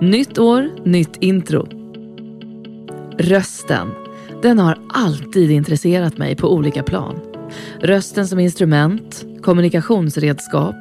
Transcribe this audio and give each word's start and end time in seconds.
Nytt 0.00 0.38
år, 0.38 0.70
nytt 0.84 1.16
intro. 1.20 1.68
Rösten. 3.18 3.88
Den 4.42 4.58
har 4.58 4.78
alltid 4.88 5.50
intresserat 5.50 6.18
mig 6.18 6.36
på 6.36 6.52
olika 6.52 6.82
plan. 6.82 7.20
Rösten 7.80 8.28
som 8.28 8.38
instrument, 8.38 9.24
kommunikationsredskap, 9.42 10.74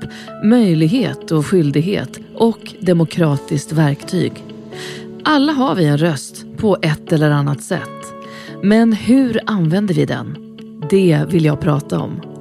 möjlighet 0.44 1.32
och 1.32 1.46
skyldighet 1.46 2.20
och 2.34 2.74
demokratiskt 2.80 3.72
verktyg. 3.72 4.32
Alla 5.24 5.52
har 5.52 5.76
vi 5.76 5.86
en 5.86 5.98
röst 5.98 6.46
på 6.58 6.78
ett 6.82 7.14
eller 7.14 7.32
annat 7.32 7.64
sätt. 7.64 8.14
Men 8.64 8.94
hur 8.94 9.40
använder 9.46 9.94
vi 9.94 10.06
den? 10.06 10.38
Det 10.90 11.26
vill 11.30 11.46
jag 11.46 11.60
prata 11.60 12.00
om. 12.00 12.35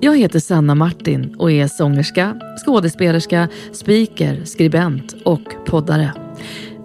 Jag 0.00 0.18
heter 0.18 0.40
Sanna 0.40 0.74
Martin 0.74 1.34
och 1.38 1.52
är 1.52 1.68
sångerska, 1.68 2.36
skådespelerska, 2.66 3.48
speaker, 3.72 4.44
skribent 4.44 5.14
och 5.24 5.42
poddare. 5.66 6.12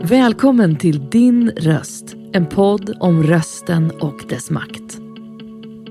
Välkommen 0.01 0.75
till 0.75 1.09
Din 1.09 1.51
röst, 1.57 2.15
en 2.33 2.45
podd 2.45 2.97
om 2.99 3.23
rösten 3.23 3.91
och 3.91 4.23
dess 4.29 4.49
makt. 4.49 4.97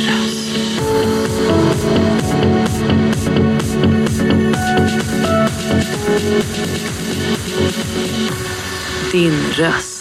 Din 9.12 9.34
röst 9.58 9.93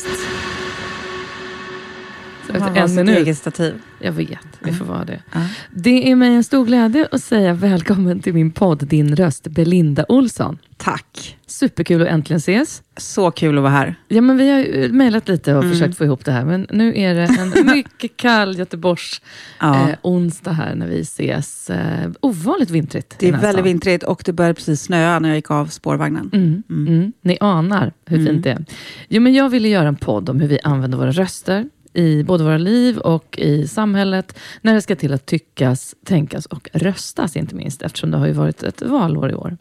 har 2.62 2.76
en 2.76 2.94
minut. 2.94 3.18
eget 3.18 3.38
stativ. 3.38 3.74
Jag 4.00 4.12
vet, 4.12 4.38
vi 4.60 4.72
får 4.72 4.84
vara 4.84 5.04
det. 5.04 5.22
Det 5.70 6.10
är 6.10 6.16
mig 6.16 6.34
en 6.34 6.44
stor 6.44 6.66
glädje 6.66 7.08
att 7.12 7.22
säga 7.22 7.54
välkommen 7.54 8.20
till 8.20 8.34
min 8.34 8.50
podd 8.50 8.86
Din 8.86 9.16
röst, 9.16 9.46
Belinda 9.46 10.04
Olsson. 10.08 10.58
Tack. 10.77 11.38
Superkul 11.46 12.02
att 12.02 12.08
äntligen 12.08 12.38
ses. 12.38 12.82
Så 12.96 13.30
kul 13.30 13.56
att 13.58 13.62
vara 13.62 13.72
här. 13.72 13.94
Ja, 14.08 14.20
men 14.20 14.36
vi 14.36 14.50
har 14.50 14.58
ju 14.58 14.92
mejlat 14.92 15.28
lite 15.28 15.54
och 15.54 15.62
Mm. 15.64 15.72
försökt 15.72 15.98
få 15.98 16.04
ihop 16.04 16.24
det 16.24 16.32
här, 16.32 16.44
men 16.44 16.66
nu 16.70 16.92
är 16.98 17.14
det 17.14 17.22
en 17.60 17.66
mycket 17.74 18.16
kall 18.16 18.58
Göteborgs 18.58 19.20
Ja. 19.60 19.88
eh, 19.91 19.97
onsdag 20.02 20.52
här 20.52 20.74
när 20.74 20.86
vi 20.86 21.00
ses. 21.00 21.70
Eh, 21.70 22.10
ovanligt 22.20 22.70
vintrigt. 22.70 23.14
det 23.19 23.28
är 23.28 23.32
väldigt 23.32 23.50
stan. 23.52 23.64
vintrigt 23.64 24.04
och 24.04 24.22
det 24.24 24.32
började 24.32 24.54
precis 24.54 24.82
snöa 24.82 25.19
när 25.19 25.28
jag 25.28 25.36
gick 25.36 25.50
av 25.50 25.66
spårvagnen. 25.66 26.30
Mm, 26.32 26.62
mm. 26.70 27.12
Ni 27.22 27.38
anar 27.41 27.92
hur 28.06 28.16
Mm. 28.19 28.32
fint 28.32 28.44
det 28.44 28.50
är. 28.50 28.64
Jo, 29.08 29.22
men 29.22 29.34
jag 29.34 29.48
ville 29.48 29.69
göra 29.69 29.88
en 29.88 29.97
podd 29.97 30.28
om 30.28 30.41
hur 30.41 30.48
vi 30.48 30.58
använder 30.64 30.98
våra 30.98 31.12
röster 31.12 31.69
i 31.92 32.22
både 32.22 32.44
våra 32.44 32.58
liv 32.58 32.98
och 32.98 33.38
i 33.38 33.68
samhället 33.68 34.38
när 34.60 34.74
det 34.74 34.82
ska 34.82 34.96
till 34.96 35.12
att 35.12 35.26
tyckas, 35.26 35.94
tänkas 36.04 36.46
och 36.46 36.68
röstas, 36.72 37.36
inte 37.36 37.54
minst, 37.54 37.82
eftersom 37.82 38.10
det 38.10 38.16
har 38.16 38.26
ju 38.26 38.32
varit 38.32 38.62
ett 38.62 38.82
valår 38.82 39.30
i 39.30 39.34
år. 39.34 39.56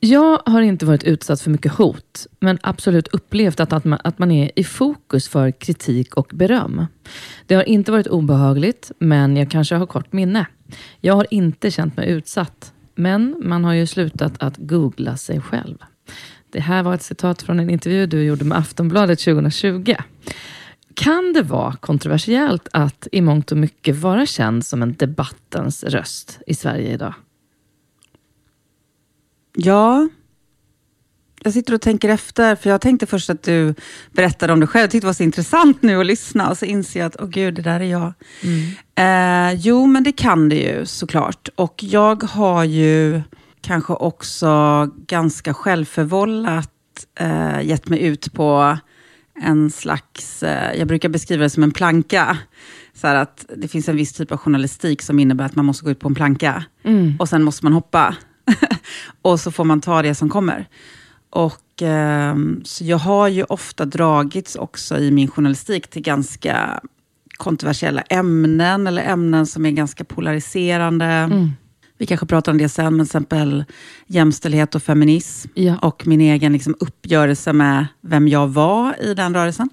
Jag 0.00 0.42
har 0.46 0.62
inte 0.62 0.86
varit 0.86 1.04
utsatt 1.04 1.40
för 1.40 1.50
mycket 1.50 1.72
hot, 1.72 2.26
men 2.40 2.58
absolut 2.62 3.08
upplevt 3.08 3.60
att, 3.60 3.72
att, 3.72 3.84
man, 3.84 3.98
att 4.04 4.18
man 4.18 4.30
är 4.30 4.50
i 4.56 4.64
fokus 4.64 5.28
för 5.28 5.50
kritik 5.50 6.14
och 6.14 6.30
beröm. 6.34 6.86
Det 7.46 7.54
har 7.54 7.62
inte 7.62 7.92
varit 7.92 8.06
obehagligt, 8.06 8.92
men 8.98 9.36
jag 9.36 9.50
kanske 9.50 9.74
har 9.74 9.86
kort 9.86 10.12
minne. 10.12 10.46
Jag 11.00 11.14
har 11.14 11.26
inte 11.30 11.70
känt 11.70 11.96
mig 11.96 12.08
utsatt, 12.10 12.72
men 12.94 13.36
man 13.44 13.64
har 13.64 13.72
ju 13.72 13.86
slutat 13.86 14.32
att 14.42 14.56
googla 14.56 15.16
sig 15.16 15.40
själv. 15.40 15.78
Det 16.50 16.60
här 16.60 16.82
var 16.82 16.94
ett 16.94 17.02
citat 17.02 17.42
från 17.42 17.60
en 17.60 17.70
intervju 17.70 18.06
du 18.06 18.22
gjorde 18.22 18.44
med 18.44 18.58
Aftonbladet 18.58 19.18
2020. 19.18 19.94
Kan 20.96 21.32
det 21.32 21.42
vara 21.42 21.72
kontroversiellt 21.72 22.68
att 22.72 23.08
i 23.12 23.20
mångt 23.20 23.52
och 23.52 23.58
mycket 23.58 23.96
vara 23.96 24.26
känd 24.26 24.66
som 24.66 24.82
en 24.82 24.94
debattens 24.94 25.84
röst 25.84 26.38
i 26.46 26.54
Sverige 26.54 26.92
idag? 26.92 27.14
Ja, 29.54 30.08
jag 31.42 31.52
sitter 31.52 31.74
och 31.74 31.80
tänker 31.80 32.08
efter, 32.08 32.56
för 32.56 32.70
jag 32.70 32.80
tänkte 32.80 33.06
först 33.06 33.30
att 33.30 33.42
du 33.42 33.74
berättade 34.12 34.52
om 34.52 34.60
dig 34.60 34.66
själv. 34.66 34.82
Jag 34.82 34.90
tyckte 34.90 35.04
det 35.04 35.08
var 35.08 35.14
så 35.14 35.22
intressant 35.22 35.82
nu 35.82 36.00
att 36.00 36.06
lyssna 36.06 36.50
och 36.50 36.58
så 36.58 36.64
inser 36.64 37.00
jag 37.00 37.06
att, 37.06 37.16
åh 37.20 37.28
gud, 37.28 37.54
det 37.54 37.62
där 37.62 37.80
är 37.80 37.84
jag. 37.84 38.12
Eh, 38.94 39.60
jo, 39.60 39.86
men 39.86 40.04
det 40.04 40.12
kan 40.12 40.48
det 40.48 40.56
ju 40.56 40.86
såklart. 40.86 41.48
Och 41.54 41.82
jag 41.82 42.22
har 42.22 42.64
ju 42.64 43.22
kanske 43.60 43.92
också 43.92 44.50
ganska 45.06 45.54
självförvållat 45.54 46.72
eh, 47.20 47.60
gett 47.62 47.88
mig 47.88 48.02
ut 48.02 48.32
på 48.32 48.78
en 49.42 49.70
slags, 49.70 50.42
eh, 50.42 50.78
jag 50.78 50.88
brukar 50.88 51.08
beskriva 51.08 51.42
det 51.42 51.50
som 51.50 51.62
en 51.62 51.70
planka. 51.70 52.38
Så 52.94 53.06
att 53.06 53.44
det 53.56 53.68
finns 53.68 53.88
en 53.88 53.96
viss 53.96 54.12
typ 54.12 54.32
av 54.32 54.38
journalistik 54.38 55.02
som 55.02 55.18
innebär 55.18 55.44
att 55.44 55.56
man 55.56 55.64
måste 55.64 55.84
gå 55.84 55.90
ut 55.90 55.98
på 56.00 56.08
en 56.08 56.14
planka. 56.14 56.64
Och 57.18 57.28
sen 57.28 57.42
måste 57.42 57.64
man 57.64 57.72
hoppa. 57.72 58.16
och 59.22 59.40
så 59.40 59.50
får 59.50 59.64
man 59.64 59.80
ta 59.80 60.02
det 60.02 60.14
som 60.14 60.28
kommer. 60.28 60.68
Och 61.30 61.82
ehm, 61.82 62.60
Så 62.64 62.84
jag 62.84 62.98
har 62.98 63.28
ju 63.28 63.44
ofta 63.44 63.84
dragits 63.84 64.56
också 64.56 64.98
i 64.98 65.10
min 65.10 65.28
journalistik 65.28 65.88
till 65.90 66.02
ganska 66.02 66.80
kontroversiella 67.36 68.00
ämnen, 68.02 68.86
eller 68.86 69.02
ämnen 69.02 69.46
som 69.46 69.66
är 69.66 69.70
ganska 69.70 70.04
polariserande. 70.04 71.28
Vi 71.98 72.06
kanske 72.06 72.26
pratar 72.26 72.52
om 72.52 72.58
det 72.58 72.68
sen, 72.68 72.96
men 72.96 73.06
till 73.06 73.08
exempel 73.08 73.64
jämställdhet 74.06 74.74
och 74.74 74.82
feminism. 74.82 75.48
Ja. 75.54 75.78
Och 75.78 76.06
min 76.06 76.20
egen 76.20 76.52
liksom, 76.52 76.76
uppgörelse 76.80 77.52
med 77.52 77.86
vem 78.00 78.28
jag 78.28 78.48
var 78.48 79.02
i 79.02 79.14
den 79.14 79.34
rörelsen. 79.34 79.68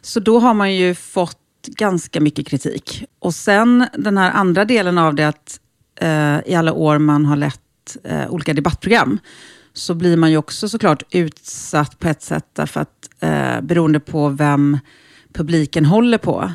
Så 0.00 0.20
då 0.20 0.38
har 0.38 0.54
man 0.54 0.74
ju 0.74 0.94
fått 0.94 1.38
ganska 1.66 2.20
mycket 2.20 2.46
kritik. 2.46 3.04
Och 3.18 3.34
sen 3.34 3.86
den 3.98 4.18
här 4.18 4.30
andra 4.30 4.64
delen 4.64 4.98
av 4.98 5.14
det, 5.14 5.28
att 5.28 5.60
eh, 6.00 6.38
i 6.46 6.54
alla 6.54 6.72
år 6.72 6.98
man 6.98 7.26
har 7.26 7.36
lett 7.36 7.96
eh, 8.04 8.30
olika 8.30 8.54
debattprogram, 8.54 9.18
så 9.72 9.94
blir 9.94 10.16
man 10.16 10.30
ju 10.30 10.36
också 10.36 10.68
såklart 10.68 11.02
utsatt 11.10 11.98
på 11.98 12.08
ett 12.08 12.22
sätt, 12.22 12.46
därför 12.52 12.80
att 12.80 13.08
eh, 13.20 13.60
beroende 13.60 14.00
på 14.00 14.28
vem 14.28 14.78
publiken 15.32 15.84
håller 15.84 16.18
på, 16.18 16.52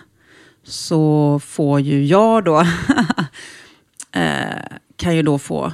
så 0.63 1.39
får 1.39 1.79
ju 1.79 2.05
jag 2.05 2.43
då, 2.43 2.59
eh, 4.11 4.77
kan 4.97 5.15
ju 5.15 5.21
då 5.23 5.37
få 5.39 5.73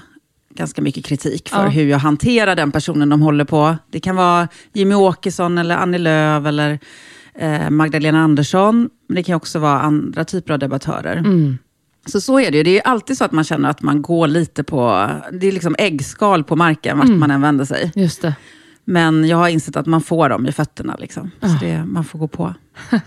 ganska 0.55 0.81
mycket 0.81 1.05
kritik 1.05 1.49
för 1.49 1.63
Ja. 1.63 1.69
hur 1.69 1.87
jag 1.87 1.97
hanterar 1.99 2.55
den 2.55 2.71
personen 2.71 3.09
de 3.09 3.21
håller 3.21 3.45
på. 3.45 3.77
Det 3.91 3.99
kan 3.99 4.15
vara 4.15 4.47
Jimmy 4.73 4.95
Åkesson, 4.95 5.57
eller 5.57 5.75
Annie 5.77 5.97
Lööf 5.97 6.45
eller 6.45 6.79
eh, 7.35 7.69
Magdalena 7.69 8.19
Andersson. 8.23 8.89
Men 9.07 9.15
det 9.15 9.23
kan 9.23 9.35
också 9.35 9.59
vara 9.59 9.81
andra 9.81 10.25
typer 10.25 10.53
av 10.53 10.59
debattörer. 10.59 11.15
Mm. 11.17 11.57
Så 12.05 12.21
så 12.21 12.39
är 12.39 12.51
det 12.51 12.57
ju. 12.57 12.63
Det 12.63 12.79
är 12.79 12.87
alltid 12.87 13.17
så 13.17 13.25
att 13.25 13.31
man 13.31 13.43
känner 13.43 13.69
att 13.69 13.81
man 13.81 14.01
går 14.01 14.27
lite 14.27 14.63
på... 14.63 15.09
Det 15.31 15.47
är 15.47 15.51
liksom 15.51 15.75
äggskal 15.79 16.43
på 16.43 16.55
marken 16.55 16.97
vart 16.97 17.09
man 17.09 17.31
än 17.31 17.41
vänder 17.41 17.65
sig. 17.65 17.91
Just 17.95 18.21
det. 18.21 18.35
Men 18.85 19.27
jag 19.27 19.37
har 19.37 19.47
insett 19.49 19.75
att 19.75 19.85
man 19.85 20.01
får 20.01 20.29
dem 20.29 20.47
i 20.47 20.51
fötterna. 20.51 20.95
Liksom. 20.99 21.31
Ah. 21.39 21.47
Så 21.47 21.65
det, 21.65 21.85
man 21.85 22.03
får 22.03 22.19
gå 22.19 22.27
på. 22.27 22.53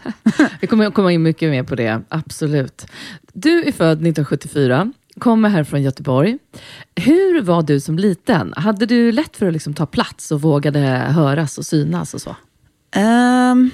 Vi 0.61 0.67
kommer 0.67 0.91
komma 0.91 1.13
in 1.13 1.23
mycket 1.23 1.51
mer 1.51 1.63
på 1.63 1.75
det, 1.75 2.01
absolut. 2.09 2.87
Du 3.33 3.65
är 3.65 3.73
född 3.73 3.93
1974, 3.93 4.93
kommer 5.21 5.49
här 5.49 5.65
från 5.65 5.83
Göteborg. 5.83 6.39
Hur 6.97 7.43
var 7.43 7.63
du 7.63 7.81
som 7.81 7.99
liten? 7.99 8.55
Hade 8.57 8.87
du 8.87 9.13
lätt 9.13 9.37
för 9.37 9.47
att 9.47 9.53
liksom 9.53 9.75
ta 9.75 9.87
plats 9.87 10.33
och 10.33 10.43
vågade 10.43 10.81
höras 10.89 11.59
och 11.59 11.67
synas 11.67 12.15
och 12.15 12.21
så? 12.21 12.37
Ehm, 12.95 13.71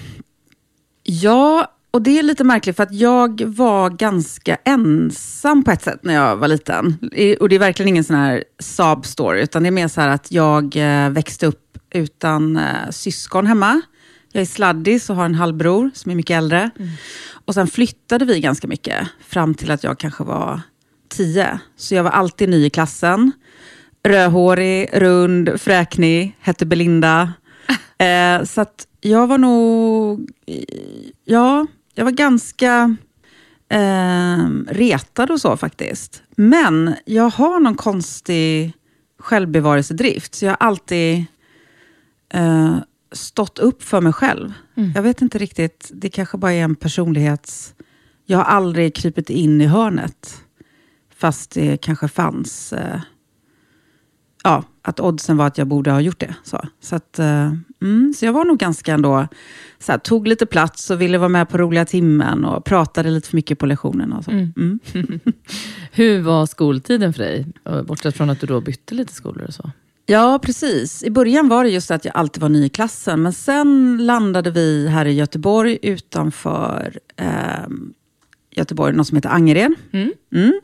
ja, 1.02 1.72
och 1.90 2.02
det 2.02 2.18
är 2.18 2.22
lite 2.22 2.44
märkligt 2.44 2.76
för 2.76 2.82
att 2.82 2.94
jag 2.94 3.40
var 3.40 3.90
ganska 3.90 4.56
ensam 4.64 5.64
på 5.64 5.70
ett 5.70 5.82
sätt 5.82 6.00
när 6.02 6.14
jag 6.14 6.36
var 6.36 6.48
liten. 6.48 6.98
Och 7.40 7.48
det 7.48 7.54
är 7.54 7.58
verkligen 7.58 7.88
ingen 7.88 8.04
sån 8.04 8.16
här 8.16 8.44
sob 8.58 9.06
story, 9.06 9.42
utan 9.42 9.62
det 9.62 9.68
är 9.68 9.70
mer 9.70 9.88
så 9.88 10.00
här 10.00 10.08
att 10.08 10.32
jag 10.32 10.76
eh, 10.76 11.10
växte 11.10 11.46
upp 11.46 11.78
utan 11.94 12.56
eh, 12.56 12.90
syskon 12.90 13.46
hemma. 13.46 13.80
Jag 14.32 14.42
är 14.42 14.46
sladdis 14.46 15.10
och 15.10 15.16
har 15.16 15.24
en 15.24 15.34
halvbror 15.34 15.90
som 15.94 16.10
är 16.10 16.16
mycket 16.16 16.36
äldre. 16.36 16.70
Och 17.44 17.54
sen 17.54 17.66
flyttade 17.66 18.24
vi 18.24 18.40
ganska 18.40 18.66
mycket 18.66 19.08
fram 19.20 19.54
till 19.54 19.70
att 19.70 19.84
jag 19.84 19.98
kanske 19.98 20.24
var 20.24 20.60
tio. 21.12 21.58
Så 21.76 21.94
jag 21.94 22.02
var 22.02 22.10
alltid 22.10 22.48
ny 22.48 22.64
i 22.66 22.70
klassen. 22.70 23.32
Rödhårig, 24.04 24.88
rund, 24.92 25.60
fräknig, 25.60 26.36
hette 26.40 26.66
Belinda. 26.66 27.32
Eh, 27.98 28.44
så 28.44 28.66
jag 29.00 29.26
var 29.26 29.38
nog... 29.38 30.30
Ja, 31.24 31.66
jag 31.94 32.04
var 32.04 32.12
ganska 32.12 32.96
eh, 33.68 34.48
retad 34.66 35.30
och 35.30 35.40
så 35.40 35.56
faktiskt. 35.56 36.22
Men 36.36 36.94
jag 37.04 37.28
har 37.30 37.60
någon 37.60 37.74
konstig 37.74 38.72
självbevarelsedrift. 39.18 40.34
Så 40.34 40.44
jag 40.44 40.50
har 40.50 40.66
alltid 40.66 41.24
eh, 42.34 42.76
stått 43.12 43.58
upp 43.58 43.82
för 43.82 44.00
mig 44.00 44.12
själv. 44.12 44.52
Jag 44.94 45.02
vet 45.02 45.22
inte 45.22 45.38
riktigt, 45.38 45.90
det 45.94 46.10
kanske 46.10 46.38
bara 46.38 46.52
är 46.52 46.64
en 46.64 46.76
personlighets... 46.76 47.74
Jag 48.26 48.38
har 48.38 48.44
aldrig 48.44 48.94
krypit 48.94 49.30
in 49.30 49.60
i 49.60 49.66
hörnet. 49.66 50.41
Fast 51.22 51.50
det 51.50 51.76
kanske 51.76 52.08
fanns... 52.08 52.72
Eh, 52.72 53.00
ja, 54.44 54.64
att 54.82 55.00
oddsen 55.00 55.36
var 55.36 55.46
att 55.46 55.58
jag 55.58 55.66
borde 55.66 55.90
ha 55.90 56.00
gjort 56.00 56.20
det. 56.20 56.34
Så, 56.42 56.60
så, 56.80 56.96
att, 56.96 57.18
eh, 57.18 57.52
mm, 57.82 58.14
så 58.16 58.24
jag 58.24 58.32
var 58.32 58.44
nog 58.44 58.58
ganska 58.58 58.94
ändå, 58.94 59.28
så 59.78 59.92
här, 59.92 59.98
tog 59.98 60.26
lite 60.28 60.46
plats 60.46 60.90
och 60.90 61.00
ville 61.00 61.18
vara 61.18 61.28
med 61.28 61.48
på 61.48 61.58
roliga 61.58 61.84
timmen 61.84 62.44
och 62.44 62.64
pratade 62.64 63.10
lite 63.10 63.28
för 63.28 63.36
mycket 63.36 63.58
på 63.58 63.66
lektionerna. 63.66 64.16
Och 64.16 64.24
så. 64.24 64.30
Mm. 64.30 64.52
Mm. 64.56 65.20
Hur 65.92 66.20
var 66.20 66.46
skoltiden 66.46 67.12
för 67.12 67.22
dig? 67.22 67.46
Bortsett 67.84 68.16
från 68.16 68.30
att 68.30 68.40
du 68.40 68.46
då 68.46 68.60
bytte 68.60 68.94
lite 68.94 69.12
skolor 69.12 69.44
och 69.46 69.54
så. 69.54 69.70
Ja, 70.06 70.38
precis. 70.42 71.02
I 71.04 71.10
början 71.10 71.48
var 71.48 71.64
det 71.64 71.70
just 71.70 71.90
att 71.90 72.04
jag 72.04 72.16
alltid 72.16 72.42
var 72.42 72.48
ny 72.48 72.64
i 72.64 72.68
klassen. 72.68 73.22
Men 73.22 73.32
sen 73.32 73.98
landade 74.06 74.50
vi 74.50 74.88
här 74.88 75.06
i 75.06 75.12
Göteborg 75.12 75.78
utanför 75.82 76.98
eh, 77.16 77.66
Göteborg, 78.54 78.96
något 78.96 79.06
som 79.06 79.16
heter 79.16 79.30
Angered. 79.30 79.74
Mm. 79.92 80.12
Mm. 80.34 80.60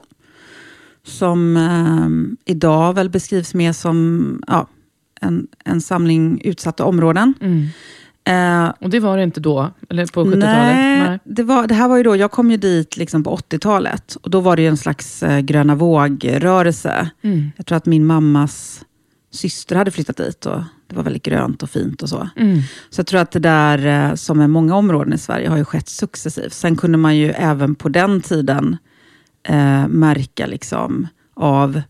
Som 1.09 1.57
eh, 1.57 2.53
idag 2.53 2.95
väl 2.95 3.11
beskrivs 3.11 3.55
mer 3.55 3.73
som 3.73 4.43
ja, 4.47 4.67
en, 5.21 5.47
en 5.65 5.81
samling 5.81 6.41
utsatta 6.45 6.85
områden. 6.85 7.35
Mm. 7.41 7.67
Eh, 8.25 8.73
Och 8.81 8.91
det 8.91 9.01
var 9.01 9.17
det 9.17 9.23
inte 9.23 9.41
då? 9.41 9.71
Eller 9.89 10.07
på 10.07 10.25
70-talet? 10.25 10.41
Nej, 10.45 11.19
Det, 11.25 11.43
var, 11.43 11.67
det 11.67 11.75
här 11.75 11.89
var 11.89 11.97
ju 11.97 12.03
då, 12.03 12.17
jag 12.17 12.31
kom 12.31 12.51
ju 12.51 12.57
dit 12.57 12.97
liksom 12.97 13.25
på 13.25 13.37
80-talet. 13.37 14.17
Och 14.23 14.31
då 14.31 14.41
var 14.41 14.57
det 14.57 14.67
en 14.67 14.77
slags 14.77 15.23
eh, 15.23 15.41
gröna 15.41 15.75
våg-rörelse. 15.75 17.11
Mm. 17.23 17.51
Jag 17.57 17.67
tror 17.67 17.77
att 17.77 17.87
min 17.87 18.07
mammas 18.07 18.85
syster 19.31 19.77
hade 19.77 19.91
flyttat 19.91 20.17
dit 20.17 20.47
och 20.47 20.61
det 20.89 20.97
var 20.97 21.03
väldigt 21.03 21.23
grönt 21.23 21.63
och 21.63 21.71
fint 21.71 22.03
och 22.03 22.09
så. 22.09 22.29
Mm. 22.37 22.59
Så 22.91 23.01
jag 23.01 23.07
tror 23.07 23.21
att 23.21 23.31
det 23.31 23.39
där, 23.39 23.87
eh, 24.11 24.15
som 24.15 24.41
är 24.41 24.49
många 24.49 24.77
områden 24.77 25.13
i 25.13 25.19
Sverige, 25.19 25.49
har 25.49 25.57
ju 25.57 25.65
skett 25.65 25.89
successivt. 25.89 26.53
Sen 26.53 26.77
kunde 26.77 26.99
man 26.99 27.17
ju 27.17 27.31
även 27.31 27.75
på 27.75 27.89
den 27.89 28.21
tiden 28.21 28.77
eh, 29.49 29.89
märka 29.89 30.47
liksom 30.47 31.07
av 31.35 31.83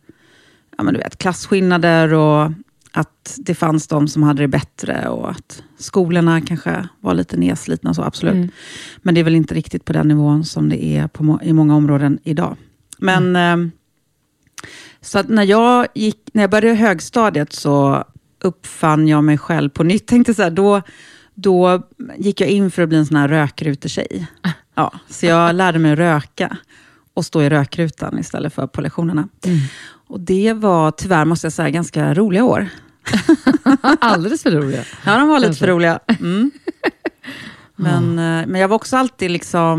ja, 0.77 0.85
men 0.85 0.95
du 0.95 1.01
vet, 1.01 1.19
klasskillnader 1.19 2.15
och 2.15 2.53
att 2.93 3.37
det 3.39 3.55
fanns 3.55 3.87
de 3.87 4.09
som 4.09 4.23
hade 4.23 4.43
det 4.43 4.49
bättre 4.49 5.09
och 5.09 5.31
att 5.31 5.63
skolorna 5.79 6.41
kanske 6.41 6.89
var 7.01 7.15
lite 7.15 7.37
nedslitna 7.37 7.91
och 7.91 7.97
så, 7.97 8.03
absolut. 8.03 8.35
Mm. 8.35 8.49
Men 9.03 9.15
det 9.15 9.21
är 9.21 9.25
väl 9.25 9.35
inte 9.35 9.55
riktigt 9.55 9.85
på 9.85 9.93
den 9.93 10.09
nivån 10.09 10.45
som 10.45 10.69
det 10.69 10.85
är 10.85 11.09
på 11.09 11.39
i 11.43 11.53
många 11.53 11.77
områden 11.77 12.19
idag. 12.23 12.57
Men 12.99 13.37
eh, 13.37 13.73
så 15.01 15.23
när 15.23 15.45
jag, 15.45 15.87
gick, 15.95 16.31
när 16.33 16.43
jag 16.43 16.51
började 16.51 16.79
högstadiet 16.79 17.53
så 17.53 18.05
uppfann 18.41 19.09
jag 19.09 19.25
mig 19.25 19.39
själv 19.39 19.71
på 19.71 19.83
nytt. 19.83 20.07
Tänkte 20.07 20.35
så 20.35 20.43
här, 20.43 20.51
då, 20.51 20.83
då 21.35 21.83
gick 22.17 22.41
jag 22.41 22.51
in 22.51 22.71
för 22.71 22.83
att 22.83 22.89
bli 22.89 22.99
en 22.99 23.07
sån 23.07 23.17
här 23.17 23.29
rökrutetjej. 23.29 24.27
Ja, 24.75 24.93
så 25.09 25.27
jag 25.27 25.55
lärde 25.55 25.79
mig 25.79 25.93
att 25.93 25.99
röka 25.99 26.57
och 27.19 27.25
stå 27.25 27.43
i 27.43 27.49
rökrutan 27.49 28.19
istället 28.19 28.55
för 28.55 28.67
på 28.67 28.81
lektionerna. 28.81 29.29
Mm. 29.45 29.59
Och 30.09 30.21
det 30.21 30.53
var 30.53 30.91
tyvärr, 30.91 31.25
måste 31.25 31.47
jag 31.47 31.53
säga, 31.53 31.71
ganska 31.71 32.15
roliga 32.15 32.45
år. 32.45 32.69
Alldeles 34.01 34.43
för 34.43 34.51
roliga. 34.51 34.85
Ja, 35.05 35.19
de 35.19 35.29
var 35.29 35.39
lite 35.39 35.49
Kanske. 35.49 35.65
för 35.65 35.73
roliga. 35.73 36.01
Mm. 36.07 36.51
Men, 37.81 38.19
eh, 38.19 38.47
men 38.47 38.61
jag 38.61 38.69
var 38.69 38.77
också 38.77 38.97
alltid 38.97 39.31
liksom 39.31 39.79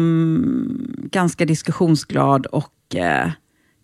ganska 1.11 1.45
diskussionsglad 1.45 2.45
och 2.45 2.95
eh, 2.95 3.31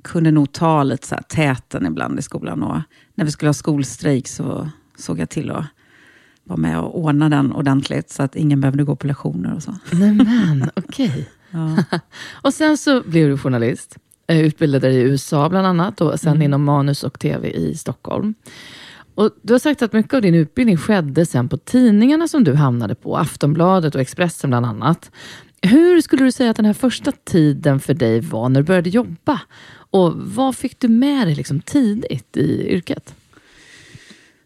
kunde 0.04 0.32
nog 0.32 0.52
ta 0.52 0.84
lite 0.84 1.08
så 1.08 1.16
här 1.16 1.22
täten 1.22 1.86
ibland 1.86 2.20
i 2.20 2.22
skolan. 2.22 2.64
Och 2.64 2.82
när 3.16 3.26
vi 3.26 3.32
skulle 3.32 3.50
ha 3.50 3.54
skolstrejk 3.54 4.28
så 4.28 4.70
såg 4.98 5.20
jag 5.20 5.30
till 5.30 5.52
att 5.52 5.66
vara 6.44 6.58
med 6.58 6.80
och 6.80 7.00
ordna 7.00 7.30
den 7.30 7.52
ordentligt 7.52 8.10
så 8.10 8.24
att 8.24 8.36
ingen 8.36 8.62
behövde 8.62 8.84
gå 8.84 8.96
på 8.96 9.08
lektioner 9.08 9.56
och 9.56 9.64
så. 9.64 9.76
Nej 9.92 10.12
men, 10.12 10.70
okej. 10.76 11.30
Ja. 11.56 12.00
Och 12.42 12.54
sen 12.54 12.78
så 12.78 13.02
blev 13.02 13.30
du 13.30 13.38
journalist. 13.38 13.98
eh, 14.28 14.40
Utbildade 14.42 14.88
dig 14.88 14.96
i 14.98 15.02
USA 15.02 15.50
bland 15.50 15.68
annat 15.68 16.02
och 16.02 16.20
sen 16.20 16.42
inom 16.42 16.64
manus 16.64 17.04
och 17.04 17.20
tv 17.20 17.50
i 17.50 17.76
Stockholm. 17.76 18.34
Och 19.16 19.32
du 19.42 19.54
har 19.54 19.60
sagt 19.60 19.82
att 19.82 19.94
mycket 19.94 20.14
av 20.14 20.22
din 20.22 20.36
utbildning 20.36 20.78
skedde 20.78 21.26
sen 21.26 21.50
på 21.50 21.58
tidningarna 21.58 22.28
som 22.28 22.44
du 22.44 22.54
hamnade 22.54 22.96
på, 22.96 23.18
Aftonbladet 23.18 23.96
och 23.96 24.02
Expressen 24.02 24.50
bland 24.50 24.66
annat. 24.66 25.12
Hur 25.62 26.02
skulle 26.02 26.24
du 26.24 26.32
säga 26.32 26.50
att 26.50 26.56
den 26.56 26.66
här 26.66 26.74
första 26.74 27.12
tiden 27.12 27.80
för 27.80 27.94
dig 27.94 28.20
var 28.20 28.50
när 28.50 28.62
du 28.62 28.66
började 28.68 28.90
jobba? 28.90 29.42
Och 29.74 30.14
vad 30.16 30.56
fick 30.56 30.80
du 30.80 30.88
med 30.88 31.28
dig 31.28 31.36
liksom 31.36 31.60
tidigt 31.62 32.38
i 32.38 32.68
yrket? 32.74 33.16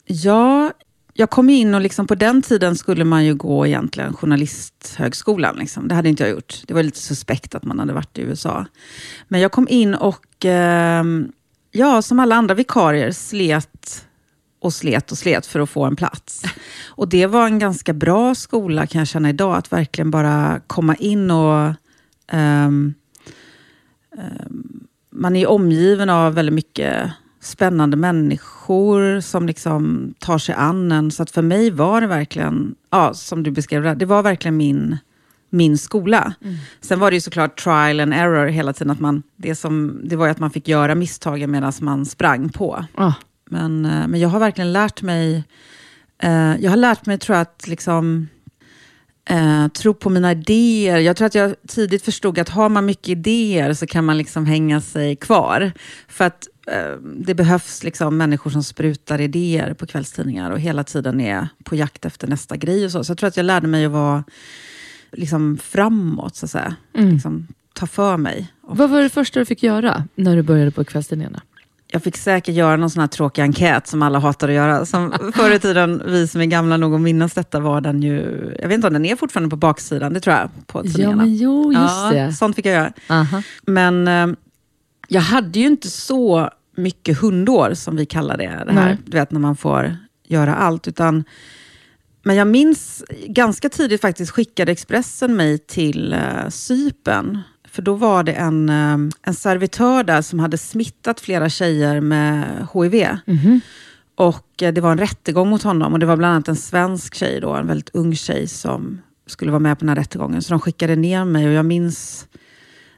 Ja, 0.06 0.72
jag 1.20 1.30
kom 1.30 1.50
in 1.50 1.76
och 1.76 1.82
liksom 1.82 2.08
på 2.08 2.16
den 2.16 2.42
tiden 2.42 2.76
skulle 2.76 3.06
man 3.06 3.26
ju 3.26 3.36
gå 3.36 3.68
egentligen 3.68 4.14
journalisthögskolan. 4.14 5.56
Liksom. 5.56 5.88
Det 5.88 5.96
hade 5.96 6.10
inte 6.10 6.24
jag 6.24 6.32
gjort. 6.32 6.62
Det 6.68 6.74
var 6.74 6.84
lite 6.84 7.00
suspekt 7.00 7.56
att 7.56 7.64
man 7.64 7.80
hade 7.80 7.94
varit 7.94 8.18
i 8.18 8.22
USA. 8.22 8.66
Men 9.28 9.42
jag 9.42 9.52
kom 9.52 9.68
in 9.70 9.96
och, 9.96 10.46
eh, 10.46 11.04
ja, 11.72 12.02
som 12.02 12.20
alla 12.20 12.36
andra 12.36 12.56
vikarier, 12.56 13.12
slet 13.12 14.06
och 14.60 14.74
slet 14.74 15.12
och 15.12 15.18
slet 15.18 15.46
för 15.46 15.60
att 15.60 15.70
få 15.70 15.86
en 15.86 15.96
plats. 15.96 16.44
Och 16.88 17.10
det 17.10 17.26
var 17.26 17.46
en 17.46 17.60
ganska 17.60 17.94
bra 17.94 18.36
skola 18.36 18.88
kan 18.88 19.00
jag 19.00 19.08
känna 19.08 19.30
idag, 19.30 19.56
att 19.56 19.72
verkligen 19.72 20.12
bara 20.12 20.62
komma 20.68 20.96
in 20.96 21.32
och 21.32 21.74
ehm, 22.32 22.94
ehm, 24.18 24.86
man 25.10 25.36
är 25.36 25.48
omgiven 25.48 26.10
av 26.10 26.34
väldigt 26.34 26.56
mycket 26.56 27.12
spännande 27.42 27.98
människor 27.98 29.20
som 29.22 29.48
liksom 29.48 30.14
tar 30.20 30.38
sig 30.38 30.56
an 30.56 30.92
en. 30.92 31.12
Så 31.12 31.24
att 31.24 31.32
för 31.32 31.42
mig 31.42 31.72
var 31.72 32.02
det 32.02 32.08
verkligen, 32.08 32.76
ja, 32.90 33.14
som 33.14 33.44
du 33.44 33.52
beskrev 33.52 33.84
det, 33.84 33.96
det 33.96 34.06
var 34.06 34.24
verkligen 34.24 34.58
min, 34.58 34.98
min 35.50 35.78
skola. 35.78 36.34
Sen 36.82 37.00
var 37.00 37.12
det 37.12 37.16
ju 37.16 37.22
såklart 37.22 37.64
trial 37.64 38.00
and 38.00 38.14
error 38.14 38.48
hela 38.48 38.74
tiden. 38.74 38.92
Att 38.92 39.00
man, 39.00 39.24
det, 39.36 39.56
som, 39.56 40.02
det 40.04 40.16
var 40.16 40.26
ju 40.26 40.32
att 40.32 40.40
man 40.40 40.52
fick 40.52 40.68
göra 40.68 40.96
misstagen 40.96 41.52
medan 41.52 41.74
man 41.82 42.06
sprang 42.06 42.50
på. 42.50 42.86
Ah, 42.96 43.14
Men, 43.50 43.86
eh, 43.86 44.08
men 44.08 44.20
jag 44.20 44.30
har 44.30 44.40
verkligen 44.40 44.74
lärt 44.74 45.02
mig, 45.02 45.44
eh, 46.24 46.56
jag 46.60 46.70
har 46.70 46.78
lärt 46.78 47.06
mig 47.06 47.18
tror 47.18 47.36
jag 47.36 47.42
att 47.42 47.68
liksom, 47.68 48.28
eh, 49.30 49.68
tro 49.68 49.94
på 49.94 50.10
mina 50.10 50.32
idéer. 50.32 50.98
Jag 50.98 51.18
tror 51.18 51.26
att 51.26 51.36
jag 51.36 51.56
tidigt 51.68 52.06
förstod 52.06 52.40
att 52.40 52.50
har 52.50 52.70
man 52.70 52.86
mycket 52.86 53.10
idéer 53.10 53.74
så 53.74 53.88
kan 53.88 54.06
man 54.06 54.18
liksom 54.18 54.46
hänga 54.46 54.82
sig 54.82 55.16
kvar. 55.16 55.72
För 56.08 56.26
att 56.26 56.48
eh, 56.68 56.96
det 57.02 57.36
behövs 57.36 57.84
liksom 57.84 58.18
människor 58.18 58.52
som 58.52 58.64
sprutar 58.64 59.22
idéer 59.22 59.74
på 59.74 59.86
kvällstidningar 59.88 60.52
och 60.52 60.60
hela 60.60 60.84
tiden 60.84 61.22
är 61.22 61.48
på 61.64 61.76
jakt 61.76 62.06
efter 62.06 62.28
nästa 62.28 62.58
grej. 62.58 62.86
Och 62.86 62.92
så. 62.92 63.04
så 63.04 63.12
jag 63.12 63.18
tror 63.18 63.28
att 63.28 63.38
jag 63.38 63.46
lärde 63.46 63.68
mig 63.68 63.86
att 63.86 63.92
vara 63.92 64.24
liksom 65.12 65.58
framåt, 65.58 66.36
så 66.36 66.46
att 66.46 66.52
säga. 66.52 66.76
mm. 66.98 67.10
Liksom, 67.14 67.48
ta 67.74 67.88
för 67.88 68.18
mig. 68.18 68.48
Och 68.62 68.78
Vad 68.78 68.90
var 68.90 69.02
det 69.02 69.10
första 69.10 69.40
du 69.40 69.46
fick 69.46 69.64
göra 69.64 70.08
när 70.16 70.36
du 70.36 70.42
började 70.42 70.72
på 70.72 70.84
kvällstidningarna? 70.84 71.42
Jag 71.92 72.04
fick 72.04 72.18
säkert 72.18 72.56
göra 72.56 72.76
någon 72.76 72.90
sån 72.90 73.00
här 73.00 73.08
tråkig 73.08 73.42
enkät 73.42 73.88
som 73.88 74.02
alla 74.02 74.20
hatar 74.20 74.50
att 74.50 74.56
göra. 74.56 74.86
Som 74.86 75.12
förr 75.36 75.52
i 75.52 75.60
tiden, 75.60 76.04
vi 76.06 76.28
som 76.28 76.42
är 76.42 76.46
gamla 76.46 76.78
nog 76.78 76.96
att 76.96 77.02
minnas 77.02 77.34
detta, 77.34 77.60
var 77.60 77.82
den 77.82 78.02
ju... 78.02 78.50
Jag 78.62 78.68
vet 78.68 78.76
inte 78.76 78.88
om 78.88 78.94
den 78.94 79.06
är 79.06 79.16
fortfarande 79.16 79.50
på 79.50 79.56
baksidan, 79.56 80.14
det 80.14 80.20
tror 80.20 80.36
jag, 80.36 80.50
på 80.68 80.82
Ja, 80.86 81.16
men 81.16 81.36
jo, 81.36 81.74
just 81.74 81.84
ja, 81.84 82.10
det. 82.12 82.34
Sånt 82.34 82.56
fick 82.56 82.66
jag 82.66 82.74
göra. 82.74 82.94
Aha. 83.10 83.44
Men 83.62 84.08
eh, 84.08 84.28
jag 85.08 85.22
hade 85.22 85.60
ju 85.60 85.68
inte 85.68 85.90
så 85.90 86.50
mycket 86.76 87.18
hundår, 87.18 87.74
som 87.74 87.96
vi 87.96 88.06
kallar 88.06 88.38
det. 88.38 88.64
det 88.66 88.74
här, 88.74 88.86
Nej. 88.86 88.98
du 89.06 89.18
vet, 89.18 89.32
när 89.32 89.40
man 89.40 89.56
får 89.56 89.98
göra 90.28 90.56
allt. 90.56 90.88
Utan, 90.88 91.24
men 92.24 92.36
jag 92.36 92.48
minns 92.48 93.04
ganska 93.26 93.70
tidigt 93.70 94.02
faktiskt 94.02 94.32
skickade 94.32 94.72
Expressen 94.72 95.36
mig 95.36 95.58
till 95.58 96.14
uh, 96.14 96.50
Sypen. 96.50 97.40
För 97.72 97.82
då 97.82 97.94
var 97.94 98.24
det 98.24 98.34
en, 98.34 98.70
eh, 98.70 98.98
en 99.22 99.34
servitör 99.34 100.04
där 100.04 100.22
som 100.22 100.40
hade 100.40 100.58
smittat 100.58 101.20
flera 101.20 101.50
tjejer 101.50 102.02
med 102.02 102.68
HIV. 102.74 103.08
Mhm. 103.26 103.62
Och 104.16 104.64
eh, 104.64 104.74
det 104.74 104.82
var 104.82 104.92
en 104.92 104.98
rättegång 104.98 105.50
mot 105.50 105.64
honom. 105.64 105.94
Och 105.94 106.00
det 106.00 106.06
var 106.06 106.18
bland 106.18 106.34
annat 106.34 106.48
en 106.48 106.56
svensk 106.56 107.16
tjej, 107.16 107.40
då, 107.42 107.54
en 107.54 107.68
väldigt 107.68 107.90
ung 107.96 108.16
tjej, 108.16 108.48
som 108.48 109.02
skulle 109.28 109.52
vara 109.52 109.60
med 109.60 109.80
på 109.80 109.80
den 109.80 109.90
här 109.90 109.96
rättegången. 109.96 110.42
Så 110.42 110.54
de 110.54 110.60
skickade 110.60 110.96
ner 110.96 111.26
mig 111.26 111.48
och 111.48 111.54
jag 111.54 111.66
minns 111.66 112.28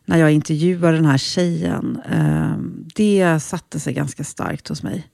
när 0.05 0.17
jag 0.17 0.31
intervjuade 0.31 0.97
den 0.97 1.05
här 1.05 1.17
tjejen. 1.17 2.01
Eh, 2.11 2.51
det 2.95 3.39
satte 3.39 3.79
sig 3.79 3.93
ganska 3.93 4.23
starkt 4.23 4.67
hos 4.67 4.83
mig. 4.83 5.07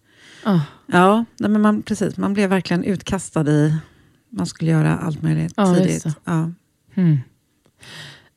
Ah. 0.43 0.59
Ja, 0.85 1.25
nej, 1.37 1.49
men 1.49 1.61
man, 1.61 1.81
precis. 1.81 2.17
Man 2.17 2.33
blev 2.33 2.49
verkligen 2.49 2.83
utkastad 2.83 3.49
i... 3.49 3.75
Man 4.29 4.45
skulle 4.45 4.71
göra 4.71 4.97
allt 4.97 5.21
möjligt 5.21 5.53
just 5.57 5.75
tidigt. 5.75 6.05
Ja. 6.23 6.51
Mm. 6.95 7.17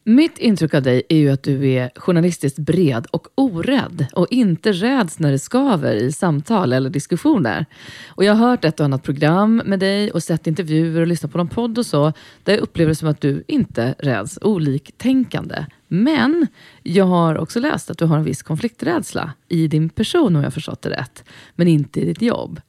Mitt 0.04 0.38
intryck 0.38 0.74
av 0.74 0.82
dig 0.82 1.02
är 1.08 1.16
ju 1.16 1.30
att 1.30 1.42
du 1.42 1.70
är 1.70 1.90
journalistiskt 1.96 2.58
bred 2.58 3.06
och 3.10 3.28
orädd 3.34 4.06
och 4.12 4.26
inte 4.30 4.72
räds 4.72 5.18
när 5.18 5.30
det 5.30 5.38
skaver 5.38 5.94
i 5.94 6.12
samtal 6.12 6.72
eller 6.72 6.90
diskussioner. 6.90 7.66
Och 8.08 8.24
jag 8.24 8.34
har 8.34 8.48
hört 8.48 8.64
ett 8.64 8.80
och 8.80 8.84
annat 8.84 9.02
program 9.02 9.62
med 9.64 9.80
dig 9.80 10.10
och 10.10 10.22
sett 10.22 10.46
intervjuer 10.46 11.00
och 11.00 11.06
lyssnat 11.06 11.32
på 11.32 11.38
någon 11.38 11.48
podd 11.48 11.78
och 11.78 11.86
så, 11.86 12.12
där 12.44 12.52
jag 12.52 12.60
upplever 12.60 12.88
det 12.88 12.94
som 12.94 13.08
att 13.08 13.20
du 13.20 13.44
inte 13.46 13.94
räds 13.98 14.38
oliktänkande. 14.42 15.66
Men 15.88 16.46
jag 16.82 17.04
har 17.04 17.38
också 17.38 17.60
läst 17.60 17.90
att 17.90 17.98
du 17.98 18.04
har 18.04 18.16
en 18.16 18.24
viss 18.24 18.42
konflikträdsla 18.42 19.32
i 19.48 19.66
din 19.68 19.88
person 19.88 20.36
om 20.36 20.42
jag 20.42 20.46
har 20.46 20.50
förstått 20.50 20.82
det 20.82 20.90
rätt, 20.90 21.24
men 21.54 21.68
inte 21.68 22.00
i 22.00 22.04
ditt 22.04 22.22
jobb. 22.22 22.60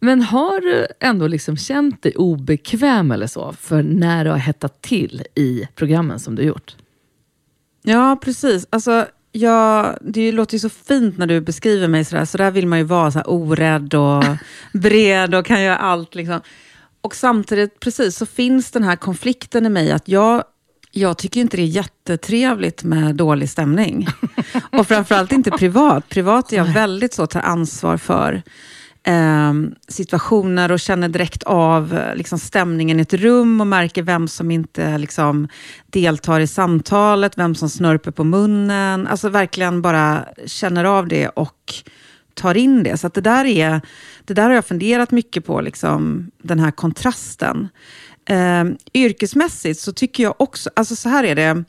Men 0.00 0.22
har 0.22 0.60
du 0.60 0.86
ändå 1.00 1.26
liksom 1.26 1.56
känt 1.56 2.02
dig 2.02 2.12
obekväm 2.16 3.10
eller 3.10 3.26
så 3.26 3.52
för 3.52 3.82
när 3.82 4.24
det 4.24 4.30
har 4.30 4.38
hettat 4.38 4.82
till 4.82 5.22
i 5.34 5.68
programmen 5.74 6.20
som 6.20 6.34
du 6.34 6.42
gjort? 6.42 6.76
Ja, 7.82 8.18
precis. 8.22 8.66
Alltså, 8.70 9.06
jag, 9.32 9.98
det 10.00 10.32
låter 10.32 10.54
ju 10.54 10.58
så 10.58 10.68
fint 10.68 11.18
när 11.18 11.26
du 11.26 11.40
beskriver 11.40 11.88
mig 11.88 12.04
sådär. 12.04 12.24
Så 12.24 12.38
där 12.38 12.50
vill 12.50 12.66
man 12.66 12.78
ju 12.78 12.84
vara, 12.84 13.10
så 13.10 13.18
här, 13.18 13.30
orädd 13.30 13.94
och 13.94 14.24
bred 14.72 15.34
och 15.34 15.46
kan 15.46 15.62
göra 15.62 15.76
allt. 15.76 16.14
Liksom. 16.14 16.40
Och 17.00 17.14
samtidigt, 17.14 17.80
precis, 17.80 18.16
så 18.16 18.26
finns 18.26 18.70
den 18.70 18.84
här 18.84 18.96
konflikten 18.96 19.66
i 19.66 19.68
mig 19.68 19.92
att 19.92 20.08
jag, 20.08 20.44
Jag 20.90 21.18
tycker 21.18 21.40
inte 21.40 21.56
det 21.56 21.62
är 21.62 21.66
jättetrevligt 21.66 22.84
med 22.84 23.14
dålig 23.14 23.50
stämning. 23.50 24.06
och 24.72 24.86
framförallt 24.86 25.32
inte 25.32 25.50
privat. 25.50 26.08
Privat 26.08 26.52
är 26.52 26.56
jag 26.56 26.72
väldigt 26.72 27.14
så, 27.14 27.26
tar 27.26 27.40
ansvar 27.40 27.96
för 27.96 28.42
eh, 29.06 29.52
situationer 29.88 30.72
och 30.72 30.80
känner 30.80 31.08
direkt 31.08 31.42
av 31.42 31.94
eh, 31.94 32.14
liksom, 32.16 32.38
stämningen 32.38 32.98
i 32.98 33.02
ett 33.02 33.14
rum 33.14 33.60
och 33.60 33.66
märker 33.66 34.02
vem 34.02 34.28
som 34.28 34.50
inte 34.50 34.98
liksom, 34.98 35.48
deltar 35.86 36.40
i 36.40 36.46
samtalet, 36.46 37.38
vem 37.38 37.54
som 37.54 37.68
snörper 37.68 38.10
på 38.10 38.24
munnen. 38.24 39.06
Alltså 39.06 39.28
verkligen 39.28 39.82
bara 39.82 40.24
känner 40.46 40.84
av 40.84 41.08
det 41.08 41.28
och 41.28 41.74
tar 42.34 42.56
in 42.56 42.82
det. 42.82 42.96
Så 42.96 43.08
det, 43.08 43.20
där 43.20 43.44
är, 43.44 43.80
det 44.24 44.34
där 44.34 44.42
har 44.42 44.54
jag 44.54 44.66
funderat 44.66 45.10
mycket 45.10 45.46
på, 45.46 45.60
liksom, 45.60 46.30
den 46.42 46.58
här 46.58 46.70
kontrasten. 46.70 47.68
Eh, 48.28 48.64
yrkesmässigt 48.94 49.80
så 49.80 49.92
tycker 49.92 50.22
jag 50.22 50.34
också, 50.38 50.70
alltså 50.76 50.96
så 50.96 51.08
här 51.08 51.24
är 51.24 51.34
det, 51.34 51.64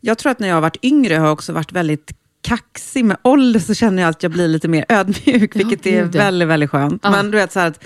jag 0.00 0.18
tror 0.18 0.32
att 0.32 0.38
när 0.38 0.48
jag 0.48 0.56
har 0.56 0.60
varit 0.60 0.84
yngre 0.84 1.14
har 1.14 1.26
jag 1.26 1.32
också 1.32 1.52
varit 1.52 1.72
väldigt 1.72 2.12
kaxig. 2.46 3.04
Med 3.04 3.16
ålder 3.22 3.60
så 3.60 3.74
känner 3.74 4.02
jag 4.02 4.10
att 4.10 4.22
jag 4.22 4.32
blir 4.32 4.48
lite 4.48 4.68
mer 4.68 4.84
ödmjuk, 4.88 5.56
vilket 5.56 5.86
är 5.86 6.04
väldigt, 6.04 6.48
väldigt 6.48 6.70
skönt. 6.70 7.00
Ja. 7.04 7.10
Men 7.10 7.30
du 7.30 7.38
vet 7.38 7.52
så 7.52 7.60
att, 7.60 7.84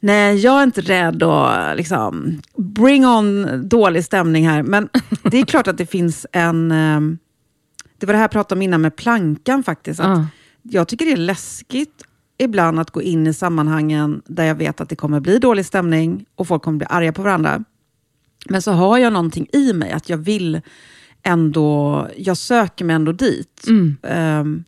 nej, 0.00 0.36
jag 0.36 0.58
är 0.58 0.62
inte 0.62 0.80
rädd 0.80 1.22
att 1.22 1.76
liksom, 1.76 2.40
bring 2.56 3.06
on 3.06 3.46
dålig 3.68 4.04
stämning 4.04 4.48
här. 4.48 4.62
Men 4.62 4.88
det 5.22 5.38
är 5.38 5.44
klart 5.44 5.66
att 5.66 5.78
det 5.78 5.86
finns 5.86 6.26
en... 6.32 6.72
Ehm, 6.72 7.18
det 7.98 8.06
var 8.06 8.12
det 8.12 8.18
här 8.18 8.24
jag 8.24 8.30
pratade 8.30 8.58
om 8.58 8.62
innan 8.62 8.80
med 8.80 8.96
plankan 8.96 9.62
faktiskt. 9.62 10.00
Att 10.00 10.18
ja. 10.18 10.26
Jag 10.62 10.88
tycker 10.88 11.06
det 11.06 11.12
är 11.12 11.16
läskigt 11.16 12.02
ibland 12.38 12.80
att 12.80 12.90
gå 12.90 13.02
in 13.02 13.26
i 13.26 13.34
sammanhangen 13.34 14.22
där 14.26 14.44
jag 14.44 14.54
vet 14.54 14.80
att 14.80 14.88
det 14.88 14.96
kommer 14.96 15.20
bli 15.20 15.38
dålig 15.38 15.66
stämning 15.66 16.24
och 16.34 16.48
folk 16.48 16.62
kommer 16.62 16.78
bli 16.78 16.86
arga 16.90 17.12
på 17.12 17.22
varandra. 17.22 17.64
Men 18.48 18.62
så 18.62 18.72
har 18.72 18.98
jag 18.98 19.12
någonting 19.12 19.46
i 19.52 19.72
mig, 19.72 19.92
att 19.92 20.08
jag 20.08 20.18
vill 20.18 20.60
ändå, 21.22 22.08
jag 22.16 22.36
söker 22.36 22.84
mig 22.84 22.96
ändå 22.96 23.12
dit. 23.12 23.66
Mm. 23.66 23.96
Um, 24.02 24.64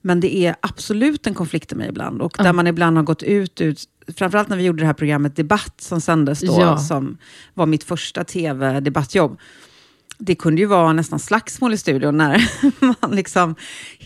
men 0.00 0.20
det 0.20 0.36
är 0.36 0.56
absolut 0.60 1.26
en 1.26 1.34
konflikt 1.34 1.72
i 1.72 1.74
mig 1.74 1.88
ibland. 1.88 2.22
Och 2.22 2.36
där 2.38 2.52
man 2.52 2.66
ibland 2.66 2.96
har 2.96 3.04
gått 3.04 3.22
ut, 3.22 3.60
ut, 3.60 3.84
framförallt 4.16 4.48
när 4.48 4.56
vi 4.56 4.64
gjorde 4.64 4.82
det 4.82 4.86
här 4.86 4.94
programmet 4.94 5.36
Debatt 5.36 5.74
som 5.80 6.00
sändes 6.00 6.40
då, 6.40 6.60
ja. 6.60 6.78
som 6.78 7.18
var 7.54 7.66
mitt 7.66 7.84
första 7.84 8.24
tv-debattjobb 8.24 9.38
det 10.18 10.34
kunde 10.34 10.60
ju 10.60 10.66
vara 10.66 10.92
nästan 10.92 11.18
slagsmål 11.18 11.74
i 11.74 11.76
studion 11.76 12.16
när 12.16 12.50
man 13.00 13.16
liksom, 13.16 13.54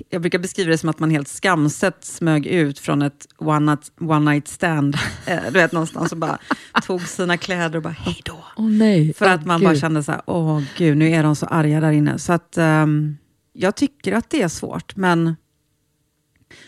jag 0.08 0.20
brukar 0.20 0.38
beskriva 0.38 0.70
det 0.70 0.78
som 0.78 0.88
att 0.88 0.98
man 0.98 1.10
helt 1.10 1.28
skamset 1.28 2.04
smög 2.04 2.46
ut 2.46 2.78
från 2.78 3.02
ett 3.02 3.26
one 3.36 3.70
night, 3.70 3.92
one 4.00 4.30
night 4.30 4.48
stand, 4.48 4.96
eh, 5.26 5.44
du 5.44 5.50
vet 5.50 5.72
någonstans 5.72 6.12
och 6.12 6.18
bara 6.18 6.38
tog 6.82 7.00
sina 7.00 7.36
kläder 7.36 7.76
och 7.76 7.82
bara 7.82 7.96
hej 7.98 8.20
då. 8.24 8.44
Oh, 8.56 8.70
nej. 8.70 9.14
För 9.14 9.26
oh, 9.26 9.32
att 9.32 9.46
man 9.46 9.60
Gud. 9.60 9.68
bara 9.68 9.76
kände 9.76 10.02
så 10.02 10.12
här, 10.12 10.22
åh 10.26 10.62
gud, 10.76 10.96
nu 10.96 11.10
är 11.10 11.22
de 11.22 11.36
så 11.36 11.46
arga 11.46 11.80
där 11.80 11.92
inne. 11.92 12.18
Så 12.18 12.32
att 12.32 12.58
um, 12.58 13.18
jag 13.52 13.76
tycker 13.76 14.12
att 14.12 14.30
det 14.30 14.42
är 14.42 14.48
svårt, 14.48 14.96
men 14.96 15.36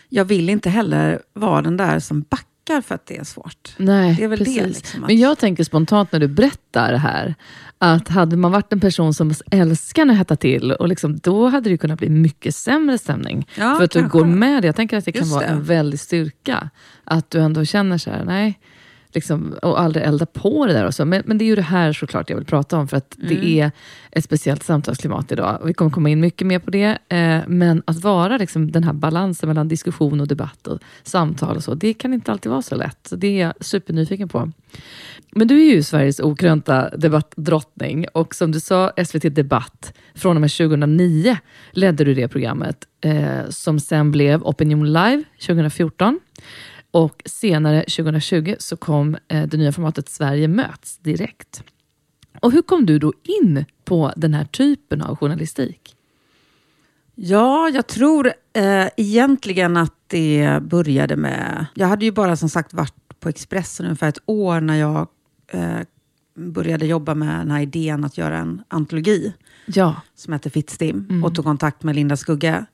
jag 0.09 0.25
vill 0.25 0.49
inte 0.49 0.69
heller 0.69 1.21
vara 1.33 1.61
den 1.61 1.77
där 1.77 1.99
som 1.99 2.21
backar 2.21 2.52
för 2.67 2.95
att 2.95 3.05
det 3.05 3.17
är 3.17 3.23
svårt. 3.23 3.73
Nej, 3.77 4.15
det 4.15 4.23
är 4.23 4.27
väl 4.27 4.39
precis. 4.39 4.57
det. 4.57 4.67
Liksom, 4.67 5.03
att... 5.03 5.07
Men 5.07 5.17
jag 5.17 5.37
tänker 5.37 5.63
spontant 5.63 6.11
när 6.11 6.19
du 6.19 6.27
berättar 6.27 6.91
det 6.91 6.97
här, 6.97 7.35
att 7.77 8.07
hade 8.07 8.37
man 8.37 8.51
varit 8.51 8.73
en 8.73 8.79
person 8.79 9.13
som 9.13 9.33
älskar 9.51 10.05
när 10.05 10.13
det 10.13 10.17
hettar 10.17 10.35
till, 10.35 10.71
och 10.71 10.87
liksom, 10.87 11.17
då 11.17 11.47
hade 11.47 11.69
det 11.69 11.77
kunnat 11.77 11.99
bli 11.99 12.09
mycket 12.09 12.55
sämre 12.55 12.97
stämning. 12.97 13.47
Ja, 13.55 13.75
för 13.75 13.83
att 13.83 13.93
kanske. 13.93 13.99
du 13.99 14.07
går 14.07 14.25
med 14.25 14.63
det. 14.63 14.65
Jag 14.65 14.75
tänker 14.75 14.97
att 14.97 15.05
det 15.05 15.11
kan 15.11 15.21
Just 15.21 15.33
vara 15.33 15.45
det. 15.45 15.51
en 15.51 15.63
väldig 15.63 15.99
styrka. 15.99 16.69
Att 17.03 17.29
du 17.29 17.39
ändå 17.39 17.65
känner 17.65 17.97
så 17.97 18.09
här, 18.09 18.23
nej, 18.25 18.59
liksom, 19.15 19.55
och 19.61 19.81
aldrig 19.81 20.05
elda 20.05 20.25
på 20.25 20.65
det 20.65 20.73
där. 20.73 20.85
Och 20.85 20.93
så. 20.93 21.05
Men, 21.05 21.23
men 21.25 21.37
det 21.37 21.43
är 21.43 21.47
ju 21.47 21.55
det 21.55 21.61
här 21.61 21.93
såklart 21.93 22.29
jag 22.29 22.37
vill 22.37 22.45
prata 22.45 22.77
om, 22.77 22.87
för 22.87 22.97
att 22.97 23.17
mm. 23.17 23.27
det 23.29 23.59
är 23.59 23.71
ett 24.11 24.23
speciellt 24.23 24.63
samtalsklimat 24.63 25.31
idag. 25.31 25.61
Vi 25.65 25.73
kommer 25.73 25.91
komma 25.91 26.09
in 26.09 26.19
mycket 26.19 26.47
mer 26.47 26.59
på 26.59 26.71
det. 26.71 26.97
Eh, 27.09 27.39
men 27.47 27.83
att 27.85 28.03
vara 28.03 28.37
liksom, 28.37 28.71
den 28.71 28.83
här 28.83 28.93
balansen 28.93 29.49
mellan 29.49 29.67
diskussion 29.67 30.21
och 30.21 30.27
debatt 30.27 30.67
och 30.67 30.79
samtal, 31.03 31.55
och 31.55 31.63
så, 31.63 31.75
det 31.75 31.93
kan 31.93 32.13
inte 32.13 32.31
alltid 32.31 32.51
vara 32.51 32.61
så 32.61 32.75
lätt. 32.75 33.07
Så 33.07 33.15
det 33.15 33.27
är 33.27 33.45
jag 33.45 33.53
supernyfiken 33.59 34.29
på. 34.29 34.51
Men 35.31 35.47
du 35.47 35.61
är 35.61 35.73
ju 35.73 35.83
Sveriges 35.83 36.19
okrönta 36.19 36.89
debattdrottning 36.89 38.05
och 38.13 38.35
som 38.35 38.51
du 38.51 38.59
sa, 38.59 38.91
SVT 39.05 39.35
Debatt, 39.35 39.93
från 40.15 40.37
och 40.37 40.41
med 40.41 40.51
2009 40.51 41.37
ledde 41.71 42.03
du 42.03 42.13
det 42.13 42.27
programmet 42.27 42.87
eh, 43.01 43.49
som 43.49 43.79
sen 43.79 44.11
blev 44.11 44.43
Opinion 44.43 44.93
Live 44.93 45.23
2014. 45.45 46.19
Och 46.93 47.21
senare 47.25 47.79
2020 47.79 48.55
så 48.59 48.77
kom 48.77 49.17
eh, 49.27 49.47
det 49.47 49.57
nya 49.57 49.71
formatet 49.71 50.09
Sverige 50.09 50.47
möts 50.47 50.97
direkt. 50.97 51.63
Och 52.39 52.51
hur 52.51 52.61
kom 52.61 52.85
du 52.85 52.99
då 52.99 53.13
in 53.23 53.65
på 53.85 54.13
den 54.15 54.33
här 54.33 54.45
typen 54.45 55.01
av 55.01 55.15
journalistik? 55.15 55.95
Ja, 57.15 57.69
jag 57.69 57.87
tror 57.87 58.33
eh, 58.53 58.87
egentligen 58.97 59.77
att 59.77 59.95
det 60.07 60.59
började 60.61 61.15
med... 61.15 61.65
Jag 61.73 61.87
hade 61.87 62.05
ju 62.05 62.11
bara 62.11 62.35
som 62.35 62.49
sagt 62.49 62.73
varit 62.73 63.19
på 63.19 63.29
Expressen 63.29 63.85
ungefär 63.85 64.09
ett 64.09 64.23
år 64.25 64.61
när 64.61 64.75
jag 64.75 65.07
eh, 65.47 65.79
började 66.35 66.85
jobba 66.85 67.15
med 67.15 67.39
den 67.39 67.51
här 67.51 67.61
idén 67.61 68.03
att 68.03 68.17
göra 68.17 68.37
en 68.37 68.63
antologi 68.67 69.33
ja. 69.65 70.01
som 70.15 70.33
heter 70.33 70.49
Fittstim 70.49 71.07
mm. 71.09 71.23
och 71.23 71.35
tog 71.35 71.45
kontakt 71.45 71.83
med 71.83 71.95
Linda 71.95 72.17
Skugge. 72.17 72.65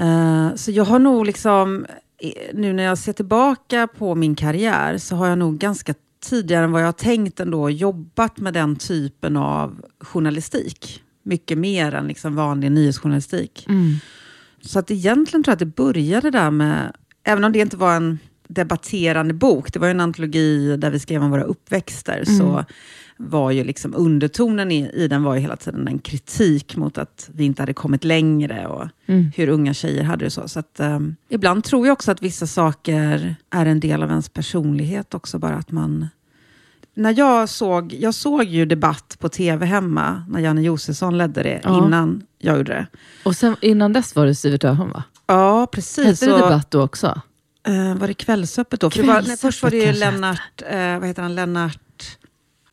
Uh, 0.00 0.54
så 0.54 0.70
jag 0.70 0.84
har 0.84 0.98
nog 0.98 1.26
liksom, 1.26 1.86
nu 2.52 2.72
när 2.72 2.82
jag 2.82 2.98
ser 2.98 3.12
tillbaka 3.12 3.88
på 3.98 4.14
min 4.14 4.34
karriär, 4.34 4.98
så 4.98 5.16
har 5.16 5.26
jag 5.26 5.38
nog 5.38 5.58
ganska 5.58 5.94
tidigare 6.24 6.64
än 6.64 6.72
vad 6.72 6.82
jag 6.82 6.86
har 6.86 6.92
tänkt 6.92 7.40
ändå 7.40 7.70
jobbat 7.70 8.38
med 8.38 8.54
den 8.54 8.76
typen 8.76 9.36
av 9.36 9.84
journalistik. 10.00 11.02
Mycket 11.22 11.58
mer 11.58 11.94
än 11.94 12.06
liksom 12.06 12.36
vanlig 12.36 12.72
nyhetsjournalistik. 12.72 13.66
Mm. 13.68 13.94
Så 14.60 14.78
att 14.78 14.90
egentligen 14.90 15.44
tror 15.44 15.50
jag 15.50 15.54
att 15.54 15.58
det 15.58 15.82
började 15.82 16.30
där 16.30 16.50
med, 16.50 16.96
även 17.24 17.44
om 17.44 17.52
det 17.52 17.58
inte 17.58 17.76
var 17.76 17.96
en 17.96 18.18
debatterande 18.48 19.34
bok. 19.34 19.72
Det 19.72 19.78
var 19.78 19.88
en 19.88 20.00
antologi 20.00 20.76
där 20.76 20.90
vi 20.90 20.98
skrev 20.98 21.22
om 21.22 21.30
våra 21.30 21.44
uppväxter. 21.44 22.24
Mm. 22.26 22.38
Så 22.38 22.64
var 23.16 23.50
ju 23.50 23.64
liksom 23.64 23.94
undertonen 23.96 24.72
i, 24.72 24.90
i 24.94 25.08
den 25.08 25.22
var 25.22 25.34
ju 25.34 25.40
hela 25.40 25.56
tiden 25.56 25.88
en 25.88 25.98
kritik 25.98 26.76
mot 26.76 26.98
att 26.98 27.30
vi 27.34 27.44
inte 27.44 27.62
hade 27.62 27.74
kommit 27.74 28.04
längre 28.04 28.66
och 28.66 28.88
mm. 29.06 29.32
hur 29.36 29.48
unga 29.48 29.74
tjejer 29.74 30.02
hade 30.02 30.24
det 30.24 30.30
så. 30.30 30.48
så 30.48 30.58
att, 30.58 30.80
um, 30.80 31.16
ibland 31.28 31.64
tror 31.64 31.86
jag 31.86 31.92
också 31.92 32.10
att 32.10 32.22
vissa 32.22 32.46
saker 32.46 33.36
är 33.50 33.66
en 33.66 33.80
del 33.80 34.02
av 34.02 34.10
ens 34.10 34.28
personlighet 34.28 35.14
också. 35.14 35.38
Bara 35.38 35.54
att 35.54 35.70
man... 35.70 36.08
När 36.94 37.18
jag 37.18 37.48
såg, 37.48 37.92
jag 37.92 38.14
såg 38.14 38.44
ju 38.44 38.66
Debatt 38.66 39.16
på 39.18 39.28
tv 39.28 39.66
hemma, 39.66 40.24
när 40.28 40.40
Janne 40.40 40.62
Josefsson 40.62 41.18
ledde 41.18 41.42
det, 41.42 41.60
ja. 41.64 41.86
innan 41.86 42.22
jag 42.38 42.56
gjorde 42.56 42.72
det. 42.72 42.86
Och 43.24 43.36
sen, 43.36 43.56
innan 43.60 43.92
dess 43.92 44.16
var 44.16 44.26
det 44.26 44.34
Sivert 44.34 44.64
Öholm 44.64 44.90
va? 44.90 45.02
Ja, 45.26 45.66
precis. 45.72 46.04
Hette 46.04 46.26
det 46.26 46.38
Debatt 46.38 46.70
då 46.70 46.82
också? 46.82 47.20
Uh, 47.68 47.94
var 47.94 48.08
det 48.08 48.14
Kvällsöppet 48.14 48.80
då? 48.80 48.90
Kvällsöppet, 48.90 49.24
var, 49.24 49.28
nej, 49.28 49.36
först 49.36 49.62
var 49.62 49.70
det 49.70 49.76
ju 49.76 49.92
Lennart, 49.92 50.62
uh, 50.62 50.98
vad 50.98 51.08
heter 51.08 51.22
han, 51.22 51.34
Lennart 51.34 51.81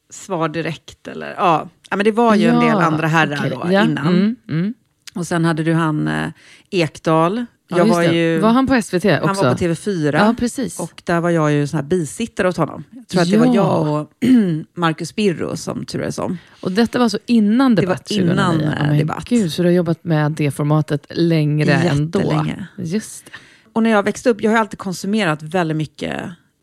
Svar 0.10 0.50
Direkt 0.50 1.08
eller 1.08 1.36
ja. 1.38 1.70
ja 1.90 1.96
men 1.96 2.04
det 2.04 2.12
var 2.12 2.36
ju 2.36 2.46
ja, 2.46 2.54
en 2.54 2.60
del 2.60 2.78
andra 2.78 3.08
herrar 3.08 3.38
okay. 3.38 3.50
då 3.50 3.68
ja. 3.72 3.84
innan. 3.84 4.08
Mm, 4.08 4.36
mm. 4.50 4.74
Och 5.16 5.28
sen 5.28 5.46
hade 5.46 5.64
du 5.64 5.74
han 5.74 6.08
uh, 6.08 6.30
Ekdal. 6.70 7.46
Jag 7.68 7.86
var, 7.86 8.04
ju, 8.04 8.40
var 8.40 8.50
han 8.50 8.68
på 8.68 8.82
SVT 8.82 8.96
också? 8.96 9.26
Han 9.26 9.36
var 9.36 9.54
på 9.54 9.58
TV4. 9.58 10.14
Ja, 10.14 10.36
precis. 10.40 10.80
Och 10.80 11.02
där 11.06 11.22
var 11.22 11.30
jag 11.30 11.52
ju 11.52 11.68
sån 11.68 11.78
här 11.78 11.86
bisittare 11.86 12.48
åt 12.48 12.58
honom. 12.58 12.84
Jag 12.92 13.08
tror 13.08 13.22
att 13.22 13.32
det 13.32 13.38
var 13.38 13.56
jag 13.56 13.88
och 13.88 14.12
Marcus 14.74 15.16
Birro 15.16 15.58
som 15.58 15.86
turades 15.86 16.20
om. 16.20 16.38
Och 16.62 16.72
detta 16.72 16.98
var 16.98 17.04
alltså 17.04 17.20
innan 17.26 17.76
Debatt 17.76 18.06
Det 18.06 18.24
var 18.24 18.32
innan 18.32 18.60
2009. 18.60 18.92
Oh, 18.92 18.98
Debatt. 18.98 19.26
Gud, 19.26 19.54
så 19.54 19.62
du 19.62 19.68
har 19.68 19.74
jobbat 19.74 20.04
med 20.04 20.32
det 20.32 20.52
formatet 20.52 21.06
längre 21.10 21.74
ändå? 21.74 22.46
Just 22.78 23.26
det. 23.26 23.32
Och 23.74 23.84
när 23.84 23.90
jag 23.90 24.04
växte 24.04 24.30
upp, 24.30 24.42
jag 24.42 24.52
har 24.52 24.58
alltid 24.58 24.80
konsumerat 24.80 25.44
väldigt 25.44 25.78
mycket 25.78 26.16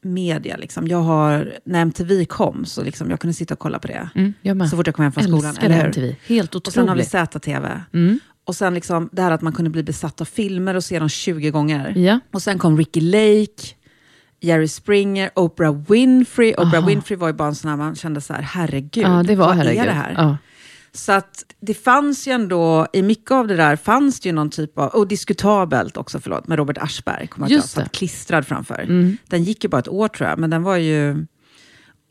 media. 0.06 0.56
Liksom. 0.56 0.88
Jag 0.88 1.02
har, 1.02 1.54
när 1.64 1.80
MTV 1.80 2.25
kom, 2.25 2.64
så 2.64 2.82
liksom, 2.82 3.10
jag 3.10 3.20
kunde 3.20 3.34
sitta 3.34 3.54
och 3.54 3.60
kolla 3.60 3.78
på 3.78 3.88
det. 3.88 4.08
Mm, 4.14 4.68
så 4.68 4.76
fort 4.76 4.86
jag 4.86 4.94
kom 4.96 5.02
hem 5.02 5.12
från 5.12 5.25
skolan. 5.25 5.56
Eller 5.60 5.84
MTV. 5.84 6.16
Helt 6.26 6.54
otroligt. 6.54 6.66
Och 6.66 6.72
sen 6.72 6.88
har 6.88 6.96
vi 6.96 7.04
ZTV. 7.04 7.68
Mm. 7.92 8.18
Och 8.44 8.56
sen 8.56 8.75
liksom, 8.75 9.08
det 9.12 9.22
här 9.22 9.30
att 9.30 9.42
man 9.42 9.52
kunde 9.52 9.70
bli 9.70 9.82
besatt 9.82 10.20
av 10.20 10.25
filmer 10.25 10.75
och 10.75 10.84
se 10.84 10.98
dem 10.98 11.08
20 11.08 11.50
gånger. 11.50 11.98
Ja. 11.98 12.20
Och 12.32 12.42
sen 12.42 12.58
kom 12.58 12.78
Ricky 12.78 13.00
Lake, 13.00 13.62
Jerry 14.40 14.68
Springer, 14.68 15.30
Oprah 15.34 15.76
Winfrey. 15.88 16.52
Oprah 16.52 16.75
Aha. 16.75 16.86
Winfrey 16.86 17.18
var 17.18 17.28
ju 17.28 17.34
bara 17.34 17.48
en 17.48 17.54
sån 17.54 17.70
här, 17.70 17.76
man 17.76 17.94
kände 17.94 18.20
så 18.20 18.32
här, 18.32 18.42
herregud, 18.42 19.04
ja, 19.04 19.22
det 19.22 19.36
var 19.36 19.46
vad 19.46 19.56
herregud. 19.56 19.82
är 19.82 19.86
det 19.86 19.92
här? 19.92 20.14
Ja. 20.16 20.36
Så 20.96 21.12
att 21.12 21.44
det 21.60 21.74
fanns 21.74 22.28
ju 22.28 22.32
ändå, 22.32 22.86
i 22.92 23.02
mycket 23.02 23.30
av 23.30 23.48
det 23.48 23.56
där 23.56 23.76
fanns 23.76 24.20
det 24.20 24.28
ju 24.28 24.32
någon 24.32 24.50
typ 24.50 24.78
av, 24.78 24.88
och 24.88 25.08
diskutabelt 25.08 25.96
också, 25.96 26.20
förlåt, 26.20 26.48
med 26.48 26.58
Robert 26.58 26.78
Aschberg, 26.78 27.26
kommer 27.26 27.50
jag 27.50 27.64
satt 27.64 27.92
klistrad 27.92 28.46
framför. 28.46 28.82
Mm. 28.82 29.16
Den 29.28 29.44
gick 29.44 29.64
ju 29.64 29.70
bara 29.70 29.78
ett 29.78 29.88
år 29.88 30.08
tror 30.08 30.28
jag, 30.28 30.38
men 30.38 30.50
den 30.50 30.62
var 30.62 30.76
ju... 30.76 31.26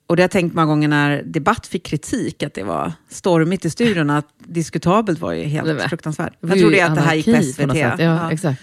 Och 0.07 0.15
det 0.15 0.21
har 0.21 0.23
jag 0.23 0.31
tänkt 0.31 0.55
många 0.55 0.65
gånger 0.65 0.87
när 0.87 1.23
Debatt 1.23 1.67
fick 1.67 1.85
kritik, 1.85 2.43
att 2.43 2.53
det 2.53 2.63
var 2.63 2.93
stormigt 3.09 3.65
i 3.65 3.69
studion, 3.69 4.09
att 4.09 4.27
diskutabelt 4.37 5.19
var 5.19 5.33
ju 5.33 5.43
helt 5.43 5.67
var, 5.67 5.87
fruktansvärt. 5.87 6.33
Jag 6.39 6.59
trodde 6.59 6.85
att 6.85 6.95
det 6.95 7.01
här 7.01 7.15
gick 7.15 7.25
på 7.25 7.43
SVT. 7.43 7.69
På 7.69 7.77
ja, 7.77 7.95
ja. 7.99 8.31
Exakt. 8.31 8.61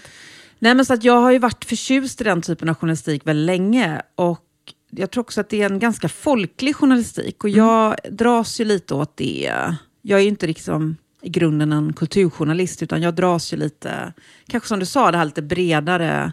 Nej, 0.59 0.75
men 0.75 0.85
så 0.85 0.93
att 0.93 1.03
jag 1.03 1.21
har 1.21 1.31
ju 1.31 1.39
varit 1.39 1.65
förtjust 1.65 2.21
i 2.21 2.23
den 2.23 2.41
typen 2.41 2.69
av 2.69 2.75
journalistik 2.75 3.27
väldigt 3.27 3.45
länge. 3.45 4.01
Och 4.15 4.45
jag 4.89 5.11
tror 5.11 5.21
också 5.21 5.41
att 5.41 5.49
det 5.49 5.61
är 5.61 5.69
en 5.69 5.79
ganska 5.79 6.09
folklig 6.09 6.75
journalistik. 6.75 7.43
Och 7.43 7.49
jag 7.49 7.85
mm. 7.85 8.17
dras 8.17 8.59
ju 8.59 8.65
lite 8.65 8.93
åt 8.93 9.17
det 9.17 9.75
jag 10.05 10.19
är 10.19 10.27
inte 10.27 10.47
liksom 10.47 10.97
i 11.21 11.29
grunden 11.29 11.71
en 11.73 11.93
kulturjournalist, 11.93 12.83
utan 12.83 13.01
jag 13.01 13.15
dras 13.15 13.53
ju 13.53 13.57
lite, 13.57 14.13
kanske 14.47 14.67
som 14.67 14.79
du 14.79 14.85
sa, 14.85 15.11
det 15.11 15.17
här 15.17 15.25
lite 15.25 15.41
bredare. 15.41 16.31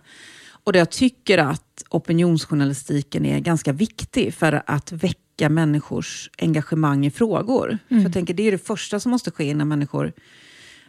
Och 0.64 0.72
där 0.72 0.80
jag 0.80 0.90
tycker 0.90 1.38
att 1.38 1.84
opinionsjournalistiken 1.90 3.26
är 3.26 3.38
ganska 3.40 3.72
viktig 3.72 4.34
för 4.34 4.62
att 4.66 4.92
väcka 4.92 5.48
människors 5.48 6.30
engagemang 6.38 7.06
i 7.06 7.10
frågor. 7.10 7.78
Mm. 7.88 8.02
För 8.02 8.08
jag 8.08 8.12
tänker 8.12 8.34
det 8.34 8.42
är 8.42 8.52
det 8.52 8.66
första 8.66 9.00
som 9.00 9.10
måste 9.10 9.30
ske 9.30 9.54
när 9.54 9.64
människor 9.64 10.12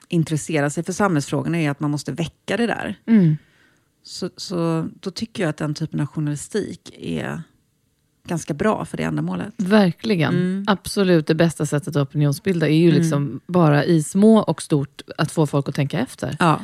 intresserar 0.08 0.70
sig 0.70 0.84
för 0.84 0.94
samhällsfrågorna, 0.94 1.58
är 1.58 1.70
att 1.70 1.80
man 1.80 1.92
måste 1.92 2.12
väcka 2.12 2.58
det 2.58 2.68
där. 2.68 3.00
Mm. 3.08 3.38
Så, 4.04 4.30
så 4.38 4.88
då 5.00 5.12
tycker 5.12 5.44
jag 5.44 5.50
att 5.50 5.58
den 5.58 5.74
typen 5.74 6.00
av 6.00 6.06
journalistik 6.08 6.96
är 7.00 7.44
ganska 8.28 8.54
bra 8.54 8.86
för 8.86 8.98
det 8.98 9.04
ändamålet. 9.04 9.54
Verkligen. 9.58 10.34
Mm. 10.34 10.64
Absolut, 10.68 11.28
det 11.28 11.36
bästa 11.36 11.66
sättet 11.66 11.96
att 11.96 12.08
opinionsbilda 12.08 12.68
är 12.70 12.76
ju 12.78 12.92
liksom 12.92 13.40
bara 13.48 13.86
i 13.86 14.04
små 14.04 14.38
och 14.40 14.62
stort 14.62 15.02
att 15.18 15.32
få 15.32 15.48
folk 15.48 15.70
att 15.70 15.76
tänka 15.76 16.00
efter. 16.00 16.36
Ja. 16.40 16.60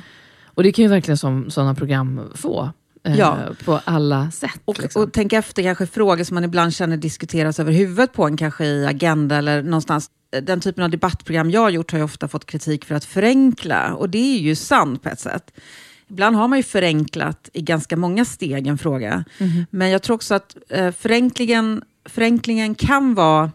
Och 0.45 0.63
det 0.63 0.71
kan 0.71 0.83
ju 0.83 0.89
verkligen 0.89 1.17
som, 1.17 1.49
sådana 1.49 1.75
program 1.75 2.21
få. 2.35 2.69
eh, 3.03 3.17
Ja. 3.19 3.37
På 3.65 3.79
alla 3.83 4.31
sätt. 4.31 4.61
Och, 4.65 4.79
liksom. 4.81 5.03
och 5.03 5.13
tänka 5.13 5.37
efter 5.37 5.63
kanske 5.63 5.87
frågor 5.87 6.23
som 6.23 6.35
man 6.35 6.43
ibland 6.43 6.73
känner 6.73 6.97
diskuteras 6.97 7.59
över 7.59 7.71
huvudet 7.71 8.13
på 8.13 8.25
en, 8.25 8.37
kanske 8.37 8.65
i 8.65 8.85
Agenda 8.85 9.35
eller 9.35 9.63
någonstans. 9.63 10.09
Den 10.41 10.59
typen 10.59 10.83
av 10.83 10.89
debattprogram 10.89 11.51
jag 11.51 11.61
har 11.61 11.69
gjort 11.69 11.91
har 11.91 11.97
ju 11.99 12.03
ofta 12.05 12.27
fått 12.27 12.45
kritik 12.45 12.85
för 12.85 12.95
att 12.95 13.05
förenkla. 13.05 13.93
Och 13.93 14.09
det 14.09 14.35
är 14.37 14.39
ju 14.39 14.55
sant 14.55 15.03
på 15.03 15.09
ett 15.09 15.19
sätt. 15.19 15.51
Ibland 16.09 16.35
har 16.35 16.47
man 16.47 16.59
ju 16.59 16.63
förenklat 16.63 17.49
i 17.53 17.61
ganska 17.61 17.97
många 17.97 18.25
steg 18.25 18.67
en 18.67 18.77
fråga. 18.77 19.25
Men 19.69 19.89
jag 19.89 20.01
tror 20.01 20.15
också 20.15 20.35
att 20.35 20.57
eh, 20.69 20.91
förenklingen, 20.91 21.83
förenklingen 22.05 22.75
kan 22.75 23.13
vara 23.13 23.51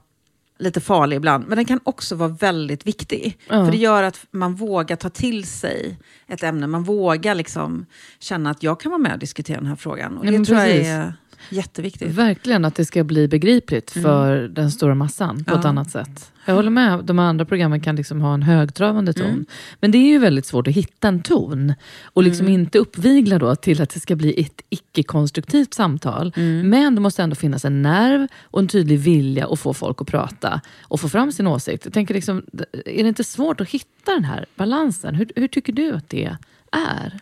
lite 0.59 0.81
farlig 0.81 1.17
ibland, 1.17 1.45
men 1.49 1.57
den 1.57 1.65
kan 1.65 1.81
också 1.85 2.15
vara 2.15 2.29
väldigt 2.29 2.87
viktig. 2.87 3.39
Ja. 3.49 3.65
För 3.65 3.73
det 3.73 3.79
gör 3.79 4.03
att 4.03 4.27
man 4.31 4.55
vågar 4.55 4.97
ta 4.97 5.09
till 5.09 5.47
sig 5.47 5.99
ett 6.27 6.43
ämne. 6.43 6.67
Man 6.67 6.85
vågar 6.85 7.35
liksom 7.35 7.87
känna 8.19 8.51
att 8.51 8.63
jag 8.63 8.81
kan 8.81 8.91
vara 8.91 8.99
med 8.99 9.13
och 9.13 9.19
diskutera 9.19 9.57
den 9.57 9.67
här 9.67 9.77
frågan. 9.77 10.19
Och 10.19 10.27
det 10.27 10.45
tror 10.45 10.59
jag 10.59 10.69
precis. 10.69 10.87
är 10.87 11.15
jätteviktigt. 11.51 12.09
Verkligen 12.09 12.65
att 12.65 12.75
det 12.75 12.85
ska 12.85 13.05
bli 13.05 13.29
begripligt 13.29 13.91
för 13.91 14.49
den 14.49 14.71
stora 14.71 14.95
massan 14.95 15.37
på 15.37 15.41
ett 15.41 15.49
Mm. 15.49 15.61
Ja. 15.63 15.69
annat 15.69 15.91
sätt. 15.91 16.29
Jag 16.45 16.55
håller 16.55 16.71
med, 16.71 17.05
de 17.05 17.19
andra 17.19 17.45
programmen 17.45 17.81
kan 17.81 17.97
liksom 17.97 18.21
ha 18.21 18.35
en 18.35 18.43
högtravande 18.43 19.13
ton. 19.13 19.27
Mm. 19.27 19.47
Men 19.81 19.91
det 19.91 19.99
är 19.99 20.09
ju 20.09 20.19
väldigt 20.19 20.47
svårt 20.47 20.67
att 20.69 20.75
hitta 20.75 21.09
en 21.09 21.23
ton 21.23 21.75
och 22.05 22.23
liksom 22.23 22.47
Mm. 22.47 22.61
inte 22.61 22.79
uppvigla 22.79 23.39
då 23.39 23.55
till 23.57 23.83
att 23.83 23.91
det 23.91 24.01
ska 24.01 24.17
bli 24.17 24.41
ett 24.41 24.63
icke-konstruktivt 24.71 25.75
samtal. 25.75 26.33
Mm. 26.37 26.69
Men 26.69 26.95
det 26.95 27.01
måste 27.01 27.23
ändå 27.23 27.37
finnas 27.37 27.65
en 27.65 27.83
nerv 27.83 28.27
och 28.43 28.61
en 28.61 28.69
tydlig 28.69 28.99
vilja 28.99 29.47
att 29.47 29.59
få 29.61 29.75
folk 29.75 30.01
att 30.01 30.07
prata 30.07 30.61
och 30.83 31.01
få 31.01 31.09
fram 31.09 31.33
sin 31.33 31.47
åsikt. 31.47 31.85
Jag 31.85 31.95
tänker 31.95 32.15
liksom, 32.15 32.43
är 32.87 33.03
det 33.03 33.09
inte 33.09 33.25
svårt 33.25 33.61
att 33.61 33.69
hitta 33.71 34.13
den 34.15 34.25
här 34.25 34.47
balansen? 34.57 35.15
Hur, 35.15 35.31
hur 35.37 35.49
tycker 35.49 35.73
du 35.73 35.93
att 35.93 36.09
det 36.09 36.25
är? 36.25 36.37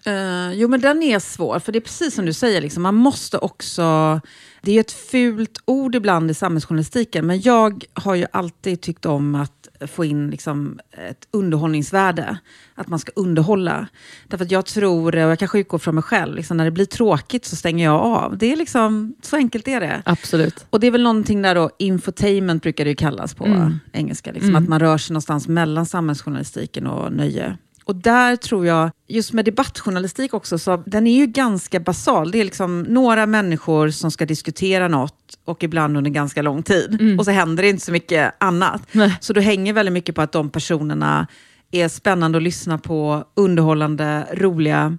Eh, 0.04 0.52
jo, 0.52 0.68
men 0.68 0.80
den 0.80 1.02
är 1.02 1.18
svår, 1.18 1.58
för 1.58 1.72
det 1.72 1.78
är 1.78 1.80
precis 1.80 2.14
som 2.14 2.26
du 2.26 2.32
säger, 2.32 2.60
liksom, 2.60 2.82
man 2.82 2.94
måste 2.94 3.38
också... 3.38 4.20
Det 4.62 4.76
är 4.76 4.80
ett 4.80 4.92
fult 4.92 5.58
ord 5.64 5.94
ibland 5.94 6.30
i 6.30 6.34
samhällsjournalistiken, 6.34 7.26
men 7.26 7.40
jag 7.40 7.84
har 7.94 8.14
ju 8.14 8.26
alltid 8.32 8.80
tyckt 8.80 9.06
om 9.06 9.34
att 9.34 9.68
få 9.88 10.04
in 10.04 10.30
liksom, 10.30 10.78
ett 11.10 11.28
underhållningsvärde. 11.30 12.38
Att 12.74 12.88
man 12.88 12.98
ska 12.98 13.12
underhålla. 13.16 13.86
Därför 14.28 14.44
att 14.44 14.50
jag 14.50 14.66
tror, 14.66 15.14
och 15.16 15.20
jag 15.20 15.38
kanske 15.38 15.58
utgår 15.58 15.78
från 15.78 15.94
mig 15.94 16.02
själv, 16.04 16.36
liksom, 16.36 16.56
när 16.56 16.64
det 16.64 16.70
blir 16.70 16.84
tråkigt 16.84 17.44
så 17.44 17.56
stänger 17.56 17.84
jag 17.84 18.00
av. 18.00 18.38
Det 18.38 18.52
är 18.52 18.56
liksom, 18.56 19.14
så 19.22 19.36
enkelt 19.36 19.68
är 19.68 19.80
det. 19.80 20.02
Absolut. 20.04 20.66
Och 20.70 20.80
det 20.80 20.86
är 20.86 20.90
väl 20.90 21.02
någonting 21.02 21.42
där 21.42 21.54
då, 21.54 21.70
infotainment 21.78 22.62
brukar 22.62 22.84
det 22.84 22.90
ju 22.90 22.96
kallas 22.96 23.34
på 23.34 23.44
Mm. 23.44 23.80
engelska. 23.92 24.32
Liksom, 24.32 24.56
Att 24.56 24.68
man 24.68 24.80
rör 24.80 24.98
sig 24.98 25.12
någonstans 25.14 25.48
mellan 25.48 25.86
samhällsjournalistiken 25.86 26.86
och 26.86 27.12
nöje. 27.12 27.56
Och 27.84 27.96
där 27.96 28.36
tror 28.36 28.66
jag, 28.66 28.90
just 29.08 29.32
med 29.32 29.44
debattjournalistik 29.44 30.34
också, 30.34 30.58
så 30.58 30.76
den 30.86 31.06
är 31.06 31.16
ju 31.16 31.26
ganska 31.26 31.80
basal. 31.80 32.30
Det 32.30 32.40
är 32.40 32.44
liksom 32.44 32.82
några 32.82 33.26
människor 33.26 33.90
som 33.90 34.10
ska 34.10 34.26
diskutera 34.26 34.88
något 34.88 35.38
och 35.44 35.62
ibland 35.64 35.96
under 35.96 36.10
ganska 36.10 36.42
lång 36.42 36.62
tid. 36.62 37.16
Och 37.18 37.24
så 37.24 37.30
händer 37.30 37.62
det 37.62 37.68
inte 37.68 37.84
så 37.84 37.92
mycket 37.92 38.34
annat. 38.38 38.82
Nej. 38.92 39.16
Så 39.20 39.32
det 39.32 39.40
hänger 39.40 39.72
väldigt 39.72 39.92
mycket 39.92 40.14
på 40.14 40.22
att 40.22 40.32
de 40.32 40.50
personerna 40.50 41.26
är 41.70 41.88
spännande 41.88 42.38
att 42.38 42.42
lyssna 42.44 42.78
på, 42.78 43.24
underhållande, 43.36 44.26
roliga. 44.32 44.98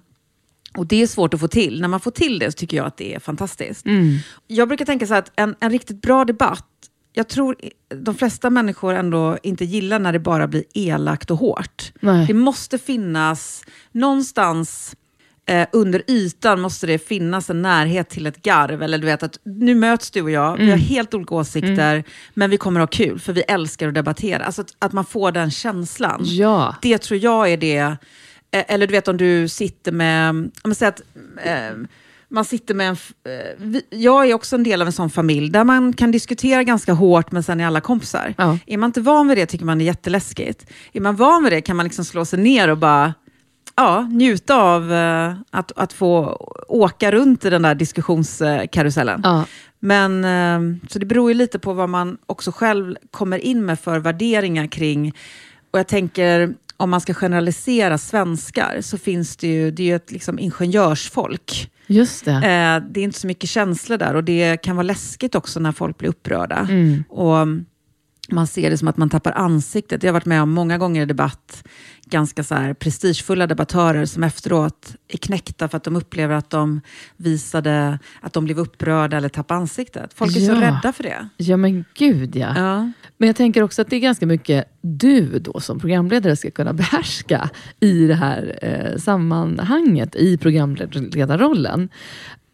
Och 0.76 0.86
det 0.86 1.02
är 1.02 1.06
svårt 1.06 1.34
att 1.34 1.40
få 1.40 1.48
till. 1.48 1.80
När 1.80 1.88
man 1.88 2.00
får 2.00 2.10
till 2.10 2.38
det 2.38 2.52
så 2.52 2.56
tycker 2.56 2.76
jag 2.76 2.86
att 2.86 2.96
det 2.96 3.14
är 3.14 3.18
fantastiskt. 3.18 3.86
Mm. 3.86 4.16
Jag 4.46 4.68
brukar 4.68 4.84
tänka 4.84 5.06
så 5.06 5.14
att 5.14 5.32
en, 5.36 5.54
en 5.60 5.70
riktigt 5.70 6.02
bra 6.02 6.24
debatt, 6.24 6.66
jag 7.12 7.28
tror 7.28 7.56
de 7.88 8.14
flesta 8.14 8.50
människor 8.50 8.94
ändå 8.94 9.38
inte 9.42 9.64
gillar 9.64 9.98
när 9.98 10.12
det 10.12 10.18
bara 10.18 10.46
blir 10.46 10.64
elakt 10.74 11.30
och 11.30 11.38
hårt. 11.38 11.92
Nej. 12.00 12.26
Det 12.26 12.34
måste 12.34 12.78
finnas 12.78 13.64
någonstans 13.92 14.96
eh, 15.46 15.66
under 15.72 16.02
ytan 16.06 16.60
måste 16.60 16.86
det 16.86 16.98
finnas 16.98 17.50
en 17.50 17.62
närhet 17.62 18.08
till 18.08 18.26
ett 18.26 18.42
garv. 18.42 18.82
Eller 18.82 18.98
du 18.98 19.06
vet 19.06 19.22
att 19.22 19.38
nu 19.44 19.74
möts 19.74 20.10
du 20.10 20.22
och 20.22 20.30
jag, 20.30 20.56
vi 20.56 20.70
har 20.70 20.78
helt 20.78 21.14
olika 21.14 21.34
åsikter, 21.34 22.04
men 22.34 22.50
vi 22.50 22.56
kommer 22.56 22.80
ha 22.80 22.86
kul 22.86 23.20
för 23.20 23.32
vi 23.32 23.40
älskar 23.42 23.88
att 23.88 23.94
debattera. 23.94 24.44
Alltså 24.44 24.62
att, 24.62 24.74
att 24.78 24.92
man 24.92 25.04
får 25.04 25.32
den 25.32 25.50
känslan. 25.50 26.20
Ja. 26.24 26.76
Det 26.82 26.98
tror 26.98 27.20
jag 27.20 27.52
är 27.52 27.56
det. 27.56 27.78
Eh, 28.50 28.64
Eller 28.68 28.86
du 28.86 28.92
vet 28.92 29.08
om 29.08 29.16
du 29.16 29.48
sitter 29.48 29.92
med, 29.92 30.30
om 30.30 30.50
man 30.64 30.74
säger 30.74 30.92
att 30.92 31.02
eh, 31.44 31.76
man 32.32 32.44
sitter 32.44 32.74
med 32.74 32.88
en, 32.88 32.96
eh, 33.24 33.80
jag 33.90 34.30
är 34.30 34.34
också 34.34 34.56
en 34.56 34.62
del 34.62 34.82
av 34.82 34.86
en 34.86 34.92
sån 34.92 35.10
familj 35.10 35.50
där 35.50 35.64
man 35.64 35.92
kan 35.92 36.10
diskutera 36.10 36.62
ganska 36.62 36.92
hårt 36.92 37.32
men 37.32 37.42
sen 37.42 37.60
är 37.60 37.66
alla 37.66 37.80
kompisar. 37.80 38.34
Ja. 38.38 38.58
Är 38.66 38.78
man 38.78 38.88
inte 38.88 39.00
van 39.00 39.28
vid 39.28 39.38
det 39.38 39.46
tycker 39.46 39.64
man 39.64 39.78
det 39.78 39.84
är 39.84 39.86
jätteläskigt. 39.86 40.66
Är 40.92 41.00
man 41.00 41.16
van 41.16 41.42
vid 41.42 41.52
det 41.52 41.60
kan 41.60 41.76
man 41.76 41.84
liksom 41.84 42.04
slå 42.04 42.24
sig 42.24 42.38
ner 42.38 42.70
och 42.70 42.78
bara 42.78 43.14
ja, 43.76 44.00
njuta 44.00 44.56
av 44.56 44.92
eh, 44.92 45.34
att, 45.50 45.72
att 45.76 45.92
få 45.92 46.36
åka 46.68 47.12
runt 47.12 47.44
i 47.44 47.50
den 47.50 47.62
där 47.62 47.74
diskussionskarusellen. 47.74 49.20
Ja. 49.24 49.44
Men, 49.80 50.24
eh, 50.24 50.78
så 50.88 50.98
det 50.98 51.06
beror 51.06 51.30
ju 51.30 51.34
lite 51.34 51.58
på 51.58 51.72
vad 51.72 51.88
man 51.88 52.18
också 52.26 52.52
själv 52.52 52.96
kommer 53.10 53.38
in 53.38 53.64
med 53.64 53.80
för 53.80 53.98
värderingar 53.98 54.66
kring, 54.66 55.12
och 55.70 55.78
jag 55.78 55.86
tänker 55.88 56.54
om 56.82 56.90
man 56.90 57.00
ska 57.00 57.14
generalisera 57.14 57.98
svenskar 57.98 58.78
så 58.80 58.98
finns 58.98 59.36
det 59.36 59.48
ju, 59.48 59.70
det 59.70 59.82
är 59.82 59.86
ju 59.86 59.96
ett 59.96 60.12
liksom 60.12 60.38
ingenjörsfolk. 60.38 61.70
Just 61.86 62.24
det. 62.24 62.32
Eh, 62.32 62.90
det 62.92 63.00
är 63.00 63.04
inte 63.04 63.18
så 63.18 63.26
mycket 63.26 63.50
känslor 63.50 63.98
där 63.98 64.14
och 64.14 64.24
det 64.24 64.56
kan 64.62 64.76
vara 64.76 64.86
läskigt 64.86 65.34
också 65.34 65.60
när 65.60 65.72
folk 65.72 65.98
blir 65.98 66.08
upprörda. 66.08 66.66
Mm. 66.70 67.04
Och 67.08 67.36
man 68.32 68.46
ser 68.46 68.70
det 68.70 68.78
som 68.78 68.88
att 68.88 68.96
man 68.96 69.10
tappar 69.10 69.32
ansiktet. 69.32 70.02
Jag 70.02 70.08
har 70.08 70.12
varit 70.12 70.26
med 70.26 70.42
om 70.42 70.50
många 70.50 70.78
gånger 70.78 71.02
i 71.02 71.06
debatt, 71.06 71.64
ganska 72.04 72.44
så 72.44 72.54
här 72.54 72.74
prestigefulla 72.74 73.46
debattörer 73.46 74.04
som 74.06 74.24
efteråt 74.24 74.94
är 75.08 75.16
knäckta 75.18 75.68
för 75.68 75.76
att 75.76 75.84
de 75.84 75.96
upplever 75.96 76.34
att 76.34 76.50
de 76.50 76.80
visade 77.16 77.98
att 78.20 78.32
de 78.32 78.44
blev 78.44 78.58
upprörda 78.58 79.16
eller 79.16 79.28
tappade 79.28 79.60
ansiktet. 79.60 80.14
Folk 80.14 80.36
är 80.36 80.40
så 80.40 80.52
Ja. 80.52 80.60
rädda 80.60 80.92
för 80.92 81.02
det. 81.02 81.28
Ja 81.36 81.56
men 81.56 81.84
gud 81.94 82.36
ja. 82.36 82.52
Ja. 82.56 82.92
Men 83.18 83.26
jag 83.26 83.36
tänker 83.36 83.62
också 83.62 83.82
att 83.82 83.90
det 83.90 83.96
är 83.96 84.00
ganska 84.00 84.26
mycket 84.26 84.64
du 84.80 85.38
då 85.38 85.60
som 85.60 85.80
programledare 85.80 86.36
ska 86.36 86.50
kunna 86.50 86.72
behärska 86.72 87.50
i 87.80 88.06
det 88.06 88.14
här 88.14 88.58
eh, 88.62 88.98
sammanhanget, 88.98 90.16
i 90.16 90.38
programledarrollen. 90.38 91.88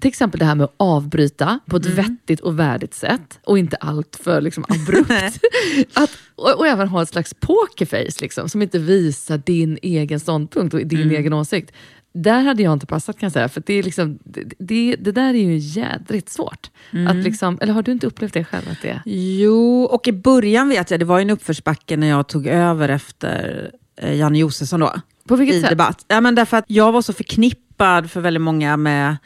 Till 0.01 0.09
exempel 0.09 0.39
det 0.39 0.45
här 0.45 0.55
med 0.55 0.65
att 0.65 0.75
avbryta 0.77 1.61
på 1.67 1.77
ett 1.77 1.87
Mm. 1.87 1.97
vettigt 1.97 2.41
och 2.41 2.59
värdigt 2.59 2.95
sätt 2.95 3.39
och 3.45 3.59
inte 3.59 3.77
allt 3.77 4.19
för 4.23 4.41
liksom, 4.41 4.65
abrupt. 4.69 5.11
att, 5.95 6.11
och, 6.35 6.59
och 6.59 6.67
även 6.67 6.89
ha 6.89 7.03
ett 7.03 7.09
slags 7.09 7.35
pokerface 7.41 8.21
liksom, 8.21 8.49
som 8.49 8.63
inte 8.63 8.79
visar 8.79 9.39
din 9.39 9.79
egen 9.83 10.21
ståndpunkt 10.21 10.75
och 10.75 10.81
din 10.87 11.03
Mm. 11.03 11.17
egen 11.17 11.33
åsikt. 11.33 11.73
Där 12.15 12.43
hade 12.43 12.63
jag 12.63 12.73
inte 12.73 12.87
passat 12.87 13.19
kan 13.19 13.27
jag 13.27 13.33
säga, 13.33 13.49
för 13.49 13.63
det, 13.67 13.75
är 13.75 13.83
liksom, 13.83 14.19
det, 14.25 14.45
det, 14.59 14.97
det 15.01 15.13
där 15.13 15.29
är 15.35 15.39
ju 15.43 15.57
jädrigt 15.57 16.29
svårt. 16.29 16.71
Mm. 16.91 17.07
Att 17.07 17.17
liksom, 17.25 17.59
eller 17.61 17.73
har 17.73 17.83
du 17.83 17.93
inte 17.93 18.07
upplevt 18.07 18.33
det 18.33 18.45
själv? 18.45 18.65
Att 18.71 18.83
det, 18.83 19.03
Jo, 19.05 19.83
och 19.83 20.09
i 20.09 20.13
början 20.13 20.69
vet 20.69 20.91
jag, 20.91 21.01
det 21.01 21.07
var 21.07 21.19
ju 21.19 21.23
en 21.23 21.31
uppförsbacke 21.31 21.97
när 21.97 22.07
jag 22.07 22.29
tog 22.29 22.47
över 22.47 22.89
efter 22.89 23.71
eh, 23.97 24.15
Janne 24.17 24.39
Josefsson 24.39 24.81
då. 24.81 24.93
på 25.29 25.37
vilket 25.37 25.57
i 25.57 25.61
sätt? 25.61 25.71
debatt. 25.71 26.05
Ja, 26.09 26.21
men 26.21 26.35
därför 26.35 26.57
att 26.57 26.65
jag 26.69 26.93
var 26.93 27.03
så 27.03 27.13
förknippad 27.13 28.11
för 28.11 28.21
väldigt 28.21 28.41
många 28.43 28.77
med 28.77 29.17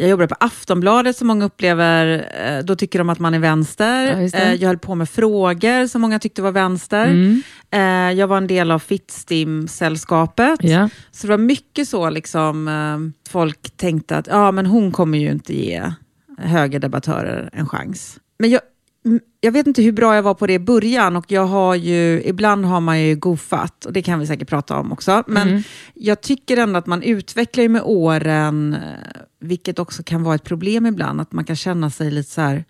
jag 0.00 0.08
jobbade 0.08 0.28
på 0.28 0.36
Aftonbladet 0.40 1.16
som 1.16 1.26
många 1.26 1.44
upplever, 1.44 2.28
eh, 2.44 2.64
då 2.64 2.76
tycker 2.76 2.98
de 2.98 3.08
att 3.08 3.18
man 3.18 3.34
är 3.34 3.38
vänster. 3.38 4.28
Ja, 4.32 4.38
eh, 4.38 4.54
jag 4.54 4.68
höll 4.68 4.78
på 4.78 4.94
med 4.94 5.08
frågor 5.08 5.86
som 5.86 6.00
många 6.00 6.18
tyckte 6.18 6.42
var 6.42 6.52
vänster. 6.52 7.06
Mm. 7.06 7.42
Eh, 7.70 8.18
jag 8.18 8.26
var 8.26 8.36
en 8.36 8.46
del 8.46 8.70
av 8.70 8.78
Fittstim-sällskapet. 8.78 10.58
Ja. 10.62 10.88
Så 11.10 11.26
det 11.26 11.30
var 11.30 11.38
mycket 11.38 11.88
så, 11.88 12.10
liksom, 12.10 12.68
eh, 12.68 13.30
folk 13.32 13.76
tänkte 13.76 14.16
att 14.16 14.26
ja, 14.26 14.52
men 14.52 14.66
hon 14.66 14.92
kommer 14.92 15.18
ju 15.18 15.30
inte 15.30 15.54
ge 15.54 15.92
högerdebattörer 16.38 17.50
en 17.52 17.68
chans. 17.68 18.18
Men 18.38 18.50
jag, 18.50 18.60
jag 19.40 19.52
vet 19.52 19.66
inte 19.66 19.82
hur 19.82 19.92
bra 19.92 20.14
jag 20.14 20.22
var 20.22 20.34
på 20.34 20.46
det 20.46 20.52
i 20.52 20.58
början 20.58 21.16
och 21.16 21.24
jag 21.32 21.46
har 21.46 21.74
ju, 21.74 22.22
ibland 22.24 22.64
har 22.64 22.80
man 22.80 23.00
ju 23.00 23.16
goofat 23.16 23.84
och 23.84 23.92
det 23.92 24.02
kan 24.02 24.18
vi 24.18 24.26
säkert 24.26 24.48
prata 24.48 24.76
om 24.76 24.92
också. 24.92 25.22
Men 25.26 25.48
Mm. 25.48 25.62
jag 25.94 26.20
tycker 26.20 26.56
ändå 26.56 26.78
att 26.78 26.86
man 26.86 27.02
utvecklar 27.02 27.62
ju 27.62 27.68
med 27.68 27.82
åren, 27.84 28.74
eh, 28.74 29.20
vilket 29.40 29.78
också 29.78 30.02
kan 30.02 30.22
vara 30.22 30.34
ett 30.34 30.44
problem 30.44 30.86
ibland, 30.86 31.20
att 31.20 31.32
man 31.32 31.44
kan 31.44 31.56
känna 31.56 31.90
sig 31.90 32.10
lite 32.10 32.30
så 32.30 32.40
här 32.40 32.64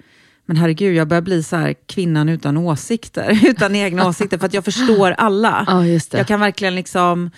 men 0.49 0.57
herregud, 0.57 0.95
jag 0.95 1.09
börjar 1.09 1.23
bli 1.23 1.43
så 1.43 1.57
här 1.57 1.75
kvinnan 1.87 2.29
utan 2.29 2.57
åsikter, 2.57 3.41
utan 3.51 3.75
egna 3.75 4.09
åsikter, 4.09 4.39
för 4.39 4.47
att 4.47 4.55
jag 4.55 4.65
förstår 4.65 5.11
alla. 5.11 5.65
Ja. 5.67 5.87
Jag 6.19 6.27
kan 6.27 6.41
verkligen 6.41 6.75
liksom... 6.75 7.31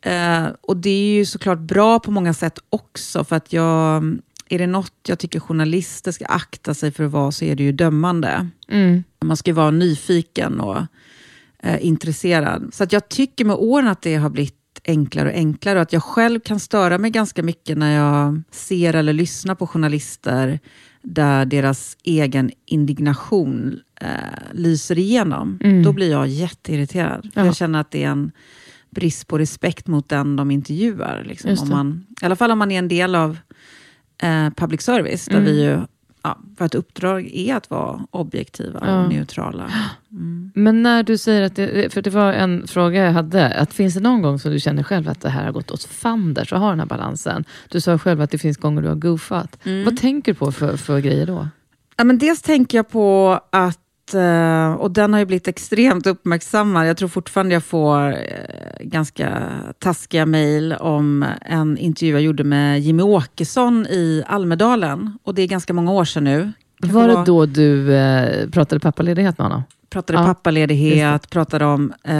Eh, 0.00 0.44
och 0.60 0.76
det 0.76 0.90
är 0.90 1.14
ju 1.14 1.24
såklart 1.24 1.58
bra 1.58 1.98
på 1.98 2.10
många 2.10 2.34
sätt 2.34 2.58
också, 2.70 3.24
för 3.24 3.36
att 3.36 3.52
jag... 3.52 4.02
Är 4.48 4.58
det 4.58 4.66
något 4.66 4.92
jag 5.06 5.18
tycker 5.18 5.40
journalister 5.40 6.12
ska 6.12 6.26
akta 6.26 6.74
sig 6.74 6.90
för 6.90 7.04
att 7.04 7.12
vara, 7.12 7.32
så 7.32 7.44
är 7.44 7.56
det 7.56 7.62
ju 7.62 7.72
dömande. 7.72 8.48
Mm. 8.68 9.04
Man 9.24 9.36
ska 9.36 9.54
vara 9.54 9.70
nyfiken 9.70 10.60
och 10.60 10.78
eh, 11.62 11.86
intresserad. 11.86 12.74
Så 12.74 12.84
att 12.84 12.92
jag 12.92 13.08
tycker 13.08 13.44
med 13.44 13.56
åren 13.56 13.88
att 13.88 14.02
det 14.02 14.14
har 14.14 14.30
blivit 14.30 14.54
enklare 14.84 15.28
och 15.28 15.34
enklare 15.34 15.78
och 15.78 15.82
att 15.82 15.92
jag 15.92 16.02
själv 16.02 16.40
kan 16.40 16.60
störa 16.60 16.98
mig 16.98 17.10
ganska 17.10 17.42
mycket 17.42 17.78
när 17.78 17.96
jag 17.96 18.42
ser 18.50 18.94
eller 18.94 19.12
lyssnar 19.12 19.54
på 19.54 19.66
journalister 19.66 20.60
där 21.02 21.46
deras 21.46 21.96
egen 22.02 22.50
indignation 22.66 23.80
eh, 24.00 24.08
lyser 24.52 24.98
igenom. 24.98 25.58
Mm. 25.62 25.82
Då 25.82 25.92
blir 25.92 26.10
jag 26.10 26.28
jätteirriterad. 26.28 27.30
För 27.34 27.40
Ja. 27.40 27.46
Jag 27.46 27.56
känner 27.56 27.80
att 27.80 27.90
det 27.90 28.04
är 28.04 28.08
en 28.08 28.32
brist 28.90 29.26
på 29.26 29.38
respekt 29.38 29.86
mot 29.86 30.08
den 30.08 30.36
de 30.36 30.50
intervjuar. 30.50 31.24
Liksom. 31.26 31.56
Om 31.60 31.68
man, 31.68 32.06
I 32.22 32.24
alla 32.24 32.36
fall 32.36 32.50
om 32.50 32.58
man 32.58 32.72
är 32.72 32.78
en 32.78 32.88
del 32.88 33.14
av 33.14 33.36
eh, 34.22 34.50
public 34.56 34.82
service, 34.82 35.26
där 35.26 35.32
Mm. 35.38 35.44
vi 35.44 35.64
ju, 35.64 35.80
ja, 36.22 36.38
vårt 36.58 36.74
uppdrag 36.74 37.30
är 37.34 37.54
att 37.56 37.70
vara 37.70 38.00
objektiva 38.10 38.80
Ja. 38.86 39.02
och 39.02 39.08
neutrala. 39.08 39.70
Mm. 40.10 40.50
Men 40.54 40.82
när 40.82 41.02
du 41.02 41.18
säger 41.18 41.42
att 41.42 41.56
det, 41.56 41.92
för 41.92 42.02
det 42.02 42.10
var 42.10 42.32
en 42.32 42.66
fråga 42.66 43.04
jag 43.04 43.12
hade, 43.12 43.54
att 43.54 43.74
finns 43.74 43.94
det 43.94 44.00
någon 44.00 44.22
gång 44.22 44.38
som 44.38 44.50
du 44.52 44.60
känner 44.60 44.82
själv 44.82 45.08
att 45.08 45.20
det 45.20 45.28
här 45.28 45.44
har 45.44 45.52
gått 45.52 45.70
åt 45.70 45.84
fanders 45.84 46.52
och 46.52 46.60
har 46.60 46.70
den 46.70 46.78
här 46.80 46.86
balansen? 46.86 47.44
Du 47.68 47.80
sa 47.80 47.98
själv 47.98 48.20
att 48.20 48.30
det 48.30 48.38
finns 48.38 48.56
gånger 48.56 48.82
du 48.82 48.88
har 48.88 48.94
goofat. 48.94 49.58
Mm. 49.64 49.84
Vad 49.84 49.96
tänker 49.96 50.32
du 50.32 50.38
på 50.38 50.52
för, 50.52 50.76
för 50.76 51.00
grejer 51.00 51.26
då? 51.26 51.48
Ja, 51.96 52.04
men 52.04 52.18
dels 52.18 52.42
tänker 52.42 52.78
jag 52.78 52.88
på 52.88 53.40
att, 53.52 53.78
och 54.78 54.90
den 54.90 55.12
har 55.12 55.20
ju 55.20 55.26
blivit 55.26 55.48
extremt 55.48 56.06
uppmärksammad, 56.06 56.88
jag 56.88 56.96
tror 56.96 57.08
fortfarande 57.08 57.54
jag 57.54 57.64
får 57.64 58.12
eh, 58.12 58.16
ganska 58.80 59.42
taskiga 59.78 60.26
mejl 60.26 60.72
om 60.72 61.24
en 61.40 61.78
intervju 61.78 62.12
jag 62.12 62.22
gjorde 62.22 62.44
med 62.44 62.80
Jimmy 62.80 63.02
Åkesson 63.02 63.86
i 63.86 64.22
Almedalen. 64.26 65.18
Och 65.22 65.34
det 65.34 65.42
är 65.42 65.46
ganska 65.46 65.72
många 65.72 65.92
år 65.92 66.04
sedan 66.04 66.24
nu. 66.24 66.52
Var 66.78 67.08
det 67.08 67.24
då 67.26 67.46
du 67.46 67.94
eh, 67.94 68.50
pratade 68.50 68.80
pappaledighet 68.80 69.38
med 69.38 69.44
honom? 69.44 69.62
Pratade 69.90 70.18
Ja, 70.18 70.24
pappaledighet, 70.24 71.30
pratade 71.30 71.64
om, 71.64 71.92
eh, 72.04 72.14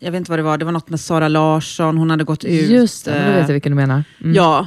jag 0.00 0.12
vet 0.12 0.14
inte 0.14 0.30
vad 0.30 0.38
det 0.38 0.42
var, 0.42 0.58
det 0.58 0.64
var 0.64 0.72
något 0.72 0.90
med 0.90 1.00
Sara 1.00 1.28
Larsson, 1.28 1.98
hon 1.98 2.10
hade 2.10 2.24
gått 2.24 2.44
ut. 2.44 2.70
Just 2.70 3.04
det, 3.04 3.14
eh, 3.14 3.34
vet 3.34 3.48
jag 3.48 3.52
vilken 3.52 3.72
du 3.72 3.76
menar. 3.76 4.04
Mm. 4.20 4.34
Ja, 4.34 4.66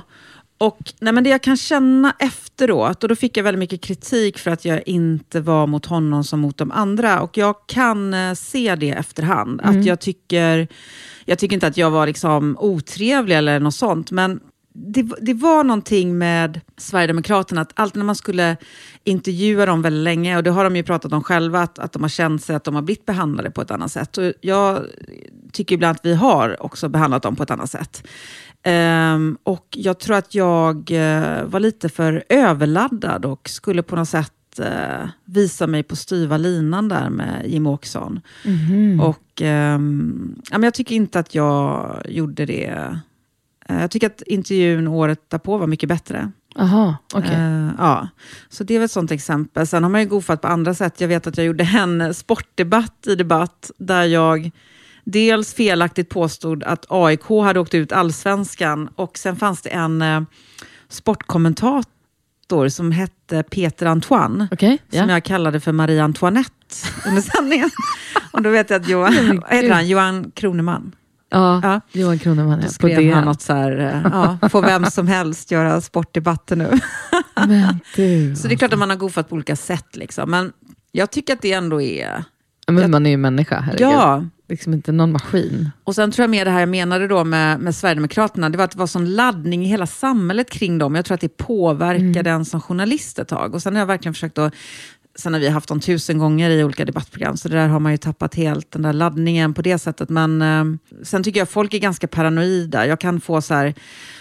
och 0.60 0.94
nej, 1.00 1.14
men 1.14 1.24
det 1.24 1.30
jag 1.30 1.44
kan 1.44 1.58
känna 1.58 2.16
efteråt, 2.20 3.04
och 3.04 3.10
då 3.10 3.16
fick 3.16 3.38
jag 3.38 3.44
väldigt 3.44 3.60
mycket 3.60 3.82
kritik 3.82 4.38
för 4.38 4.52
att 4.52 4.66
jag 4.66 4.88
inte 4.88 5.42
var 5.42 5.68
mot 5.68 5.86
honom 5.86 6.24
som 6.24 6.40
mot 6.40 6.58
de 6.58 6.72
andra. 6.72 7.22
Och 7.22 7.38
jag 7.38 7.56
kan 7.68 8.14
eh, 8.14 8.34
se 8.34 8.76
det 8.76 8.90
efterhand. 8.90 9.62
Mm. 9.64 9.80
Att 9.80 9.86
jag 9.86 10.00
tycker, 10.00 10.68
jag 11.26 11.40
tycker 11.40 11.54
inte 11.54 11.68
att 11.68 11.78
jag 11.78 11.92
var 11.92 12.08
liksom 12.08 12.58
otrevlig 12.60 13.38
eller 13.38 13.60
något 13.60 13.76
sånt, 13.76 14.12
men 14.12 14.40
det, 14.74 15.04
det 15.22 15.34
var 15.34 15.64
någonting 15.64 16.18
med 16.18 16.62
Sverigedemokraterna, 16.78 17.62
att 17.62 17.72
alltid 17.76 17.98
när 17.98 18.06
man 18.06 18.16
skulle 18.16 18.58
intervjua 19.04 19.66
dem 19.66 19.82
väldigt 19.82 20.04
länge, 20.04 20.38
och 20.38 20.44
det 20.44 20.50
har 20.50 20.64
de 20.64 20.76
ju 20.76 20.84
pratat 20.84 21.14
om 21.14 21.24
själva, 21.24 21.62
att, 21.62 21.80
att 21.80 21.92
de 21.92 22.02
har 22.02 22.10
känt 22.10 22.44
sig 22.44 22.56
att 22.56 22.64
de 22.64 22.76
har 22.76 22.82
blivit 22.82 23.06
behandlade 23.06 23.52
på 23.52 23.62
ett 23.62 23.72
annat 23.72 23.92
sätt. 23.92 24.18
Och 24.18 24.34
jag 24.42 24.86
tycker 25.52 25.76
ibland 25.76 25.96
att 25.96 26.06
vi 26.06 26.14
har 26.14 26.64
också 26.64 26.90
behandlat 26.90 27.24
dem 27.24 27.36
på 27.36 27.44
ett 27.44 27.52
annat 27.52 27.72
sätt. 27.72 28.08
Ehm, 28.64 29.38
och 29.44 29.68
jag 29.72 30.00
tror 30.00 30.16
att 30.16 30.36
jag 30.36 30.92
eh, 30.92 31.44
var 31.44 31.60
lite 31.60 31.90
för 31.90 32.24
överladdad 32.30 33.26
och 33.26 33.50
skulle 33.50 33.84
på 33.84 33.96
något 33.96 34.10
sätt 34.10 34.60
eh, 34.60 35.10
visa 35.26 35.68
mig 35.68 35.84
på 35.84 35.96
styva 35.96 36.38
linan 36.38 36.88
där 36.88 37.10
med 37.10 37.46
Jim 37.48 37.68
Åkesson. 37.68 38.22
Mhm. 38.46 39.00
Och 39.00 39.42
ehm, 39.42 40.36
ja, 40.52 40.58
men 40.58 40.64
jag 40.64 40.74
tycker 40.74 40.96
inte 40.96 41.20
att 41.20 41.36
jag 41.36 42.02
gjorde 42.10 42.46
det. 42.46 43.00
Eh, 43.70 43.82
jag 43.82 43.92
tycker 43.92 44.08
att 44.08 44.22
intervjun 44.22 44.88
året 44.88 45.30
därpå 45.30 45.58
var 45.58 45.68
mycket 45.68 45.90
bättre. 45.90 46.32
Aha, 46.56 46.96
okej. 47.14 47.36
Eh, 47.36 47.70
ja. 47.78 48.08
Så 48.50 48.64
det 48.64 48.76
är 48.76 48.80
väl 48.80 48.86
ett 48.86 48.92
sånt 48.92 49.12
exempel. 49.12 49.68
Sen 49.68 49.84
har 49.84 49.90
man 49.90 50.02
ju 50.02 50.08
goofat 50.08 50.42
på 50.42 50.48
andra 50.48 50.74
sätt. 50.74 51.02
Jag 51.02 51.08
vet 51.08 51.28
att 51.28 51.38
jag 51.38 51.46
gjorde 51.46 51.64
en 51.64 52.14
sportdebatt 52.14 53.08
i 53.08 53.16
debatt 53.16 53.72
där 53.78 54.04
jag 54.04 54.52
dels 55.12 55.54
felaktigt 55.54 56.10
påstod 56.10 56.64
att 56.64 56.86
AIK 56.90 57.24
hade 57.30 57.60
åkt 57.60 57.74
ut 57.74 57.92
allsvenskan 57.92 58.90
och 58.96 59.18
sen 59.18 59.36
fanns 59.36 59.62
det 59.62 59.70
en 59.70 60.02
eh, 60.02 60.22
sportkommentator 60.90 62.70
som 62.70 62.92
hette 62.92 63.44
Peter 63.44 63.86
Antoine 63.86 64.48
Okej, 64.52 64.78
ja. 64.90 65.02
som 65.02 65.10
jag 65.10 65.24
kallade 65.24 65.60
för 65.60 65.72
Marie 65.72 66.04
Antoinette 66.04 66.54
under 67.08 67.22
sändningen. 67.22 67.70
och 68.32 68.42
då 68.42 68.50
vet 68.50 68.70
jag 68.70 68.82
att 68.82 68.90
Johan, 68.90 69.44
heter 69.50 69.72
han? 69.72 69.88
Johan 69.88 70.32
Kroneman. 70.32 70.96
ja. 71.30 71.62
Ja. 71.64 71.82
Johan 71.92 72.20
Kroneman, 72.20 72.60
Då 72.60 72.66
ja. 72.66 72.70
Skrev 72.70 73.14
han 73.14 73.26
något 73.26 73.42
så 73.42 73.54
här, 73.54 73.80
eh, 73.80 74.12
ja, 74.42 74.50
får 74.50 74.62
vem 74.62 74.86
som 74.86 75.08
helst 75.08 75.52
göra 75.52 75.82
sportdebatter 75.82 76.56
nu. 76.56 76.80
Men 77.48 77.80
du. 77.96 78.36
Så 78.38 78.48
det 78.48 78.54
är 78.54 78.58
klart 78.58 78.74
att 78.74 78.80
man 78.80 78.90
har 78.90 78.98
goofat 78.98 79.30
på 79.30 79.36
olika 79.36 79.56
sätt. 79.56 79.96
Liksom. 79.96 80.32
Men 80.32 80.54
jag 80.92 81.12
tycker 81.12 81.34
att 81.34 81.42
det 81.42 81.54
ändå 81.54 81.82
är... 81.82 82.24
Men 82.72 82.92
man 82.92 83.06
är 83.06 83.10
ju 83.10 83.18
människa, 83.18 83.60
herregud. 83.60 83.88
Ja, 83.88 84.26
Liksom 84.50 84.74
inte 84.74 84.92
någon 84.92 85.12
maskin. 85.12 85.70
och 85.84 85.96
sen 85.96 86.12
tror 86.12 86.24
jag 86.24 86.30
med 86.30 86.48
det 86.48 86.52
här 86.52 86.60
jag 86.60 86.70
menade 86.70 87.08
då 87.08 87.24
med, 87.24 87.60
med 87.60 87.76
Sverigedemokraterna, 87.76 88.50
det 88.50 88.58
var 88.58 88.66
att 88.66 88.72
det 88.72 88.78
var 88.80 88.88
sån 88.88 89.16
laddning 89.16 89.66
i 89.66 89.68
hela 89.68 89.86
samhället 89.88 90.50
kring 90.50 90.78
dem. 90.78 90.96
Jag 90.96 91.06
tror 91.06 91.16
att 91.16 91.22
det 91.22 91.38
påverkade 91.38 92.30
en 92.30 92.46
som 92.46 92.62
journalist 92.62 93.20
ett 93.20 93.28
tag. 93.28 93.56
Och 93.56 93.62
sen 93.62 93.74
har 93.76 93.80
jag 93.80 93.88
verkligen 93.88 94.14
försökt 94.14 94.38
att 94.38 94.54
Sen 95.20 95.34
har 95.34 95.40
vi 95.40 95.50
haft 95.50 95.70
dem 95.70 95.80
tusen 95.80 96.18
gånger 96.18 96.50
i 96.50 96.64
olika 96.64 96.86
debattprogram, 96.86 97.38
så 97.38 97.50
det 97.50 97.56
där 97.56 97.68
har 97.68 97.80
man 97.80 97.92
ju 97.92 97.98
tappat 97.98 98.36
helt, 98.36 98.72
den 98.72 98.82
där 98.82 98.94
laddningen 98.94 99.54
på 99.54 99.62
det 99.62 99.78
sättet. 99.78 100.10
Men 100.10 100.42
eh, 100.42 100.66
sen 101.04 101.24
tycker 101.24 101.40
jag 101.40 101.50
folk 101.50 101.74
är 101.74 101.80
ganska 101.80 102.08
paranoida. 102.08 102.88
Jag 102.88 103.00
kan 103.00 103.22
få 103.22 103.42
så 103.42 103.54
här, 103.54 103.74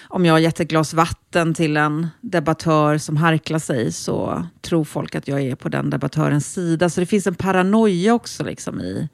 om 0.09 0.25
jag 0.25 0.35
har 0.35 0.39
gett 0.39 0.61
ett 0.61 0.69
glas 0.69 0.95
vatten 0.95 1.55
till 1.55 1.77
en 1.77 2.07
debattör 2.21 2.99
som 2.99 3.17
harklar 3.17 3.59
sig, 3.59 3.93
så 3.93 4.47
tror 4.61 4.85
folk 4.85 5.15
att 5.15 5.29
jag 5.29 5.41
är 5.41 5.55
på 5.55 5.69
den 5.69 5.91
debattörens 5.91 6.53
sida. 6.53 6.89
Så 6.91 7.01
det 7.01 7.07
finns 7.07 7.27
en 7.27 7.35
paranoia 7.35 8.15
också 8.15 8.45
liksom 8.45 8.81
i, 8.81 9.09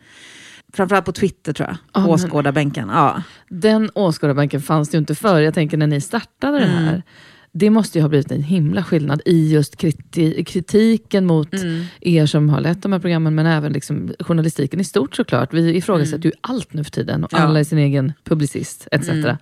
framförallt 0.73 1.05
på 1.07 1.12
Twitter 1.12 1.53
tror 1.53 1.68
jag, 1.68 2.03
men- 2.03 2.11
åskådarbänken. 2.11 2.88
Ja. 2.88 3.23
Den 3.49 3.90
åskådarbänken 3.94 4.62
fanns 4.62 4.88
det 4.88 4.94
ju 4.97 4.99
inte 4.99 5.14
förr. 5.14 5.40
Jag 5.40 5.55
tänker 5.55 5.77
när 5.77 5.87
ni 5.87 6.01
startade 6.01 6.59
det 6.59 6.64
Mm. 6.66 6.85
här. 6.85 7.03
Det 7.56 7.70
måste 7.70 7.98
ju 7.98 8.02
ha 8.02 8.08
blivit 8.08 8.32
en 8.32 8.42
himla 8.42 8.82
skillnad 8.84 9.22
i 9.24 9.52
just 9.52 9.76
kriti 9.76 10.44
kritiken 10.44 11.26
mot 11.26 11.54
Mm. 11.54 11.84
er 12.00 12.26
som 12.26 12.48
har 12.48 12.60
lett 12.60 12.82
de 12.82 12.92
här 12.92 12.98
programmen, 12.98 13.34
men 13.34 13.46
även 13.46 13.72
liksom 13.72 14.12
journalistiken 14.20 14.80
i 14.80 14.84
stort 14.84 15.16
såklart. 15.16 15.54
Vi 15.54 15.76
ifrågasätter 15.76 16.16
Mm. 16.18 16.26
ju 16.26 16.32
allt 16.40 16.72
nu 16.72 16.84
för 16.84 16.90
tiden 16.90 17.24
och 17.24 17.32
Ja. 17.32 17.38
alla 17.38 17.60
är 17.60 17.64
sin 17.64 17.78
egen 17.78 18.12
publicist 18.24 18.88
etc. 18.92 19.08
Mm. 19.08 19.36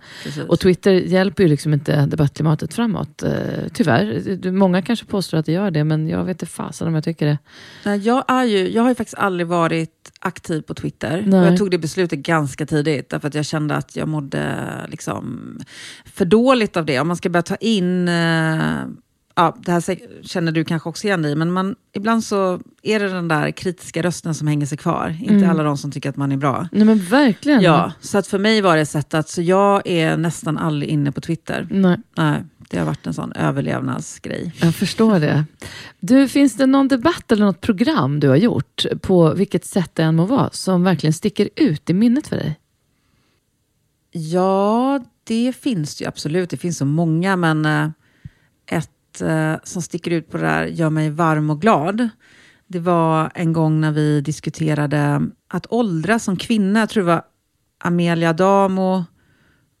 Och 0.47 0.59
Twitter 0.59 0.91
hjälper 0.91 1.43
ju 1.43 1.49
liksom 1.49 1.73
inte 1.73 2.05
debattklimatet 2.05 2.73
framåt. 2.73 3.23
Eh, 3.23 3.31
tyvärr. 3.73 4.51
Många 4.51 4.81
kanske 4.81 5.05
påstår 5.05 5.37
att 5.37 5.45
det 5.45 5.51
gör 5.51 5.71
det, 5.71 5.83
men 5.83 6.07
jag 6.07 6.23
vet 6.25 6.35
inte 6.35 6.45
fasen 6.45 6.87
om 6.87 6.95
jag 6.95 7.03
tycker 7.03 7.25
det. 7.25 7.37
Nej, 7.85 7.99
jag, 7.99 8.23
är 8.27 8.43
ju, 8.43 8.71
jag 8.71 8.81
har 8.81 8.89
ju 8.89 8.95
faktiskt 8.95 9.17
aldrig 9.17 9.47
varit 9.47 10.11
aktiv 10.19 10.61
på 10.61 10.73
Twitter. 10.73 11.23
Nej. 11.27 11.39
Och 11.39 11.45
jag 11.47 11.57
tog 11.57 11.71
det 11.71 11.77
beslutet 11.77 12.19
ganska 12.19 12.65
tidigt, 12.65 13.09
därför 13.09 13.27
att 13.27 13.35
jag 13.35 13.45
kände 13.45 13.75
att 13.75 13.95
jag 13.95 14.07
mådde 14.07 14.55
liksom 14.89 15.57
för 16.05 16.25
dåligt 16.25 16.77
av 16.77 16.85
det. 16.85 16.99
Om 16.99 17.07
man 17.07 17.17
ska 17.17 17.29
börja 17.29 17.43
ta 17.43 17.55
in, 17.55 18.02
eh, 18.07 18.85
ja, 19.35 19.55
det 19.65 19.71
här 19.71 19.97
känner 20.27 20.51
du 20.51 20.63
kanske 20.63 20.89
också 20.89 21.07
igen 21.07 21.21
dig 21.21 21.35
men 21.35 21.51
man, 21.51 21.75
ibland 21.95 22.23
så 22.23 22.59
är 22.83 22.99
det 22.99 23.09
den 23.09 23.27
där 23.27 23.51
kritiska 23.51 24.01
rösten 24.03 24.33
som 24.35 24.47
hänger 24.47 24.65
sig 24.65 24.77
kvar. 24.77 25.17
Inte 25.21 25.33
Mm. 25.33 25.49
alla 25.49 25.63
de 25.63 25.77
som 25.77 25.91
tycker 25.91 26.09
att 26.09 26.17
man 26.17 26.31
är 26.31 26.37
bra. 26.37 26.67
Nej 26.71 26.85
men 26.85 26.99
verkligen. 26.99 27.61
Ja, 27.61 27.91
så 28.01 28.17
att 28.17 28.27
för 28.27 28.39
mig 28.39 28.61
var 28.61 28.77
det 28.77 28.85
sätt 28.85 29.13
att, 29.13 29.29
så 29.29 29.41
jag 29.41 29.81
är 29.87 30.17
nästan 30.17 30.57
aldrig 30.57 30.89
inne 30.91 31.11
på 31.11 31.21
Twitter. 31.21 31.67
Nej. 31.71 31.97
Nej, 32.17 32.43
det 32.69 32.77
har 32.79 32.85
varit 32.85 33.07
en 33.07 33.13
sån 33.13 33.31
överlevnadsgrej. 33.33 34.51
Jag 34.61 34.75
förstår 34.75 35.19
det. 35.19 35.45
Du, 35.99 36.27
finns 36.27 36.57
det 36.57 36.65
någon 36.65 36.87
debatt 36.87 37.31
eller 37.31 37.45
något 37.45 37.61
program 37.61 38.19
du 38.19 38.27
har 38.29 38.35
gjort, 38.35 38.85
på 39.01 39.33
vilket 39.33 39.65
sätt 39.65 39.91
det 39.93 40.03
än 40.03 40.15
må 40.15 40.25
vara, 40.25 40.49
som 40.51 40.83
verkligen 40.83 41.13
sticker 41.13 41.49
ut 41.55 41.89
i 41.89 41.93
minnet 41.93 42.27
för 42.27 42.35
dig? 42.35 42.59
Ja, 44.15 44.99
det 45.23 45.55
finns 45.55 45.95
det 45.95 46.03
ju 46.03 46.07
absolut. 46.07 46.49
Det 46.49 46.57
finns 46.57 46.77
så 46.77 46.85
många, 46.85 47.35
men 47.35 47.65
eh, 47.65 47.89
ett 48.65 49.21
eh, 49.21 49.55
som 49.63 49.81
sticker 49.81 50.11
ut 50.11 50.29
på 50.29 50.37
det 50.37 50.43
där 50.43 50.65
gör 50.65 50.89
mig 50.89 51.09
varm 51.09 51.49
och 51.49 51.61
glad. 51.61 52.09
Det 52.67 52.79
var 52.79 53.31
en 53.35 53.53
gång 53.53 53.81
när 53.81 53.91
vi 53.91 54.21
diskuterade 54.21 55.21
att 55.47 55.65
åldras 55.69 56.23
som 56.23 56.37
kvinna. 56.37 56.79
Jag 56.79 56.89
tror 56.89 57.03
det 57.03 57.07
var 57.07 57.23
Amelia 57.77 58.33
Damo 58.33 59.05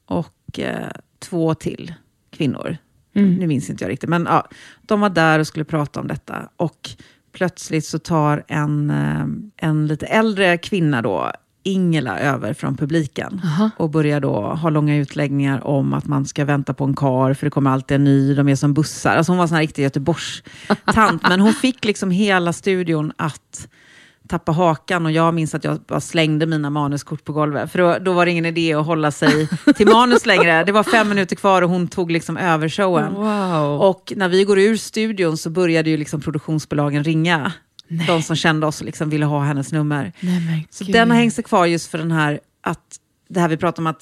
och 0.05 0.59
eh, 0.59 0.91
två 1.19 1.53
till 1.53 1.93
kvinnor. 2.31 2.77
Mm. 3.15 3.35
Nu 3.35 3.47
minns 3.47 3.69
inte 3.69 3.83
jag 3.83 3.91
riktigt, 3.91 4.09
men 4.09 4.25
ja, 4.29 4.47
de 4.81 5.01
var 5.01 5.09
där 5.09 5.39
och 5.39 5.47
skulle 5.47 5.65
prata 5.65 5.99
om 5.99 6.07
detta. 6.07 6.49
Och 6.55 6.89
plötsligt 7.31 7.85
så 7.85 7.99
tar 7.99 8.43
en, 8.47 8.93
en 9.57 9.87
lite 9.87 10.05
äldre 10.05 10.57
kvinna 10.57 11.01
då 11.01 11.31
Ingela 11.63 12.19
över 12.19 12.53
från 12.53 12.77
publiken 12.77 13.41
Aha. 13.43 13.69
och 13.77 13.89
börjar 13.89 14.19
då 14.19 14.41
ha 14.41 14.69
långa 14.69 14.95
utläggningar 14.95 15.67
om 15.67 15.93
att 15.93 16.05
man 16.05 16.25
ska 16.25 16.45
vänta 16.45 16.73
på 16.73 16.83
en 16.83 16.95
kar 16.95 17.33
för 17.33 17.45
det 17.45 17.51
kommer 17.51 17.71
alltid 17.71 17.95
en 17.95 18.03
ny, 18.03 18.35
de 18.35 18.49
är 18.49 18.55
som 18.55 18.73
bussar. 18.73 19.15
Alltså 19.15 19.31
hon 19.31 19.37
var 19.37 19.43
en 19.43 19.47
sån 19.47 19.55
här 19.55 19.61
riktig 19.61 19.83
Göteborgs-tant, 19.83 21.21
men 21.29 21.39
hon 21.39 21.53
fick 21.53 21.85
liksom 21.85 22.11
hela 22.11 22.53
studion 22.53 23.11
att 23.17 23.67
tappa 24.27 24.51
hakan 24.51 25.05
och 25.05 25.11
jag 25.11 25.33
minns 25.33 25.55
att 25.55 25.63
jag 25.63 25.79
bara 25.79 26.01
slängde 26.01 26.45
mina 26.45 26.69
manuskort 26.69 27.23
på 27.23 27.33
golvet. 27.33 27.71
För 27.71 27.79
då, 27.79 27.97
då 27.99 28.13
var 28.13 28.25
det 28.25 28.31
ingen 28.31 28.45
idé 28.45 28.73
att 28.73 28.85
hålla 28.85 29.11
sig 29.11 29.49
till 29.75 29.87
manus 29.87 30.25
längre. 30.25 30.63
Det 30.63 30.71
var 30.71 30.83
fem 30.83 31.09
minuter 31.09 31.35
kvar 31.35 31.61
och 31.61 31.69
hon 31.69 31.87
tog 31.87 32.11
liksom 32.11 32.37
över 32.37 32.69
showen. 32.69 33.13
Wow. 33.13 33.81
Och 33.81 34.13
när 34.15 34.29
vi 34.29 34.43
går 34.43 34.59
ur 34.59 34.77
studion 34.77 35.37
så 35.37 35.49
började 35.49 35.89
ju 35.89 35.97
liksom 35.97 36.21
produktionsbolagen 36.21 37.03
ringa. 37.03 37.51
Nej. 37.97 38.07
De 38.07 38.21
som 38.21 38.35
kände 38.35 38.67
oss 38.67 38.79
och 38.79 38.85
liksom 38.85 39.09
ville 39.09 39.25
ha 39.25 39.43
hennes 39.43 39.71
nummer. 39.71 40.13
Nej, 40.19 40.67
Så 40.69 40.83
den 40.83 41.09
har 41.11 41.17
hängt 41.17 41.33
sig 41.33 41.43
kvar 41.43 41.65
just 41.65 41.91
för 41.91 41.97
den 41.97 42.11
här, 42.11 42.39
att 42.61 42.99
det 43.29 43.39
här 43.39 43.47
vi 43.47 43.57
pratar 43.57 43.83
om 43.83 43.87
att 43.87 44.01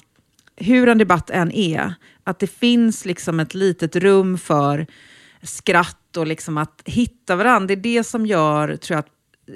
hur 0.56 0.90
en 0.90 0.98
debatt 0.98 1.30
än 1.30 1.52
är, 1.52 1.94
att 2.24 2.40
det 2.40 2.48
finns 2.48 3.06
liksom 3.06 3.40
ett 3.40 3.54
litet 3.54 3.96
rum 3.96 4.38
för 4.38 4.88
skratt 5.42 6.18
och 6.18 6.28
liksom 6.28 6.58
att 6.58 6.82
hitta 6.86 7.36
varandra. 7.36 7.68
Det 7.68 7.74
är 7.74 7.98
det 7.98 8.04
som 8.04 8.26
gör, 8.26 8.76
tror 8.76 8.96
jag, 8.96 9.00
att 9.00 9.12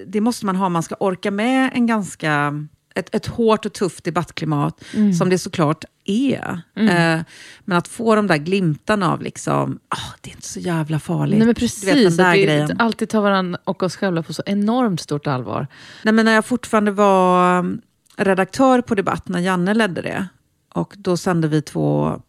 det 0.07 0.21
måste 0.21 0.45
man 0.45 0.55
ha, 0.55 0.69
man 0.69 0.83
ska 0.83 0.95
orka 0.99 1.31
med 1.31 1.71
en 1.73 1.87
ganska, 1.87 2.53
ett, 2.95 3.15
ett 3.15 3.25
hårt 3.25 3.65
och 3.65 3.73
tufft 3.73 4.03
debattklimat, 4.03 4.83
Mm. 4.93 5.13
som 5.13 5.29
det 5.29 5.37
såklart 5.37 5.83
är. 6.05 6.61
Eh, 6.75 7.21
men 7.65 7.77
att 7.77 7.87
få 7.87 8.15
de 8.15 8.27
där 8.27 8.37
glimtarna 8.37 9.11
av 9.13 9.21
liksom, 9.21 9.79
ah, 9.89 9.97
det 10.21 10.29
är 10.29 10.35
inte 10.35 10.47
så 10.47 10.59
jävla 10.59 10.99
farligt. 10.99 11.37
Nej, 11.37 11.45
men 11.45 11.53
Du 11.55 11.59
precis, 11.59 11.83
vet, 11.87 12.17
den 12.17 12.25
att 12.27 12.35
vi 12.35 12.43
grejen. 12.45 12.75
alltid 12.79 13.09
tar 13.09 13.21
varandra 13.21 13.59
och 13.63 13.83
oss 13.83 13.95
själva 13.95 14.23
på 14.23 14.33
så 14.33 14.43
enormt 14.45 15.01
stort 15.01 15.27
allvar. 15.27 15.67
Nej, 16.03 16.13
men 16.13 16.25
när 16.25 16.33
jag 16.33 16.45
fortfarande 16.45 16.91
var 16.91 17.59
um, 17.59 17.81
redaktör 18.17 18.81
på 18.81 18.95
Debatt, 18.95 19.27
när 19.27 19.39
Janne 19.39 19.73
ledde 19.73 20.01
det, 20.01 20.27
och 20.73 20.93
då 20.97 21.17
sände 21.17 21.47
vi 21.47 21.61
två 21.61 22.21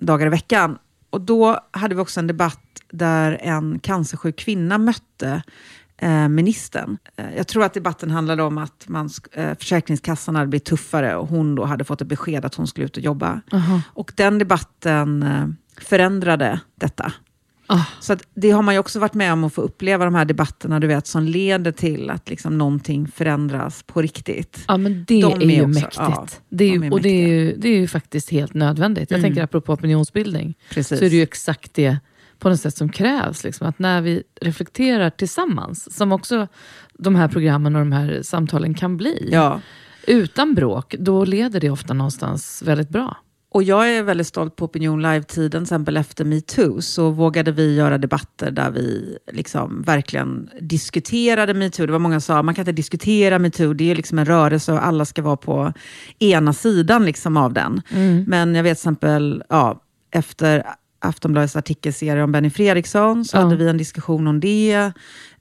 dagar 0.00 0.26
i 0.26 0.30
veckan. 0.30 0.78
Och 1.10 1.20
då 1.20 1.60
hade 1.70 1.94
vi 1.94 2.00
också 2.00 2.20
en 2.20 2.26
debatt 2.26 2.60
där 2.90 3.38
en 3.42 3.78
cancersjuk 3.78 4.36
kvinna 4.38 4.78
mötte 4.78 5.42
eh, 5.98 6.28
ministern. 6.28 6.98
Eh, 7.16 7.36
jag 7.36 7.46
tror 7.46 7.64
att 7.64 7.74
debatten 7.74 8.10
handlade 8.10 8.42
om 8.42 8.58
att 8.58 8.84
man, 8.88 9.10
eh, 9.32 9.54
Försäkringskassan 9.58 10.34
hade 10.36 10.46
blivit 10.48 10.64
tuffare 10.64 11.16
och 11.16 11.28
hon 11.28 11.54
då 11.54 11.64
hade 11.64 11.84
fått 11.84 12.00
ett 12.00 12.08
besked 12.08 12.44
att 12.44 12.54
hon 12.54 12.66
skulle 12.66 12.86
ut 12.86 12.96
och 12.96 13.02
jobba. 13.02 13.40
Aha. 13.52 13.80
Och 13.86 14.12
den 14.16 14.38
debatten 14.38 15.24
förändrade 15.80 16.60
detta. 16.80 17.12
Ah. 17.66 17.80
Så 18.00 18.16
det 18.34 18.50
har 18.50 18.62
man 18.62 18.74
ju 18.74 18.78
också 18.78 18.98
varit 19.00 19.14
med 19.14 19.32
om 19.32 19.44
att 19.44 19.52
få 19.54 19.60
uppleva 19.62 20.04
de 20.04 20.14
här 20.14 20.24
debatterna 20.24 20.80
du 20.80 20.86
vet, 20.86 21.06
som 21.06 21.22
leder 21.22 21.72
till 21.72 22.10
att 22.10 22.30
liksom 22.30 22.58
någonting 22.58 23.08
förändras 23.08 23.82
på 23.86 24.02
riktigt. 24.02 24.64
Ja, 24.68 24.76
men 24.76 25.04
det 25.08 25.20
De 25.22 25.32
är, 25.32 25.42
är 25.42 25.50
ju 25.50 25.60
också- 25.60 25.68
mäktigt. 25.80 25.96
ja, 25.98 26.26
det 26.48 26.64
är 26.64 26.68
ju, 26.68 26.78
de 26.78 26.86
är 26.86 26.92
och 26.92 27.00
det 27.02 27.08
är, 27.08 27.28
ju, 27.28 27.56
det 27.56 27.68
är 27.68 27.78
ju 27.78 27.88
faktiskt 27.88 28.30
helt 28.30 28.54
nödvändigt. 28.54 29.10
Jag 29.10 29.18
Mm. 29.18 29.30
tänker 29.30 29.42
apropå 29.44 29.72
opinionsbildning, 29.72 30.54
Precis. 30.70 30.98
så 30.98 31.04
är 31.04 31.10
det 31.10 31.16
ju 31.16 31.22
exakt 31.22 31.74
det 31.74 31.96
på 32.38 32.48
något 32.48 32.60
sätt 32.60 32.76
som 32.76 32.88
krävs. 32.88 33.44
Liksom. 33.44 33.66
Att 33.66 33.78
när 33.78 34.00
vi 34.02 34.22
reflekterar 34.40 35.10
tillsammans, 35.10 35.96
som 35.96 36.12
också 36.12 36.48
de 36.98 37.14
här 37.14 37.28
programmen 37.28 37.76
och 37.76 37.80
de 37.80 37.92
här 37.92 38.20
samtalen 38.22 38.74
kan 38.74 38.96
bli, 38.96 39.28
Ja. 39.32 39.60
utan 40.06 40.54
bråk, 40.54 40.94
då 40.98 41.24
leder 41.24 41.60
det 41.60 41.70
ofta 41.70 41.94
någonstans 41.94 42.62
väldigt 42.66 42.88
bra. 42.88 43.16
Och 43.50 43.62
jag 43.62 43.90
är 43.96 44.02
väldigt 44.02 44.26
stolt 44.26 44.56
på 44.56 44.64
Opinion 44.64 45.02
Live-tiden, 45.02 45.50
till 45.50 45.62
exempel 45.62 45.96
efter 45.96 46.24
metoo, 46.24 46.80
så 46.82 47.10
vågade 47.10 47.52
vi 47.52 47.74
göra 47.74 47.98
debatter 47.98 48.50
där 48.50 48.70
vi 48.70 49.18
liksom 49.32 49.82
verkligen 49.82 50.50
diskuterade 50.60 51.54
metoo. 51.54 51.86
Det 51.86 51.92
var 51.92 51.98
många 51.98 52.20
som 52.20 52.34
sa, 52.36 52.42
man 52.42 52.54
kan 52.54 52.62
inte 52.62 52.72
diskutera 52.72 53.38
metoo, 53.38 53.72
det 53.72 53.90
är 53.90 53.94
liksom 53.94 54.18
en 54.18 54.24
rörelse 54.24 54.72
och 54.72 54.86
alla 54.86 55.04
ska 55.04 55.22
vara 55.22 55.36
på 55.36 55.72
ena 56.18 56.52
sidan 56.52 57.04
liksom 57.04 57.36
av 57.36 57.52
den. 57.52 57.82
Men 58.26 58.54
jag 58.54 58.62
vet 58.62 58.78
till 58.78 58.80
exempel, 58.82 59.42
ja, 59.48 59.82
efter 60.10 60.64
Aftonbladets 61.04 61.56
artikelserie 61.56 62.22
om 62.22 62.32
Benny 62.32 62.50
Fredriksson, 62.50 63.24
så 63.24 63.36
Ja. 63.36 63.40
hade 63.40 63.56
vi 63.56 63.68
en 63.68 63.76
diskussion 63.76 64.26
om 64.26 64.40
det. 64.40 64.72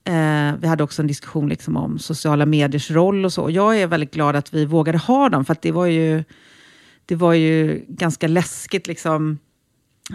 Eh, 0.06 0.52
vi 0.60 0.68
hade 0.68 0.84
också 0.84 1.02
en 1.02 1.08
diskussion 1.08 1.50
liksom 1.50 1.78
om 1.78 2.00
sociala 2.00 2.46
mediers 2.46 2.92
roll 2.92 3.26
och 3.26 3.34
så. 3.34 3.50
Jag 3.50 3.80
är 3.80 3.88
väldigt 3.88 4.14
glad 4.14 4.36
att 4.36 4.54
vi 4.54 4.66
vågade 4.66 4.98
ha 4.98 5.30
dem, 5.30 5.46
för 5.46 5.56
det 5.62 5.72
var 5.72 5.86
ju 5.86 6.24
det 7.06 7.16
var 7.16 7.34
ju 7.34 7.86
ganska 7.88 8.28
läskigt. 8.28 8.88
Liksom. 8.88 9.40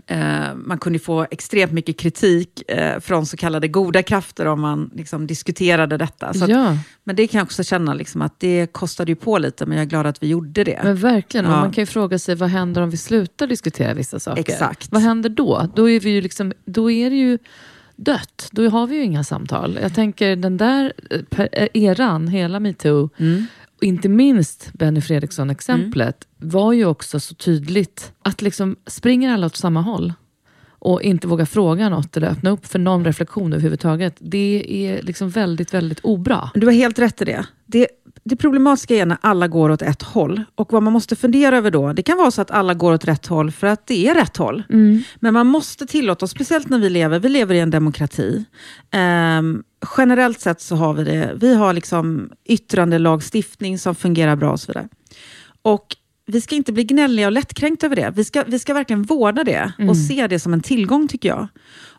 Eh, 0.07 0.55
man 0.55 0.79
kunde 0.79 0.99
få 0.99 1.27
extremt 1.31 1.73
mycket 1.73 1.99
kritik 1.99 2.71
eh, 2.71 3.01
från 3.01 3.27
så 3.27 3.37
kallade 3.37 3.69
goda 3.69 4.03
krafter 4.03 4.47
om 4.47 4.61
man 4.61 4.91
liksom, 4.95 5.27
diskuterade 5.27 5.97
detta. 5.97 6.35
Så 6.35 6.45
att, 6.45 6.51
ja, 6.51 6.77
Men 7.05 7.17
det 7.17 7.27
kan 7.27 7.39
jag 7.39 7.45
också 7.45 7.65
känna 7.65 7.95
liksom, 7.95 8.23
att 8.23 8.41
det 8.41 8.73
kostade 8.73 9.13
ju 9.13 9.17
på 9.17 9.39
lite, 9.39 9.67
men 9.67 9.79
jag 9.79 9.83
är 9.85 9.89
glad 9.89 10.07
att 10.07 10.23
vi 10.23 10.27
gjorde 10.27 10.65
det. 10.65 10.81
men 10.85 10.97
verkligen. 10.97 11.47
Och 11.47 11.53
Ja. 11.53 11.61
man 11.61 11.73
kan 11.73 11.83
ju 11.83 11.87
fråga 11.87 12.19
sig, 12.19 12.35
vad 12.35 12.49
händer 12.49 12.83
om 12.83 12.91
vi 12.91 12.97
slutar 12.97 13.47
diskutera 13.47 13.95
vissa 13.95 14.19
saker? 14.21 14.41
Exakt. 14.41 14.93
Vad 14.93 15.03
händer 15.03 15.29
då? 15.31 15.69
Då 15.75 15.91
är, 15.91 16.01
vi 16.01 16.11
ju 16.11 16.21
liksom, 16.21 16.53
då 16.65 16.91
är 16.91 17.11
det 17.11 17.17
ju 17.17 17.39
dött. 17.97 18.49
Då 18.53 18.69
har 18.69 18.87
vi 18.87 18.97
ju 18.97 19.03
inga 19.03 19.25
samtal. 19.25 19.79
Jag 19.83 19.95
tänker 19.95 20.37
den 20.37 20.57
där 20.57 20.93
eh, 21.11 21.41
eh, 21.53 21.69
eran, 21.75 22.29
hela 22.29 22.61
metoo, 22.61 23.11
Mm. 23.17 23.47
Och 23.79 23.85
inte 23.85 24.09
minst 24.09 24.71
Benny 24.73 25.01
Fredriksson-exemplet, 25.01 26.27
var 26.37 26.73
ju 26.73 26.85
också 26.87 27.21
så 27.21 27.35
tydligt 27.35 28.13
att 28.23 28.43
liksom 28.43 28.77
springer 28.87 29.33
alla 29.33 29.47
åt 29.47 29.57
samma 29.57 29.81
håll 29.81 30.13
och 30.81 31.03
inte 31.03 31.27
vågar 31.27 31.45
fråga 31.45 31.89
något 31.89 32.17
eller 32.17 32.29
öppna 32.29 32.51
upp 32.51 32.67
för 32.67 32.79
någon 32.79 33.05
reflektion 33.05 33.53
överhuvudtaget. 33.53 34.17
Det 34.19 34.65
är 34.69 35.03
liksom 35.03 35.31
väldigt, 35.31 35.75
väldigt 35.75 36.01
obra. 36.01 36.51
Du 36.55 36.67
har 36.67 36.73
helt 36.73 36.99
rätt 36.99 37.23
i 37.23 37.25
det. 37.25 37.47
det. 37.67 37.89
Det 38.25 38.37
problematiska 38.37 38.95
är 38.95 39.07
när 39.07 39.19
alla 39.21 39.49
går 39.49 39.71
åt 39.71 39.83
ett 39.83 40.03
håll. 40.03 40.45
Och 40.55 40.73
vad 40.73 40.83
man 40.83 40.93
måste 40.93 41.17
fundera 41.17 41.57
över 41.57 41.71
då, 41.71 41.93
det 41.93 42.03
kan 42.03 42.19
vara 42.19 42.31
så 42.31 42.43
att 42.43 42.51
alla 42.51 42.75
går 42.75 42.93
åt 42.93 43.05
rätt 43.05 43.27
håll 43.27 43.51
för 43.51 43.67
att 43.67 43.87
det 43.87 44.09
är 44.09 44.15
rätt 44.15 44.37
håll. 44.37 44.63
Men 45.21 45.35
man 45.35 45.47
måste 45.47 45.87
tillåta, 45.87 46.27
speciellt 46.27 46.69
när 46.69 46.79
vi 46.79 46.91
lever, 46.91 47.19
vi 47.19 47.29
lever 47.29 47.55
i 47.55 47.61
en 47.61 47.71
demokrati. 47.71 48.45
Ehm, 48.91 49.63
generellt 49.97 50.41
sett 50.41 50.61
så 50.61 50.77
har 50.77 50.95
vi 50.95 51.05
det, 51.05 51.33
vi 51.41 51.55
har 51.55 51.73
liksom 51.73 52.33
yttrande 52.45 52.99
som 53.79 53.95
fungerar 53.95 54.37
bra 54.37 54.53
och 54.53 54.61
så 54.61 54.73
vidare. 54.73 54.89
Och 55.63 55.97
vi 56.27 56.41
ska 56.41 56.55
inte 56.55 56.73
bli 56.73 56.85
gnälliga 56.85 57.27
och 57.27 57.33
lättkränkta 57.33 57.87
över 57.87 57.97
det. 57.97 58.13
Vi 58.17 58.25
ska, 58.25 58.45
vi 58.47 58.59
ska 58.59 58.75
verkligen 58.75 59.03
vårda 59.03 59.45
det 59.45 59.73
och 59.89 59.97
se 59.97 60.27
det 60.27 60.39
som 60.39 60.53
en 60.53 60.61
tillgång 60.61 61.09
tycker 61.09 61.29
jag. 61.29 61.49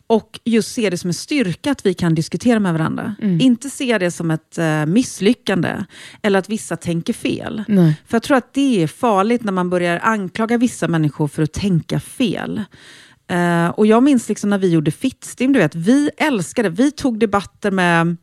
Och 0.07 0.39
just 0.43 0.73
se 0.73 0.89
det 0.89 0.97
som 0.97 1.07
en 1.07 1.13
styrka 1.13 1.71
att 1.71 1.85
vi 1.85 1.93
kan 1.93 2.15
diskutera 2.15 2.59
med 2.59 2.73
varandra. 2.73 3.15
Inte 3.41 3.69
se 3.69 3.97
det 3.97 4.11
som 4.11 4.31
ett 4.31 4.57
eh, 4.57 4.85
misslyckande 4.85 5.85
eller 6.21 6.39
att 6.39 6.49
vissa 6.49 6.77
tänker 6.77 7.13
fel. 7.13 7.63
Nej. 7.67 8.01
För 8.07 8.15
jag 8.15 8.23
tror 8.23 8.37
att 8.37 8.53
det 8.53 8.83
är 8.83 8.87
farligt 8.87 9.43
när 9.43 9.51
man 9.51 9.69
börjar 9.69 9.99
anklaga 10.03 10.57
vissa 10.57 10.87
människor 10.87 11.27
för 11.27 11.43
att 11.43 11.53
tänka 11.53 11.99
fel. 11.99 12.63
Eh, 13.29 13.67
och 13.69 13.87
jag 13.87 14.03
minns 14.03 14.29
liksom 14.29 14.49
när 14.49 14.57
vi 14.57 14.69
gjorde 14.69 14.91
Fittstim, 14.91 15.53
du 15.53 15.59
vet, 15.59 15.75
vi 15.75 16.09
älskade, 16.17 16.69
vi 16.69 16.91
tog 16.91 17.19
debatter 17.19 17.71
med 17.71 18.17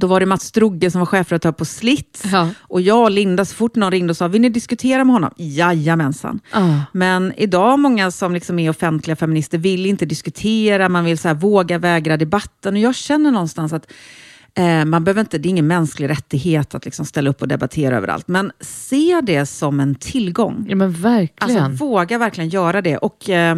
då 0.00 0.06
var 0.06 0.20
det 0.20 0.26
Mats 0.26 0.44
Strugge 0.44 0.90
som 0.90 0.98
var 0.98 1.06
chefredaktör 1.06 1.52
på 1.52 1.64
Slits. 1.64 2.24
Ja. 2.32 2.48
Och 2.60 2.80
jag 2.80 3.02
och 3.02 3.10
Linda, 3.10 3.44
så 3.44 3.54
fort 3.54 3.74
någon 3.74 3.90
ringde 3.90 4.10
och 4.10 4.16
sa, 4.16 4.28
vill 4.28 4.40
ni 4.40 4.48
diskutera 4.48 5.04
med 5.04 5.12
honom? 5.12 5.30
Jajamensan. 5.36 6.40
Ah. 6.52 6.74
Men 6.92 7.32
idag, 7.36 7.78
många 7.78 8.10
som 8.10 8.34
liksom 8.34 8.58
är 8.58 8.70
offentliga 8.70 9.16
feminister 9.16 9.58
vill 9.58 9.86
inte 9.86 10.06
diskutera, 10.06 10.88
man 10.88 11.04
vill 11.04 11.18
så 11.18 11.28
här, 11.28 11.34
våga 11.34 11.78
vägra 11.78 12.16
debatten. 12.16 12.74
Och 12.74 12.80
jag 12.80 12.94
känner 12.94 13.30
någonstans 13.30 13.72
att 13.72 13.92
eh, 14.54 14.84
man 14.84 15.04
behöver 15.04 15.20
inte, 15.20 15.38
det 15.38 15.48
är 15.48 15.50
ingen 15.50 15.66
mänsklig 15.66 16.08
rättighet 16.08 16.74
att 16.74 16.84
liksom 16.84 17.06
ställa 17.06 17.30
upp 17.30 17.42
och 17.42 17.48
debattera 17.48 17.96
överallt. 17.96 18.28
Men 18.28 18.52
se 18.60 19.20
det 19.22 19.46
som 19.46 19.80
en 19.80 19.94
tillgång. 19.94 20.66
Ja 20.68 20.76
men 20.76 20.92
verkligen. 20.92 21.64
Alltså 21.64 21.84
våga 21.84 22.18
verkligen 22.18 22.50
göra 22.50 22.82
det. 22.82 22.96
Och 22.96 23.30
eh, 23.30 23.56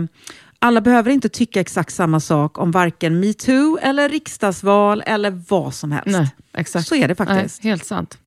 alla 0.61 0.81
behöver 0.81 1.11
inte 1.11 1.29
tycka 1.29 1.61
exakt 1.61 1.95
samma 1.95 2.21
sak 2.21 2.59
om 2.59 2.71
varken 2.71 3.21
metoo 3.21 3.79
eller 3.83 4.09
riksdagsval 4.09 5.03
eller 5.07 5.43
vad 5.49 5.75
som 5.75 5.93
helst. 5.93 6.07
Nej, 6.07 6.31
exakt. 6.55 6.89
Så 6.89 6.95
är 6.95 7.09
det 7.09 7.15
faktiskt. 7.15 7.65
Nej, 7.65 7.71
helt 7.71 7.85
sant. 7.85 8.19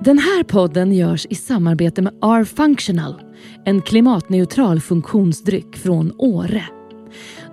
Den 0.00 0.18
här 0.18 0.42
podden 0.42 0.92
görs 0.92 1.26
i 1.30 1.34
samarbete 1.34 2.02
med 2.02 2.12
R-Functional, 2.22 3.22
en 3.64 3.82
klimatneutral 3.82 4.80
funktionsdryck 4.80 5.76
från 5.76 6.12
Åre. 6.18 6.64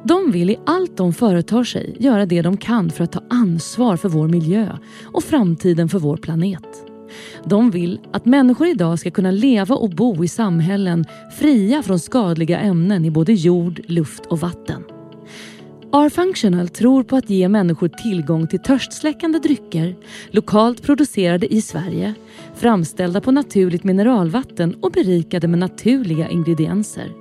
De 0.04 0.32
vill 0.32 0.50
i 0.50 0.60
allt 0.66 0.98
de 0.98 1.14
företar 1.14 1.64
sig 1.64 1.98
göra 2.00 2.26
det 2.26 2.42
de 2.42 2.58
kan 2.58 2.90
för 2.90 3.04
att 3.04 3.12
ta 3.12 3.24
ansvar 3.30 3.98
för 3.98 4.10
vår 4.10 4.28
miljö 4.28 4.78
och 5.04 5.24
framtiden 5.24 5.90
för 5.90 6.00
vår 6.00 6.18
planet. 6.18 6.91
De 7.45 7.71
vill 7.71 8.00
att 8.13 8.26
människor 8.26 8.67
idag 8.67 9.00
ska 9.00 9.12
kunna 9.12 9.32
leva 9.32 9.76
och 9.76 9.89
bo 9.89 10.24
i 10.24 10.28
samhällen 10.28 11.06
fria 11.39 11.84
från 11.84 12.00
skadliga 12.00 12.60
ämnen 12.60 13.06
i 13.06 13.12
både 13.12 13.34
jord, 13.34 13.82
luft 13.88 14.26
och 14.26 14.39
vatten. 14.39 14.84
R-Functional 15.93 16.69
tror 16.69 17.04
på 17.04 17.15
att 17.15 17.30
ge 17.30 17.50
människor 17.50 17.88
tillgång 17.88 18.47
till 18.47 18.60
törstsläckande 18.60 19.39
drycker, 19.39 19.95
lokalt 20.30 20.82
producerade 20.84 21.54
i 21.54 21.62
Sverige, 21.62 22.13
framställda 22.56 23.21
på 23.21 23.32
naturligt 23.32 23.84
mineralvatten 23.84 24.76
och 24.82 24.91
berikade 24.91 25.47
med 25.47 25.60
naturliga 25.60 26.30
ingredienser. 26.30 27.12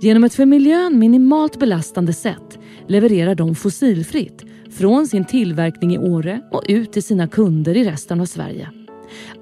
Genom 0.00 0.24
ett 0.24 0.34
för 0.34 0.46
miljön 0.46 0.98
minimalt 0.98 1.58
belastande 1.58 2.12
sätt 2.12 2.58
levererar 2.86 3.34
de 3.34 3.54
fossilfritt 3.54 4.44
från 4.70 5.06
sin 5.06 5.24
tillverkning 5.24 5.94
i 5.94 5.98
Åre 5.98 6.40
och 6.50 6.64
ut 6.68 6.92
till 6.92 7.02
sina 7.02 7.28
kunder 7.28 7.76
i 7.76 7.84
resten 7.84 8.20
av 8.20 8.26
Sverige. 8.26 8.68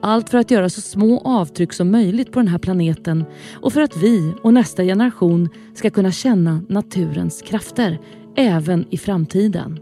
Allt 0.02 0.30
för 0.30 0.38
att 0.38 0.50
göra 0.50 0.70
så 0.70 0.80
små 0.80 1.20
avtryck 1.20 1.72
som 1.72 1.90
möjligt 1.90 2.32
på 2.32 2.38
den 2.38 2.48
här 2.48 2.58
planeten 2.58 3.24
och 3.54 3.72
för 3.72 3.80
att 3.80 3.96
vi 3.96 4.34
och 4.42 4.54
nästa 4.54 4.82
generation 4.82 5.48
ska 5.74 5.90
kunna 5.90 6.12
känna 6.12 6.62
naturens 6.68 7.42
krafter 7.42 7.98
även 8.36 8.86
i 8.90 8.98
framtiden. 8.98 9.80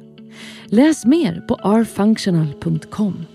Läs 0.65 1.05
mer 1.05 1.41
på 1.41 1.55
rfunctional.com. 1.55 3.27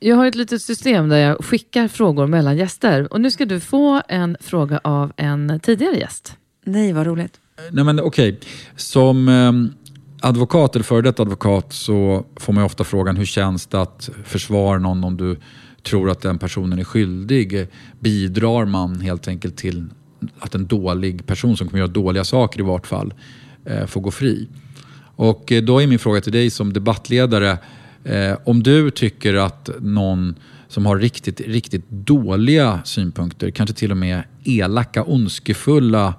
Jag 0.00 0.16
har 0.16 0.26
ett 0.26 0.34
litet 0.34 0.62
system 0.62 1.08
där 1.08 1.16
jag 1.16 1.44
skickar 1.44 1.88
frågor 1.88 2.26
mellan 2.26 2.56
gäster. 2.56 3.12
Och 3.12 3.20
nu 3.20 3.30
ska 3.30 3.44
du 3.44 3.60
få 3.60 4.02
en 4.08 4.36
fråga 4.40 4.80
av 4.84 5.12
en 5.16 5.60
tidigare 5.60 5.96
gäst. 5.96 6.36
Nej, 6.64 6.92
vad 6.92 7.06
roligt. 7.06 7.40
Nej 7.70 7.84
men 7.84 8.00
okej, 8.00 8.40
som 8.76 9.28
eh, 9.28 9.52
advokat 10.20 10.74
eller 10.76 10.84
före 10.84 11.02
detta 11.02 11.22
advokat 11.22 11.72
så 11.72 12.24
får 12.36 12.52
man 12.52 12.62
ju 12.62 12.66
ofta 12.66 12.84
frågan 12.84 13.16
hur 13.16 13.24
känns 13.24 13.66
det 13.66 13.80
att 13.80 14.10
försvara 14.24 14.78
någon 14.78 15.04
om 15.04 15.16
du 15.16 15.36
tror 15.82 16.10
att 16.10 16.20
den 16.20 16.38
personen 16.38 16.78
är 16.78 16.84
skyldig? 16.84 17.66
Bidrar 18.00 18.64
man 18.64 19.00
helt 19.00 19.28
enkelt 19.28 19.56
till 19.56 19.86
att 20.38 20.54
en 20.54 20.66
dålig 20.66 21.26
person 21.26 21.56
som 21.56 21.68
kommer 21.68 21.78
göra 21.78 21.88
dåliga 21.88 22.24
saker 22.24 22.60
i 22.60 22.62
vart 22.62 22.86
fall 22.86 23.14
eh, 23.64 23.86
får 23.86 24.00
gå 24.00 24.10
fri? 24.10 24.48
Och 25.16 25.52
eh, 25.52 25.62
då 25.62 25.82
är 25.82 25.86
min 25.86 25.98
fråga 25.98 26.20
till 26.20 26.32
dig 26.32 26.50
som 26.50 26.72
debattledare, 26.72 27.58
eh, 28.04 28.38
om 28.44 28.62
du 28.62 28.90
tycker 28.90 29.34
att 29.34 29.70
någon 29.80 30.34
som 30.68 30.86
har 30.86 30.98
riktigt, 30.98 31.40
riktigt 31.40 31.90
dåliga 31.90 32.80
synpunkter, 32.84 33.50
kanske 33.50 33.74
till 33.74 33.90
och 33.90 33.96
med 33.96 34.22
elaka, 34.44 35.04
ondskefulla 35.04 36.14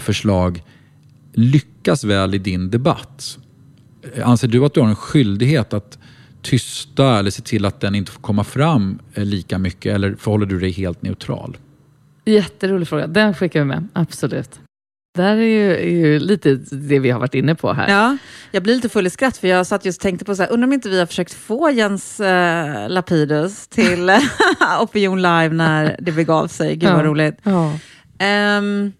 förslag 0.00 0.62
lyckas 1.34 2.04
väl 2.04 2.34
i 2.34 2.38
din 2.38 2.70
debatt. 2.70 3.38
Anser 4.24 4.48
du 4.48 4.64
att 4.64 4.74
du 4.74 4.80
har 4.80 4.88
en 4.88 4.96
skyldighet 4.96 5.72
att 5.72 5.98
tysta 6.42 7.18
eller 7.18 7.30
se 7.30 7.42
till 7.42 7.64
att 7.64 7.80
den 7.80 7.94
inte 7.94 8.12
får 8.12 8.20
komma 8.22 8.44
fram 8.44 8.98
eh, 9.14 9.24
lika 9.24 9.58
mycket 9.58 9.94
eller 9.94 10.14
förhåller 10.14 10.46
du 10.46 10.60
dig 10.60 10.70
helt 10.70 11.02
neutral? 11.02 11.56
Jätterolig 12.24 12.88
fråga. 12.88 13.06
Den 13.06 13.34
skickar 13.34 13.60
vi 13.60 13.66
med. 13.66 13.88
Absolut. 13.92 14.60
Det 15.16 15.22
här 15.22 15.36
är 15.36 15.40
ju, 15.42 15.72
är 15.76 16.06
ju 16.06 16.18
lite 16.18 16.54
det 16.70 16.98
vi 16.98 17.10
har 17.10 17.20
varit 17.20 17.34
inne 17.34 17.54
på 17.54 17.72
här. 17.72 17.88
Ja, 17.88 18.16
jag 18.50 18.62
blir 18.62 18.74
lite 18.74 18.88
full 18.88 19.06
i 19.06 19.10
skratt 19.10 19.36
för 19.36 19.48
jag 19.48 19.66
satt 19.66 19.84
just 19.84 19.98
och 19.98 20.02
tänkte 20.02 20.24
på 20.24 20.34
så 20.36 20.42
här, 20.42 20.50
undrar 20.52 20.66
om 20.66 20.72
inte 20.72 20.88
vi 20.88 20.98
har 20.98 21.06
försökt 21.06 21.34
få 21.34 21.70
Jens 21.70 22.20
eh, 22.20 22.88
Lapidus 22.88 23.68
till 23.68 24.10
Opinion 24.80 25.22
Live 25.22 25.48
när 25.48 25.96
det 26.00 26.12
begav 26.12 26.46
sig. 26.48 26.76
Gud 26.76 26.90
vad 26.90 26.98
Ja. 27.00 27.04
roligt. 27.04 27.36
Ja. 27.42 27.78
Ehm, 28.18 28.92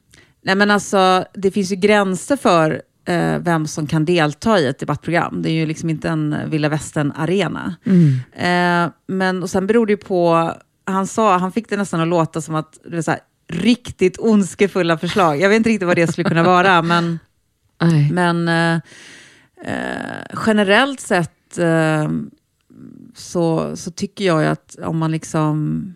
nej 0.45 0.55
men 0.55 0.71
alltså, 0.71 1.25
det 1.35 1.51
finns 1.51 1.73
ju 1.73 1.77
gränser 1.77 2.37
för 2.37 2.83
eh, 3.05 3.39
vem 3.39 3.67
som 3.67 3.87
kan 3.87 4.05
delta 4.05 4.61
i 4.61 4.67
ett 4.67 4.79
debattprogram. 4.79 5.43
Det 5.43 5.51
är 5.51 5.53
ju 5.53 5.67
liksom 5.67 5.91
inte 5.91 6.09
en 6.09 6.37
vilda 6.51 6.69
västern-arena. 6.69 7.75
Mm. 7.85 8.21
Eh, 8.33 8.93
men 9.07 9.43
och 9.43 9.51
sen 9.51 9.67
beror 9.67 9.87
det 9.87 9.93
ju 9.93 9.97
på, 9.97 10.53
han 10.85 11.07
sa, 11.07 11.39
han 11.39 11.53
fick 11.53 11.69
det 11.69 11.77
nästan 11.77 12.01
att 12.01 12.09
låta 12.09 12.41
som 12.41 12.55
att 12.55 12.79
det 12.85 12.95
var 12.95 13.03
så 13.03 13.11
här, 13.11 13.21
riktigt 13.49 14.19
ondskefulla 14.19 14.99
förslag. 14.99 15.41
Jag 15.41 15.49
vet 15.49 15.57
inte 15.57 15.69
riktigt 15.71 15.87
vad 15.87 15.97
det 15.97 16.13
skulle 16.13 16.29
kunna 16.29 16.43
vara, 16.43 16.83
men, 16.93 17.19
Nej. 17.81 18.13
men 18.13 18.49
eh, 18.49 18.81
eh, 19.65 20.27
generellt 20.47 21.01
sett 21.01 21.59
eh, 21.59 22.09
så, 23.15 23.77
så 23.77 23.91
tycker 23.91 24.25
jag 24.25 24.47
att 24.47 24.77
om 24.85 24.99
man 24.99 25.13
liksom 25.13 25.95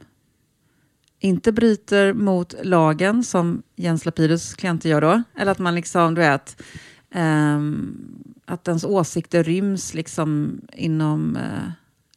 inte 1.21 1.53
bryter 1.53 2.13
mot 2.13 2.55
lagen, 2.63 3.25
som 3.25 3.63
Jens 3.79 4.05
Lapidus 4.05 4.55
klienter 4.55 4.89
gör 4.89 5.01
då, 5.01 5.23
eller 5.37 5.53
att 5.53 5.59
man 5.59 5.75
liksom, 5.75 6.15
du 6.15 6.21
vet, 6.21 6.63
ehm, 7.15 7.97
att 8.47 8.69
ens 8.69 8.85
åsikter 8.85 9.45
ryms 9.45 9.95
liksom 9.95 10.61
inom 10.73 11.37
eh, 11.37 11.71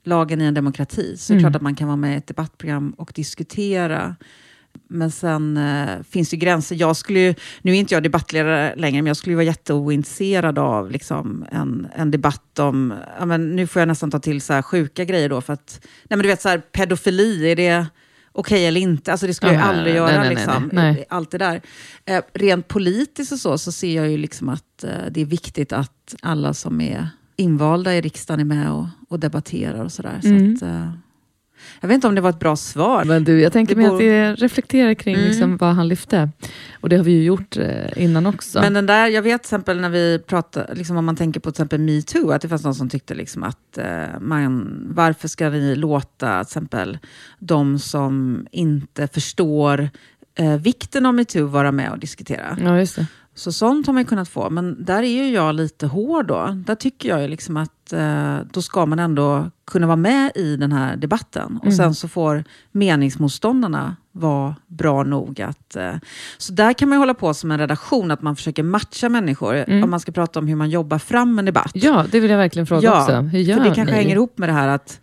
lagen 0.04 0.42
i 0.42 0.46
en 0.46 0.54
demokrati. 0.54 1.18
Så 1.18 1.34
är 1.34 1.36
det 1.36 1.40
Mm. 1.40 1.52
klart 1.52 1.56
att 1.56 1.62
man 1.62 1.76
kan 1.76 1.88
vara 1.88 1.98
med 1.98 2.14
i 2.14 2.18
ett 2.18 2.28
debattprogram 2.28 2.92
och 2.98 3.12
diskutera. 3.16 4.16
Men 4.88 5.12
sen 5.12 5.58
eh, 5.58 5.90
finns 6.10 6.30
det 6.30 6.38
gränser. 6.38 6.76
Jag 6.76 6.96
skulle 6.96 7.20
ju, 7.20 7.34
nu 7.62 7.72
är 7.72 7.76
inte 7.76 7.94
jag 7.94 8.04
debattledare 8.04 8.76
längre, 8.76 9.02
men 9.02 9.08
jag 9.08 9.18
skulle 9.18 9.32
ju 9.32 9.36
vara 9.36 9.46
jätteointresserad 9.46 10.60
av 10.60 10.92
liksom, 10.92 11.46
en, 11.52 11.88
en 11.96 12.12
debatt 12.12 12.60
om... 12.60 12.94
Ja, 13.20 13.26
men 13.26 13.56
nu 13.56 13.68
får 13.68 13.80
jag 13.80 13.88
nästan 13.88 14.12
ta 14.12 14.20
till 14.20 14.42
så 14.42 14.54
här 14.54 14.62
sjuka 14.62 15.06
grejer 15.06 15.30
då, 15.30 15.42
för 15.42 15.54
att... 15.54 15.80
Nej, 15.84 16.18
men 16.18 16.20
du 16.20 16.28
vet, 16.28 16.42
så 16.42 16.50
här, 16.50 16.58
pedofili, 16.58 17.52
är 17.52 17.56
det 17.56 17.86
okej 18.32 18.68
eller 18.68 18.82
inte? 18.82 19.12
Alltså, 19.12 19.28
det 19.28 19.34
skulle 19.34 19.54
jag 19.54 19.62
aldrig 19.62 19.96
göra. 19.96 20.08
nej, 20.08 20.20
nej, 20.20 20.30
liksom, 20.30 20.70
nej, 20.74 20.94
nej. 20.94 21.06
Allt 21.10 21.32
det 21.32 21.38
där. 21.38 21.62
Eh, 22.06 22.22
rent 22.34 22.68
politiskt 22.68 23.32
och 23.32 23.40
så, 23.40 23.58
så 23.58 23.72
ser 23.72 23.96
jag 23.96 24.10
ju 24.10 24.18
liksom 24.18 24.50
att 24.50 24.84
eh, 24.84 24.90
det 25.12 25.22
är 25.22 25.26
viktigt 25.26 25.74
att 25.74 26.16
alla 26.22 26.54
som 26.54 26.82
är 26.82 27.10
invalda 27.36 27.96
i 27.96 28.02
riksdagen 28.02 28.40
är 28.40 28.56
med 28.56 28.72
och, 28.72 28.86
och 29.10 29.20
debatterar 29.20 29.84
och 29.84 29.92
sådär. 29.92 30.20
Mm. 30.24 30.58
Så 30.58 30.66
att, 30.66 30.72
eh, 30.72 30.92
jag 31.82 31.88
vet 31.88 31.96
inte 31.96 32.08
om 32.08 32.16
det 32.16 32.22
var 32.22 32.30
ett 32.30 32.40
bra 32.40 32.56
svar. 32.56 33.04
Men 33.06 33.24
du, 33.24 33.42
jag 33.42 33.54
tänker 33.54 33.76
mig 33.76 33.86
bor- 33.88 33.94
att 33.96 34.00
det 34.00 34.36
reflekterar 34.36 34.94
kring 34.94 35.16
Mm. 35.16 35.28
liksom 35.28 35.58
vad 35.58 35.76
han 35.76 35.88
lyfte. 35.88 36.30
Och 36.82 36.90
det 36.90 36.98
har 36.98 37.04
vi 37.04 37.12
ju 37.12 37.24
gjort 37.24 37.58
eh, 37.58 38.04
innan 38.04 38.26
också. 38.26 38.60
Men 38.62 38.74
den 38.74 38.86
där, 38.86 39.08
jag 39.08 39.22
vet 39.22 39.42
till 39.44 39.48
exempel 39.48 39.82
när 39.82 39.90
vi 39.90 40.20
pratar, 40.28 40.74
liksom 40.76 40.98
om 40.98 41.06
man 41.06 41.16
tänker 41.16 41.40
på 41.40 41.52
till 41.52 41.56
exempel 41.62 41.80
metoo, 41.80 42.32
att 42.32 42.42
det 42.42 42.50
fanns 42.50 42.64
någon 42.64 42.76
som 42.76 42.90
tyckte 42.90 43.14
liksom 43.14 43.44
att 43.44 43.78
eh, 43.78 44.20
man, 44.22 44.68
varför 44.96 45.28
ska 45.28 45.50
vi 45.50 45.76
låta 45.76 46.44
till 46.44 46.48
exempel 46.50 46.98
de 47.40 47.80
som 47.80 48.46
inte 48.52 49.08
förstår 49.08 49.90
eh, 50.36 50.56
vikten 50.58 51.06
av 51.06 51.14
metoo 51.14 51.46
vara 51.48 51.72
med 51.72 51.92
och 51.92 52.00
diskutera. 52.00 52.58
Ja, 52.64 52.78
just 52.80 52.96
det. 52.96 53.06
Så 53.36 53.52
sånt 53.52 53.88
har 53.88 53.94
man 53.94 54.06
kunnat 54.06 54.30
få, 54.30 54.50
men 54.50 54.86
där 54.86 55.04
är 55.04 55.08
ju 55.24 55.30
jag 55.32 55.56
lite 55.56 55.88
hård 55.88 56.28
då. 56.28 56.48
Där 56.66 56.76
tycker 56.76 57.10
jag 57.10 57.22
ju 57.22 57.28
liksom 57.28 57.58
att 57.58 57.94
eh, 57.94 58.38
då 58.52 58.62
ska 58.62 58.86
man 58.86 59.00
ändå 59.00 59.52
kunna 59.72 59.88
vara 59.88 59.96
med 59.96 60.32
i 60.36 60.56
den 60.56 60.72
här 60.72 60.96
debatten. 60.96 61.58
Och 61.58 61.66
Mm. 61.66 61.78
sen 61.78 61.96
så 61.96 62.08
får 62.08 62.44
meningsmotståndarna 62.72 63.96
vara 64.12 64.56
bra 64.68 65.04
nog 65.04 65.42
att... 65.42 65.76
Eh, 65.76 65.94
så 66.38 66.54
där 66.54 66.74
kan 66.74 66.90
man 66.90 66.98
hålla 66.98 67.14
på 67.14 67.34
som 67.34 67.52
en 67.52 67.58
redaktion, 67.60 68.12
att 68.12 68.22
man 68.22 68.36
försöker 68.36 68.64
matcha 68.64 69.10
människor. 69.10 69.56
Mm. 69.56 69.84
Om 69.84 69.90
man 69.90 70.00
ska 70.00 70.12
prata 70.12 70.40
om 70.40 70.48
hur 70.48 70.56
man 70.56 70.70
jobbar 70.70 70.98
fram 70.98 71.40
en 71.40 71.46
debatt. 71.46 71.72
Ja, 71.74 72.06
det 72.12 72.20
vill 72.20 72.32
jag 72.32 72.38
verkligen 72.38 72.66
fråga 72.68 73.00
också. 73.02 73.16
Hur 73.16 73.40
gör 73.40 73.58
för 73.58 73.64
det 73.64 73.76
kanske 73.76 73.94
ni? 73.96 74.02
hänger 74.02 74.16
ihop 74.16 74.38
med 74.38 74.50
det 74.50 74.54
här 74.54 74.68
att 74.68 75.00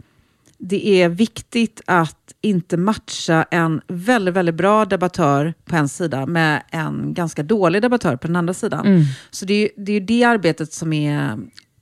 det 0.58 0.88
är 1.02 1.08
viktigt 1.08 1.80
att 1.86 2.32
inte 2.40 2.76
matcha 2.76 3.42
en 3.50 3.80
väldigt, 3.88 4.34
väldigt 4.34 4.54
bra 4.54 4.84
debattör 4.84 5.54
på 5.64 5.76
en 5.76 5.88
sida 5.88 6.26
med 6.26 6.62
en 6.70 7.14
ganska 7.14 7.42
dålig 7.42 7.82
debattör 7.82 8.16
på 8.16 8.26
den 8.26 8.36
andra 8.36 8.54
sidan. 8.54 8.86
Mm. 8.86 9.02
Så 9.30 9.44
det 9.44 9.54
är 9.54 9.60
ju 9.60 9.68
det, 9.84 9.92
är 9.92 10.00
det 10.00 10.24
arbetet 10.24 10.72
som 10.72 10.92
är 10.92 11.38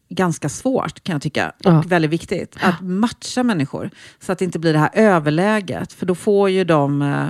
ganska 0.08 0.48
svårt 0.48 1.02
kan 1.04 1.12
jag 1.12 1.22
tycka. 1.22 1.48
Och 1.64 1.70
Ja. 1.72 1.84
väldigt 1.86 2.10
viktigt. 2.10 2.56
Att 2.60 2.80
matcha 2.80 3.42
människor. 3.42 3.90
Så 4.20 4.32
att 4.32 4.38
det 4.38 4.44
inte 4.44 4.58
blir 4.58 4.72
det 4.72 4.78
här 4.78 4.90
överläget. 4.92 5.92
För 5.92 6.06
då 6.06 6.14
får 6.14 6.50
ju 6.50 6.64
de... 6.64 7.02
eh, 7.02 7.28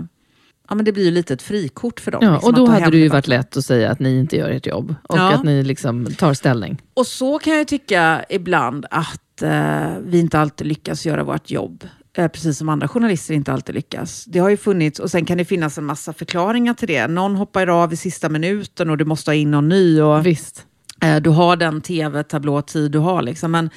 Ja, 0.69 0.75
men 0.75 0.85
det 0.85 0.93
blir 0.93 1.05
ju 1.05 1.11
lite 1.11 1.35
ett 1.35 1.43
frikort 1.43 2.01
för 2.01 2.11
dem. 2.11 2.21
Ja, 2.25 2.33
liksom, 2.33 2.49
och 2.49 2.55
då 2.55 2.67
hade 2.67 2.91
det 2.91 2.97
ju 2.97 3.09
varit 3.09 3.29
lätt 3.29 3.57
att 3.57 3.65
säga 3.65 3.91
att 3.91 4.01
ni 4.01 4.19
inte 4.19 4.37
gör 4.37 4.51
ert 4.51 4.67
jobb. 4.67 4.95
Och 5.03 5.19
Ja. 5.19 5.33
att 5.33 5.45
ni 5.45 5.63
liksom 5.63 6.07
tar 6.19 6.35
ställning. 6.35 6.83
Och 6.95 7.07
så 7.07 7.39
kan 7.39 7.55
jag 7.57 7.69
tycka 7.69 8.25
ibland 8.29 8.87
att 8.91 9.21
eh, 9.43 9.99
vi 10.01 10.19
inte 10.19 10.39
alltid 10.39 10.67
lyckas 10.67 11.07
göra 11.07 11.25
vårt 11.25 11.51
jobb. 11.51 11.85
Eh, 12.17 12.29
precis 12.29 12.59
som 12.59 12.69
andra 12.69 12.89
journalister 12.89 13.35
inte 13.35 13.53
alltid 13.53 13.75
lyckas. 13.75 14.25
Det 14.25 14.39
har 14.39 14.49
ju 14.49 14.57
funnits, 14.57 15.01
och 15.01 15.11
sen 15.11 15.25
kan 15.25 15.39
det 15.39 15.45
finnas 15.45 15.79
en 15.79 15.85
massa 15.85 16.13
förklaringar 16.13 16.75
till 16.75 16.89
det. 16.89 17.07
Någon 17.07 17.37
hoppar 17.37 17.67
av 17.67 17.93
i 17.93 17.97
sista 17.97 18.29
minuten 18.29 18.91
och 18.91 18.99
du 18.99 19.05
måste 19.05 19.31
ha 19.31 19.35
in 19.35 19.51
någon 19.51 19.69
ny. 19.69 20.01
Och, 20.01 20.27
Visst. 20.27 20.67
eh, 21.03 21.17
du 21.17 21.31
har 21.31 21.57
den 21.57 21.81
tv-tablåtid 21.81 22.91
du 22.91 22.99
har. 22.99 23.23
Liksom. 23.23 23.51
Men 23.53 23.71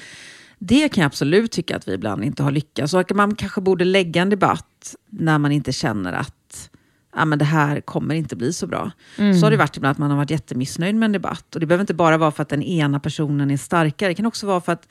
det 0.58 0.88
kan 0.88 1.02
jag 1.02 1.06
absolut 1.06 1.52
tycka 1.52 1.76
att 1.76 1.88
vi 1.88 1.92
ibland 1.92 2.24
inte 2.24 2.42
har 2.42 2.50
lyckats. 2.50 2.94
Och 2.94 3.00
att 3.00 3.10
man 3.10 3.34
kanske 3.34 3.60
borde 3.60 3.84
lägga 3.84 4.22
en 4.22 4.30
debatt 4.30 4.94
när 5.10 5.38
man 5.38 5.52
inte 5.52 5.72
känner 5.72 6.12
att 6.12 6.70
ja, 7.16 7.24
men 7.24 7.38
det 7.38 7.44
här 7.44 7.80
kommer 7.80 8.14
inte 8.14 8.36
bli 8.36 8.52
så 8.52 8.66
bra. 8.66 8.90
Mm. 9.18 9.34
Så 9.34 9.46
har 9.46 9.50
det 9.50 9.56
varit 9.56 9.76
ibland 9.76 9.92
att 9.92 9.98
man 9.98 10.10
har 10.10 10.16
varit 10.16 10.30
jättemissnöjd 10.30 10.94
med 10.94 11.06
en 11.06 11.12
debatt. 11.12 11.54
Och 11.54 11.60
det 11.60 11.66
behöver 11.66 11.82
inte 11.82 11.94
bara 11.94 12.18
vara 12.18 12.30
för 12.30 12.42
att 12.42 12.48
den 12.48 12.62
ena 12.62 13.00
personen 13.00 13.50
är 13.50 13.56
starkare. 13.56 14.10
Det 14.10 14.14
kan 14.14 14.26
också 14.26 14.46
vara 14.46 14.60
för 14.60 14.72
att 14.72 14.86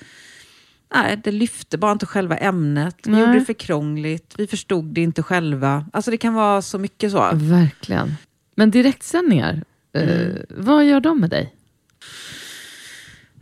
nej, 0.95 1.21
det 1.23 1.31
lyfte 1.31 1.77
bara 1.77 1.91
inte 1.91 2.05
själva 2.05 2.37
ämnet. 2.37 2.95
Vi 3.03 3.11
Nej. 3.11 3.19
gjorde 3.21 3.33
det 3.33 3.45
för 3.45 3.53
krångligt. 3.53 4.33
Vi 4.37 4.47
förstod 4.47 4.85
det 4.85 5.01
inte 5.01 5.23
själva. 5.23 5.85
Alltså 5.93 6.11
det 6.11 6.17
kan 6.17 6.33
vara 6.33 6.61
så 6.61 6.77
mycket 6.77 7.11
så. 7.11 7.29
Verkligen. 7.33 8.15
Men 8.55 8.71
direktsändningar, 8.71 9.63
Mm. 9.93 10.09
eh, 10.09 10.35
vad 10.49 10.85
gör 10.85 10.99
de 10.99 11.19
med 11.19 11.29
dig? 11.29 11.55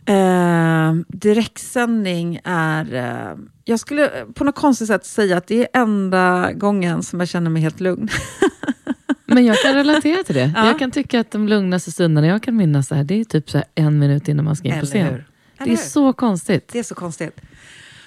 Eh, 0.05 0.93
direktsändning 1.07 2.39
är... 2.43 2.93
Eh, 2.93 3.35
jag 3.65 3.79
skulle 3.79 4.11
på 4.33 4.43
något 4.43 4.55
konstigt 4.55 4.87
sätt 4.87 5.05
säga 5.05 5.37
att 5.37 5.47
det 5.47 5.61
är 5.61 5.81
enda 5.81 6.51
gången 6.53 7.03
som 7.03 7.19
jag 7.19 7.29
känner 7.29 7.49
mig 7.49 7.61
helt 7.61 7.79
lugn. 7.79 8.07
Men 9.25 9.45
jag 9.45 9.57
kan 9.57 9.73
relatera 9.73 10.23
till 10.23 10.35
det. 10.35 10.51
Ja. 10.55 10.67
Jag 10.67 10.79
kan 10.79 10.91
tycka 10.91 11.19
att 11.19 11.31
de 11.31 11.47
lugnaste 11.47 11.91
stunderna 11.91 12.27
jag 12.27 12.43
kan 12.43 12.55
minnas, 12.55 12.87
så 12.87 12.95
här, 12.95 13.03
det 13.03 13.19
är 13.19 13.23
typ 13.23 13.49
så 13.49 13.63
en 13.75 13.99
minut 13.99 14.27
innan 14.27 14.45
man 14.45 14.55
ska 14.55 14.67
in 14.67 14.79
på 14.79 14.85
scen. 14.85 15.23
Det 15.63 15.71
är 15.71 15.77
så 15.77 16.13
konstigt. 16.13 16.69
Det 16.71 16.79
är 16.79 16.83
så 16.83 16.95
konstigt. 16.95 17.41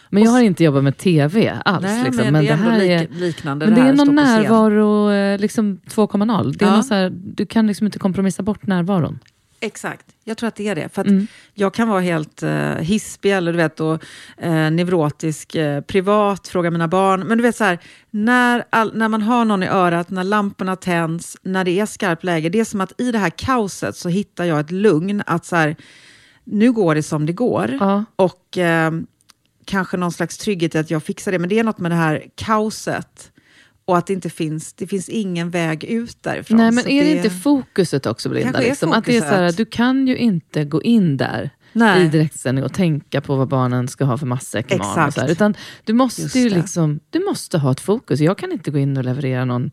Men 0.09 0.23
jag 0.23 0.31
har 0.31 0.41
inte 0.41 0.65
jobbat 0.65 0.85
med 0.85 0.97
TV 0.97 1.59
alls. 1.65 1.83
Nej, 1.83 2.05
liksom. 2.05 2.25
men, 2.25 2.33
men, 2.33 2.45
det 2.45 2.51
är 2.51 2.53
ändå 2.53 2.71
här 2.71 2.79
lik, 2.79 2.91
är... 2.91 3.15
liknande. 3.15 3.67
Men 3.67 3.75
det 3.75 3.81
här 3.81 3.89
är 3.89 3.95
någon 3.97 4.15
närvaro 4.15 5.11
eh, 5.13 5.39
liksom 5.39 5.81
2.0. 5.87 6.57
Det 6.59 6.65
är 6.65 6.69
Ja. 6.69 6.83
så 6.83 6.95
här, 6.95 7.11
du 7.15 7.47
kan 7.47 7.67
liksom 7.67 7.87
inte 7.87 7.99
kompromissa 7.99 8.43
bort 8.43 8.67
närvaron. 8.67 9.19
Exakt, 9.63 10.07
jag 10.25 10.37
tror 10.37 10.49
att 10.49 10.55
det 10.55 10.69
är 10.69 10.75
det. 10.75 10.89
För 10.95 11.05
Mm. 11.05 11.27
jag 11.55 11.75
kan 11.75 11.89
vara 11.89 12.01
helt 12.01 12.43
uh, 12.43 12.51
hispig 12.75 13.33
eller 13.33 13.53
du 13.53 13.57
vet, 13.57 13.81
och, 13.81 14.05
eh, 14.39 14.71
neurotisk 14.71 15.55
eh, 15.55 15.81
privat, 15.81 16.49
fråga 16.49 16.71
mina 16.71 16.89
barn. 16.89 17.21
Men 17.21 17.39
du 17.39 17.43
vet 17.43 17.57
så 17.57 17.65
här, 17.65 17.79
när, 18.11 18.65
all, 18.71 18.97
när 18.97 19.09
man 19.09 19.23
har 19.23 19.45
någon 19.45 19.63
i 19.63 19.67
örat, 19.67 20.11
när 20.11 20.25
lamporna 20.25 20.77
tänds, 20.77 21.37
när 21.43 21.65
det 21.65 21.81
är 21.81 21.87
skarpt 21.87 22.25
läge. 22.25 22.49
Det 22.49 22.61
är 22.61 22.65
som 22.65 22.81
att 22.81 23.01
i 23.01 23.13
det 23.13 23.19
här 23.19 23.31
kaoset 23.31 23.97
så 23.97 24.09
hittar 24.09 24.45
jag 24.45 24.61
ett 24.61 24.71
lugn. 24.71 25.23
Att 25.27 25.45
så 25.47 25.57
här, 25.57 25.77
nu 26.45 26.73
går 26.73 26.95
det 26.95 27.03
som 27.03 27.27
det 27.27 27.33
går. 27.33 27.77
Ja. 27.81 28.05
Och 28.17 28.59
eh, 28.59 28.93
kanske 29.65 29.97
någon 29.97 30.13
slags 30.13 30.39
trygghet 30.39 30.75
i 30.75 30.79
att 30.79 30.91
jag 30.91 31.03
fixar 31.03 31.33
det. 31.33 31.39
Men 31.39 31.49
det 31.49 31.59
är 31.59 31.65
något 31.65 31.79
med 31.79 31.91
det 31.91 31.97
här 31.97 32.25
kaoset. 32.35 33.33
Och 33.85 33.99
att 33.99 34.07
det 34.07 34.13
inte 34.13 34.31
finns, 34.31 34.73
det 34.73 34.87
finns 34.87 35.09
ingen 35.09 35.51
väg 35.51 35.85
ut 35.85 36.23
därifrån. 36.23 36.59
Nej, 36.59 36.73
men 36.73 36.89
är 36.89 37.05
det 37.05 37.11
inte 37.11 37.31
fokuset 37.31 38.07
också, 38.07 38.29
är 38.29 38.61
Liksom? 38.61 38.93
Att 38.93 39.05
det 39.05 39.17
är 39.17 39.21
så 39.21 39.27
här, 39.27 39.53
du 39.53 39.65
kan 39.65 40.07
ju 40.07 40.17
inte 40.17 40.65
gå 40.65 40.83
in 40.83 41.17
där 41.17 41.51
Nej. 41.73 42.05
i 42.05 42.09
direktsändning 42.09 42.65
och 42.65 42.73
tänka 42.73 43.21
på 43.21 43.37
vad 43.37 43.49
barnen 43.49 43.89
ska 43.89 44.05
ha 44.05 44.19
för 44.19 44.27
matsäck 44.27 44.73
imorgon. 44.73 45.31
Utan 45.31 45.55
du 45.85 45.93
måste 45.93 46.39
ju 46.39 46.49
liksom, 46.49 47.01
du 47.11 47.25
måste 47.25 47.59
ha 47.59 47.73
ett 47.73 47.81
fokus. 47.81 48.21
Jag 48.21 48.39
kan 48.39 48.53
inte 48.53 48.71
gå 48.71 48.79
in 48.79 48.97
och 48.97 49.05
leverera 49.05 49.45
någon 49.45 49.71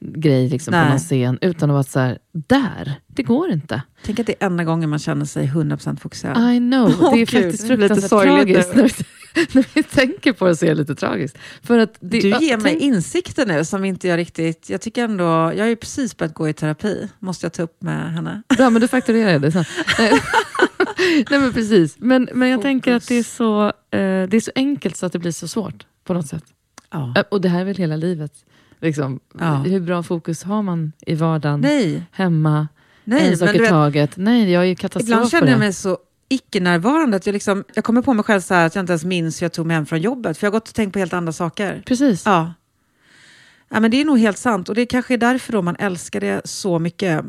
grej 0.00 0.48
liksom 0.48 0.72
på 0.72 0.78
någon 0.84 0.98
scen 0.98 1.38
utan 1.40 1.70
att 1.70 1.74
vara 1.74 1.82
så 1.82 1.98
här, 2.00 2.18
där, 2.32 2.94
det 3.06 3.22
går 3.22 3.50
inte. 3.50 3.82
Tänk 4.04 4.18
att 4.20 4.26
det 4.26 4.34
är 4.40 4.46
enda 4.46 4.64
gången 4.64 4.90
man 4.90 4.98
känner 4.98 5.24
sig 5.24 5.46
100% 5.46 5.96
fokuserad. 6.00 6.54
I 6.54 6.58
know, 6.58 6.94
Åh, 7.00 7.10
det 7.14 7.20
är 7.22 7.26
Gud, 7.26 7.30
faktiskt 7.44 7.66
fruktansvärt 7.66 8.10
tragiskt. 8.10 8.74
När 8.74 8.82
vi, 8.82 8.90
när 9.52 9.66
vi 9.74 9.82
tänker 9.82 10.32
på 10.32 10.46
det 10.46 10.56
så 10.56 10.64
är 10.64 10.68
det 10.68 10.74
lite 10.74 10.94
tragiskt. 10.94 11.38
För 11.62 11.78
att 11.78 11.96
det, 12.00 12.20
Du 12.20 12.28
ger 12.28 12.56
mig 12.56 12.76
insikter 12.78 13.46
nu 13.46 13.64
som 13.64 13.84
inte 13.84 14.08
jag 14.08 14.16
riktigt... 14.18 14.70
Jag 14.70 14.80
tycker 14.80 15.04
ändå... 15.04 15.24
Jag 15.24 15.58
har 15.64 15.68
ju 15.68 15.76
precis 15.76 16.16
börjat 16.16 16.34
gå 16.34 16.48
i 16.48 16.52
terapi. 16.52 17.08
Måste 17.18 17.46
jag 17.46 17.52
ta 17.52 17.62
upp 17.62 17.82
med 17.82 18.12
henne? 18.12 18.42
Bra, 18.56 18.70
men 18.70 18.82
du 18.82 18.88
fakturerar 18.88 19.38
det 19.38 19.52
sen. 19.52 19.64
Nej. 19.98 20.12
Nej 21.30 21.40
men 21.40 21.52
precis. 21.52 21.96
Men, 21.98 22.28
men 22.34 22.48
jag 22.48 22.56
Fokus. 22.56 22.62
tänker 22.64 22.92
att 22.94 23.08
det 23.08 23.14
är, 23.14 23.22
så, 23.22 23.66
eh, 23.66 23.72
det 24.28 24.34
är 24.34 24.40
så 24.40 24.50
enkelt 24.54 24.96
så 24.96 25.06
att 25.06 25.12
det 25.12 25.18
blir 25.18 25.32
så 25.32 25.48
svårt 25.48 25.86
på 26.04 26.14
något 26.14 26.26
sätt. 26.26 26.44
Ja. 26.90 27.12
Eh, 27.16 27.22
Och 27.30 27.40
det 27.40 27.48
här 27.48 27.60
är 27.60 27.64
väl 27.64 27.76
hela 27.76 27.96
livet. 27.96 28.32
Liksom, 28.80 29.20
Ja. 29.38 29.54
Hur 29.54 29.80
bra 29.80 30.02
fokus 30.02 30.42
har 30.42 30.62
man 30.62 30.92
i 31.06 31.14
vardagen, 31.14 31.60
Nej, 31.60 32.02
hemma, 32.12 32.68
nej. 33.04 33.28
en 33.28 33.38
sak 33.38 33.54
i 33.54 33.58
taget? 33.58 34.16
Nej, 34.16 34.50
jag 34.50 34.62
är 34.62 34.66
ju 34.66 34.74
katastrof 34.74 35.08
ibland 35.08 35.30
känner 35.30 35.50
jag 35.50 35.58
mig 35.58 35.72
så 35.72 35.98
icke-närvarande. 36.28 37.16
Att 37.16 37.26
jag, 37.26 37.32
liksom, 37.32 37.64
jag 37.74 37.84
kommer 37.84 38.02
på 38.02 38.14
mig 38.14 38.24
själv 38.24 38.40
så 38.40 38.54
här 38.54 38.66
att 38.66 38.74
jag 38.74 38.82
inte 38.82 38.92
ens 38.92 39.04
minns 39.04 39.42
hur 39.42 39.44
jag 39.44 39.52
tog 39.52 39.66
mig 39.66 39.74
hem 39.74 39.86
från 39.86 40.00
jobbet. 40.00 40.38
För 40.38 40.46
jag 40.46 40.52
har 40.52 40.60
gått 40.60 40.68
och 40.68 40.74
tänkt 40.74 40.92
på 40.92 40.98
helt 40.98 41.12
andra 41.12 41.32
saker. 41.32 41.82
Precis. 41.86 42.22
Ja. 42.26 42.54
ja 43.68 43.80
men 43.80 43.90
det 43.90 44.00
är 44.00 44.04
nog 44.04 44.18
helt 44.18 44.38
sant. 44.38 44.68
Och 44.68 44.74
det 44.74 44.86
kanske 44.86 45.14
är 45.14 45.18
därför 45.18 45.52
då 45.52 45.62
man 45.62 45.76
älskar 45.76 46.20
det 46.20 46.40
så 46.44 46.78
mycket. 46.78 47.24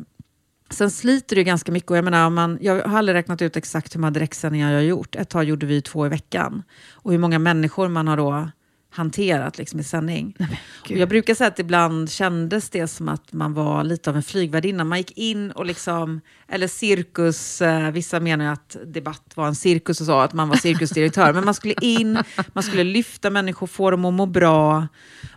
Sen 0.69 0.91
sliter 0.91 1.35
det 1.35 1.39
ju 1.39 1.45
ganska 1.45 1.71
mycket. 1.71 1.91
Och 1.91 1.97
jag, 1.97 2.03
menar, 2.05 2.29
man, 2.29 2.57
jag 2.61 2.87
har 2.87 2.97
aldrig 2.97 3.15
räknat 3.15 3.41
ut 3.41 3.57
exakt 3.57 3.95
hur 3.95 3.99
många 3.99 4.11
direktsändningar 4.11 4.71
jag 4.71 4.77
har 4.77 4.83
gjort. 4.83 5.15
Ett 5.15 5.29
tag 5.29 5.43
gjorde 5.43 5.65
vi 5.65 5.81
två 5.81 6.05
i 6.05 6.09
veckan. 6.09 6.63
Och 6.93 7.11
hur 7.11 7.19
många 7.19 7.39
människor 7.39 7.87
man 7.87 8.07
har 8.07 8.17
då 8.17 8.49
hanterat 8.91 9.57
liksom, 9.57 9.79
i 9.79 9.83
sändning. 9.83 10.35
Och 10.39 10.87
gud. 10.87 10.97
jag 10.97 11.09
brukar 11.09 11.35
säga 11.35 11.47
att 11.47 11.59
ibland 11.59 12.11
kändes 12.11 12.69
det 12.69 12.87
som 12.87 13.09
att 13.09 13.33
man 13.33 13.53
var 13.53 13.83
lite 13.83 14.09
av 14.09 14.15
en 14.15 14.23
flygvärdinna. 14.23 14.83
Man 14.83 14.97
gick 14.97 15.17
in 15.17 15.51
och 15.51 15.65
liksom, 15.65 16.21
eller 16.47 16.67
cirkus, 16.67 17.61
eh, 17.61 17.91
vissa 17.91 18.19
menar 18.19 18.45
ju 18.45 18.51
att 18.51 18.77
debatt 18.85 19.31
var 19.35 19.47
en 19.47 19.55
cirkus 19.55 20.01
och 20.01 20.05
så, 20.05 20.19
att 20.19 20.33
man 20.33 20.49
var 20.49 20.55
cirkusdirektör. 20.55 21.33
Men 21.33 21.45
man 21.45 21.53
skulle 21.53 21.73
in, 21.81 22.19
man 22.53 22.63
skulle 22.63 22.83
lyfta 22.83 23.29
människor, 23.29 23.67
få 23.67 23.91
dem 23.91 24.05
att 24.05 24.13
må 24.13 24.25
bra. 24.25 24.87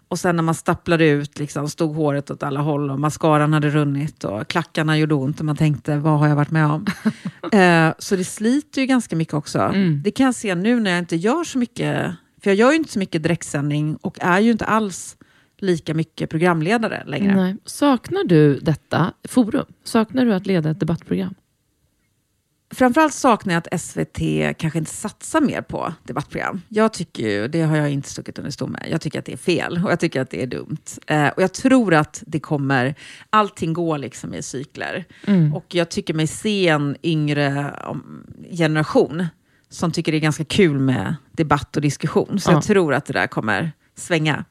Och 0.08 0.18
sen 0.18 0.36
när 0.36 0.42
man 0.42 0.54
stapplade 0.54 1.08
ut, 1.08 1.38
liksom, 1.38 1.68
stod 1.68 1.94
håret 1.94 2.30
åt 2.30 2.42
alla 2.42 2.60
håll 2.60 2.90
och 2.90 3.00
mascaran 3.00 3.52
hade 3.52 3.70
runnit 3.70 4.24
och 4.24 4.48
klackarna 4.48 4.98
gjorde 4.98 5.14
ont 5.14 5.38
och 5.38 5.46
man 5.46 5.56
tänkte, 5.56 5.96
vad 5.96 6.18
har 6.18 6.28
jag 6.28 6.36
varit 6.36 6.50
med 6.50 6.66
om? 6.66 6.86
eh, 7.52 7.94
så 7.98 8.16
det 8.16 8.24
sliter 8.24 8.80
ju 8.80 8.86
ganska 8.86 9.16
mycket 9.16 9.34
också. 9.34 9.58
Mm. 9.58 10.00
Det 10.04 10.10
kan 10.10 10.26
jag 10.26 10.34
se 10.34 10.54
nu 10.54 10.80
när 10.80 10.90
jag 10.90 10.98
inte 10.98 11.16
gör 11.16 11.44
så 11.44 11.58
mycket, 11.58 12.12
för 12.42 12.50
jag 12.50 12.56
gör 12.56 12.70
ju 12.70 12.76
inte 12.76 12.92
så 12.92 12.98
mycket 12.98 13.22
direktsändning 13.22 13.96
och 13.96 14.18
är 14.20 14.40
ju 14.40 14.50
inte 14.50 14.64
alls 14.64 15.16
lika 15.58 15.94
mycket 15.94 16.30
programledare 16.30 17.02
längre. 17.06 17.34
Nej. 17.34 17.56
Saknar 17.64 18.24
du 18.24 18.58
detta 18.58 19.12
forum? 19.28 19.66
Saknar 19.84 20.24
du 20.24 20.34
att 20.34 20.46
leda 20.46 20.70
ett 20.70 20.80
debattprogram? 20.80 21.34
Framförallt 22.74 23.14
saknar 23.14 23.54
jag 23.54 23.62
att 23.66 23.80
SVT 23.80 24.18
kanske 24.58 24.78
inte 24.78 24.90
satsar 24.90 25.40
mer 25.40 25.62
på 25.62 25.94
debattprogram. 26.04 26.62
Jag 26.68 26.92
tycker 26.92 27.28
ju, 27.28 27.48
det 27.48 27.62
har 27.62 27.76
jag 27.76 27.90
inte 27.90 28.08
stuckit 28.08 28.38
under 28.38 28.50
stol 28.50 28.70
med, 28.70 28.88
jag 28.90 29.00
tycker 29.00 29.18
att 29.18 29.24
det 29.24 29.32
är 29.32 29.36
fel 29.36 29.80
och 29.84 29.90
jag 29.90 30.00
tycker 30.00 30.20
att 30.20 30.30
det 30.30 30.42
är 30.42 30.46
dumt. 30.46 30.84
Eh, 31.06 31.28
och 31.28 31.42
jag 31.42 31.52
tror 31.52 31.94
att 31.94 32.22
det 32.26 32.40
kommer, 32.40 32.94
allting 33.30 33.72
går 33.72 33.98
liksom 33.98 34.34
i 34.34 34.42
cykler. 34.42 35.04
Mm. 35.26 35.54
Och 35.54 35.74
jag 35.74 35.88
tycker 35.88 36.14
mig 36.14 36.26
se 36.26 36.68
en 36.68 36.96
yngre 37.02 37.74
om, 37.86 38.26
generation 38.50 39.26
som 39.72 39.92
tycker 39.92 40.12
det 40.12 40.18
är 40.18 40.20
ganska 40.20 40.44
kul 40.44 40.78
med 40.78 41.14
debatt 41.32 41.76
och 41.76 41.82
diskussion. 41.82 42.40
Så 42.40 42.50
Ja. 42.50 42.54
jag 42.54 42.62
tror 42.62 42.94
att 42.94 43.04
det 43.06 43.12
där 43.12 43.26
kommer 43.26 43.72
svänga. 43.96 44.44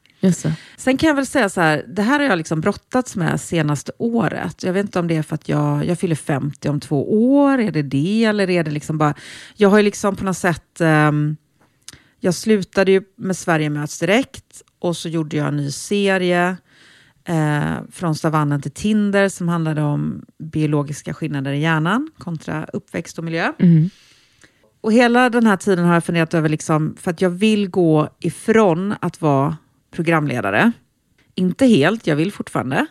Sen 0.77 0.97
kan 0.97 1.07
jag 1.07 1.15
väl 1.15 1.25
säga 1.25 1.49
så 1.49 1.61
här, 1.61 1.85
det 1.87 2.01
här 2.01 2.19
har 2.19 2.25
jag 2.27 2.37
liksom 2.37 2.61
brottats 2.61 3.15
med 3.15 3.41
senaste 3.41 3.91
året. 3.97 4.63
Jag 4.63 4.73
vet 4.73 4.85
inte 4.85 4.99
om 4.99 5.07
det 5.07 5.15
är 5.15 5.23
för 5.23 5.35
att 5.35 5.49
jag, 5.49 5.85
jag 5.85 5.99
fyller 5.99 6.15
50 6.15 6.69
om 6.69 6.79
två 6.79 7.31
år, 7.33 7.57
är 7.57 7.71
det 7.71 7.81
det 7.81 8.23
eller 8.25 8.49
är 8.49 8.63
det 8.63 8.71
liksom 8.71 8.97
bara... 8.97 9.13
Jag 9.55 9.69
har 9.69 9.77
ju 9.77 9.83
liksom 9.83 10.15
på 10.15 10.23
något 10.25 10.37
sätt... 10.37 10.81
ehm, 10.81 11.37
jag 12.23 12.33
slutade 12.33 12.91
ju 12.91 13.01
med 13.17 13.37
Sverige 13.37 13.69
möts 13.69 13.99
direkt 13.99 14.61
och 14.79 14.97
så 14.97 15.09
gjorde 15.09 15.37
jag 15.37 15.47
en 15.47 15.57
ny 15.57 15.71
serie 15.71 16.57
eh, 17.25 17.73
från 17.91 18.15
savannen 18.15 18.61
till 18.61 18.71
Tinder 18.71 19.29
som 19.29 19.47
handlade 19.49 19.81
om 19.81 20.25
biologiska 20.37 21.13
skillnader 21.13 21.51
i 21.51 21.59
hjärnan 21.59 22.11
kontra 22.17 22.65
uppväxt 22.73 23.17
och 23.17 23.23
miljö. 23.23 23.51
Mm. 23.59 23.89
Och 24.81 24.93
hela 24.93 25.29
den 25.29 25.45
här 25.45 25.57
tiden 25.57 25.85
har 25.85 25.93
jag 25.93 26.03
funderat 26.03 26.33
över, 26.33 26.49
liksom, 26.49 26.95
för 26.99 27.11
att 27.11 27.21
jag 27.21 27.29
vill 27.29 27.69
gå 27.69 28.09
ifrån 28.19 28.95
att 29.01 29.21
vara 29.21 29.57
programledare. 29.91 30.71
Inte 31.35 31.65
helt, 31.65 32.07
jag 32.07 32.15
vill 32.15 32.31
fortfarande. 32.31 32.85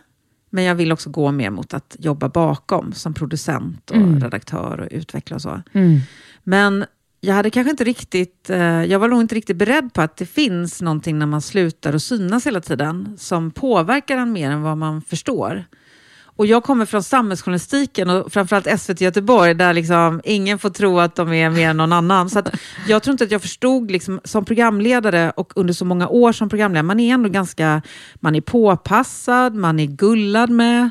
Men 0.49 0.63
jag 0.63 0.75
vill 0.75 0.91
också 0.91 1.09
gå 1.09 1.31
mer 1.31 1.49
mot 1.49 1.73
att 1.73 1.95
jobba 1.99 2.29
bakom 2.29 2.93
som 2.93 3.13
producent 3.13 3.89
och 3.89 3.95
Mm. 3.97 4.19
redaktör 4.23 4.79
och 4.79 4.87
utvecklare 4.91 5.35
och 5.35 5.41
så. 5.41 5.61
Mm. 5.73 5.99
Men 6.43 6.85
jag 7.21 7.33
hade 7.33 7.49
kanske 7.49 7.71
inte 7.71 7.83
riktigt, 7.83 8.49
eh, 8.49 8.83
jag 8.83 8.99
var 8.99 9.07
nog 9.07 9.21
inte 9.21 9.35
riktigt 9.35 9.57
beredd 9.57 9.93
på 9.93 10.01
att 10.01 10.17
det 10.17 10.25
finns 10.25 10.81
någonting 10.81 11.19
när 11.19 11.25
man 11.25 11.41
slutar 11.41 11.93
och 11.93 12.01
synas 12.01 12.47
hela 12.47 12.61
tiden 12.61 13.15
som 13.17 13.51
påverkar 13.51 14.17
en 14.17 14.31
mer 14.31 14.51
än 14.51 14.61
vad 14.61 14.77
man 14.77 15.01
förstår. 15.01 15.65
Och 16.41 16.47
jag 16.47 16.63
kommer 16.63 16.85
från 16.85 17.03
samhällsjournalistiken 17.03 18.09
och 18.09 18.33
framförallt 18.33 18.81
SVT 18.81 19.01
Göteborg 19.01 19.53
där 19.53 19.73
liksom 19.73 20.21
ingen 20.23 20.59
får 20.59 20.69
tro 20.69 20.99
att 20.99 21.15
de 21.15 21.33
är 21.33 21.49
mer 21.49 21.69
än 21.69 21.77
någon 21.77 21.93
annan. 21.93 22.29
Så 22.29 22.43
jag 22.87 23.03
tror 23.03 23.11
inte 23.11 23.23
att 23.23 23.31
jag 23.31 23.41
förstod 23.41 23.91
liksom, 23.91 24.21
som 24.23 24.45
programledare 24.45 25.31
och 25.35 25.53
under 25.55 25.73
så 25.73 25.85
många 25.85 26.07
år 26.07 26.31
som 26.31 26.49
programledare, 26.49 26.83
man 26.83 26.99
är 26.99 27.13
ändå 27.13 27.29
ganska, 27.29 27.81
man 28.15 28.35
är 28.35 28.41
påpassad, 28.41 29.55
man 29.55 29.79
är 29.79 29.85
gullad 29.85 30.49
med, 30.49 30.89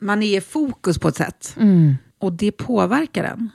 man 0.00 0.22
är 0.22 0.38
i 0.38 0.40
fokus 0.40 0.98
på 0.98 1.08
ett 1.08 1.16
sätt. 1.16 1.54
Mm. 1.56 1.94
Och 2.18 2.32
det 2.32 2.52
påverkar 2.52 3.24
en. 3.24 3.50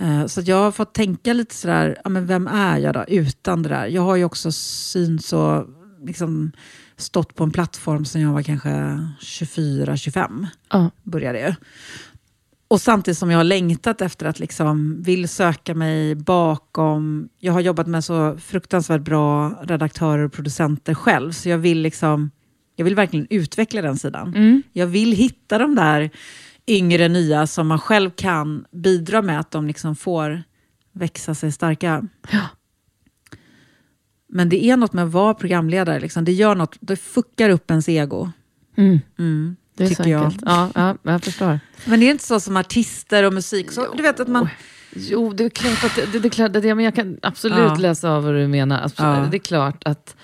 Eh, 0.00 0.26
Så 0.26 0.40
jag 0.44 0.56
har 0.56 0.70
fått 0.72 0.94
tänka 0.94 1.32
lite 1.32 1.54
sådär, 1.54 2.00
ja, 2.04 2.10
men 2.10 2.26
vem 2.26 2.46
är 2.46 2.78
jag 2.78 2.94
då 2.94 3.04
utan 3.08 3.62
det 3.62 3.68
där? 3.68 3.86
Jag 3.86 4.02
har 4.02 4.16
ju 4.16 4.24
också 4.24 4.52
synts 4.52 5.32
och 5.32 5.66
liksom 6.06 6.52
stått 6.96 7.34
på 7.34 7.44
en 7.44 7.50
plattform 7.50 8.04
sedan 8.04 8.22
jag 8.22 8.32
var 8.32 8.42
kanske 8.42 8.70
24-25, 9.20 10.46
Ja. 10.70 10.90
började 11.02 11.40
jag. 11.40 11.54
Och 12.68 12.80
samtidigt 12.80 13.18
som 13.18 13.30
jag 13.30 13.38
har 13.38 13.44
längtat 13.44 14.00
efter 14.00 14.26
att 14.26 14.38
liksom 14.38 15.02
vill 15.02 15.28
söka 15.28 15.74
mig 15.74 16.14
bakom, 16.14 17.28
jag 17.38 17.52
har 17.52 17.60
jobbat 17.60 17.86
med 17.86 18.04
så 18.04 18.36
fruktansvärt 18.38 19.00
bra 19.02 19.50
redaktörer 19.62 20.24
och 20.24 20.32
producenter 20.32 20.94
själv, 20.94 21.32
så 21.32 21.48
jag 21.48 21.58
vill 21.58 21.80
liksom, 21.80 22.30
jag 22.76 22.84
vill 22.84 22.94
verkligen 22.94 23.26
utveckla 23.30 23.82
den 23.82 23.96
sidan. 23.96 24.28
Mm. 24.34 24.62
Jag 24.72 24.86
vill 24.86 25.12
hitta 25.12 25.58
de 25.58 25.74
där 25.74 26.10
yngre 26.66 27.08
nya 27.08 27.46
som 27.46 27.66
man 27.66 27.78
själv 27.78 28.10
kan 28.10 28.64
bidra 28.72 29.22
med 29.22 29.40
att 29.40 29.50
de 29.50 29.66
liksom 29.66 29.96
får 29.96 30.42
växa 30.92 31.34
sig 31.34 31.52
starka. 31.52 32.04
Ja. 32.30 32.42
Men 34.28 34.48
det 34.48 34.64
är 34.64 34.76
något 34.76 34.92
med 34.92 35.04
att 35.04 35.12
vara 35.12 35.34
programledare. 35.34 36.00
Liksom. 36.00 36.24
Det 36.24 36.32
gör 36.32 36.54
något, 36.54 36.76
det 36.80 36.96
fuckar 36.96 37.50
upp 37.50 37.70
ens 37.70 37.88
ego. 37.88 38.30
Mm. 38.76 38.98
Mm, 39.18 39.56
Det 39.76 39.84
är 39.84 39.88
tycker 39.88 40.02
så 40.02 40.08
jag. 40.08 40.32
Ja, 40.44 40.70
ja, 40.74 40.96
jag 41.02 41.22
förstår. 41.24 41.60
Men 41.84 42.00
det 42.00 42.06
är 42.06 42.10
inte 42.10 42.24
så 42.24 42.40
som 42.40 42.56
artister 42.56 43.22
och 43.24 43.32
musik. 43.32 43.72
Så, 43.72 43.94
du 43.96 44.02
vet 44.02 44.20
att 44.20 44.28
man... 44.28 44.48
Jo, 44.96 45.32
det 45.32 45.44
är 45.44 45.48
klart 45.50 45.84
att, 45.84 46.12
det, 46.12 46.18
det 46.18 46.28
är 46.28 46.30
klart 46.30 46.56
att 46.56 46.64
ja, 46.64 46.74
men 46.74 46.84
jag 46.84 46.94
kan 46.94 47.18
absolut 47.22 47.58
Ja. 47.58 47.74
läsa 47.74 48.10
av 48.10 48.24
vad 48.24 48.34
du 48.34 48.46
menar. 48.48 48.82
Absolut. 48.84 49.18
Ja. 49.18 49.28
Det 49.30 49.36
är 49.36 49.38
klart 49.38 49.82
att 49.84 50.16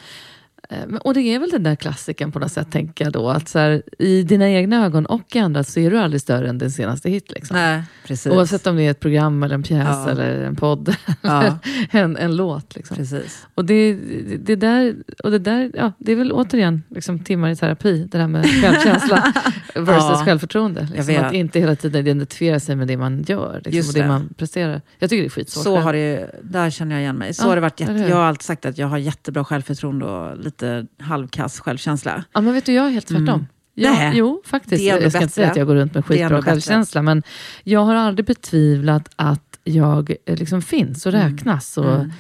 och 1.00 1.14
det 1.14 1.20
är 1.20 1.38
väl 1.38 1.50
den 1.50 1.62
där 1.62 1.74
klassiken 1.76 2.32
på 2.32 2.38
något 2.38 2.52
sätt, 2.52 2.70
tänker 2.70 3.04
jag 3.04 3.12
då. 3.12 3.28
Att 3.30 3.48
så 3.48 3.58
här, 3.58 3.82
I 3.98 4.22
dina 4.22 4.50
egna 4.50 4.84
ögon 4.84 5.06
och 5.06 5.36
i 5.36 5.38
andra 5.38 5.64
så 5.64 5.80
är 5.80 5.90
du 5.90 5.98
aldrig 5.98 6.20
större 6.20 6.48
än 6.48 6.58
din 6.58 6.70
senaste 6.70 7.10
hit. 7.10 7.30
Liksom. 7.34 7.56
Nej, 7.56 7.82
precis. 8.06 8.32
Oavsett 8.32 8.66
om 8.66 8.76
det 8.76 8.82
är 8.82 8.90
ett 8.90 9.00
program, 9.00 9.42
eller 9.42 9.54
en 9.54 9.62
pjäs, 9.62 9.86
Ja. 9.88 10.10
eller 10.10 10.44
en 10.44 10.56
podd, 10.56 10.96
Ja, 11.22 11.58
en, 11.90 12.16
en 12.16 12.36
låt. 12.36 12.76
Liksom. 12.76 12.96
precis. 12.96 13.46
Och, 13.54 13.64
det, 13.64 13.94
det, 13.94 14.36
det 14.36 14.56
där, 14.56 14.94
och 15.24 15.30
det 15.30 15.38
där, 15.38 15.70
ja, 15.74 15.92
det 15.98 16.12
är 16.12 16.16
väl 16.16 16.32
återigen 16.32 16.82
liksom, 16.88 17.18
timmar 17.18 17.50
i 17.50 17.56
terapi, 17.56 18.08
det 18.10 18.18
där 18.18 18.28
med 18.28 18.46
självkänsla. 18.46 19.32
versus 19.74 20.04
Ja, 20.10 20.22
självförtroende. 20.24 20.80
Liksom, 20.80 21.06
vet. 21.06 21.22
att 21.24 21.32
inte 21.32 21.60
hela 21.60 21.76
tiden 21.76 22.00
identifiera 22.00 22.60
sig 22.60 22.76
med 22.76 22.88
det 22.88 22.96
man 22.96 23.22
gör 23.22 23.54
liksom, 23.54 23.72
Just 23.72 23.88
och 23.88 23.94
det, 23.94 24.00
det. 24.02 24.08
man 24.08 24.34
presterar. 24.36 24.80
Jag 24.98 25.10
tycker 25.10 25.22
det 25.22 25.26
är 25.26 25.30
skitsvårt. 25.30 25.64
Så 25.64 25.76
har 25.76 25.92
det, 25.92 26.30
där 26.42 26.70
känner 26.70 26.94
jag 26.94 27.02
igen 27.02 27.16
mig. 27.16 27.34
Så 27.34 27.42
Ja, 27.44 27.48
har 27.48 27.54
det 27.56 27.60
varit 27.62 27.80
jätte, 27.80 27.92
hur? 27.92 28.08
jag 28.08 28.16
har 28.16 28.22
alltid 28.24 28.42
sagt 28.42 28.64
att 28.66 28.78
jag 28.78 28.86
har 28.86 28.98
jättebra 28.98 29.44
självförtroende 29.44 30.04
och 30.06 30.38
lite 30.38 30.86
halvkass 31.00 31.60
självkänsla. 31.60 32.24
Ja, 32.32 32.40
men 32.40 32.54
vet 32.54 32.66
du, 32.66 32.72
jag 32.72 32.86
är 32.86 32.90
helt 32.90 33.06
tvärtom. 33.06 33.28
Mm. 33.28 33.46
Ja, 33.74 33.90
Nej. 33.92 34.12
jo, 34.14 34.42
faktiskt. 34.46 34.82
Det 34.82 34.86
jag 35.02 35.12
ska 35.12 35.22
inte 35.22 35.34
säga 35.34 35.46
bättre. 35.46 35.50
att 35.50 35.56
jag 35.56 35.66
går 35.66 35.74
runt 35.74 35.94
med 35.94 36.02
Det 36.02 36.06
skitbra 36.06 36.28
bättre. 36.28 36.42
självkänsla, 36.50 37.02
men 37.02 37.22
jag 37.64 37.80
har 37.80 37.94
aldrig 37.94 38.26
betvivlat 38.26 39.08
att 39.16 39.58
jag 39.64 40.14
liksom 40.26 40.62
finns 40.62 41.06
och 41.06 41.12
räknas. 41.12 41.78
Och, 41.78 41.94
Mm. 41.94 42.12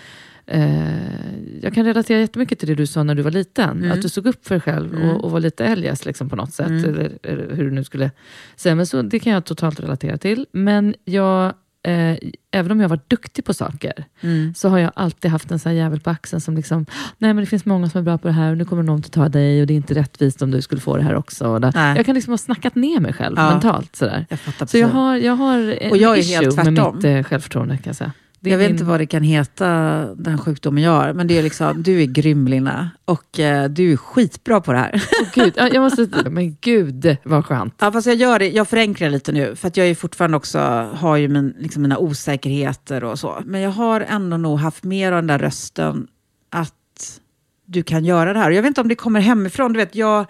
Eh, 0.46 1.62
jag 1.62 1.74
kan 1.74 1.84
relatera 1.84 2.20
jättemycket 2.20 2.58
till 2.58 2.68
det 2.68 2.74
du 2.74 2.86
sa 2.86 3.02
när 3.02 3.14
du 3.14 3.22
var 3.22 3.30
liten. 3.30 3.70
Mm. 3.78 3.92
Att 3.92 4.02
du 4.02 4.08
såg 4.08 4.26
upp 4.26 4.46
för 4.46 4.54
dig 4.54 4.60
själv 4.62 4.94
Mm. 4.94 5.08
och, 5.10 5.24
och 5.24 5.30
var 5.30 5.40
lite 5.40 5.64
eljest 5.64 6.06
liksom, 6.06 6.28
på 6.28 6.36
något 6.36 6.52
sätt. 6.52 6.66
Mm. 6.68 6.84
Eller, 6.90 7.18
eller 7.22 7.54
hur 7.56 7.64
du 7.64 7.70
nu 7.70 7.84
skulle 7.84 8.10
säga. 8.56 8.74
Men 8.74 8.86
så, 8.86 9.02
det 9.02 9.18
kan 9.18 9.32
jag 9.32 9.44
totalt 9.44 9.80
relatera 9.80 10.16
till. 10.16 10.46
Men 10.52 10.94
jag, 11.04 11.44
eh, 11.84 12.16
även 12.50 12.70
om 12.72 12.80
jag 12.80 12.88
varit 12.88 13.10
duktig 13.10 13.44
på 13.44 13.54
saker, 13.54 14.04
Mm. 14.20 14.54
så 14.54 14.68
har 14.68 14.78
jag 14.78 14.90
alltid 14.96 15.30
haft 15.30 15.50
en 15.50 15.58
sån 15.58 15.70
här 15.70 15.76
jävel 15.76 16.00
på 16.00 16.10
axeln 16.10 16.40
som 16.40 16.56
liksom, 16.56 16.86
nej 17.18 17.34
men 17.34 17.36
det 17.36 17.46
finns 17.46 17.64
många 17.64 17.88
som 17.88 17.98
är 17.98 18.02
bra 18.02 18.18
på 18.18 18.28
det 18.28 18.34
här 18.34 18.50
och 18.50 18.58
nu 18.58 18.64
kommer 18.64 18.82
någon 18.82 18.98
att 18.98 19.12
ta 19.12 19.28
dig 19.28 19.60
och 19.60 19.66
det 19.66 19.74
är 19.74 19.76
inte 19.76 19.94
rättvist 19.94 20.42
om 20.42 20.50
du 20.50 20.62
skulle 20.62 20.80
få 20.80 20.96
det 20.96 21.02
här 21.02 21.14
också. 21.14 21.60
Jag 21.74 22.06
kan 22.06 22.14
liksom 22.14 22.32
ha 22.32 22.38
snackat 22.38 22.74
ner 22.74 23.00
mig 23.00 23.12
själv 23.12 23.34
Ja. 23.38 23.50
mentalt. 23.50 23.96
Sådär. 23.96 24.26
Jag 24.28 24.68
Så 24.68 24.78
jag 24.78 24.88
har, 24.88 25.16
jag 25.16 25.36
har 25.36 25.58
Och 25.90 25.96
jag 25.96 26.16
är 26.16 26.20
issue 26.20 26.36
helt 26.36 26.56
med 26.56 26.72
mitt 26.72 27.04
eh, 27.04 27.22
självförtroende 27.22 27.76
kan 27.76 27.82
jag 27.86 27.96
säga. 27.96 28.12
Jag 28.50 28.58
vet 28.58 28.66
min- 28.66 28.74
inte 28.74 28.84
vad 28.84 29.00
det 29.00 29.06
kan 29.06 29.22
heta, 29.22 29.66
den 30.14 30.38
sjukdomen 30.38 30.82
jag 30.82 30.90
har. 30.90 31.12
Men 31.12 31.26
det 31.26 31.38
är 31.38 31.42
liksom, 31.42 31.82
du 31.82 32.02
är 32.02 32.06
grym 32.06 32.48
Lina. 32.48 32.90
Och 33.04 33.40
eh, 33.40 33.68
du 33.68 33.92
är 33.92 33.96
skitbra 33.96 34.60
på 34.60 34.72
det 34.72 34.78
här. 34.78 35.02
Åh, 35.20 35.28
gud, 35.34 35.52
ja, 35.56 35.68
jag 35.72 35.80
måste, 35.82 36.08
men 36.30 36.56
gud 36.60 37.16
vad 37.22 37.46
skönt. 37.46 37.74
Ja, 37.80 37.92
fast 37.92 38.06
jag 38.06 38.16
gör 38.16 38.38
det, 38.38 38.48
jag 38.50 38.68
förenklar 38.68 39.10
lite 39.10 39.32
nu. 39.32 39.56
För 39.56 39.68
att 39.68 39.76
jag 39.76 39.86
är 39.86 39.94
fortfarande 39.94 40.36
också, 40.36 40.58
har 40.94 41.16
ju 41.16 41.28
min, 41.28 41.54
liksom 41.58 41.82
mina 41.82 41.98
osäkerheter 41.98 43.04
och 43.04 43.18
så. 43.18 43.42
Men 43.44 43.60
jag 43.60 43.70
har 43.70 44.00
ändå 44.00 44.36
nog 44.36 44.58
haft 44.58 44.84
mer 44.84 45.12
av 45.12 45.16
den 45.18 45.26
där 45.26 45.38
rösten 45.38 46.06
att 46.50 47.20
du 47.66 47.82
kan 47.82 48.04
göra 48.04 48.32
det 48.32 48.38
här. 48.38 48.50
Jag 48.50 48.62
vet 48.62 48.68
inte 48.68 48.80
om 48.80 48.88
det 48.88 48.94
kommer 48.94 49.20
hemifrån. 49.20 49.72
Du 49.72 49.78
vet, 49.78 49.94
jag, 49.94 50.26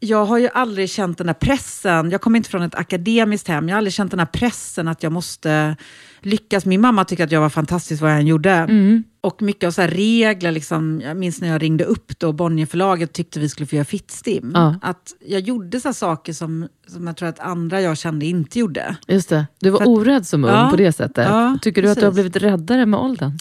jag 0.00 0.24
har 0.24 0.38
ju 0.38 0.48
aldrig 0.54 0.90
känt 0.90 1.18
den 1.18 1.26
här 1.26 1.34
pressen. 1.34 2.10
Jag 2.10 2.20
kommer 2.20 2.36
inte 2.36 2.50
från 2.50 2.62
ett 2.62 2.74
akademiskt 2.74 3.48
hem. 3.48 3.68
Jag 3.68 3.74
har 3.74 3.78
aldrig 3.78 3.92
känt 3.92 4.10
den 4.10 4.18
här 4.20 4.26
pressen 4.26 4.88
att 4.88 5.02
jag 5.02 5.12
måste 5.12 5.76
lyckas. 6.20 6.66
Min 6.66 6.80
mamma 6.80 7.04
tyckte 7.04 7.24
att 7.24 7.32
jag 7.32 7.40
var 7.40 7.48
fantastisk 7.48 8.02
vad 8.02 8.10
jag 8.10 8.18
än 8.20 8.26
gjorde. 8.26 8.50
Mm. 8.50 9.04
Och 9.20 9.42
mycket 9.42 9.66
av 9.66 9.70
så 9.70 9.82
regler, 9.82 10.52
liksom, 10.52 11.00
jag 11.04 11.16
minns 11.16 11.40
när 11.40 11.48
jag 11.48 11.62
ringde 11.62 11.84
upp 11.84 12.18
då, 12.18 12.32
Bonnierförlaget 12.32 13.12
tyckte 13.12 13.40
vi 13.40 13.48
skulle 13.48 13.66
få 13.66 13.76
göra 13.76 13.84
fittstim. 13.84 14.50
Ja. 14.54 14.74
Att 14.82 15.12
jag 15.26 15.40
gjorde 15.40 15.80
så 15.80 15.92
saker 15.92 16.32
som, 16.32 16.68
som 16.86 17.06
jag 17.06 17.16
tror 17.16 17.28
att 17.28 17.40
andra 17.40 17.80
jag 17.80 17.98
kände 17.98 18.26
inte 18.26 18.58
gjorde. 18.58 18.96
Just 19.08 19.28
det, 19.28 19.46
du 19.60 19.70
var 19.70 19.78
För 19.78 19.88
orädd 19.88 20.26
som 20.26 20.44
ung 20.44 20.50
Ja, 20.50 20.68
på 20.70 20.76
det 20.76 20.92
sättet. 20.92 21.26
ja, 21.28 21.58
Tycker 21.62 21.82
du 21.82 21.88
att 21.90 21.98
du 21.98 22.04
har 22.04 22.12
precis. 22.12 22.32
blivit 22.32 22.36
räddare 22.52 22.86
med 22.86 23.00
åldern? 23.00 23.38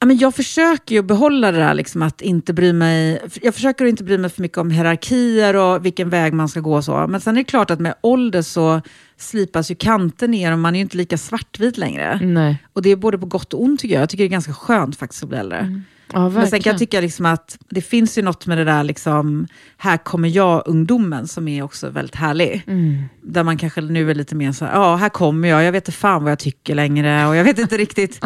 Ja, 0.00 0.06
men 0.06 0.18
jag 0.18 0.34
försöker 0.34 0.94
ju 0.94 1.02
behålla 1.02 1.52
det 1.52 1.58
där 1.58 1.74
liksom, 1.74 2.02
att 2.02 2.20
inte 2.20 2.52
bry 2.52 2.72
mig. 2.72 3.22
Jag 3.42 3.54
försöker 3.54 3.84
inte 3.84 4.04
bry 4.04 4.18
mig 4.18 4.30
för 4.30 4.42
mycket 4.42 4.58
om 4.58 4.70
hierarkier 4.70 5.56
och 5.56 5.86
vilken 5.86 6.10
väg 6.10 6.32
man 6.32 6.48
ska 6.48 6.60
gå 6.60 6.76
och 6.76 6.84
så. 6.84 7.06
Men 7.06 7.20
sen 7.20 7.36
är 7.36 7.40
det 7.40 7.44
klart 7.44 7.70
att 7.70 7.80
med 7.80 7.94
ålder 8.00 8.42
så 8.42 8.80
slipas 9.16 9.70
ju 9.70 9.74
kanten 9.74 10.30
ner 10.30 10.52
och 10.52 10.58
man 10.58 10.74
är 10.74 10.78
ju 10.78 10.82
inte 10.82 10.96
lika 10.96 11.18
svartvit 11.18 11.78
längre. 11.78 12.20
Nej. 12.22 12.62
Och 12.72 12.82
det 12.82 12.90
är 12.90 12.96
både 12.96 13.18
på 13.18 13.26
gott 13.26 13.54
och 13.54 13.62
ont 13.62 13.80
tycker 13.80 13.94
jag. 13.94 14.02
Jag 14.02 14.08
tycker 14.08 14.24
det 14.24 14.28
är 14.28 14.30
ganska 14.30 14.52
skönt 14.52 14.96
faktiskt 14.96 15.22
att 15.22 15.28
bli 15.28 15.38
äldre. 15.38 15.82
Ja, 16.12 16.28
Men 16.28 16.46
sen 16.46 16.60
kan 16.60 16.70
jag 16.70 16.78
tycka 16.78 17.00
liksom 17.00 17.26
att 17.26 17.58
det 17.68 17.80
finns 17.80 18.18
ju 18.18 18.22
något 18.22 18.46
med 18.46 18.58
det 18.58 18.64
där, 18.64 18.84
liksom, 18.84 19.46
här 19.76 19.96
kommer 19.96 20.28
jag-ungdomen 20.28 21.28
som 21.28 21.48
är 21.48 21.62
också 21.62 21.90
väldigt 21.90 22.14
härlig. 22.14 22.62
Mm. 22.66 23.04
Där 23.22 23.42
man 23.42 23.58
kanske 23.58 23.80
nu 23.80 24.10
är 24.10 24.14
lite 24.14 24.34
mer 24.34 24.52
så 24.52 24.64
här, 24.64 24.72
ja 24.72 24.96
här 24.96 25.08
kommer 25.08 25.48
jag, 25.48 25.64
jag 25.64 25.72
vet 25.72 25.88
inte 25.88 25.98
fan 25.98 26.22
vad 26.22 26.32
jag 26.32 26.38
tycker 26.38 26.74
längre 26.74 27.26
och 27.26 27.36
jag 27.36 27.44
vet 27.44 27.58
inte 27.58 27.76
riktigt, 27.78 28.20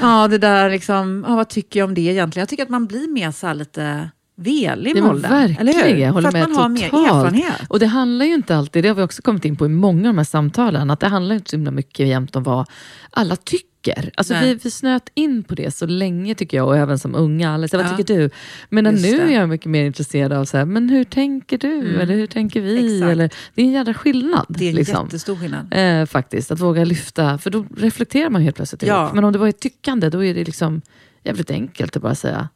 ja 0.00 0.28
det 0.28 0.38
där 0.38 0.70
liksom, 0.70 1.24
ja, 1.28 1.36
vad 1.36 1.48
tycker 1.48 1.80
jag 1.80 1.88
om 1.88 1.94
det 1.94 2.00
egentligen? 2.00 2.42
Jag 2.42 2.48
tycker 2.48 2.62
att 2.62 2.68
man 2.68 2.86
blir 2.86 3.12
mer 3.12 3.30
så 3.30 3.52
lite 3.52 4.10
velig 4.38 4.94
med 4.94 5.10
åldern. 5.10 5.30
verkligen, 5.30 5.68
eller 5.68 5.88
hur? 5.88 5.96
jag 5.96 6.12
håller 6.12 6.30
För 6.30 6.38
att 6.38 6.48
man 6.48 6.58
har 6.58 6.68
mer 6.68 6.84
erfarenhet. 6.84 7.62
Och 7.68 7.78
det 7.78 7.86
handlar 7.86 8.26
ju 8.26 8.34
inte 8.34 8.56
alltid, 8.56 8.84
det 8.84 8.88
har 8.88 8.96
vi 8.96 9.02
också 9.02 9.22
kommit 9.22 9.44
in 9.44 9.56
på 9.56 9.66
i 9.66 9.68
många 9.68 10.08
av 10.08 10.14
de 10.14 10.18
här 10.18 10.24
samtalen, 10.24 10.90
att 10.90 11.00
det 11.00 11.08
handlar 11.08 11.34
inte 11.34 11.50
så 11.50 11.56
himla 11.56 11.70
mycket 11.70 12.06
jämt 12.06 12.36
om 12.36 12.42
vad 12.42 12.68
alla 13.10 13.36
tycker. 13.36 13.68
Alltså 14.14 14.34
Nej. 14.34 14.44
vi, 14.54 14.54
vi 14.62 14.70
snöt 14.70 15.08
in 15.14 15.44
på 15.44 15.54
det 15.54 15.70
så 15.74 15.86
länge 15.86 16.34
tycker 16.34 16.56
jag, 16.56 16.66
och 16.66 16.76
även 16.76 16.98
som 16.98 17.14
unga. 17.14 17.68
Säger, 17.68 17.82
vad 17.84 17.92
Ja. 17.92 17.96
tycker 17.96 18.14
du? 18.18 18.30
Men 18.68 18.84
nu 18.84 18.90
det. 18.92 19.08
är 19.08 19.30
jag 19.40 19.48
mycket 19.48 19.66
mer 19.66 19.84
intresserad 19.84 20.32
av, 20.32 20.44
så 20.44 20.56
här, 20.56 20.64
men 20.64 20.88
hur 20.88 21.04
tänker 21.04 21.58
du? 21.58 21.72
Mm. 21.80 22.00
Eller 22.00 22.14
hur 22.14 22.26
tänker 22.26 22.60
vi? 22.60 22.96
Exakt. 22.96 23.10
Eller, 23.12 23.30
det 23.54 23.62
är 23.62 23.66
en 23.66 23.72
jävla 23.72 23.94
skillnad. 23.94 24.46
Det 24.48 24.64
är 24.64 24.68
en 24.68 24.74
liksom. 24.74 25.06
jättestor 25.06 25.36
skillnad. 25.36 25.74
Eh, 25.74 26.06
faktiskt, 26.06 26.50
att 26.50 26.60
våga 26.60 26.84
lyfta, 26.84 27.38
för 27.38 27.50
då 27.50 27.66
reflekterar 27.76 28.30
man 28.30 28.42
helt 28.42 28.56
plötsligt. 28.56 28.82
Ja. 28.82 29.10
Men 29.14 29.24
om 29.24 29.32
det 29.32 29.38
var 29.38 29.48
ett 29.48 29.60
tyckande, 29.60 30.10
då 30.10 30.24
är 30.24 30.34
det 30.34 30.44
liksom 30.44 30.82
jävligt 31.24 31.50
enkelt 31.50 31.96
att 31.96 32.02
bara 32.02 32.14
säga 32.14 32.48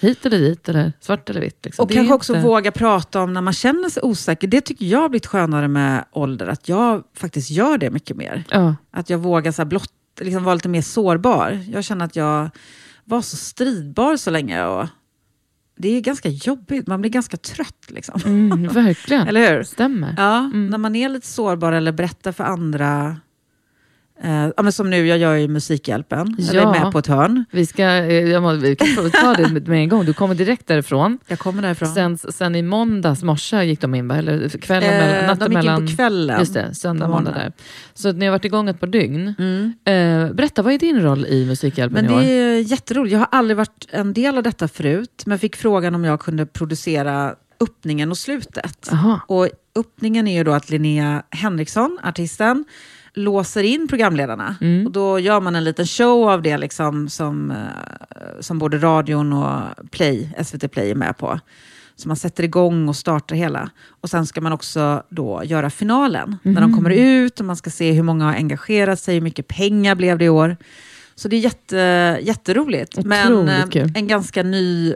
hit 0.00 0.26
eller 0.26 0.38
dit, 0.38 0.68
eller 0.68 0.92
svart 1.00 1.30
eller 1.30 1.40
vitt. 1.40 1.64
Liksom. 1.64 1.82
Och 1.82 1.88
Det 1.88 1.94
kanske 1.94 2.14
också 2.14 2.34
inte- 2.36 2.46
våga 2.48 2.70
prata 2.72 3.20
om 3.22 3.32
när 3.32 3.40
man 3.40 3.52
känner 3.52 3.88
sig 3.88 4.02
osäker. 4.02 4.48
Det 4.48 4.60
tycker 4.60 4.86
jag 4.86 4.98
har 4.98 5.08
blivit 5.08 5.26
skönare 5.26 5.68
med 5.68 6.04
ålder, 6.12 6.46
att 6.46 6.68
jag 6.68 7.02
faktiskt 7.16 7.50
gör 7.50 7.78
det 7.78 7.90
mycket 7.90 8.16
mer. 8.16 8.44
Ja. 8.50 8.74
Att 8.90 9.10
jag 9.10 9.18
vågar 9.18 9.52
så 9.52 9.62
här 9.62 9.66
blott, 9.66 9.90
liksom 10.20 10.44
vara 10.44 10.54
lite 10.54 10.68
mer 10.68 10.82
sårbar. 10.82 11.60
Jag 11.72 11.84
känner 11.84 12.04
att 12.04 12.16
jag 12.16 12.50
var 13.04 13.22
så 13.22 13.36
stridbar 13.36 14.16
så 14.16 14.30
länge. 14.30 14.64
Och 14.64 14.86
det 15.76 15.88
är 15.88 16.00
ganska 16.00 16.28
jobbigt, 16.28 16.86
man 16.86 17.00
blir 17.00 17.10
ganska 17.10 17.36
trött. 17.36 17.86
Liksom. 17.88 18.20
Mm, 18.24 18.68
verkligen. 18.68 19.28
Eller 19.28 19.56
hur? 19.56 19.62
Stämmer. 19.62 20.14
Ja, 20.18 20.38
Mm. 20.38 20.66
när 20.66 20.78
man 20.78 20.96
är 20.96 21.08
lite 21.08 21.26
sårbar 21.26 21.72
eller 21.72 21.92
berättar 21.92 22.32
för 22.32 22.44
andra. 22.44 23.16
Eh, 24.22 24.48
ja, 24.56 24.62
men 24.62 24.72
som 24.72 24.90
nu, 24.90 25.06
jag 25.06 25.18
gör 25.18 25.34
ju 25.34 25.48
Musikhjälpen, 25.48 26.36
eller 26.38 26.54
är 26.60 26.62
Ja. 26.62 26.70
med 26.84 26.92
på 26.92 26.98
ett 26.98 27.06
hörn. 27.06 27.44
Vi, 27.50 27.66
ska, 27.66 27.82
eh, 27.82 28.12
jag 28.12 28.42
må, 28.42 28.52
vi 28.52 28.76
kan 28.76 29.10
ta 29.10 29.34
det 29.34 29.48
med, 29.68 29.68
en 29.68 29.88
gång. 29.88 30.04
Du 30.04 30.12
kommer 30.12 30.34
direkt 30.34 30.66
därifrån. 30.66 31.18
Jag 31.26 31.38
kommer 31.38 31.62
därifrån. 31.62 31.88
Sen, 31.94 32.18
sen 32.18 32.54
i 32.54 32.62
måndags 32.62 33.22
morse 33.22 33.64
gick 33.64 33.80
de 33.80 33.94
in, 33.94 34.10
eller 34.10 34.48
kvällen, 34.48 34.90
mellan, 34.90 35.08
eh, 35.18 35.26
natten 35.26 35.38
de 35.38 35.44
gick 35.44 35.52
mellan... 35.64 35.82
in 35.82 35.88
på 35.88 35.96
kvällen. 35.96 36.38
Just 36.40 36.54
det, 36.54 36.74
söndag, 36.74 37.08
måndag 37.08 37.30
där. 37.30 37.52
Så 37.94 38.12
ni 38.12 38.26
har 38.26 38.30
varit 38.32 38.44
igång 38.44 38.68
ett 38.68 38.80
par 38.80 38.86
dygn. 38.86 39.34
Mm. 39.38 39.72
Eh, 39.84 40.34
berätta, 40.34 40.62
vad 40.62 40.72
är 40.72 40.78
din 40.78 41.00
roll 41.02 41.26
i 41.26 41.46
Musikhjälpen 41.46 42.04
Men 42.04 42.14
i 42.14 42.16
år? 42.16 42.20
det 42.20 42.32
är 42.32 42.60
jätteroligt. 42.60 43.12
Jag 43.12 43.18
har 43.18 43.28
aldrig 43.30 43.56
varit 43.56 43.86
en 43.90 44.12
del 44.12 44.36
av 44.36 44.42
detta 44.42 44.68
förut, 44.68 45.22
men 45.26 45.38
fick 45.38 45.56
frågan 45.56 45.94
om 45.94 46.04
jag 46.04 46.20
kunde 46.20 46.46
producera 46.46 47.34
öppningen 47.60 48.10
och 48.10 48.18
slutet. 48.18 48.88
Aha. 48.92 49.20
Och 49.26 49.48
öppningen 49.76 50.26
är 50.28 50.36
ju 50.38 50.44
då 50.44 50.52
att 50.52 50.70
Linnea 50.70 51.22
Henriksson, 51.30 51.98
artisten, 52.02 52.64
låser 53.14 53.62
in 53.62 53.88
programledarna. 53.88 54.56
Mm. 54.60 54.86
Och 54.86 54.92
då 54.92 55.18
gör 55.18 55.40
man 55.40 55.56
en 55.56 55.64
liten 55.64 55.86
show 55.86 56.30
av 56.30 56.42
det 56.42 56.58
liksom, 56.58 57.08
som, 57.08 57.50
eh, 57.50 57.56
som 58.40 58.58
både 58.58 58.78
radion 58.78 59.32
och 59.32 59.60
Play, 59.90 60.30
SVT 60.44 60.68
Play 60.68 60.90
är 60.90 60.94
med 60.94 61.16
på. 61.18 61.40
Så 61.96 62.08
man 62.08 62.16
sätter 62.16 62.44
igång 62.44 62.88
och 62.88 62.96
startar 62.96 63.36
hela. 63.36 63.70
Och 64.00 64.10
sen 64.10 64.26
ska 64.26 64.40
man 64.40 64.52
också 64.52 65.02
då 65.08 65.42
göra 65.44 65.70
finalen. 65.70 66.36
När 66.42 66.52
Mhm. 66.52 66.62
de 66.62 66.74
kommer 66.74 66.90
ut 66.90 67.40
och 67.40 67.46
man 67.46 67.56
ska 67.56 67.70
se 67.70 67.92
hur 67.92 68.02
många 68.02 68.24
har 68.24 68.34
engagerat 68.34 69.00
sig, 69.00 69.14
hur 69.14 69.20
mycket 69.20 69.48
pengar 69.48 69.94
blev 69.94 70.18
det 70.18 70.24
i 70.24 70.28
år. 70.28 70.56
Så 71.14 71.28
det 71.28 71.36
är 71.36 71.40
jätte, 71.40 72.18
jätteroligt. 72.22 73.04
Men 73.04 73.32
Otroligt 73.32 73.50
eh, 73.64 73.66
kul. 73.70 73.92
en 73.96 74.06
ganska 74.08 74.42
ny 74.42 74.94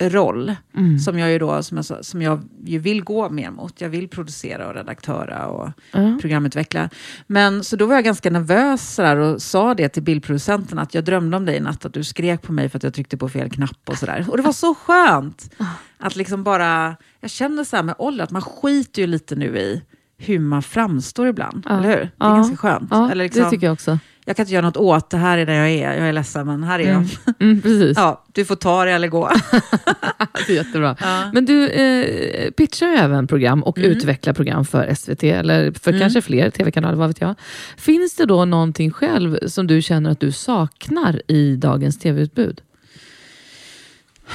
roll 0.00 0.56
Mm. 0.76 0.98
som 0.98 1.18
jag 1.18 1.30
ju 1.32 1.38
då, 1.38 1.62
som 1.62 1.76
jag, 1.76 2.04
som 2.04 2.22
jag 2.22 2.40
ju 2.64 2.78
vill 2.78 3.04
gå 3.04 3.30
mer 3.30 3.50
mot. 3.50 3.80
Jag 3.80 3.88
vill 3.88 4.08
producera 4.08 4.68
och 4.68 4.74
redaktöra 4.74 5.46
och 5.46 5.70
Ja. 5.92 6.18
programutveckla. 6.20 6.90
Men 7.26 7.64
så 7.64 7.76
då 7.76 7.86
var 7.86 7.94
jag 7.94 8.04
ganska 8.04 8.30
nervös 8.30 8.94
sådär, 8.94 9.16
och 9.16 9.42
sa 9.42 9.74
det 9.74 9.88
till 9.88 10.02
bildproducenten 10.02 10.78
att 10.78 10.94
jag 10.94 11.04
drömde 11.04 11.36
om 11.36 11.44
dig 11.44 11.56
i 11.56 11.60
natt, 11.60 11.84
att 11.84 11.94
du 11.94 12.04
skrek 12.04 12.42
på 12.42 12.52
mig 12.52 12.68
för 12.68 12.76
att 12.76 12.82
jag 12.82 12.94
tryckte 12.94 13.16
på 13.16 13.28
fel 13.28 13.50
knapp 13.50 13.88
och 13.88 13.98
sådär. 13.98 14.26
Och 14.28 14.36
det 14.36 14.42
var 14.42 14.52
så 14.52 14.74
skönt! 14.74 15.50
Ah. 15.58 15.64
Att 15.98 16.16
liksom 16.16 16.44
bara, 16.44 16.96
jag 17.20 17.30
känner 17.30 17.64
så 17.64 17.76
här 17.76 17.82
med 17.82 17.94
ålder, 17.98 18.24
att 18.24 18.30
man 18.30 18.42
skiter 18.42 19.02
ju 19.02 19.06
lite 19.06 19.36
nu 19.36 19.58
i 19.58 19.82
hur 20.18 20.38
man 20.38 20.62
framstår 20.62 21.28
ibland. 21.28 21.66
Ja. 21.68 21.78
Eller 21.78 21.88
hur? 21.88 21.96
Det 21.96 22.02
är 22.02 22.10
Ja. 22.28 22.34
ganska 22.34 22.56
skönt. 22.56 22.88
Ja, 22.90 23.10
Eller 23.10 23.24
liksom, 23.24 23.42
det 23.44 23.50
tycker 23.50 23.66
jag 23.66 23.72
också. 23.72 23.98
Jag 24.24 24.36
kan 24.36 24.42
inte 24.44 24.52
göra 24.54 24.66
något 24.66 24.76
åt 24.76 25.10
det, 25.10 25.16
här 25.16 25.38
är 25.38 25.46
där 25.46 25.54
jag 25.54 25.70
är. 25.70 25.92
Jag 25.98 26.08
är 26.08 26.12
ledsen, 26.12 26.46
men 26.46 26.62
här 26.64 26.78
är 26.78 26.90
Mm. 26.90 27.06
jag. 27.26 27.34
Mm, 27.40 27.60
precis. 27.62 27.96
Ja, 27.96 28.24
du 28.32 28.44
får 28.44 28.56
ta 28.56 28.84
det 28.84 28.90
eller 28.92 29.08
gå. 29.08 29.30
Det 30.46 30.52
är 30.52 30.56
jättebra. 30.56 30.96
Ja. 31.00 31.30
Men 31.34 31.44
du 31.44 31.68
eh, 31.68 32.50
pitchar 32.50 32.86
ju 32.86 32.94
även 32.94 33.26
program 33.26 33.62
och 33.62 33.78
Mm. 33.78 33.90
utvecklar 33.90 34.32
program 34.32 34.64
för 34.64 34.94
SVT, 34.94 35.22
eller 35.24 35.72
för 35.72 35.90
Mm. 35.90 36.00
kanske 36.00 36.22
fler 36.22 36.50
tv-kanaler, 36.50 36.96
vad 36.96 37.08
vet 37.08 37.20
jag. 37.20 37.34
Finns 37.76 38.16
det 38.16 38.26
då 38.26 38.44
någonting 38.44 38.90
själv 38.90 39.38
som 39.46 39.66
du 39.66 39.82
känner 39.82 40.10
att 40.10 40.20
du 40.20 40.32
saknar 40.32 41.22
i 41.28 41.56
dagens 41.56 41.98
tv-utbud? 41.98 42.60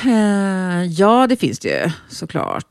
Eh, 0.06 0.84
ja, 0.84 1.28
det 1.28 1.36
finns 1.36 1.60
det 1.60 1.70
ju 1.86 1.92
såklart. 2.10 2.66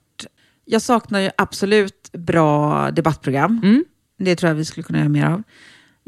Jag 0.64 0.82
saknar 0.82 1.20
ju 1.20 1.30
absolut 1.36 2.10
bra 2.12 2.90
debattprogram. 2.90 3.60
Mm? 3.62 3.84
Det 4.18 4.36
tror 4.36 4.48
jag 4.48 4.54
vi 4.54 4.64
skulle 4.64 4.84
kunna 4.84 4.98
göra 4.98 5.08
mer 5.08 5.24
av. 5.26 5.42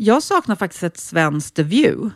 Jag 0.02 0.22
saknar 0.22 0.56
faktiskt 0.56 0.82
ett 0.82 0.98
svenskt 0.98 1.54
The 1.56 1.62
View. 1.62 2.10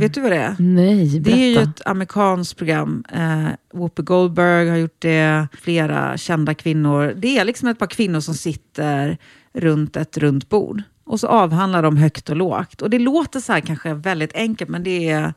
Vet 0.00 0.14
du 0.14 0.20
vad 0.20 0.30
det 0.30 0.36
är? 0.36 0.56
Nej, 0.58 1.20
berätta. 1.20 1.36
Det 1.36 1.42
är 1.44 1.50
ju 1.50 1.58
ett 1.62 1.86
amerikanskt 1.86 2.56
program. 2.56 3.04
Eh, 3.12 3.48
Whoopi 3.74 4.02
Goldberg 4.02 4.68
har 4.68 4.76
gjort 4.76 4.96
det, 4.98 5.48
flera 5.60 6.16
kända 6.16 6.54
kvinnor. 6.54 7.12
Det 7.16 7.38
är 7.38 7.44
liksom 7.44 7.68
ett 7.68 7.78
par 7.78 7.86
kvinnor 7.86 8.20
som 8.20 8.34
sitter 8.34 9.18
runt 9.52 9.96
ett 9.96 10.18
runt 10.18 10.48
bord. 10.48 10.82
Och 11.04 11.20
så 11.20 11.26
avhandlar 11.26 11.82
de 11.82 11.96
högt 11.96 12.30
och 12.30 12.36
lågt. 12.36 12.82
Och 12.82 12.90
det 12.90 12.98
låter 12.98 13.40
så 13.40 13.52
här 13.52 13.60
kanske 13.60 13.94
väldigt 13.94 14.34
enkelt, 14.34 14.70
men 14.70 14.82
det 14.84 15.08
är 15.08 15.34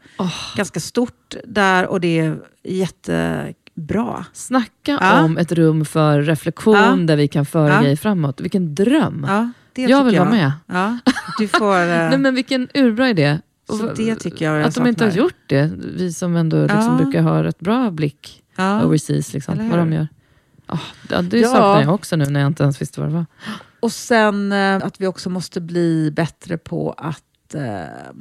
ganska 0.58 0.80
stort 0.80 1.36
där 1.48 1.88
och 1.88 2.02
det 2.02 2.20
är 2.20 2.38
jättebra. 2.64 4.26
Snacka 4.34 4.98
Ja. 5.02 5.24
om 5.24 5.38
ett 5.38 5.52
rum 5.52 5.86
för 5.86 6.22
reflektion 6.22 6.76
Ja. 6.76 6.96
där 6.96 7.16
vi 7.16 7.28
kan 7.28 7.46
föra 7.46 7.74
Ja. 7.74 7.82
grejer 7.82 7.96
framåt. 7.96 8.42
Vilken 8.42 8.76
dröm! 8.76 9.26
Ja, 9.30 9.52
det 9.74 9.82
jag 9.82 10.04
vill 10.04 10.20
vara 10.20 10.30
med. 10.30 10.52
Ja, 10.66 10.98
du 11.40 11.48
får... 11.48 11.76
eh, 11.80 11.88
Nej, 11.88 12.18
men 12.18 12.36
vilken 12.36 12.68
urbra 12.74 13.10
idé. 13.10 13.40
Så 13.70 13.94
det 13.94 14.16
tycker 14.16 14.46
jag 14.46 14.60
jag 14.60 14.68
Att 14.68 14.76
de 14.76 14.88
inte 14.88 15.06
har 15.06 15.12
gjort 15.12 15.44
det. 15.48 15.72
Vi 15.98 16.14
som 16.14 16.36
ändå 16.36 16.62
liksom 16.62 16.98
Ja. 17.00 17.04
brukar 17.04 17.22
ha 17.22 17.44
rätt 17.44 17.60
bra 17.60 17.92
blick 17.92 18.44
ja. 18.56 18.84
overseas. 18.84 19.34
Liksom, 19.34 19.70
vad 19.70 19.80
de 19.80 19.94
gör. 19.94 20.08
Ja, 21.10 21.22
det 21.22 21.40
Ja. 21.40 21.48
saknar 21.48 21.82
jag 21.82 21.94
också 21.94 22.16
nu 22.16 22.26
när 22.26 22.40
jag 22.40 22.48
inte 22.48 22.64
ens 22.64 22.82
visste 22.82 23.00
vad 23.00 23.10
det 23.10 23.14
var. 23.16 23.26
Och 23.80 23.92
sen 23.92 24.52
eh, 24.52 24.76
att 24.76 25.02
vi 25.02 25.08
också 25.08 25.30
måste 25.30 25.62
bli 25.62 26.12
bättre 26.12 26.58
på 26.58 26.96
att 26.98 27.56
eh, 27.56 27.62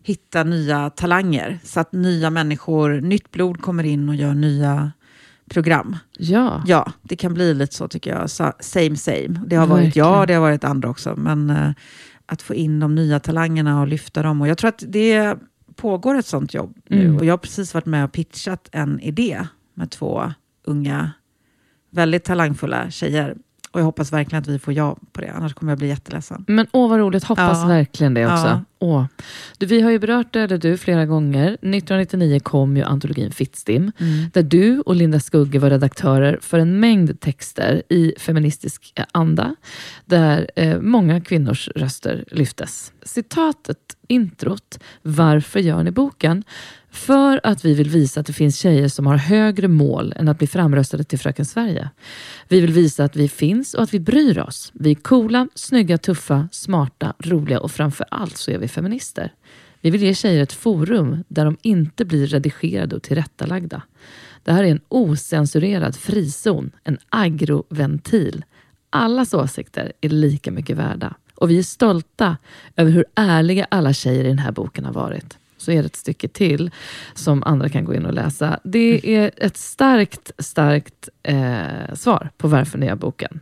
hitta 0.04 0.44
nya 0.44 0.90
talanger. 0.90 1.58
Så 1.64 1.80
att 1.80 1.92
nya 1.92 2.30
människor, 2.30 3.00
nytt 3.00 3.30
blod 3.30 3.60
kommer 3.62 3.84
in 3.84 4.08
och 4.08 4.14
gör 4.14 4.34
nya 4.34 4.92
program. 5.50 5.96
Ja, 6.18 6.62
Ja, 6.66 6.92
det 7.02 7.16
kan 7.16 7.34
bli 7.34 7.54
lite 7.54 7.74
så 7.74 7.88
tycker 7.88 8.10
jag. 8.16 8.30
Sa- 8.30 8.52
Same 8.60 8.96
same. 8.96 9.40
Det 9.46 9.56
har 9.56 9.66
varit 9.66 9.96
jag 9.96 10.04
Verkligen. 10.04 10.20
och 10.20 10.26
det 10.26 10.34
har 10.34 10.40
varit 10.40 10.64
andra 10.64 10.88
också. 10.90 11.14
Men 11.16 11.50
eh, 11.50 11.70
att 12.26 12.42
få 12.42 12.54
in 12.54 12.80
de 12.80 12.94
nya 12.94 13.20
talangerna 13.20 13.80
och 13.80 13.88
lyfta 13.88 14.22
dem. 14.22 14.40
Och 14.40 14.48
jag 14.48 14.58
tror 14.58 14.68
att 14.68 14.84
det 14.88 15.36
pågår 15.76 16.14
ett 16.18 16.26
sånt 16.26 16.54
jobb 16.54 16.76
nu. 16.88 17.04
Mm. 17.04 17.16
Och 17.16 17.24
jag 17.24 17.32
har 17.32 17.38
precis 17.38 17.74
varit 17.74 17.86
med 17.86 18.04
och 18.04 18.12
pitchat 18.12 18.68
en 18.72 19.00
idé 19.00 19.46
med 19.74 19.90
två 19.90 20.32
unga, 20.64 21.10
väldigt 21.90 22.24
talangfulla 22.24 22.90
tjejer. 22.90 23.36
Och 23.72 23.80
jag 23.80 23.84
hoppas 23.84 24.12
verkligen 24.12 24.42
att 24.42 24.48
vi 24.48 24.58
får 24.58 24.74
ja 24.74 24.96
på 25.12 25.20
det, 25.20 25.30
annars 25.32 25.54
kommer 25.54 25.72
jag 25.72 25.78
bli 25.78 25.88
jätteledsen. 25.88 26.44
Men 26.48 26.66
åh 26.72 26.90
vad 26.90 26.98
roligt, 26.98 27.24
hoppas 27.24 27.58
Ja. 27.62 27.68
verkligen 27.68 28.14
det 28.14 28.26
också. 28.26 28.46
Ja. 28.46 28.60
Åh. 28.78 29.04
Du, 29.58 29.66
vi 29.66 29.80
har 29.80 29.90
ju 29.90 29.98
berört 29.98 30.32
det, 30.32 30.40
eller 30.40 30.58
du, 30.58 30.76
flera 30.76 31.06
gånger. 31.06 31.46
1999 31.52 32.40
kom 32.40 32.76
ju 32.76 32.82
antologin 32.82 33.32
Fittstim, 33.32 33.92
där 34.32 34.42
du 34.42 34.80
och 34.80 34.94
Linda 34.96 35.20
Skugge 35.20 35.58
var 35.58 35.70
redaktörer 35.70 36.38
för 36.42 36.58
en 36.58 36.80
mängd 36.80 37.20
texter 37.20 37.82
i 37.88 38.14
feministisk 38.18 38.92
eh, 38.96 39.04
anda, 39.12 39.56
där 40.04 40.50
eh, 40.56 40.80
många 40.80 41.20
kvinnors 41.20 41.68
röster 41.68 42.24
lyftes. 42.30 42.92
Citatet, 43.02 43.78
introt, 44.08 44.78
Varför 45.02 45.60
gör 45.60 45.82
ni 45.82 45.90
boken? 45.90 46.44
För 46.90 47.40
att 47.42 47.64
vi 47.64 47.74
vill 47.74 47.90
visa 47.90 48.20
att 48.20 48.26
det 48.26 48.32
finns 48.32 48.58
tjejer 48.58 48.88
som 48.88 49.06
har 49.06 49.16
högre 49.16 49.68
mål 49.68 50.12
än 50.16 50.28
att 50.28 50.38
bli 50.38 50.46
framröstade 50.46 51.04
till 51.04 51.18
Fröken 51.18 51.44
Sverige. 51.44 51.90
Vi 52.48 52.60
vill 52.60 52.72
visa 52.72 53.04
att 53.04 53.16
vi 53.16 53.28
finns 53.28 53.74
och 53.74 53.82
att 53.82 53.94
vi 53.94 54.00
bryr 54.00 54.38
oss. 54.38 54.70
Vi 54.74 54.90
är 54.90 54.94
coola, 54.94 55.48
snygga, 55.54 55.98
tuffa, 55.98 56.48
smarta, 56.52 57.14
roliga 57.18 57.60
och 57.60 57.70
framför 57.70 58.06
allt 58.10 58.36
så 58.36 58.50
är 58.50 58.58
vi 58.58 58.68
feminister. 58.68 59.32
Vi 59.80 59.90
vill 59.90 60.02
ge 60.02 60.14
tjejer 60.14 60.42
ett 60.42 60.52
forum 60.52 61.24
där 61.28 61.44
de 61.44 61.56
inte 61.62 62.04
blir 62.04 62.26
redigerade 62.26 62.96
och 62.96 63.02
tillrättalagda. 63.02 63.82
Det 64.42 64.52
här 64.52 64.64
är 64.64 64.70
en 64.70 64.80
osensurerad 64.88 65.96
frizon, 65.96 66.70
en 66.84 66.98
agroventil. 67.08 68.44
Allas 68.90 69.34
åsikter 69.34 69.92
är 70.00 70.08
lika 70.08 70.50
mycket 70.50 70.76
värda. 70.76 71.14
Och 71.34 71.50
vi 71.50 71.58
är 71.58 71.62
stolta 71.62 72.36
över 72.76 72.90
hur 72.90 73.04
ärliga 73.14 73.66
alla 73.70 73.92
tjejer 73.92 74.24
i 74.24 74.28
den 74.28 74.38
här 74.38 74.52
boken 74.52 74.84
har 74.84 74.92
varit. 74.92 75.39
Så 75.60 75.72
är 75.72 75.82
det 75.82 75.86
ett 75.86 75.96
stycke 75.96 76.28
till 76.28 76.70
som 77.14 77.42
andra 77.42 77.68
kan 77.68 77.84
gå 77.84 77.94
in 77.94 78.06
och 78.06 78.14
läsa. 78.14 78.60
Det 78.64 79.16
är 79.16 79.30
ett 79.36 79.56
starkt, 79.56 80.30
starkt 80.38 81.08
eh, 81.22 81.94
svar 81.94 82.30
på 82.38 82.48
varför 82.48 82.78
ni 82.78 82.86
gör 82.86 82.96
boken. 82.96 83.40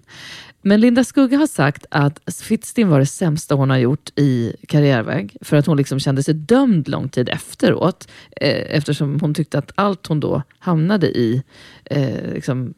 Men 0.62 0.80
Linda 0.80 1.04
Skugga 1.04 1.38
har 1.38 1.46
sagt 1.46 1.86
att 1.90 2.20
Fittstim 2.42 2.88
var 2.88 2.98
det 2.98 3.06
sämsta 3.06 3.54
hon 3.54 3.70
har 3.70 3.76
gjort 3.76 4.10
i 4.16 4.52
karriärväg. 4.68 5.36
För 5.40 5.56
att 5.56 5.66
hon 5.66 5.76
liksom 5.76 6.00
kände 6.00 6.22
sig 6.22 6.34
dömd 6.34 6.88
lång 6.88 7.08
tid 7.08 7.28
efteråt. 7.28 8.08
Eh, 8.36 8.76
eftersom 8.76 9.20
hon 9.20 9.34
tyckte 9.34 9.58
att 9.58 9.72
allt 9.74 10.06
hon 10.06 10.20
då 10.20 10.42
hamnade 10.58 11.06
i, 11.06 11.42
eh, 11.84 12.32
liksom, 12.34 12.74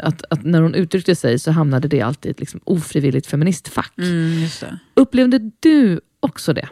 att, 0.00 0.24
att 0.30 0.44
när 0.44 0.60
hon 0.60 0.74
uttryckte 0.74 1.14
sig 1.14 1.38
så 1.38 1.50
hamnade 1.50 1.88
det 1.88 2.00
alltid 2.00 2.30
i 2.30 2.32
ett 2.32 2.40
liksom 2.40 2.60
ofrivilligt 2.64 3.26
feministfack. 3.26 3.92
Mm. 3.98 4.48
Upplevde 4.94 5.50
du 5.60 6.00
också 6.20 6.52
det? 6.52 6.68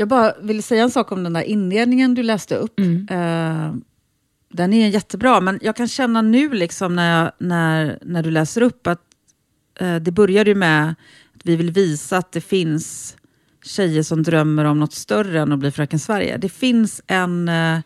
Jag 0.00 0.08
bara 0.08 0.34
ville 0.40 0.62
säga 0.62 0.82
en 0.82 0.90
sak 0.90 1.12
om 1.12 1.22
den 1.22 1.32
där 1.32 1.42
inledningen 1.42 2.14
du 2.14 2.22
läste 2.22 2.56
upp. 2.56 2.80
Mm. 2.80 3.06
Eh, 3.10 3.74
den 4.52 4.72
är 4.72 4.88
jättebra, 4.88 5.40
men 5.40 5.58
jag 5.62 5.76
kan 5.76 5.88
känna 5.88 6.22
nu 6.22 6.52
liksom 6.52 6.96
när, 6.96 7.22
jag, 7.22 7.32
när, 7.38 7.98
när 8.02 8.22
du 8.22 8.30
läser 8.30 8.62
upp 8.62 8.86
att 8.86 9.00
eh, 9.80 9.96
det 9.96 10.12
började 10.12 10.50
ju 10.50 10.54
med 10.56 10.88
att 11.34 11.40
vi 11.44 11.56
vill 11.56 11.70
visa 11.70 12.18
att 12.18 12.32
det 12.32 12.40
finns 12.40 13.16
tjejer 13.64 14.02
som 14.02 14.22
drömmer 14.22 14.64
om 14.64 14.80
något 14.80 14.92
större 14.92 15.40
än 15.40 15.52
att 15.52 15.58
bli 15.58 15.70
Fröken 15.70 15.98
Sverige. 15.98 16.36
Det 16.36 16.48
finns 16.48 17.02
en 17.06 17.48
eh, 17.48 17.78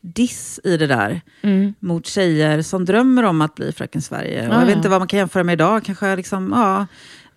diss 0.00 0.60
i 0.64 0.76
det 0.76 0.86
där 0.86 1.20
Mm. 1.42 1.74
mot 1.80 2.06
tjejer 2.06 2.62
som 2.62 2.84
drömmer 2.84 3.22
om 3.22 3.40
att 3.40 3.54
bli 3.54 3.72
Fröken 3.72 4.02
Sverige. 4.02 4.44
Ja, 4.44 4.52
jag 4.52 4.60
vet 4.60 4.68
ja. 4.68 4.76
inte 4.76 4.88
vad 4.88 5.00
man 5.00 5.08
kan 5.08 5.18
jämföra 5.18 5.44
med 5.44 5.52
idag. 5.52 5.84
Kanske 5.84 6.16
liksom, 6.16 6.52
ja, 6.54 6.86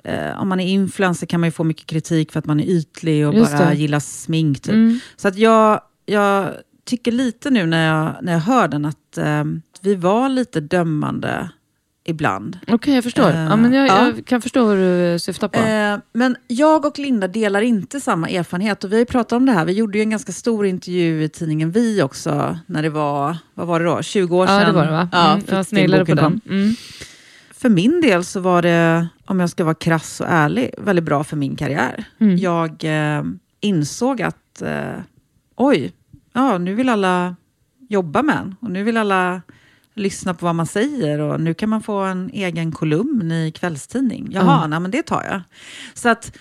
eh, 0.06 0.42
om 0.42 0.50
man 0.50 0.60
är 0.60 0.68
influencer 0.68 1.28
kan 1.28 1.40
man 1.40 1.48
ju 1.48 1.52
få 1.52 1.64
mycket 1.64 1.86
kritik 1.88 2.32
för 2.32 2.40
att 2.40 2.46
man 2.46 2.60
är 2.60 2.66
ytlig 2.66 3.28
och 3.28 3.34
Just 3.34 3.58
bara 3.58 3.70
det. 3.70 3.76
gillar 3.76 4.00
smink. 4.00 4.60
Typ. 4.62 4.74
Mm. 4.74 5.00
Så 5.16 5.28
att 5.28 5.38
jag, 5.38 5.82
jag 6.06 6.52
tycker 6.86 7.12
lite 7.12 7.50
nu 7.50 7.66
när 7.66 7.88
jag, 7.88 8.16
när 8.22 8.34
jag 8.34 8.40
hör 8.40 8.68
den 8.68 8.86
att 8.86 9.18
eh, 9.18 9.44
vi 9.82 9.96
var 9.96 10.30
lite 10.30 10.60
dömande 10.60 11.50
ibland. 12.08 12.60
Okej, 12.68 12.96
jag 12.96 13.04
förstår. 13.04 13.30
Eh, 13.30 13.36
ja, 13.44 13.56
men 13.56 13.74
jag, 13.74 13.88
ja. 13.88 14.06
jag 14.06 14.26
kan 14.26 14.42
förstå 14.42 14.66
vad 14.66 14.78
du 14.78 15.18
syftar 15.20 15.48
på. 15.48 15.60
Eh, 15.60 15.98
men 16.14 16.36
jag 16.48 16.86
och 16.86 17.00
Linda 17.00 17.28
delar 17.28 17.62
inte 17.62 18.02
samma 18.02 18.30
erfarenhet 18.30 18.84
och 18.84 18.92
vi 18.92 18.96
har 18.96 19.00
ju 19.00 19.06
pratat 19.06 19.34
om 19.34 19.46
det 19.46 19.52
här. 19.52 19.66
Vi 19.66 19.74
gjorde 19.74 19.98
ju 19.98 20.02
en 20.02 20.10
ganska 20.10 20.32
stor 20.32 20.66
intervju 20.66 21.24
i 21.24 21.30
tidningen 21.30 21.72
Vi 21.72 22.02
också 22.02 22.58
när 22.66 22.84
det 22.84 22.90
var, 22.90 23.38
vad 23.54 23.68
var 23.68 23.80
det 23.80 23.86
då, 23.86 24.02
20 24.02 24.38
år 24.38 24.48
sedan? 24.48 24.60
ja, 24.60 24.66
det 24.66 24.72
var 24.72 24.86
det 24.86 24.92
va? 24.92 25.10
Ja, 25.12 25.32
Mm, 25.34 25.46
jag 25.50 25.66
sneglade 25.66 26.06
på 26.06 26.14
den. 26.16 26.42
Mm. 26.50 26.76
För 27.58 27.70
min 27.70 28.02
del 28.02 28.24
så 28.24 28.40
var 28.40 28.62
det, 28.62 29.08
om 29.26 29.40
jag 29.40 29.50
ska 29.50 29.64
vara 29.64 29.76
krass 29.76 30.22
och 30.22 30.28
ärlig, 30.30 30.72
väldigt 30.78 31.06
bra 31.06 31.24
för 31.24 31.38
min 31.38 31.56
karriär. 31.56 32.06
Mm. 32.20 32.38
Jag 32.38 32.84
eh, 32.84 33.24
insåg 33.60 34.22
att, 34.22 34.62
eh, 34.62 34.94
oj, 35.56 35.94
ja, 36.34 36.58
nu 36.58 36.74
vill 36.76 36.90
alla 36.90 37.36
jobba 37.90 38.22
med 38.24 38.38
en 38.38 38.56
och 38.60 38.72
nu 38.72 38.84
vill 38.84 38.98
alla 38.98 39.42
lyssna 39.94 40.34
på 40.34 40.46
vad 40.46 40.56
man 40.56 40.66
säger 40.66 41.20
och 41.20 41.42
nu 41.42 41.54
kan 41.54 41.70
man 41.70 41.82
få 41.84 41.98
en 42.00 42.30
egen 42.34 42.72
kolumn 42.72 43.32
i 43.32 43.52
kvällstidning. 43.52 44.28
Jaha, 44.32 44.58
Mm. 44.58 44.70
nej, 44.70 44.80
men 44.80 44.92
det 44.92 45.04
tar 45.04 45.24
jag. 45.24 45.42
Så 45.94 46.10
att, 46.10 46.38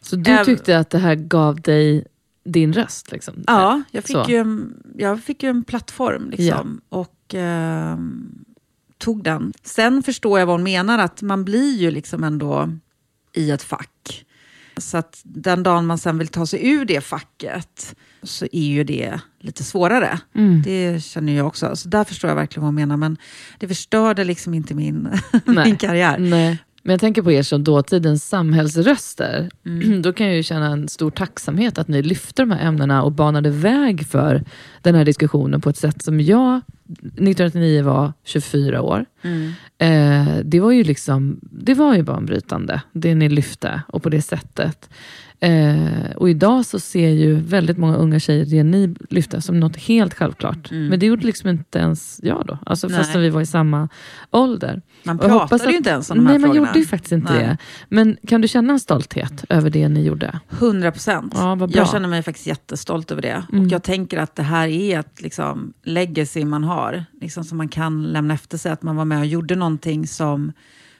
Så 0.00 0.16
du 0.16 0.30
Eh, 0.32 0.44
tyckte 0.44 0.78
att 0.78 0.90
det 0.90 0.98
här 0.98 1.14
gav 1.14 1.60
dig 1.60 2.04
din 2.44 2.72
röst? 2.72 3.12
Liksom. 3.12 3.34
ja, 3.46 3.82
jag 3.90 4.04
fick, 4.04 4.16
Så. 4.16 4.24
ju 4.28 4.36
en, 4.36 4.74
jag 4.96 5.20
fick 5.22 5.42
ju 5.42 5.48
en 5.50 5.64
plattform 5.64 6.30
liksom, 6.30 6.80
och 6.88 7.34
eh, 7.34 7.96
tog 8.98 9.24
den. 9.24 9.52
Sen 9.62 10.02
förstår 10.02 10.38
jag 10.38 10.46
vad 10.46 10.54
hon 10.54 10.62
menar, 10.62 10.98
att 10.98 11.22
man 11.22 11.44
blir 11.44 11.76
ju 11.76 11.90
liksom 11.90 12.24
ändå 12.24 12.70
i 13.32 13.50
ett 13.50 13.62
fack. 13.62 14.24
Så 14.76 14.96
att 14.96 15.20
den 15.22 15.62
dagen 15.62 15.86
man 15.86 15.98
sen 15.98 16.18
vill 16.18 16.28
ta 16.28 16.46
sig 16.46 16.68
ur 16.68 16.84
det 16.84 17.00
facket 17.00 17.96
så 18.22 18.46
är 18.52 18.66
ju 18.66 18.84
det 18.84 19.20
lite 19.40 19.64
svårare. 19.64 20.18
Mm. 20.34 20.62
Det 20.62 21.04
känner 21.04 21.32
jag 21.32 21.46
också. 21.46 21.76
Så 21.76 21.88
där 21.88 22.04
förstår 22.04 22.28
jag 22.30 22.36
verkligen 22.36 22.62
vad 22.62 22.68
hon 22.68 22.74
menar. 22.74 22.96
Men 22.96 23.16
det 23.58 23.68
förstörde 23.68 24.24
liksom 24.24 24.54
inte 24.54 24.74
min, 24.74 25.08
min 25.44 25.76
karriär. 25.76 26.18
Nej. 26.18 26.58
Men 26.86 26.92
jag 26.92 27.00
tänker 27.00 27.22
på 27.22 27.32
er 27.32 27.42
som 27.42 27.64
dåtidens 27.64 28.28
samhällsröster. 28.28 29.50
Mm. 29.66 30.02
Då 30.02 30.12
kan 30.12 30.26
jag 30.26 30.36
ju 30.36 30.42
känna 30.42 30.66
en 30.66 30.88
stor 30.88 31.10
tacksamhet 31.10 31.78
att 31.78 31.88
ni 31.88 32.02
lyfter 32.02 32.42
de 32.42 32.50
här 32.50 32.66
ämnena 32.66 33.02
och 33.02 33.12
banade 33.12 33.50
väg 33.50 34.06
för 34.06 34.44
den 34.82 34.94
här 34.94 35.04
diskussionen 35.04 35.60
på 35.60 35.70
ett 35.70 35.76
sätt 35.76 36.02
som 36.02 36.20
jag, 36.20 36.60
1999 36.88 37.82
var 37.82 38.12
24 38.24 38.82
år. 38.82 39.04
Mm. 39.22 39.52
Eh, 39.78 40.38
det 40.44 40.60
var 40.60 40.72
ju 40.72 40.84
liksom, 40.84 41.40
det 41.42 41.74
var 41.74 41.94
ju 41.94 42.02
banbrytande, 42.02 42.80
det 42.92 43.14
ni 43.14 43.28
lyfte 43.28 43.82
och 43.88 44.02
på 44.02 44.08
det 44.08 44.22
sättet. 44.22 44.90
Eh, 45.44 46.10
och 46.16 46.30
idag 46.30 46.64
så 46.66 46.80
ser 46.80 47.08
ju 47.08 47.34
väldigt 47.34 47.78
många 47.78 47.96
unga 47.96 48.20
tjejer 48.20 48.44
det 48.44 48.62
ni 48.62 48.94
lyfte 49.10 49.40
som 49.40 49.60
något 49.60 49.76
helt 49.76 50.14
självklart. 50.14 50.70
Mm. 50.70 50.86
Men 50.86 50.98
det 50.98 51.06
gjorde 51.06 51.26
liksom 51.26 51.50
inte 51.50 51.78
ens 51.78 52.20
jag 52.22 52.46
då, 52.46 52.58
alltså 52.66 52.88
Nej. 52.88 52.96
fastän 52.98 53.22
vi 53.22 53.30
var 53.30 53.40
i 53.40 53.46
samma 53.46 53.88
ålder. 54.30 54.82
Man 55.02 55.18
pratade 55.18 55.64
ju 55.64 55.68
att- 55.70 55.74
inte 55.74 55.90
ens 55.90 56.10
om 56.10 56.16
de 56.16 56.24
Nej, 56.24 56.32
här 56.32 56.38
man 56.38 56.48
frågorna. 56.50 56.66
gjorde 56.68 56.78
ju 56.78 56.86
faktiskt 56.86 57.12
inte 57.12 57.32
Nej. 57.32 57.42
det. 57.44 57.56
Men 57.88 58.16
kan 58.26 58.40
du 58.40 58.48
känna 58.48 58.72
en 58.72 58.80
stolthet 58.80 59.44
över 59.48 59.70
det 59.70 59.88
ni 59.88 60.02
gjorde? 60.04 60.40
100 60.50 60.92
procent. 60.92 61.32
Ja, 61.36 61.68
jag 61.70 61.88
känner 61.90 62.08
mig 62.08 62.22
faktiskt 62.22 62.46
jättestolt 62.46 63.10
över 63.10 63.22
det. 63.22 63.44
Mm. 63.52 63.64
Och 63.64 63.72
jag 63.72 63.82
tänker 63.82 64.18
att 64.18 64.36
det 64.36 64.42
här 64.42 64.68
är 64.68 65.00
ett 65.00 65.20
liksom, 65.22 65.72
legacy 65.84 66.44
man 66.44 66.64
har. 66.64 67.04
Liksom, 67.20 67.44
som 67.44 67.58
man 67.58 67.68
kan 67.68 68.02
lämna 68.02 68.34
efter 68.34 68.58
sig. 68.58 68.72
Att 68.72 68.82
man 68.82 68.96
var 68.96 69.04
med 69.04 69.18
och 69.18 69.26
gjorde 69.26 69.56
någonting 69.56 70.06
som 70.06 70.52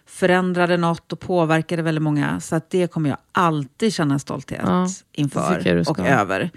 förändrade 0.07 0.77
något 0.77 1.13
och 1.13 1.21
påverkade 1.21 1.83
väldigt 1.83 2.03
många. 2.03 2.41
Så 2.41 2.57
att 2.57 2.71
det 2.71 2.87
kommer 2.93 3.09
jag 3.11 3.19
alltid 3.33 3.95
känna 3.95 4.19
stolthet 4.19 4.61
Ja, 4.65 4.89
inför 5.13 5.89
och 5.89 5.99
över. 5.99 6.51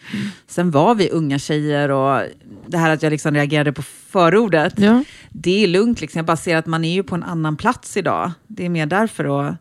Sen 0.48 0.72
var 0.72 0.95
vi 0.95 1.10
unga 1.10 1.39
tjejer 1.39 1.91
och 1.91 2.22
det 2.68 2.78
här 2.78 2.89
att 2.93 3.04
jag 3.04 3.12
liksom 3.12 3.34
reagerade 3.36 3.74
på 3.74 3.82
förordet, 3.82 4.74
Ja. 4.78 5.04
det 5.30 5.64
är 5.64 5.68
lugnt. 5.68 6.02
Liksom. 6.02 6.20
Jag 6.20 6.26
bara 6.26 6.38
ser 6.38 6.56
att 6.56 6.66
man 6.66 6.86
är 6.86 6.93
ju 6.93 7.04
på 7.04 7.16
en 7.16 7.24
annan 7.24 7.58
plats 7.58 7.98
idag. 7.98 8.32
Det 8.48 8.66
är 8.66 8.70
mer 8.70 8.86
därför. 8.86 9.24
Då. 9.24 9.56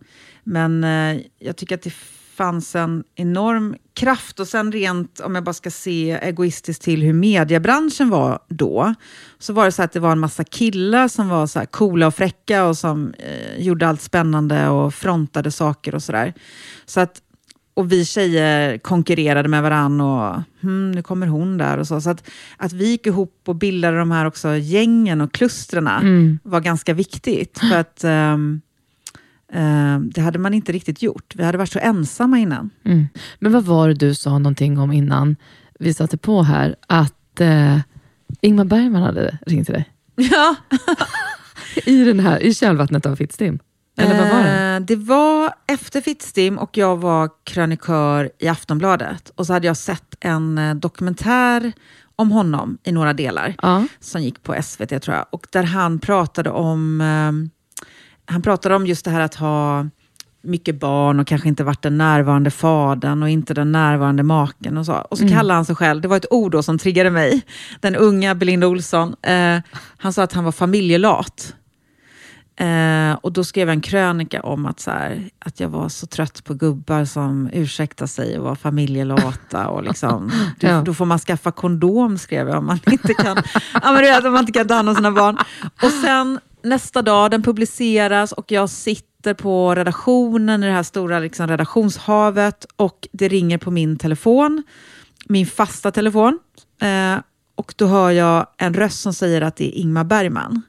Men 0.45 0.84
eh, 0.84 1.20
jag 1.39 1.57
tycker 1.57 1.74
att 1.74 1.82
det 1.82 1.95
fanns 2.37 2.76
en 2.76 3.05
enorm 3.14 3.76
kraft. 3.95 4.41
Och 4.41 4.49
sen 4.49 4.72
rent, 4.72 5.20
om 5.20 5.34
jag 5.34 5.45
bara 5.45 5.53
ska 5.53 5.70
se 5.70 6.11
egoistiskt 6.22 6.82
till 6.82 7.03
hur 7.03 7.12
mediebranschen 7.12 8.11
var 8.11 8.39
då, 8.49 8.95
så 9.39 9.53
var 9.53 9.64
det 9.64 9.72
så 9.72 9.82
att 9.82 9.93
det 9.93 10.01
var 10.01 10.12
en 10.12 10.18
massa 10.18 10.45
killar 10.45 11.09
som 11.09 11.28
var 11.28 11.47
så 11.47 11.61
coola 11.70 12.07
och 12.07 12.14
fräcka 12.14 12.64
och 12.64 12.76
som 12.78 13.14
eh, 13.18 13.62
gjorde 13.62 13.89
allt 13.89 14.03
spännande 14.03 14.68
och 14.68 14.95
frontade 14.95 15.51
saker 15.51 15.95
och 15.95 16.03
sådär. 16.03 16.34
Så 16.87 17.01
att 17.01 17.22
och 17.74 17.93
vi 17.93 18.05
tjejer 18.05 18.78
konkurrerade 18.78 19.49
med 19.49 19.62
varann 19.62 20.01
och 20.01 20.43
hmm, 20.61 20.93
nu 20.93 21.03
kommer 21.03 21.26
hon 21.26 21.59
där 21.59 21.78
och 21.78 21.87
så. 21.87 22.01
Så 22.01 22.11
att, 22.11 22.30
att 22.57 22.72
vi 22.72 22.89
gick 22.91 23.07
ihop 23.07 23.43
och 23.47 23.57
bildade 23.57 23.99
de 23.99 24.11
här 24.11 24.26
också 24.26 24.57
gängen 24.57 25.20
och 25.20 25.32
klustren 25.32 25.87
Mm. 25.87 26.39
var 26.43 26.61
ganska 26.61 26.95
viktigt. 26.95 27.59
För 27.59 27.76
att 27.76 28.05
ehm, 28.05 28.61
det 30.11 30.20
hade 30.20 30.38
man 30.38 30.55
inte 30.55 30.72
riktigt 30.72 31.03
gjort. 31.03 31.34
Vi 31.36 31.44
hade 31.44 31.59
varit 31.59 31.72
så 31.72 31.78
ensamma 31.78 32.38
innan. 32.38 32.70
Mm. 32.84 33.09
Men 33.38 33.53
vad 33.53 33.64
var 33.64 33.88
det 33.88 33.94
du 33.94 34.14
sa 34.14 34.38
någonting 34.38 34.78
om 34.78 34.92
innan 34.92 35.36
vi 35.78 35.94
satte 35.94 36.16
på 36.16 36.42
här? 36.42 36.76
Att 36.86 37.40
eh, 37.40 37.78
Ingmar 38.40 38.64
Bergman 38.64 39.03
hade 39.03 39.38
ringt 39.47 39.66
till 39.66 39.74
dig? 39.74 39.92
Ja. 40.32 40.55
I, 41.86 42.05
den 42.05 42.20
här, 42.20 42.40
i 42.42 42.55
kölvattnet 42.55 43.07
av 43.07 43.16
Fittstim? 43.16 43.59
Eller 43.99 44.18
vad 44.18 44.30
var 44.30 44.42
det? 44.42 44.74
Eh, 44.74 44.80
det 44.80 44.97
var 44.97 45.55
efter 45.66 46.01
Fittstim 46.01 46.59
och 46.59 46.76
jag 46.76 46.97
var 46.97 47.30
krönikör 47.44 48.30
i 48.38 48.49
Aftonbladet. 48.49 49.32
Och 49.34 49.47
så 49.47 49.53
hade 49.53 49.66
jag 49.66 49.76
sett 49.76 50.14
en 50.20 50.59
eh, 50.59 50.74
dokumentär 50.74 51.72
om 52.16 52.30
honom 52.30 52.78
i 52.84 52.92
några 52.92 53.12
delar. 53.12 53.55
Ja. 53.62 53.86
som 54.01 54.22
gick 54.22 54.42
på 54.42 54.62
SVT 54.62 55.03
tror 55.03 55.16
jag. 55.16 55.26
Och 55.30 55.47
där 55.51 55.62
han 55.62 55.99
pratade 55.99 56.51
om, 56.51 57.01
eh, 57.01 57.32
han 58.26 58.42
pratade 58.42 58.74
om 58.76 58.86
just 58.86 59.04
det 59.04 59.10
här 59.10 59.20
att 59.20 59.34
ha 59.34 59.86
mycket 60.42 60.80
barn 60.80 61.20
och 61.20 61.26
kanske 61.26 61.48
inte 61.48 61.64
varit 61.64 61.82
den 61.82 61.98
närvarande 61.98 62.50
fadern 62.50 63.22
och 63.22 63.28
inte 63.30 63.54
den 63.54 63.72
närvarande 63.72 64.22
maken 64.22 64.78
och 64.78 64.86
så. 64.86 64.92
Och 64.94 65.18
så 65.18 65.24
Mm. 65.24 65.36
kallade 65.36 65.54
han 65.58 65.64
sig 65.64 65.76
själv, 65.76 66.00
det 66.00 66.08
var 66.08 66.16
ett 66.16 66.26
ord 66.32 66.52
då 66.52 66.62
som 66.62 66.78
triggade 66.78 67.10
mig, 67.10 67.42
den 67.80 67.96
unga 67.96 68.34
Belinda 68.34 68.66
Olsson. 68.66 69.14
Eh, 69.22 69.58
han 69.98 70.12
sa 70.12 70.22
att 70.22 70.32
han 70.32 70.44
var 70.44 70.52
familjelat. 70.52 71.54
Eh, 72.58 73.12
och 73.20 73.32
då 73.32 73.44
skrev 73.44 73.68
jag 73.68 73.74
en 73.74 73.80
krönika 73.80 74.42
om 74.42 74.66
att, 74.66 74.80
så 74.80 74.90
här, 74.90 75.30
att 75.38 75.60
jag 75.60 75.68
var 75.68 75.88
så 75.88 76.06
trött 76.06 76.44
på 76.44 76.54
gubbar 76.54 77.04
som 77.04 77.50
ursäktar 77.52 78.06
sig 78.06 78.38
och 78.38 78.44
var 78.44 78.54
familjelata. 78.54 79.68
Och 79.68 79.82
liksom, 79.82 80.32
du, 80.60 80.66
Ja. 80.66 80.80
Då 80.82 80.94
får 80.94 81.04
man 81.04 81.18
skaffa 81.18 81.52
kondom, 81.52 82.18
skrev 82.18 82.48
jag, 82.48 82.58
om 82.58 82.66
man 82.66 82.78
inte 82.90 83.14
kan, 83.14 83.36
ja, 83.82 83.92
men 83.92 83.94
du 83.96 84.02
vet, 84.02 84.24
om 84.24 84.32
man 84.32 84.40
inte 84.40 84.52
kan 84.52 84.68
ta 84.68 84.74
hand 84.74 84.88
om 84.88 84.94
sina 84.94 85.10
barn. 85.12 85.36
Och 85.82 85.90
sen 85.90 86.38
nästa 86.66 87.02
dag, 87.02 87.30
den 87.30 87.42
publiceras 87.42 88.32
och 88.32 88.52
jag 88.52 88.70
sitter 88.70 89.34
på 89.34 89.74
redaktionen 89.74 90.62
i 90.62 90.66
det 90.66 90.72
här 90.72 90.82
stora 90.82 91.18
liksom, 91.18 91.46
redaktionshavet 91.46 92.66
och 92.76 93.08
det 93.12 93.28
ringer 93.28 93.58
på 93.58 93.70
min 93.70 93.98
telefon, 93.98 94.62
min 95.24 95.46
fasta 95.46 95.90
telefon. 95.90 96.38
Eh, 96.82 97.18
och 97.54 97.74
då 97.76 97.86
hör 97.86 98.10
jag 98.10 98.46
en 98.58 98.74
röst 98.74 99.00
som 99.00 99.14
säger 99.14 99.42
att 99.42 99.56
det 99.56 99.64
är 99.68 99.80
Ingmar 99.80 100.04
Bergman. 100.04 100.62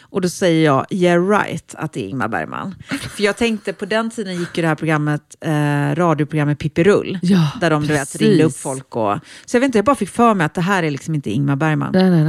Och 0.00 0.20
då 0.20 0.28
säger 0.28 0.64
jag, 0.64 0.86
yeah 0.90 1.28
right, 1.28 1.74
att 1.78 1.92
det 1.92 2.04
är 2.04 2.08
Ingmar 2.08 2.28
Bergman. 2.28 2.74
För 3.16 3.22
jag 3.22 3.36
tänkte, 3.36 3.72
på 3.72 3.84
den 3.84 4.10
tiden 4.10 4.36
gick 4.36 4.56
ju 4.56 4.62
det 4.62 4.68
här 4.68 4.74
programmet, 4.74 5.36
eh, 5.40 5.94
radioprogrammet 5.94 6.58
Pippi 6.58 6.84
Rull. 6.84 7.18
Ja, 7.22 7.48
där 7.60 7.70
de 7.70 7.86
du 7.86 7.92
vet, 7.92 8.16
ringde 8.16 8.44
upp 8.44 8.56
folk. 8.56 8.96
Och, 8.96 9.18
så 9.46 9.56
jag 9.56 9.60
vet 9.60 9.66
inte, 9.66 9.78
jag 9.78 9.84
bara 9.84 9.96
fick 9.96 10.08
för 10.08 10.34
mig 10.34 10.44
att 10.44 10.54
det 10.54 10.60
här 10.60 10.82
är 10.82 10.90
liksom 10.90 11.14
inte 11.14 11.30
Ingmar 11.30 11.56
Bergman. 11.56 11.90
Nej, 11.92 12.10
nej, 12.10 12.24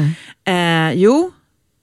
nej. 0.45 0.89
Eh, 0.89 0.93
jo, 0.99 1.31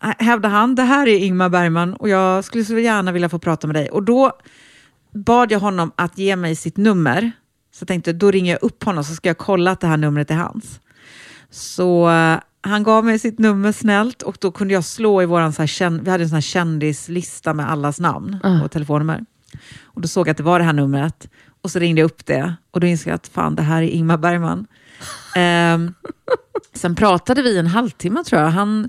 hävdar 0.00 0.50
han, 0.50 0.74
det 0.74 0.82
här 0.82 1.06
är 1.08 1.16
Ingmar 1.18 1.48
Bergman 1.48 1.94
och 1.94 2.08
jag 2.08 2.44
skulle 2.44 2.64
så 2.64 2.78
gärna 2.78 3.12
vilja 3.12 3.28
få 3.28 3.38
prata 3.38 3.66
med 3.66 3.76
dig. 3.76 3.90
Och 3.90 4.02
då 4.02 4.32
bad 5.14 5.52
jag 5.52 5.60
honom 5.60 5.92
att 5.96 6.18
ge 6.18 6.36
mig 6.36 6.56
sitt 6.56 6.76
nummer. 6.76 7.32
Så 7.72 7.82
jag 7.82 7.88
tänkte, 7.88 8.12
då 8.12 8.30
ringer 8.30 8.52
jag 8.52 8.62
upp 8.62 8.84
honom 8.84 9.04
så 9.04 9.14
ska 9.14 9.28
jag 9.28 9.38
kolla 9.38 9.70
att 9.70 9.80
det 9.80 9.86
här 9.86 9.96
numret 9.96 10.30
är 10.30 10.34
hans. 10.34 10.80
Så 11.50 12.10
eh, 12.10 12.38
han 12.62 12.82
gav 12.82 13.04
mig 13.04 13.18
sitt 13.18 13.38
nummer 13.38 13.72
snällt 13.72 14.22
och 14.22 14.36
då 14.40 14.50
kunde 14.50 14.74
jag 14.74 14.84
slå 14.84 15.22
i 15.22 15.26
våran, 15.26 15.52
så 15.52 15.62
här, 15.62 15.90
vi 15.90 16.10
hade 16.10 16.24
en 16.24 16.28
sån 16.28 16.36
här 16.36 16.40
kändislista 16.40 17.54
med 17.54 17.70
allas 17.70 18.00
namn 18.00 18.36
Ah. 18.42 18.62
och 18.64 18.70
telefonnummer. 18.70 19.24
Och 19.82 20.00
då 20.00 20.08
såg 20.08 20.26
jag 20.28 20.30
att 20.30 20.36
det 20.36 20.42
var 20.42 20.58
det 20.58 20.64
här 20.64 20.72
numret 20.72 21.28
och 21.62 21.70
så 21.70 21.78
ringde 21.78 22.00
jag 22.00 22.06
upp 22.06 22.26
det 22.26 22.54
och 22.70 22.80
då 22.80 22.86
insåg 22.86 23.10
jag 23.10 23.14
att 23.14 23.28
fan, 23.28 23.54
det 23.54 23.62
här 23.62 23.82
är 23.82 23.86
Ingmar 23.88 24.16
Bergman. 24.16 24.66
Ehm, 25.36 25.94
sen 26.74 26.94
pratade 26.94 27.42
vi 27.42 27.58
en 27.58 27.66
halvtimme 27.66 28.24
tror 28.24 28.42
jag. 28.42 28.48
Han, 28.50 28.88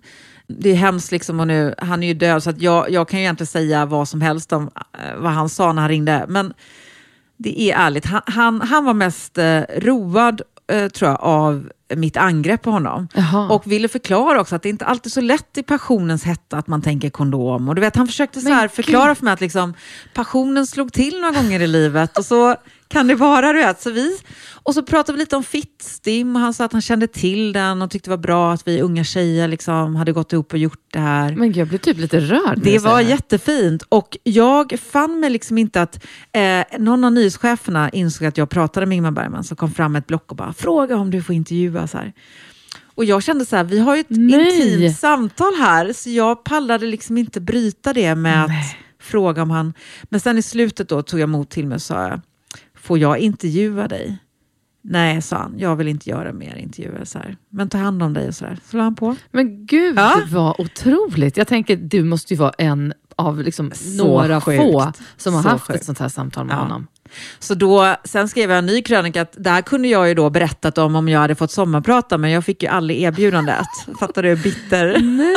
det 0.60 0.70
är 0.70 0.76
hemskt 0.76 1.12
liksom 1.12 1.40
och 1.40 1.48
nu, 1.48 1.76
han 1.78 2.04
är 2.04 2.08
ju 2.08 2.14
död 2.14 2.44
så 2.44 2.50
att 2.50 2.62
jag, 2.62 2.90
jag 2.90 3.08
kan 3.08 3.20
ju 3.20 3.24
egentligen 3.24 3.48
säga 3.48 3.86
vad 3.86 4.08
som 4.08 4.22
helst 4.22 4.54
om 4.54 4.70
eh, 4.76 5.16
vad 5.18 5.32
han 5.32 5.50
sa 5.50 5.74
när 5.74 5.82
han 5.82 5.90
ringde. 5.90 6.26
Men 6.28 6.54
det 7.38 7.62
är 7.62 7.78
ärligt, 7.78 8.06
han, 8.06 8.22
han, 8.26 8.62
han 8.62 8.86
var 8.86 8.94
mest 8.94 9.38
eh, 9.38 9.62
road 9.78 10.42
eh, 10.72 10.88
tror 10.88 11.12
jag 11.12 11.20
av 11.22 11.70
mitt 11.96 12.18
angrepp 12.18 12.62
på 12.62 12.72
honom. 12.72 13.08
Jaha. 13.14 13.50
Och 13.50 13.72
ville 13.72 13.88
förklara 13.88 14.42
också 14.42 14.56
att 14.56 14.64
det 14.64 14.70
inte 14.70 14.86
alltid 14.86 15.06
är 15.06 15.14
så 15.14 15.22
lätt 15.22 15.58
i 15.58 15.64
passionens 15.64 16.24
hetta 16.24 16.58
att 16.58 16.68
man 16.68 16.82
tänker 16.82 17.10
kondom. 17.10 17.70
Och 17.70 17.76
du 17.76 17.82
vet, 17.82 17.96
han 17.96 18.08
försökte 18.08 18.42
så 18.42 18.50
här 18.50 18.68
förklara 18.68 19.16
för 19.16 19.26
mig 19.26 19.34
att 19.34 19.42
liksom, 19.42 19.74
passionen 20.14 20.68
slog 20.68 20.94
till 20.94 21.22
några 21.22 21.42
gånger 21.42 21.60
i 21.60 21.68
livet 21.68 22.18
och 22.18 22.26
så 22.26 22.56
kan 22.92 23.08
det 23.08 23.16
vara. 23.16 23.54
Du 23.54 23.60
vet. 23.60 23.82
Så 23.82 23.92
vi, 23.92 24.18
och 24.64 24.74
så 24.74 24.84
pratade 24.84 25.18
vi 25.18 25.20
lite 25.20 25.36
om 25.36 25.44
Fittstim 25.44 26.36
och 26.36 26.42
han 26.42 26.54
sa 26.54 26.66
att 26.66 26.72
han 26.72 26.82
kände 26.82 27.08
till 27.08 27.54
den 27.54 27.82
och 27.82 27.92
tyckte 27.92 28.10
det 28.10 28.16
var 28.16 28.24
bra 28.24 28.54
att 28.54 28.68
vi 28.68 28.82
unga 28.82 29.04
tjejer 29.04 29.48
liksom 29.48 29.96
hade 29.96 30.12
gått 30.12 30.34
ihop 30.34 30.54
och 30.54 30.60
gjort 30.60 30.86
det 30.94 31.00
här. 31.00 31.36
Men 31.36 31.54
jag 31.54 31.68
blev 31.68 31.78
typ 31.78 31.98
lite 31.98 32.20
rörd. 32.20 32.60
Det 32.64 32.80
var 32.80 32.98
säger 32.98 33.10
jättefint 33.10 33.84
och 33.90 34.18
jag 34.24 34.80
fann 34.92 35.20
mig 35.20 35.30
liksom 35.30 35.58
inte 35.58 35.82
att 35.82 36.06
eh, 36.32 36.80
någon 36.80 37.04
av 37.04 37.12
nyhetscheferna 37.12 37.90
insåg 37.90 38.28
att 38.28 38.38
jag 38.38 38.50
pratade 38.50 38.86
med 38.86 38.96
Ingmar 38.96 39.12
Bergman 39.12 39.44
som 39.44 39.58
kom 39.58 39.72
fram 39.72 39.96
ett 39.96 40.08
block 40.08 40.32
och 40.32 40.38
bara 40.38 40.54
fråga 40.54 40.96
om 40.98 41.12
du 41.12 41.22
får 41.24 41.36
intervjua 41.36 41.88
så 41.88 41.98
här. 41.98 42.14
Och 42.96 43.06
jag 43.06 43.24
kände 43.24 43.46
så 43.46 43.56
här, 43.56 43.64
vi 43.64 43.80
har 43.80 43.96
ju 43.96 44.02
ett 44.02 44.10
Nej. 44.10 44.78
intimt 44.78 44.98
samtal 45.00 45.54
här 45.60 45.94
så 45.94 46.10
jag 46.10 46.44
pallade 46.44 46.86
liksom 46.86 47.18
inte 47.18 47.42
bryta 47.42 47.94
det 47.94 48.16
med 48.16 48.48
Nej. 48.48 48.60
att 48.60 49.06
fråga 49.06 49.42
om 49.42 49.52
han... 49.52 49.74
Men 50.04 50.20
sen 50.20 50.38
i 50.38 50.42
slutet 50.42 50.90
då 50.90 51.02
tog 51.02 51.20
jag 51.20 51.30
mod 51.30 51.50
till 51.50 51.68
mig 51.68 51.76
och 51.76 51.82
sa, 51.82 52.22
får 52.82 52.98
jag 53.00 53.18
intervjua 53.20 53.88
dig? 53.88 54.18
Nej, 54.84 55.22
sa 55.22 55.38
han, 55.38 55.54
jag 55.60 55.76
vill 55.76 55.88
inte 55.88 56.10
göra 56.10 56.34
mer 56.34 56.56
intervjuer. 56.56 57.06
Så 57.06 57.20
här. 57.20 57.38
Men 57.50 57.70
ta 57.70 57.78
hand 57.78 58.04
om 58.04 58.14
dig 58.14 58.28
och 58.28 58.36
sådär. 58.36 58.58
Så 58.66 58.78
la 58.78 58.84
han 58.84 58.96
på. 58.96 59.16
Men 59.32 59.66
gud 59.66 59.98
Ja. 59.98 60.22
vad 60.32 60.60
otroligt. 60.60 61.38
Jag 61.38 61.48
tänker, 61.48 61.76
du 61.76 62.04
måste 62.04 62.34
ju 62.34 62.38
vara 62.40 62.52
en 62.58 62.94
av 63.16 63.40
liksom 63.42 63.72
några 63.98 64.42
sjukt. 64.42 64.64
få 64.64 64.92
som 65.18 65.34
har 65.34 65.42
Så 65.44 65.50
haft 65.50 65.68
sjukt. 65.68 65.80
ett 65.80 65.86
sånt 65.86 66.00
här 66.00 66.10
samtal 66.10 66.46
med 66.46 66.54
Ja. 66.56 66.60
honom. 66.60 66.88
Så 67.40 67.54
då, 67.56 67.96
sen 68.04 68.30
skrev 68.30 68.50
jag 68.50 68.60
en 68.60 68.66
ny 68.66 68.82
krönika 68.82 69.22
att 69.22 69.36
där 69.38 69.62
kunde 69.62 69.88
jag 69.88 70.08
ju 70.08 70.14
då 70.14 70.30
berättat 70.30 70.78
om 70.78 70.96
om 70.96 71.10
jag 71.10 71.20
hade 71.20 71.36
fått 71.36 71.52
sommarprata, 71.52 72.18
men 72.18 72.32
jag 72.32 72.46
fick 72.46 72.64
ju 72.64 72.70
aldrig 72.70 73.02
erbjudandet. 73.02 73.66
Fattar 74.00 74.24
du? 74.24 74.36
Bitter. 74.36 74.98
Nej, 75.02 75.36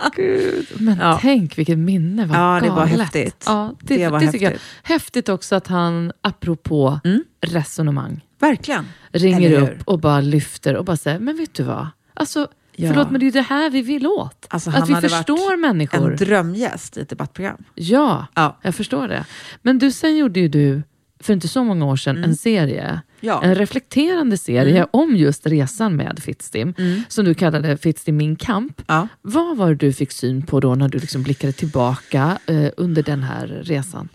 åh 0.00 0.08
gud. 0.16 0.66
Men 0.80 0.98
Ja. 0.98 1.18
tänk 1.22 1.58
vilket 1.58 1.78
minne, 1.78 2.26
vad 2.26 2.38
Ja, 2.38 2.60
det 2.62 2.68
var 2.70 2.76
galet. 2.76 2.98
häftigt. 3.00 3.44
Ja, 3.46 3.74
det, 3.80 3.96
Det 3.96 4.08
var 4.08 4.20
det 4.20 4.32
tycker 4.32 4.44
jag. 4.44 4.50
häftigt. 4.52 4.68
Häftigt 4.82 5.28
också 5.28 5.54
att 5.56 5.66
han, 5.66 6.12
apropå 6.20 7.00
Mm. 7.04 7.24
resonemang, 7.40 8.20
Verkligen. 8.40 8.86
ringer 9.12 9.48
hur? 9.48 9.62
upp 9.62 9.78
och 9.84 9.98
bara 10.00 10.20
lyfter 10.20 10.76
och 10.76 10.84
bara 10.84 10.96
säger, 10.96 11.18
men 11.18 11.36
vet 11.36 11.54
du 11.54 11.62
vad? 11.62 11.86
Alltså, 12.14 12.48
Ja. 12.80 12.88
förlåt 12.88 13.10
men 13.10 13.20
det 13.20 13.26
är 13.26 13.32
det 13.32 13.40
här 13.40 13.70
vi 13.70 13.82
vill 13.82 14.06
åt. 14.06 14.46
Alltså, 14.50 14.70
att 14.70 14.88
vi 14.88 14.94
förstår 14.94 15.56
människor. 15.56 16.10
En 16.10 16.16
drömgäst 16.16 16.96
i 16.96 17.00
ett 17.00 17.08
debattprogram. 17.08 17.64
Ja, 17.74 18.26
Ja. 18.34 18.58
jag 18.62 18.74
förstår 18.74 19.08
det. 19.08 19.24
Men 19.62 19.78
du, 19.78 19.90
sen 19.92 20.16
gjorde 20.16 20.40
ju 20.40 20.48
du, 20.48 20.82
för 21.20 21.32
inte 21.32 21.48
så 21.48 21.64
många 21.64 21.84
år 21.86 21.96
sedan, 21.96 22.16
Mm. 22.16 22.30
en 22.30 22.36
serie. 22.36 23.00
Ja. 23.20 23.42
En 23.42 23.54
reflekterande 23.54 24.36
serie 24.36 24.76
Mm. 24.76 24.88
om 24.92 25.16
just 25.16 25.46
resan 25.46 25.96
med 25.96 26.18
Fittstim, 26.22 26.74
Mm. 26.78 27.02
som 27.08 27.24
du 27.24 27.34
kallade 27.34 27.76
Fittstim 27.76 28.16
min 28.16 28.36
kamp. 28.36 28.82
Ja. 28.86 29.08
Vad 29.22 29.56
var 29.56 29.68
det 29.68 29.74
du 29.74 29.92
fick 29.92 30.12
syn 30.12 30.42
på 30.46 30.60
då 30.60 30.74
när 30.74 30.88
du 30.88 30.98
liksom 30.98 31.22
blickade 31.22 31.52
tillbaka 31.52 32.38
eh, 32.46 32.70
under 32.76 33.02
den 33.02 33.22
här 33.22 33.46
resan? 33.46 34.08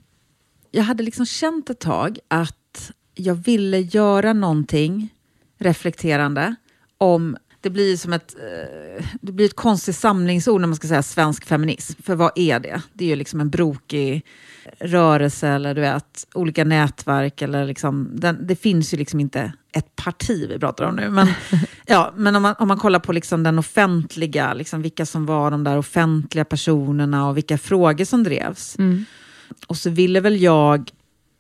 Jag 0.72 0.84
hade 0.84 1.03
liksom 1.03 1.26
känt 1.26 1.70
ett 1.70 1.80
tag 1.80 2.20
att 2.28 2.91
jag 3.16 3.36
ville 3.36 3.80
göra 3.80 4.34
någonting 4.34 5.09
reflekterande 5.59 6.55
om 6.97 7.38
det 7.66 7.70
blir 7.70 7.97
som 7.97 8.13
ett, 8.13 8.36
eh, 8.36 9.05
det 9.22 9.32
blir 9.32 9.45
ett 9.45 9.55
konstigt 9.55 9.95
samlingsord 9.95 10.61
när 10.61 10.68
man 10.68 10.76
ska 10.76 10.88
säga 10.88 11.03
svensk 11.03 11.45
feminism. 11.45 12.01
För 12.03 12.16
vad 12.16 12.32
är 12.36 12.59
det? 12.59 12.82
Det 12.93 13.05
är 13.05 13.09
ju 13.09 13.16
liksom 13.16 13.41
en 13.41 13.49
brokig 13.49 14.26
rörelse 14.80 15.47
eller 15.47 15.76
du 15.76 15.82
vet, 15.82 16.28
olika 16.34 16.63
nätverk. 16.63 17.41
Eller 17.41 17.66
liksom, 17.66 18.09
den, 18.13 18.47
det 18.47 18.55
finns 18.55 18.93
ju 18.93 18.97
liksom 18.97 19.20
inte 19.20 19.53
ett 19.72 19.95
parti 19.95 20.47
vi 20.49 20.59
pratar 20.59 20.86
om 20.86 20.95
nu. 20.95 21.09
Men, 21.09 21.28
ja, 21.86 22.13
men 22.16 22.36
om, 22.36 22.41
man, 22.41 22.55
om 22.59 22.68
man 22.68 22.78
kollar 22.78 22.99
på 22.99 23.13
liksom 23.13 23.43
den 23.43 23.59
offentliga, 23.59 24.53
liksom 24.53 24.82
vilka 24.82 25.05
som 25.05 25.26
var 25.26 25.51
de 25.51 25.63
där 25.63 25.78
offentliga 25.78 26.45
personerna 26.45 27.30
och 27.30 27.38
vilka 27.38 27.57
frågor 27.57 28.05
som 28.05 28.24
drevs. 28.24 28.80
Mm. 28.80 29.05
Och 29.68 29.78
så 29.78 29.89
ville 29.89 30.20
väl 30.20 30.41
jag 30.41 30.91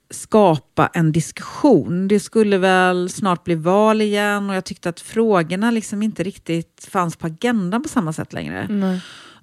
skapa 0.09 0.89
en 0.93 1.11
diskussion. 1.11 2.07
Det 2.07 2.19
skulle 2.19 2.57
väl 2.57 3.09
snart 3.09 3.43
bli 3.43 3.55
val 3.55 4.01
igen 4.01 4.49
och 4.49 4.55
jag 4.55 4.65
tyckte 4.65 4.89
att 4.89 4.99
frågorna 4.99 5.71
liksom 5.71 6.01
inte 6.01 6.23
riktigt 6.23 6.87
fanns 6.91 7.15
på 7.15 7.27
agendan 7.27 7.83
på 7.83 7.89
samma 7.89 8.13
sätt 8.13 8.33
längre. 8.33 8.67
Nej. 8.67 9.01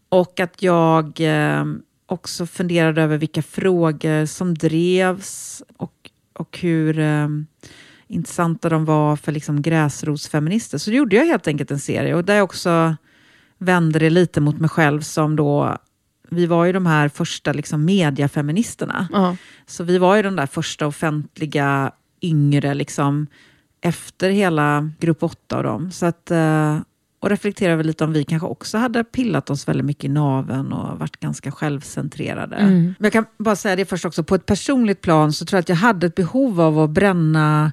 Och 0.08 0.40
att 0.40 0.62
jag 0.62 1.20
eh, 1.20 1.64
också 2.06 2.46
funderade 2.46 3.02
över 3.02 3.18
vilka 3.18 3.42
frågor 3.42 4.26
som 4.26 4.54
drevs 4.54 5.62
och, 5.76 6.10
och 6.32 6.58
hur 6.58 6.98
eh, 6.98 7.28
intressanta 8.08 8.68
de 8.68 8.84
var 8.84 9.16
för 9.16 9.32
liksom 9.32 9.62
gräsrotsfeminister. 9.62 10.78
Så 10.78 10.90
gjorde 10.90 11.16
jag 11.16 11.26
helt 11.26 11.48
enkelt 11.48 11.70
en 11.70 11.80
serie 11.80 12.14
och 12.14 12.24
där 12.24 12.34
jag 12.34 12.44
också 12.44 12.96
vände 13.58 13.98
det 13.98 14.10
lite 14.10 14.40
mot 14.40 14.58
mig 14.58 14.70
själv 14.70 15.00
som 15.00 15.36
då 15.36 15.78
vi 16.32 16.46
var 16.46 16.64
ju 16.64 16.72
de 16.72 16.86
här 16.86 17.08
första 17.08 17.52
liksom 17.52 17.84
mediafeministerna. 17.84 19.08
Ja. 19.12 19.36
Så 19.66 19.84
vi 19.84 19.98
var 19.98 20.16
ju 20.16 20.22
de 20.22 20.36
där 20.36 20.46
första 20.46 20.86
offentliga 20.86 21.92
yngre, 22.22 22.74
liksom, 22.74 23.26
efter 23.80 24.30
hela 24.30 24.90
grupp 25.00 25.22
8 25.22 25.56
och 25.56 25.62
dem. 25.62 25.90
Så 25.90 26.06
att, 26.06 26.30
eh, 26.30 26.78
och 27.20 27.30
reflekterade 27.30 27.76
väl 27.76 27.86
lite 27.86 28.04
om 28.04 28.12
vi 28.12 28.24
kanske 28.24 28.48
också 28.48 28.78
hade 28.78 29.04
pillat 29.04 29.50
oss 29.50 29.68
väldigt 29.68 29.86
mycket 29.86 30.04
i 30.04 30.08
naven 30.08 30.72
och 30.72 30.98
varit 30.98 31.20
ganska 31.20 31.50
självcentrerade. 31.50 32.56
Mm. 32.56 32.82
Men 32.82 32.94
jag 32.98 33.12
kan 33.12 33.26
bara 33.38 33.56
säga 33.56 33.76
det 33.76 33.84
först 33.84 34.04
också, 34.04 34.24
på 34.24 34.34
ett 34.34 34.46
personligt 34.46 35.00
plan 35.00 35.32
så 35.32 35.44
tror 35.44 35.56
jag 35.56 35.60
att 35.60 35.68
jag 35.68 35.76
hade 35.76 36.06
ett 36.06 36.14
behov 36.14 36.60
av 36.60 36.78
att 36.78 36.90
bränna, 36.90 37.72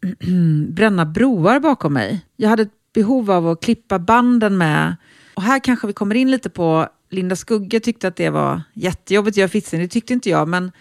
bränna 0.68 1.06
broar 1.06 1.60
bakom 1.60 1.92
mig. 1.92 2.24
Jag 2.36 2.48
hade 2.48 2.62
ett 2.62 2.92
behov 2.94 3.30
av 3.30 3.48
att 3.48 3.62
klippa 3.62 3.98
banden 3.98 4.58
med, 4.58 4.96
och 5.34 5.42
här 5.42 5.58
kanske 5.58 5.86
vi 5.86 5.92
kommer 5.92 6.14
in 6.14 6.30
lite 6.30 6.50
på, 6.50 6.88
Linda 7.10 7.36
Skugge 7.36 7.80
tyckte 7.80 8.08
att 8.08 8.16
det 8.16 8.30
var 8.30 8.62
jättejobbigt 8.74 9.34
att 9.34 9.38
göra 9.38 9.48
Fitzen, 9.48 9.80
det 9.80 9.88
tyckte 9.88 10.12
inte 10.12 10.30
jag, 10.30 10.48
men 10.48 10.72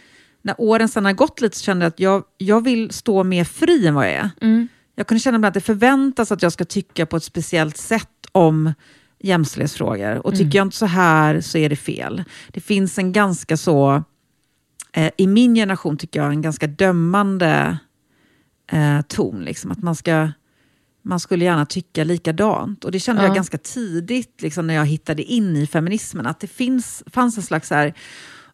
när 0.41 0.55
åren 0.61 0.89
sedan 0.89 1.05
har 1.05 1.13
gått 1.13 1.41
lite 1.41 1.57
så 1.57 1.63
kände 1.63 1.85
jag 1.85 1.89
att 1.89 1.99
jag, 1.99 2.23
jag 2.37 2.63
vill 2.63 2.91
stå 2.91 3.23
mer 3.23 3.43
fri 3.43 3.87
än 3.87 3.95
vad 3.95 4.05
jag 4.05 4.13
är. 4.13 4.29
Mm. 4.41 4.67
Jag 4.95 5.07
kunde 5.07 5.19
känna 5.19 5.47
att 5.47 5.53
det 5.53 5.61
förväntas 5.61 6.31
att 6.31 6.41
jag 6.41 6.51
ska 6.51 6.65
tycka 6.65 7.05
på 7.05 7.17
ett 7.17 7.23
speciellt 7.23 7.77
sätt 7.77 8.27
om 8.31 8.73
jämställdhetsfrågor. 9.19 10.27
Och 10.27 10.35
tycker 10.35 10.57
jag 10.57 10.67
inte 10.67 10.77
så 10.77 10.85
här 10.85 11.41
så 11.41 11.57
är 11.57 11.69
det 11.69 11.75
fel. 11.75 12.23
Det 12.47 12.61
finns 12.61 12.97
en 12.97 13.11
ganska 13.11 13.57
så, 13.57 14.03
eh, 14.93 15.11
i 15.17 15.27
min 15.27 15.55
generation 15.55 15.97
tycker 15.97 16.19
jag, 16.19 16.29
en 16.29 16.41
ganska 16.41 16.67
dömande 16.67 17.77
eh, 18.71 19.01
ton. 19.01 19.41
Liksom. 19.41 19.71
Att 19.71 19.83
man 19.83 19.95
ska 19.95 20.29
man 21.09 21.19
skulle 21.19 21.45
gärna 21.45 21.65
tycka 21.65 22.03
likadant. 22.03 22.85
Och 22.85 22.91
det 22.91 22.99
kände 22.99 23.21
Ja. 23.21 23.27
jag 23.27 23.35
ganska 23.35 23.57
tidigt 23.57 24.41
liksom, 24.41 24.67
när 24.67 24.73
jag 24.73 24.85
hittade 24.85 25.23
in 25.23 25.55
i 25.55 25.67
feminismen. 25.67 26.25
Att 26.27 26.39
det 26.39 26.47
finns, 26.47 27.03
fanns 27.07 27.37
en 27.37 27.43
slags 27.43 27.69
här, 27.69 27.93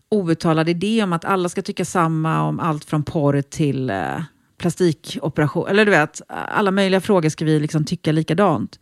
outtalad 0.09 0.69
idé 0.69 1.03
om 1.03 1.13
att 1.13 1.25
alla 1.25 1.49
ska 1.49 1.61
tycka 1.61 1.85
samma 1.85 2.41
om 2.43 2.59
allt 2.59 2.85
från 2.85 3.03
porr 3.03 3.41
till 3.41 3.89
eh, 3.89 4.21
plastikoperation. 4.57 5.67
Eller 5.67 5.85
du 5.85 5.91
vet, 5.91 6.21
alla 6.27 6.71
möjliga 6.71 7.01
frågor 7.01 7.29
ska 7.29 7.45
vi 7.45 7.59
liksom 7.59 7.85
tycka 7.85 8.11
likadant. 8.11 8.79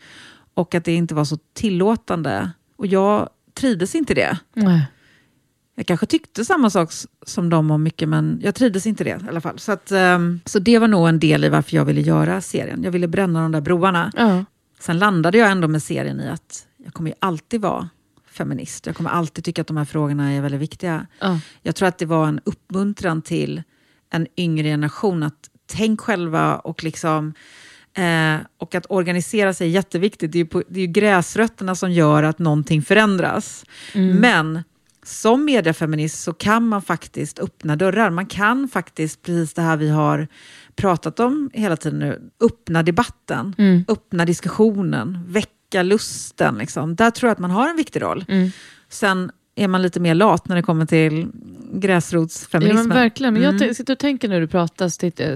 Och 0.54 0.76
att 0.76 0.86
det 0.86 0.94
inte 0.94 1.16
var 1.16 1.26
så 1.26 1.38
tillåtande. 1.54 2.52
Och 2.76 2.88
jag 2.88 3.30
trivdes 3.54 3.96
inte 3.96 4.14
det. 4.14 4.38
Nej. 4.54 4.88
Jag 5.76 5.86
kanske 5.86 6.06
tyckte 6.06 6.46
samma 6.46 6.70
sak 6.70 6.92
som 7.26 7.50
dem 7.50 7.72
om 7.72 7.84
mycket, 7.84 8.10
men 8.10 8.40
jag 8.44 8.56
trivdes 8.56 8.86
inte 8.86 9.04
i 9.04 9.06
det 9.06 9.26
i 9.26 9.30
alla 9.30 9.42
fall. 9.42 9.60
Så, 9.60 9.72
att, 9.72 9.92
ehm, 9.92 10.40
så 10.46 10.60
det 10.60 10.80
var 10.80 10.88
nog 10.88 11.10
en 11.10 11.20
del 11.20 11.44
i 11.44 11.50
varför 11.50 11.76
jag 11.76 11.86
ville 11.86 12.02
göra 12.02 12.42
serien. 12.42 12.84
Jag 12.84 12.92
ville 12.92 13.08
bränna 13.08 13.42
de 13.42 13.52
där 13.52 13.62
broarna. 13.62 14.12
Ja. 14.16 14.46
Sen 14.80 15.00
landade 15.00 15.38
jag 15.38 15.52
ändå 15.52 15.68
med 15.68 15.84
serien 15.84 16.20
i 16.20 16.30
att 16.30 16.68
jag 16.84 16.94
kommer 16.94 17.10
ju 17.10 17.16
alltid 17.20 17.62
vara 17.62 17.90
feminist. 18.32 18.86
Jag 18.86 18.96
kommer 18.96 19.10
alltid 19.10 19.44
tycka 19.44 19.62
att 19.62 19.68
de 19.68 19.78
här 19.78 19.86
frågorna 19.86 20.32
är 20.32 20.42
väldigt 20.42 20.62
viktiga. 20.62 21.08
Ja. 21.20 21.40
Jag 21.62 21.76
tror 21.76 21.88
att 21.88 21.98
det 21.98 22.06
var 22.06 22.28
en 22.28 22.40
uppmuntran 22.44 23.22
till 23.22 23.64
en 24.10 24.28
yngre 24.38 24.68
generation 24.68 25.24
att 25.24 25.50
tänk 25.66 26.02
själva 26.02 26.56
och 26.56 26.84
liksom 26.84 27.34
eh, 27.94 28.36
och 28.58 28.76
att 28.76 28.86
organisera 28.90 29.54
sig 29.54 29.68
är 29.68 29.72
jätteviktigt. 29.72 30.32
Det 30.32 30.38
är, 30.38 30.44
ju 30.44 30.46
på, 30.46 30.64
det 30.68 30.80
är 30.80 30.86
ju 30.86 30.92
gräsrötterna 30.92 31.76
som 31.76 31.92
gör 31.92 32.24
att 32.24 32.40
någonting 32.40 32.82
förändras. 32.82 33.66
Men 33.94 34.64
som 35.06 35.46
mediefeminist 35.46 36.24
så 36.24 36.34
kan 36.34 36.68
man 36.68 36.82
faktiskt 36.82 37.40
öppna 37.40 37.76
dörrar. 37.76 38.10
Man 38.10 38.26
kan 38.26 38.68
faktiskt, 38.68 39.22
precis 39.22 39.54
det 39.54 39.62
här 39.62 39.78
vi 39.78 39.90
har 39.90 40.28
pratat 40.76 41.20
om 41.20 41.50
hela 41.54 41.78
tiden 41.78 42.00
nu, 42.00 42.22
öppna 42.42 42.84
debatten, 42.84 43.56
Mm. 43.58 43.86
öppna 43.88 44.26
diskussionen, 44.26 45.20
väcka 45.28 45.84
lusten. 45.84 46.56
Liksom. 46.58 46.96
Där 46.96 47.12
tror 47.12 47.28
jag 47.28 47.32
att 47.34 47.40
man 47.40 47.52
har 47.52 47.70
en 47.70 47.76
viktig 47.76 48.02
roll. 48.02 48.26
Mm. 48.28 48.50
Sen 48.90 49.32
är 49.56 49.68
man 49.68 49.82
lite 49.82 50.00
mer 50.00 50.16
lat 50.16 50.48
när 50.48 50.56
det 50.56 50.62
kommer 50.62 50.86
till 50.86 51.20
Ja, 51.20 51.80
gräsrotsfeminismen. 51.80 52.88
men 52.88 52.98
verkligen. 52.98 53.34
Men 53.34 53.44
jag 53.44 53.54
Mm. 53.62 53.74
sitter 53.74 53.94
och 53.94 54.00
tänker 54.00 54.30
när 54.30 54.40
du 54.40 54.48
pratar, 54.48 54.90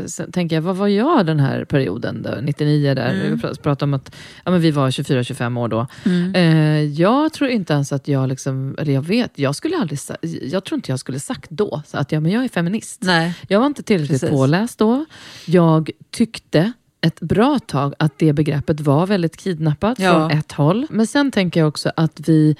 så 0.08 0.24
tänker 0.32 0.56
jag, 0.56 0.62
vad 0.64 0.76
var 0.76 0.88
jag 0.88 1.26
den 1.26 1.40
här 1.40 1.66
perioden, 1.66 2.22
då, 2.22 2.30
99 2.42 2.94
där? 2.94 3.14
Mm. 3.14 3.36
Vi 3.36 3.42
prat- 3.42 3.62
pratade 3.62 3.90
om 3.90 3.94
att 3.94 4.16
ja, 4.46 4.52
men 4.52 4.62
vi 4.62 4.72
var 4.72 4.90
24-25 4.92 5.58
år 5.58 5.68
då. 5.68 5.88
Mm. 6.06 6.36
Eh, 6.36 6.84
jag 7.02 7.34
tror 7.34 7.50
inte 7.50 7.74
ens 7.74 7.92
att 7.92 8.08
jag, 8.08 8.30
liksom, 8.30 8.76
eller 8.80 8.94
jag 8.94 9.02
vet, 9.02 9.32
jag 9.40 9.56
skulle 9.56 9.78
aldrig, 9.78 10.00
jag 10.42 10.64
tror 10.64 10.76
inte 10.78 10.92
jag 10.92 11.00
skulle 11.00 11.20
sagt 11.20 11.50
då 11.50 11.82
så 11.88 11.98
att 11.98 12.12
ja, 12.12 12.20
men 12.20 12.32
jag 12.32 12.44
är 12.44 12.50
feminist. 12.50 13.02
Nej. 13.04 13.34
Jag 13.48 13.60
var 13.60 13.68
inte 13.68 13.84
tillräckligt 13.84 14.22
Precis. 14.22 14.36
påläst 14.36 14.80
då. 14.80 15.06
Jag 15.46 15.90
tyckte 16.12 16.72
ett 17.02 17.20
bra 17.20 17.60
tag 17.60 17.94
att 18.00 18.14
det 18.20 18.34
begreppet 18.34 18.80
var 18.82 19.08
väldigt 19.08 19.38
kidnappat 19.38 20.00
Ja. 20.00 20.12
från 20.14 20.32
ett 20.40 20.52
håll. 20.52 20.88
Men 20.90 21.08
sen 21.08 21.32
tänker 21.32 21.60
jag 21.60 21.68
också 21.68 21.92
att 21.96 22.20
vi 22.30 22.56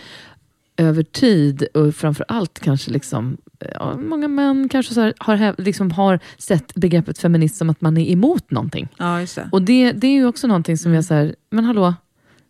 över 0.78 1.04
tid, 1.04 1.68
och 1.74 1.96
framför 1.96 2.26
allt 2.28 2.60
kanske 2.60 2.92
liksom, 2.92 3.38
ja, 3.74 3.98
många 3.98 4.28
män 4.28 4.70
kanske 4.70 4.94
så 4.94 5.02
här, 5.02 5.14
har, 5.18 5.62
liksom 5.62 5.92
har 5.92 6.20
sett 6.38 6.76
begreppet 6.76 7.20
feminist 7.20 7.56
som 7.56 7.70
att 7.70 7.82
man 7.82 7.98
är 7.98 8.12
emot 8.12 8.52
någonting. 8.52 8.88
Ja, 8.98 9.20
det. 9.36 9.50
Och 9.52 9.62
det, 9.62 9.92
det 9.92 10.08
är 10.08 10.12
ju 10.12 10.26
också 10.26 10.48
någonting 10.48 10.78
som 10.78 10.94
jag 10.94 11.06
säger, 11.06 11.36
men 11.50 11.66
hallå, 11.66 11.94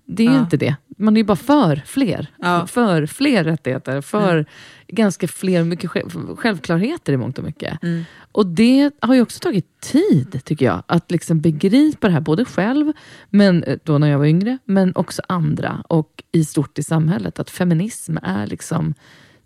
det 0.05 0.23
är 0.23 0.27
ju 0.27 0.33
Ja. 0.33 0.39
inte 0.39 0.57
det. 0.57 0.75
Man 0.99 1.17
är 1.17 1.21
ju 1.21 1.23
bara 1.23 1.35
för 1.35 1.81
fler. 1.85 2.27
Ja. 2.37 2.67
För 2.67 3.05
fler 3.05 3.43
rättigheter, 3.43 4.01
för 4.01 4.45
ganska 4.87 5.27
fler 5.27 5.63
mycket 5.63 5.89
själv, 5.89 6.35
självklarheter 6.35 7.13
i 7.13 7.17
mångt 7.17 7.37
och 7.37 7.43
mycket. 7.43 7.83
Mm. 7.83 8.03
Och 8.31 8.45
det 8.45 8.91
har 9.01 9.15
ju 9.15 9.21
också 9.21 9.39
tagit 9.39 9.81
tid, 9.81 10.41
tycker 10.43 10.65
jag, 10.65 10.83
att 10.87 11.11
liksom 11.11 11.39
begripa 11.39 12.07
det 12.07 12.13
här, 12.13 12.21
både 12.21 12.45
själv, 12.45 12.93
men 13.29 13.63
eh, 13.63 13.77
då 13.83 13.97
när 13.97 14.07
jag 14.07 14.17
var 14.17 14.25
yngre, 14.25 14.57
men 14.65 14.95
också 14.95 15.21
andra 15.27 15.83
och 15.89 16.23
i 16.31 16.45
stort 16.45 16.79
i 16.79 16.83
samhället. 16.83 17.39
Att 17.39 17.49
feminism 17.49 18.17
är 18.23 18.47
liksom, 18.47 18.93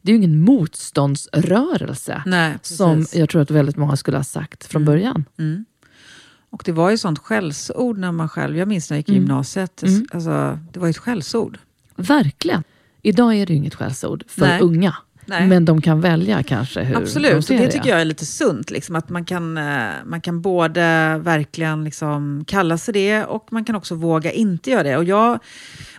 det 0.01 0.11
är 0.11 0.13
ju 0.13 0.17
ingen 0.17 0.41
motståndsrörelse, 0.41 2.23
Nej, 2.25 2.53
som 2.61 3.05
jag 3.13 3.29
tror 3.29 3.41
att 3.41 3.51
väldigt 3.51 3.77
många 3.77 3.95
skulle 3.95 4.17
ha 4.17 4.23
sagt 4.23 4.65
från 4.65 4.85
början. 4.85 5.25
Mm. 5.39 5.65
Och 6.51 6.61
det 6.65 6.71
var 6.71 6.89
ju 6.89 6.97
sånt 6.97 7.19
skällsord 7.19 7.97
när 7.97 8.11
man 8.11 8.29
själv, 8.29 8.57
jag 8.57 8.67
minns 8.67 8.89
när 8.89 8.97
jag 8.97 8.99
gick 8.99 9.09
i 9.09 9.11
Mm. 9.11 9.23
gymnasiet, 9.23 9.83
Mm. 9.83 10.05
alltså, 10.13 10.59
det 10.71 10.79
var 10.79 10.87
ju 10.87 10.91
ett 10.91 10.97
skällsord. 10.97 11.57
Verkligen. 11.95 12.63
Idag 13.01 13.35
är 13.35 13.45
det 13.45 13.53
ju 13.53 13.57
inget 13.57 13.75
skällsord 13.75 14.23
för 14.27 14.41
Nej. 14.41 14.61
unga. 14.61 14.95
Nej. 15.25 15.47
Men 15.47 15.65
de 15.65 15.81
kan 15.81 16.01
välja 16.01 16.43
kanske 16.43 16.81
hur 16.83 16.93
de 16.95 17.01
Absolut, 17.01 17.33
och 17.35 17.43
ser 17.43 17.57
det 17.57 17.71
tycker 17.71 17.89
jag 17.89 18.01
är 18.01 18.05
lite 18.05 18.25
sunt. 18.25 18.71
Liksom, 18.71 18.95
att 18.95 19.09
man 19.09 19.25
kan, 19.25 19.57
eh, 19.57 19.89
man 20.05 20.21
kan 20.21 20.41
både 20.41 20.81
verkligen 21.23 21.83
liksom 21.83 22.43
kalla 22.47 22.77
sig 22.77 22.93
det 22.93 23.23
och 23.25 23.47
man 23.51 23.65
kan 23.65 23.75
också 23.75 23.95
våga 23.95 24.31
inte 24.31 24.69
göra 24.71 24.83
det. 24.83 24.97
Och 24.97 25.03
jag 25.03 25.39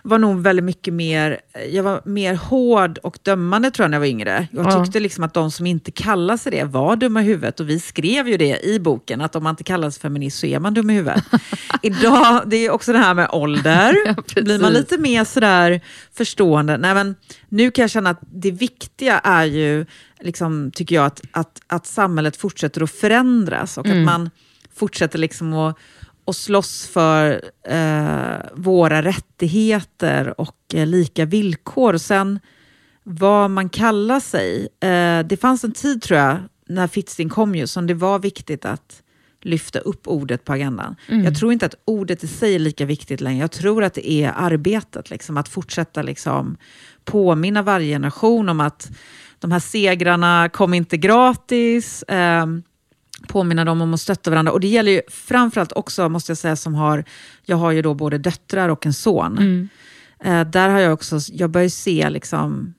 var 0.05 0.17
nog 0.17 0.41
väldigt 0.41 0.65
mycket 0.65 0.93
mer, 0.93 1.39
jag 1.71 1.83
var 1.83 2.01
mer 2.05 2.35
hård 2.35 2.97
och 2.97 3.17
dömande 3.23 3.71
tror 3.71 3.83
jag 3.83 3.89
när 3.91 3.95
jag 3.95 3.99
var 3.99 4.07
yngre. 4.07 4.47
Jag 4.51 4.65
Ja. 4.65 4.83
tyckte 4.85 4.99
liksom 4.99 5.23
att 5.23 5.33
de 5.33 5.51
som 5.51 5.65
inte 5.65 5.91
kallar 5.91 6.37
sig 6.37 6.51
det 6.51 6.63
var 6.63 6.95
dumma 6.95 7.21
i 7.21 7.25
huvudet 7.25 7.59
och 7.59 7.69
vi 7.69 7.79
skrev 7.79 8.27
ju 8.29 8.37
det 8.37 8.59
i 8.65 8.79
boken 8.79 9.21
att 9.21 9.35
om 9.35 9.43
man 9.43 9.49
inte 9.51 9.63
kallar 9.63 9.89
sig 9.89 10.01
feminist 10.01 10.39
så 10.39 10.45
är 10.45 10.59
man 10.59 10.73
dum 10.73 10.89
i 10.89 10.93
huvudet. 10.93 11.23
Idag, 11.81 12.43
det 12.45 12.57
är 12.57 12.69
också 12.71 12.91
det 12.93 12.97
här 12.99 13.13
med 13.13 13.27
ålder, 13.31 13.95
Ja, 14.05 14.41
blir 14.41 14.59
man 14.59 14.73
lite 14.73 14.97
mer 14.97 15.23
sådär 15.23 15.81
förstående. 16.13 16.77
Nej, 16.77 16.93
men 16.93 17.15
nu 17.49 17.71
kan 17.71 17.83
jag 17.83 17.89
känna 17.91 18.09
att 18.09 18.19
det 18.21 18.51
viktiga 18.51 19.19
är 19.19 19.45
ju, 19.45 19.85
liksom, 20.19 20.71
tycker 20.71 20.95
jag, 20.95 21.05
att, 21.05 21.21
att, 21.31 21.61
att 21.67 21.87
samhället 21.87 22.37
fortsätter 22.37 22.83
att 22.83 22.91
förändras 22.91 23.77
och 23.77 23.85
Mm. 23.85 23.99
att 23.99 24.05
man 24.05 24.29
fortsätter 24.75 25.19
liksom 25.19 25.53
att, 25.53 25.77
att 26.25 26.35
slåss 26.35 26.87
för 26.87 27.41
eh, 27.67 28.35
våra 28.53 29.01
rättigheter 29.01 30.41
och 30.41 30.57
eh, 30.73 30.85
lika 30.85 31.25
villkor. 31.25 31.93
Och 31.93 32.01
sen 32.01 32.39
vad 33.03 33.49
man 33.49 33.69
kallar 33.69 34.19
sig. 34.19 34.67
Eh, 34.79 35.19
det 35.19 35.37
fanns 35.41 35.63
en 35.63 35.71
tid 35.71 36.01
tror 36.01 36.19
jag, 36.19 36.37
när 36.67 36.87
Fittsting 36.87 37.29
kom 37.29 37.55
ju, 37.55 37.67
som 37.67 37.87
det 37.87 37.93
var 37.93 38.19
viktigt 38.19 38.65
att 38.65 39.03
lyfta 39.41 39.79
upp 39.79 40.07
ordet 40.07 40.43
på 40.43 40.53
agendan. 40.53 40.95
Jag 41.23 41.37
tror 41.37 41.53
inte 41.53 41.65
att 41.65 41.75
ordet 41.85 42.23
i 42.23 42.27
sig 42.27 42.55
är 42.55 42.59
lika 42.59 42.85
viktigt 42.85 43.21
längre. 43.21 43.39
Jag 43.39 43.51
tror 43.51 43.83
att 43.83 43.93
det 43.93 44.11
är 44.11 44.33
arbetet, 44.35 45.09
liksom, 45.09 45.37
att 45.37 45.47
fortsätta 45.47 46.01
liksom, 46.01 46.57
påminna 47.05 47.61
varje 47.61 47.95
generation 47.95 48.49
om 48.49 48.59
att 48.59 48.91
de 49.39 49.51
här 49.51 49.59
segrarna 49.59 50.49
kom 50.53 50.73
inte 50.73 50.97
gratis. 50.97 52.03
Eh, 52.03 52.45
påminna 53.27 53.65
dem 53.65 53.81
om 53.81 53.93
att 53.93 54.01
stötta 54.01 54.29
varandra. 54.29 54.51
Och 54.51 54.59
det 54.59 54.67
gäller 54.67 54.91
ju 54.91 55.01
framförallt 55.07 55.71
också, 55.71 56.09
måste 56.09 56.31
jag 56.31 56.37
säga, 56.37 56.55
som 56.55 56.73
har, 56.75 57.03
jag 57.45 57.57
har 57.57 57.71
ju 57.71 57.81
då 57.81 57.93
både 57.93 58.17
döttrar 58.17 58.69
och 58.69 58.85
en 58.85 58.93
son. 58.93 59.37
Mm. 59.37 59.69
Eh, 60.23 60.47
där 60.51 60.69
har 60.69 60.79
jag 60.79 60.93
också, 60.93 61.19
jag 61.31 61.49
börjar 61.49 61.69
se 61.69 62.09
liksom 62.09 62.73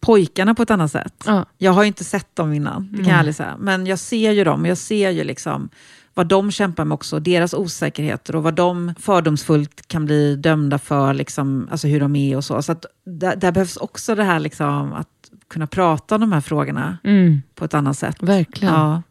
pojkarna 0.00 0.54
på 0.54 0.62
ett 0.62 0.70
annat 0.70 0.92
sätt. 0.92 1.24
Ja. 1.26 1.46
Jag 1.58 1.72
har 1.72 1.82
ju 1.82 1.86
inte 1.86 2.04
sett 2.04 2.36
dem 2.36 2.52
innan, 2.52 2.88
det 2.92 2.96
kan 2.96 3.06
jag 3.06 3.18
ärligt 3.18 3.36
säga. 3.36 3.56
Men 3.58 3.86
jag 3.86 3.98
ser 3.98 4.32
ju 4.32 4.44
dem 4.44 4.62
och 4.62 4.68
jag 4.68 4.78
ser 4.78 5.10
ju 5.10 5.24
liksom 5.24 5.68
vad 6.14 6.26
de 6.26 6.50
kämpar 6.50 6.84
med 6.84 6.94
också, 6.94 7.20
deras 7.20 7.54
osäkerheter 7.54 8.36
och 8.36 8.42
vad 8.42 8.54
de 8.54 8.94
fördomsfullt 9.00 9.88
kan 9.88 10.04
bli 10.06 10.36
dömda 10.36 10.78
för, 10.78 11.14
liksom, 11.14 11.68
alltså 11.70 11.86
hur 11.88 12.00
de 12.00 12.16
är 12.16 12.36
och 12.36 12.44
så. 12.44 12.62
Så 12.62 12.72
att 12.72 12.86
där, 13.06 13.36
där 13.36 13.52
behövs 13.52 13.76
också 13.76 14.14
det 14.14 14.24
här 14.24 14.40
liksom, 14.40 14.92
att 14.92 15.08
kunna 15.48 15.66
prata 15.66 16.14
om 16.14 16.20
de 16.20 16.32
här 16.32 16.40
frågorna 16.40 16.98
Mm. 17.04 17.42
på 17.54 17.64
ett 17.64 17.74
annat 17.74 17.98
sätt. 17.98 18.16
Verkligen. 18.20 18.74
Ja. 18.74 19.02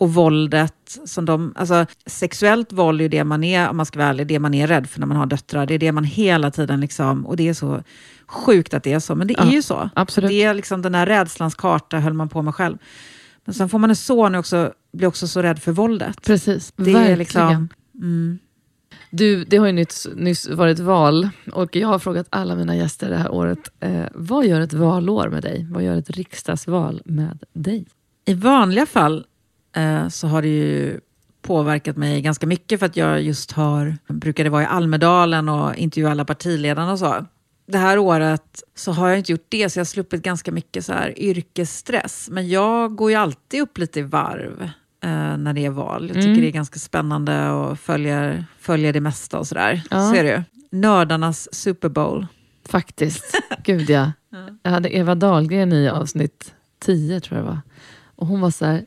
Och 0.00 0.14
våldet, 0.14 0.98
som 1.04 1.24
de, 1.24 1.52
alltså, 1.56 1.86
sexuellt 2.06 2.72
våld 2.72 3.00
är 3.00 3.02
ju 3.02 3.08
det 3.08 3.24
man 3.24 3.44
är, 3.44 3.68
om 3.68 3.76
man 3.76 3.86
ska 3.86 3.98
vara 3.98 4.08
ärlig, 4.08 4.26
det 4.26 4.38
man 4.38 4.54
är 4.54 4.66
rädd 4.66 4.86
för 4.90 5.00
när 5.00 5.06
man 5.06 5.16
har 5.16 5.26
döttrar. 5.26 5.66
Det 5.66 5.74
är 5.74 5.78
det 5.78 5.92
man 5.92 6.04
hela 6.04 6.50
tiden, 6.50 6.80
liksom, 6.80 7.26
och 7.26 7.36
det 7.36 7.48
är 7.48 7.54
så 7.54 7.82
sjukt 8.26 8.74
att 8.74 8.82
det 8.82 8.92
är 8.92 8.98
så, 9.00 9.14
men 9.14 9.26
det 9.26 9.34
Ja, 9.38 9.44
är 9.46 9.50
ju 9.52 9.62
så. 9.62 9.90
absolut. 9.94 10.30
Det 10.30 10.42
är 10.42 10.54
liksom 10.54 10.82
den 10.82 10.94
här 10.94 11.06
rädslans 11.06 11.54
karta 11.54 11.98
höll 11.98 12.12
man 12.12 12.28
på 12.28 12.42
med 12.42 12.54
själv. 12.54 12.78
Men 13.44 13.54
sen 13.54 13.68
får 13.68 13.78
man 13.78 13.90
en 13.90 13.96
son 13.96 14.34
och 14.34 14.38
också, 14.38 14.72
blir 14.92 15.08
också 15.08 15.28
så 15.28 15.42
rädd 15.42 15.58
för 15.62 15.72
våldet. 15.72 16.22
Precis, 16.22 16.72
Det 16.76 16.82
verkligen. 16.82 17.12
är 17.12 17.16
liksom, 17.16 17.68
mm, 18.00 18.38
Du, 19.10 19.44
det 19.44 19.56
har 19.56 19.66
ju 19.66 19.72
nyss, 19.72 20.08
nyss 20.16 20.48
varit 20.48 20.78
val 20.78 21.28
och 21.52 21.76
jag 21.76 21.88
har 21.88 21.98
frågat 21.98 22.26
alla 22.30 22.54
mina 22.56 22.76
gäster 22.76 23.10
det 23.10 23.16
här 23.16 23.30
året. 23.30 23.70
Eh, 23.80 24.04
vad 24.14 24.46
gör 24.46 24.60
ett 24.60 24.72
valår 24.72 25.28
med 25.28 25.42
dig? 25.42 25.66
Vad 25.70 25.82
gör 25.82 25.96
ett 25.96 26.10
riksdagsval 26.10 27.02
med 27.04 27.38
dig? 27.52 27.86
I 28.26 28.34
vanliga 28.34 28.86
fall 28.86 29.24
så 30.10 30.26
har 30.28 30.42
det 30.42 30.48
ju 30.48 31.00
påverkat 31.42 31.96
mig 31.96 32.20
ganska 32.22 32.46
mycket 32.46 32.78
för 32.78 32.86
att 32.86 32.96
jag 32.96 33.22
just 33.22 33.52
har, 33.52 33.96
brukade 34.08 34.50
vara 34.50 34.62
i 34.62 34.66
Almedalen 34.66 35.48
och 35.48 35.74
intervjua 35.74 36.10
alla 36.10 36.24
partiledarna 36.24 36.92
och 36.92 36.98
så. 36.98 37.26
Det 37.66 37.78
här 37.78 37.98
året 37.98 38.62
så 38.74 38.92
har 38.92 39.08
jag 39.08 39.18
inte 39.18 39.32
gjort 39.32 39.46
det, 39.48 39.70
så 39.70 39.78
jag 39.78 39.80
har 39.80 39.86
sluppit 39.86 40.22
ganska 40.22 40.52
mycket 40.52 40.84
så 40.84 40.92
här 40.92 41.18
yrkesstress. 41.18 42.28
Men 42.32 42.48
jag 42.48 42.94
går 42.96 43.10
ju 43.10 43.16
alltid 43.16 43.60
upp 43.62 43.78
lite 43.78 44.00
i 44.00 44.02
varv 44.02 44.62
eh, 45.02 45.36
när 45.36 45.52
det 45.52 45.66
är 45.66 45.70
val. 45.70 46.02
Jag 46.06 46.14
tycker 46.14 46.28
Mm. 46.28 46.40
det 46.40 46.46
är 46.48 46.52
ganska 46.52 46.78
spännande 46.78 47.50
och 47.50 47.78
följer, 47.78 48.44
följer 48.60 48.92
det 48.92 49.00
mesta 49.00 49.38
och 49.38 49.46
sådär. 49.46 49.82
Ja. 49.90 50.08
Så 50.10 50.14
är 50.14 50.24
det 50.24 50.30
ju. 50.30 50.42
Nördarnas 50.78 51.54
Super 51.54 51.88
Bowl. 51.88 52.26
Faktiskt. 52.68 53.40
Gud 53.64 53.90
ja. 53.90 54.12
Jag 54.62 54.70
hade 54.70 54.96
Eva 54.96 55.14
Dahlgren 55.14 55.72
i 55.72 55.88
avsnitt 55.88 56.54
10 56.84 57.20
tror 57.20 57.38
jag 57.38 57.46
det 57.46 57.50
var. 57.50 57.60
Och 58.16 58.26
hon 58.26 58.40
var 58.40 58.50
så 58.50 58.66
här, 58.66 58.84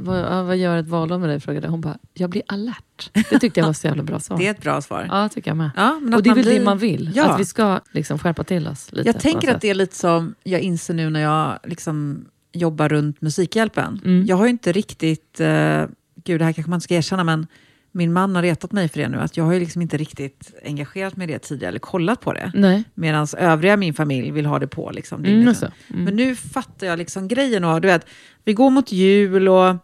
vad, 0.00 0.46
vad 0.46 0.56
gör 0.56 0.76
ett 0.76 0.86
valår 0.86 1.18
med 1.18 1.28
dig? 1.28 1.40
Frågade. 1.40 1.68
Hon 1.68 1.80
bara, 1.80 1.98
jag 2.14 2.30
blir 2.30 2.42
alert. 2.46 3.10
Det 3.30 3.38
tyckte 3.38 3.60
jag 3.60 3.66
var 3.66 3.72
så 3.72 3.86
jävla 3.86 4.02
bra 4.02 4.20
svar. 4.20 4.38
Det 4.38 4.46
är 4.46 4.50
ett 4.50 4.62
bra 4.62 4.80
svar. 4.82 5.06
Ja, 5.10 5.28
tycker 5.28 5.50
jag 5.50 5.56
med. 5.56 5.70
Ja, 5.76 6.00
och 6.16 6.22
det 6.22 6.30
är 6.30 6.34
väl 6.34 6.44
det 6.44 6.50
blir- 6.50 6.64
man 6.64 6.78
vill? 6.78 7.12
Ja. 7.14 7.28
Att 7.32 7.40
vi 7.40 7.44
ska 7.44 7.80
liksom 7.92 8.18
skärpa 8.18 8.44
till 8.44 8.68
oss 8.68 8.92
lite. 8.92 9.08
Jag 9.08 9.20
tänker 9.20 9.54
att 9.54 9.60
det 9.60 9.70
är 9.70 9.74
lite 9.74 9.96
som 9.96 10.34
jag 10.42 10.60
inser 10.60 10.94
nu 10.94 11.10
när 11.10 11.20
jag 11.20 11.58
liksom 11.64 12.24
jobbar 12.52 12.88
runt 12.88 13.20
Musikhjälpen. 13.20 14.00
Mm. 14.04 14.26
Jag 14.26 14.36
har 14.36 14.44
ju 14.44 14.50
inte 14.50 14.72
riktigt, 14.72 15.40
eh, 15.40 15.84
gud 16.24 16.40
det 16.40 16.44
här 16.44 16.52
kanske 16.52 16.70
man 16.70 16.76
inte 16.76 16.84
ska 16.84 16.94
erkänna, 16.94 17.24
men 17.24 17.46
min 17.92 18.12
man 18.12 18.34
har 18.34 18.42
retat 18.42 18.72
mig 18.72 18.88
för 18.88 19.00
det 19.00 19.08
nu, 19.08 19.18
att 19.18 19.36
jag 19.36 19.44
har 19.44 19.52
ju 19.52 19.60
liksom 19.60 19.82
inte 19.82 19.96
riktigt 19.96 20.54
engagerat 20.64 21.16
mig 21.16 21.30
i 21.30 21.32
det 21.32 21.38
tidigare, 21.38 21.68
eller 21.68 21.78
kollat 21.78 22.20
på 22.20 22.32
det. 22.32 22.52
Medan 22.94 23.26
övriga 23.38 23.76
min 23.76 23.94
familj 23.94 24.30
vill 24.30 24.46
ha 24.46 24.58
det 24.58 24.66
på. 24.66 24.90
Liksom, 24.90 25.24
Mm, 25.24 25.46
runt. 25.46 25.72
Mm. 25.90 26.04
Men 26.04 26.16
nu 26.16 26.36
fattar 26.36 26.86
jag 26.86 26.98
liksom 26.98 27.28
grejen. 27.28 27.64
Och, 27.64 27.80
du 27.80 27.88
vet, 27.88 28.06
vi 28.44 28.52
går 28.52 28.70
mot 28.70 28.92
jul 28.92 29.48
och 29.48 29.76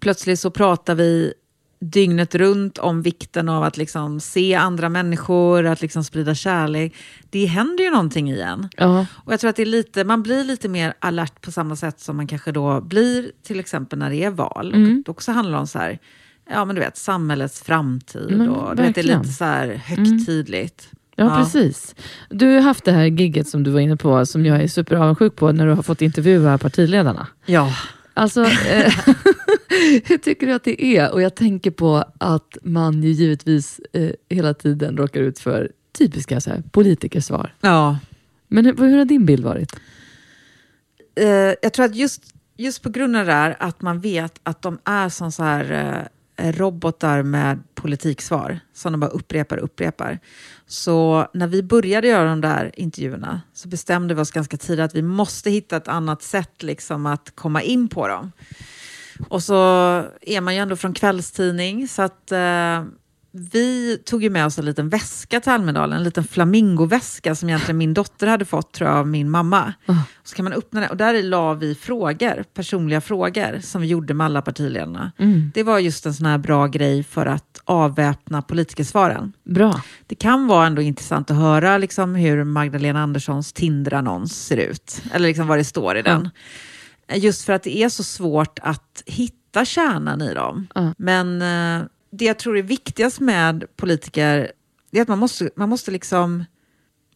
plötsligt 0.00 0.40
så 0.40 0.50
pratar 0.50 0.94
vi 0.94 1.32
dygnet 1.80 2.34
runt 2.34 2.78
om 2.78 3.02
vikten 3.02 3.48
av 3.48 3.62
att 3.62 3.76
liksom 3.76 4.20
se 4.20 4.54
andra 4.54 4.88
människor, 4.88 5.66
att 5.66 5.82
liksom 5.82 6.04
sprida 6.04 6.34
kärlek. 6.34 6.94
Det 7.30 7.46
händer 7.46 7.84
ju 7.84 7.90
någonting 7.90 8.30
igen. 8.30 8.68
Ja. 8.76 9.06
Och 9.24 9.32
jag 9.32 9.40
tror 9.40 9.50
att 9.50 9.56
det 9.56 9.62
är 9.62 9.66
lite, 9.66 10.04
man 10.04 10.22
blir 10.22 10.44
lite 10.44 10.68
mer 10.68 10.94
alert 10.98 11.40
på 11.40 11.52
samma 11.52 11.76
sätt 11.76 12.00
som 12.00 12.16
man 12.16 12.26
kanske 12.26 12.52
då 12.52 12.80
blir 12.80 13.32
till 13.42 13.60
exempel 13.60 13.98
när 13.98 14.10
det 14.10 14.24
är 14.24 14.30
val. 14.30 14.74
Mm. 14.74 14.98
Och 14.98 15.04
det 15.04 15.10
också 15.10 15.32
handlar 15.32 15.58
om 15.58 15.66
så 15.66 15.78
här, 15.78 15.98
ja 16.50 16.64
men 16.64 16.74
du 16.74 16.80
vet, 16.80 16.96
samhällets 16.96 17.62
framtid. 17.62 18.36
Men 18.36 18.48
och, 18.48 18.78
vet, 18.78 18.94
det 18.94 19.00
är. 19.00 19.04
Mm. 19.08 19.22
lite 19.22 19.32
så 19.34 19.44
här 19.44 19.68
högtidligt. 19.68 20.88
Ja, 21.16 21.24
Ja. 21.24 21.36
precis. 21.44 21.94
Du 22.30 22.46
har 22.54 22.60
haft 22.60 22.84
det 22.84 22.92
här 22.92 23.04
gigget 23.04 23.48
som 23.48 23.62
du 23.62 23.70
var 23.70 23.80
inne 23.80 23.96
på, 23.96 24.26
som 24.26 24.46
jag 24.46 24.62
är 24.62 24.68
superavundsjuk 24.68 25.36
på, 25.36 25.52
när 25.52 25.66
du 25.66 25.72
har 25.72 25.82
fått 25.82 26.02
intervjua 26.02 26.58
partiledarna. 26.58 27.26
Ja. 27.46 27.72
Alltså, 28.14 28.44
eh, 28.70 28.92
hur 30.04 30.18
tycker 30.18 30.46
du 30.46 30.52
att 30.52 30.64
det 30.64 30.84
är? 30.84 31.12
Och 31.12 31.22
jag 31.22 31.34
tänker 31.34 31.70
på 31.70 32.04
att 32.18 32.58
man 32.62 33.02
ju 33.02 33.10
givetvis 33.10 33.80
eh, 33.92 34.10
hela 34.30 34.54
tiden 34.54 34.96
råkar 34.96 35.20
ut 35.20 35.38
för 35.38 35.70
typiska 35.98 36.40
så 36.40 36.50
här, 36.50 36.62
politikersvar. 36.70 37.54
ja. 37.60 37.98
Men 38.50 38.64
hur, 38.66 38.76
hur 38.76 38.98
har 38.98 39.04
din 39.04 39.26
bild 39.26 39.44
varit? 39.44 39.76
eh, 41.20 41.26
jag 41.62 41.72
tror 41.72 41.84
att 41.84 41.94
just, 41.96 42.22
just 42.56 42.82
på 42.82 42.88
grund 42.88 43.16
av 43.16 43.26
det 43.26 43.32
där, 43.32 43.56
att 43.60 43.82
man 43.82 44.00
vet 44.00 44.40
att 44.42 44.62
de 44.62 44.78
är 44.84 45.08
som 45.08 45.32
så 45.32 45.42
här 45.42 45.72
eh, 45.72 46.06
Eh, 46.40 46.52
robotar 46.52 47.22
med 47.22 47.62
politiksvar, 47.74 48.60
som 48.72 48.92
de 48.92 49.00
bara 49.00 49.10
upprepar 49.10 49.56
och 49.56 49.64
upprepar. 49.64 50.18
Så 50.66 51.26
när 51.34 51.46
vi 51.46 51.62
började 51.62 52.08
göra 52.08 52.28
de 52.28 52.40
där 52.40 52.72
intervjuerna 52.74 53.40
så 53.52 53.68
bestämde 53.68 54.14
vi 54.14 54.20
oss 54.20 54.30
ganska 54.30 54.56
tidigt 54.56 54.84
att 54.84 54.94
vi 54.94 55.02
måste 55.02 55.50
hitta 55.50 55.76
ett 55.76 55.88
annat 55.88 56.22
sätt 56.22 56.62
liksom, 56.62 57.06
att 57.06 57.32
komma 57.34 57.62
in 57.62 57.88
på 57.88 58.08
dem. 58.08 58.32
Och 59.28 59.42
så 59.42 59.54
är 60.20 60.40
man 60.40 60.54
ju 60.54 60.60
ändå 60.60 60.76
från 60.76 60.94
kvällstidning, 60.94 61.88
så 61.88 62.02
att 62.02 62.32
eh, 62.32 62.84
vi 63.32 63.98
tog 64.04 64.22
ju 64.22 64.30
med 64.30 64.46
oss 64.46 64.58
en 64.58 64.64
liten 64.64 64.88
väska 64.88 65.40
till 65.40 65.52
Almedalen, 65.52 65.98
en 65.98 66.04
liten 66.04 66.24
flamingoväska 66.24 67.34
som 67.34 67.48
egentligen 67.48 67.78
min 67.78 67.94
dotter 67.94 68.26
hade 68.26 68.44
fått 68.44 68.72
tror 68.72 68.90
jag, 68.90 68.98
av 68.98 69.06
min 69.08 69.30
mamma. 69.30 69.74
Ah. 69.86 69.94
Så 70.24 70.36
kan 70.36 70.44
man 70.44 70.52
öppna 70.52 70.80
den 70.80 70.90
och 70.90 70.96
där 70.96 71.22
la 71.22 71.54
vi 71.54 71.74
frågor, 71.74 72.44
personliga 72.54 73.00
frågor 73.00 73.60
som 73.60 73.80
vi 73.80 73.86
gjorde 73.86 74.14
med 74.14 74.24
alla 74.24 74.42
partiledarna. 74.42 75.12
Mm. 75.18 75.50
Det 75.54 75.62
var 75.62 75.78
just 75.78 76.06
en 76.06 76.14
sån 76.14 76.26
här 76.26 76.38
bra 76.38 76.66
grej 76.66 77.02
för 77.02 77.26
att 77.26 77.60
avväpna 77.64 78.42
politikersvaren. 78.42 79.32
Bra. 79.44 79.82
Det 80.06 80.14
kan 80.14 80.46
vara 80.46 80.66
ändå 80.66 80.82
intressant 80.82 81.30
att 81.30 81.36
höra 81.36 81.78
liksom, 81.78 82.14
hur 82.14 82.44
Magdalena 82.44 83.02
Anderssons 83.02 83.52
Tinder-annons 83.52 84.46
ser 84.46 84.56
ut, 84.56 85.02
eller 85.12 85.28
liksom 85.28 85.46
vad 85.46 85.58
det 85.58 85.64
står 85.64 85.96
i 85.96 86.02
den. 86.02 86.30
Just 87.14 87.44
för 87.44 87.52
att 87.52 87.62
det 87.62 87.78
är 87.78 87.88
så 87.88 88.04
svårt 88.04 88.58
att 88.62 89.02
hitta 89.06 89.64
kärnan 89.64 90.22
i 90.22 90.34
dem. 90.34 90.66
Ja. 90.74 90.94
Men 90.98 91.42
eh, 91.42 91.86
det 92.10 92.24
jag 92.24 92.38
tror 92.38 92.58
är 92.58 92.62
viktigast 92.62 93.20
med 93.20 93.64
politiker, 93.76 94.52
är 94.92 95.02
att 95.02 95.08
man 95.08 95.18
måste, 95.18 95.50
man 95.56 95.68
måste 95.68 95.90
liksom 95.90 96.44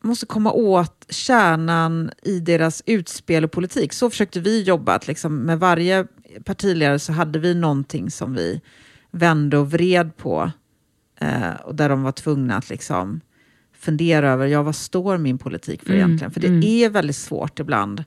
måste 0.02 0.26
komma 0.26 0.52
åt 0.52 1.06
kärnan 1.08 2.10
i 2.22 2.40
deras 2.40 2.82
utspel 2.86 3.44
och 3.44 3.52
politik. 3.52 3.92
Så 3.92 4.10
försökte 4.10 4.40
vi 4.40 4.62
jobba, 4.62 4.94
att 4.94 5.08
liksom 5.08 5.36
med 5.38 5.58
varje 5.58 6.06
partiledare 6.44 6.98
så 6.98 7.12
hade 7.12 7.38
vi 7.38 7.54
någonting 7.54 8.10
som 8.10 8.34
vi 8.34 8.60
vände 9.10 9.58
och 9.58 9.70
vred 9.70 10.16
på. 10.16 10.50
Eh, 11.20 11.54
och 11.64 11.74
där 11.74 11.88
de 11.88 12.02
var 12.02 12.12
tvungna 12.12 12.56
att 12.56 12.70
liksom 12.70 13.20
fundera 13.78 14.30
över, 14.30 14.46
ja 14.46 14.62
vad 14.62 14.76
står 14.76 15.18
min 15.18 15.38
politik 15.38 15.82
för 15.82 15.92
Mm, 15.92 15.98
egentligen? 15.98 16.30
För 16.30 16.40
det 16.40 16.46
mm. 16.46 16.62
är 16.62 16.90
väldigt 16.90 17.16
svårt 17.16 17.60
ibland. 17.60 18.04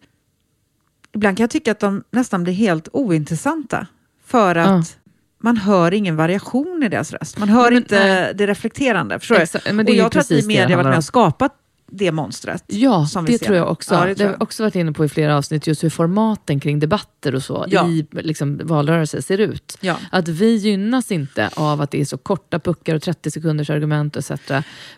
Ibland 1.14 1.38
kan 1.38 1.44
jag 1.44 1.52
tycka 1.52 1.72
att 1.72 1.80
de 1.80 2.04
nästan 2.12 2.44
blir 2.44 2.54
helt 2.54 2.88
ointressanta. 2.94 3.88
För 4.24 4.56
att. 4.56 4.98
Man 5.46 5.58
hör 5.58 5.94
ingen 5.94 6.16
variation 6.16 6.84
i 6.86 6.90
deras 6.90 7.14
röst. 7.14 7.38
Man 7.38 7.50
hör 7.50 7.64
Men, 7.72 7.78
inte 7.78 8.00
nej. 8.00 8.32
det 8.36 8.48
reflekterande. 8.48 9.20
Förstår? 9.20 9.40
Exakt, 9.40 9.74
men 9.74 9.86
det 9.86 9.92
och 9.92 9.98
jag 9.98 10.12
tror 10.12 10.22
att 10.22 10.32
vi 10.32 10.46
media 10.48 10.64
har 10.70 10.76
varit 10.76 10.86
med 10.88 10.98
och 10.98 11.04
skapat 11.04 11.52
det 11.92 12.12
monstret. 12.12 12.64
Ja, 12.68 13.06
som 13.08 13.26
vi 13.26 13.32
det 13.34 13.40
ser. 13.40 13.46
tror 13.46 13.58
jag 13.58 13.72
också. 13.72 13.94
Ja, 13.96 14.06
det 14.06 14.14
det 14.14 14.24
har 14.24 14.32
jag 14.32 14.42
också 14.42 14.64
varit 14.64 14.76
inne 14.76 14.92
på 14.92 15.06
i 15.06 15.10
flera 15.10 15.38
avsnitt, 15.38 15.68
just 15.68 15.84
hur 15.84 15.90
formaten 15.90 16.60
kring 16.60 16.80
debatter 16.80 17.36
och 17.36 17.44
så 17.44 17.66
Ja. 17.68 17.88
i 17.88 18.06
liksom, 18.12 18.60
valrörelser 18.64 19.22
ser 19.22 19.38
ut. 19.38 19.78
Ja. 19.82 19.98
Att 20.12 20.28
vi 20.28 20.56
gynnas 20.56 21.12
inte 21.12 21.50
av 21.54 21.82
att 21.82 21.92
det 21.92 22.02
är 22.02 22.06
så 22.06 22.18
korta 22.18 22.60
puckar 22.60 22.96
och 22.96 23.02
30 23.02 23.32
sekunders 23.32 23.70
argument 23.70 24.18
etc. 24.18 24.32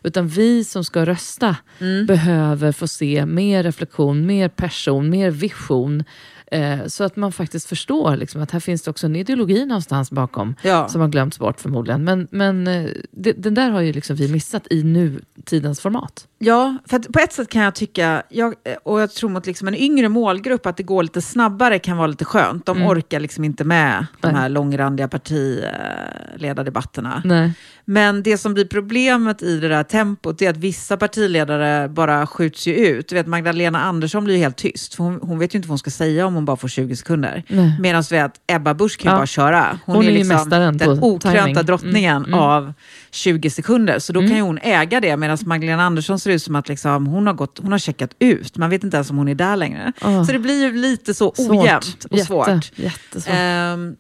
Utan 0.04 0.28
vi 0.28 0.64
som 0.64 0.84
ska 0.84 1.06
rösta 1.06 1.56
Mm. 1.80 2.06
behöver 2.06 2.72
få 2.72 2.88
se 2.88 3.26
mer 3.26 3.64
reflektion, 3.64 4.26
mer 4.26 4.50
person, 4.50 5.10
mer 5.10 5.32
vision. 5.32 6.04
Eh, 6.52 6.86
så 6.88 7.04
att 7.04 7.16
man 7.16 7.32
faktiskt 7.32 7.68
förstår 7.70 8.16
liksom, 8.16 8.42
att 8.42 8.52
här 8.52 8.60
finns 8.60 8.82
det 8.82 8.92
också 8.92 9.06
en 9.08 9.16
ideologi 9.16 9.66
någonstans 9.66 10.12
bakom 10.12 10.56
Ja. 10.62 10.88
som 10.88 11.02
har 11.02 11.08
glömts 11.08 11.40
bort 11.40 11.60
förmodligen. 11.60 12.04
Men, 12.04 12.28
men 12.32 12.68
eh, 12.68 12.90
det, 13.12 13.34
den 13.34 13.54
där 13.54 13.70
har 13.70 13.82
ju 13.82 13.94
liksom 13.94 14.16
vi 14.16 14.32
missat 14.32 14.68
i 14.72 14.84
nutidens 14.84 15.80
format. 15.80 16.28
Ja, 16.40 16.78
för 16.86 17.00
på 17.00 17.20
ett 17.20 17.34
sätt 17.34 17.50
kan 17.50 17.62
jag 17.62 17.76
tycka, 17.76 18.24
jag, 18.30 18.54
och 18.84 19.02
jag 19.02 19.12
tror 19.12 19.30
mot 19.30 19.46
liksom 19.46 19.68
en 19.68 19.76
yngre 19.76 20.10
målgrupp, 20.10 20.66
att 20.66 20.78
det 20.78 20.84
går 20.84 21.04
lite 21.04 21.22
snabbare 21.22 21.80
kan 21.80 21.98
vara 21.98 22.08
lite 22.08 22.26
skönt. 22.26 22.66
De 22.66 22.78
Mm. 22.78 22.90
orkar 22.90 23.20
liksom 23.20 23.44
inte 23.44 23.64
med 23.64 24.06
de 24.22 24.28
Nej. 24.28 24.36
här 24.42 24.50
långrandiga 24.50 25.08
partiledardebatterna. 25.08 27.22
Nej. 27.26 27.52
Men 27.90 28.24
det 28.24 28.38
som 28.38 28.54
blir 28.54 28.66
problemet 28.66 29.44
i 29.44 29.60
det 29.60 29.68
där 29.68 29.84
tempot 29.84 30.42
är 30.42 30.50
att 30.50 30.58
vissa 30.58 30.98
partiledare 30.98 31.90
bara 31.90 32.28
skjuts 32.28 32.68
ju 32.68 32.76
ut. 32.76 33.08
Du 33.10 33.16
vet, 33.16 33.28
Magdalena 33.28 33.84
Andersson 33.84 34.24
blir 34.24 34.36
ju 34.36 34.40
helt 34.42 34.58
tyst, 34.58 34.96
hon, 34.96 35.20
hon 35.22 35.40
vet 35.40 35.54
ju 35.56 35.58
inte 35.58 35.68
vad 35.68 35.72
hon 35.72 35.80
ska 35.80 35.90
säga 35.92 36.26
om 36.26 36.34
hon 36.36 36.46
bara 36.46 36.58
får 36.58 36.68
20 36.68 36.96
sekunder. 36.96 37.44
Nej. 37.48 37.76
Medan 37.80 38.04
vet 38.12 38.32
Ebba 38.48 38.74
Busch 38.74 38.98
kan 39.00 39.10
ju 39.12 39.14
Ja. 39.14 39.20
bara 39.20 39.28
köra. 39.28 39.80
Hon, 39.86 39.96
Hon 39.96 40.06
är, 40.06 40.10
är 40.10 40.14
liksom 40.14 40.50
den 40.50 41.00
okrönta 41.04 41.46
timing. 41.46 41.66
drottningen 41.66 42.16
Mm, 42.18 42.28
mm. 42.34 42.40
av 42.40 42.74
20 43.12 43.50
sekunder. 43.50 44.00
Så 44.00 44.14
då 44.14 44.20
Mm. 44.20 44.30
kan 44.30 44.38
ju 44.38 44.44
hon 44.44 44.58
äga 44.62 45.00
det, 45.00 45.18
medan 45.18 45.38
Magdalena 45.46 45.84
Andersson 45.84 46.20
ser 46.20 46.32
ut 46.32 46.44
som 46.44 46.56
att 46.56 46.68
liksom, 46.70 47.08
hon, 47.08 47.28
har 47.28 47.34
gått, 47.34 47.60
hon 47.62 47.72
har 47.72 47.80
checkat 47.80 48.12
ut. 48.20 48.58
Man 48.58 48.70
vet 48.70 48.84
inte 48.84 48.98
ens 48.98 49.10
om 49.10 49.18
hon 49.18 49.28
är 49.28 49.36
där 49.36 49.56
längre. 49.56 49.94
Åh. 50.02 50.24
Så 50.24 50.32
det 50.32 50.40
blir 50.40 50.62
ju 50.66 50.74
lite 50.74 51.14
så 51.14 51.34
Svårt. 51.36 51.50
ojämnt 51.64 52.06
och 52.10 52.18
Jätte, 52.18 52.28
svårt. 52.28 52.72
Jättesvårt. 52.76 53.34
Ehm, 53.38 53.96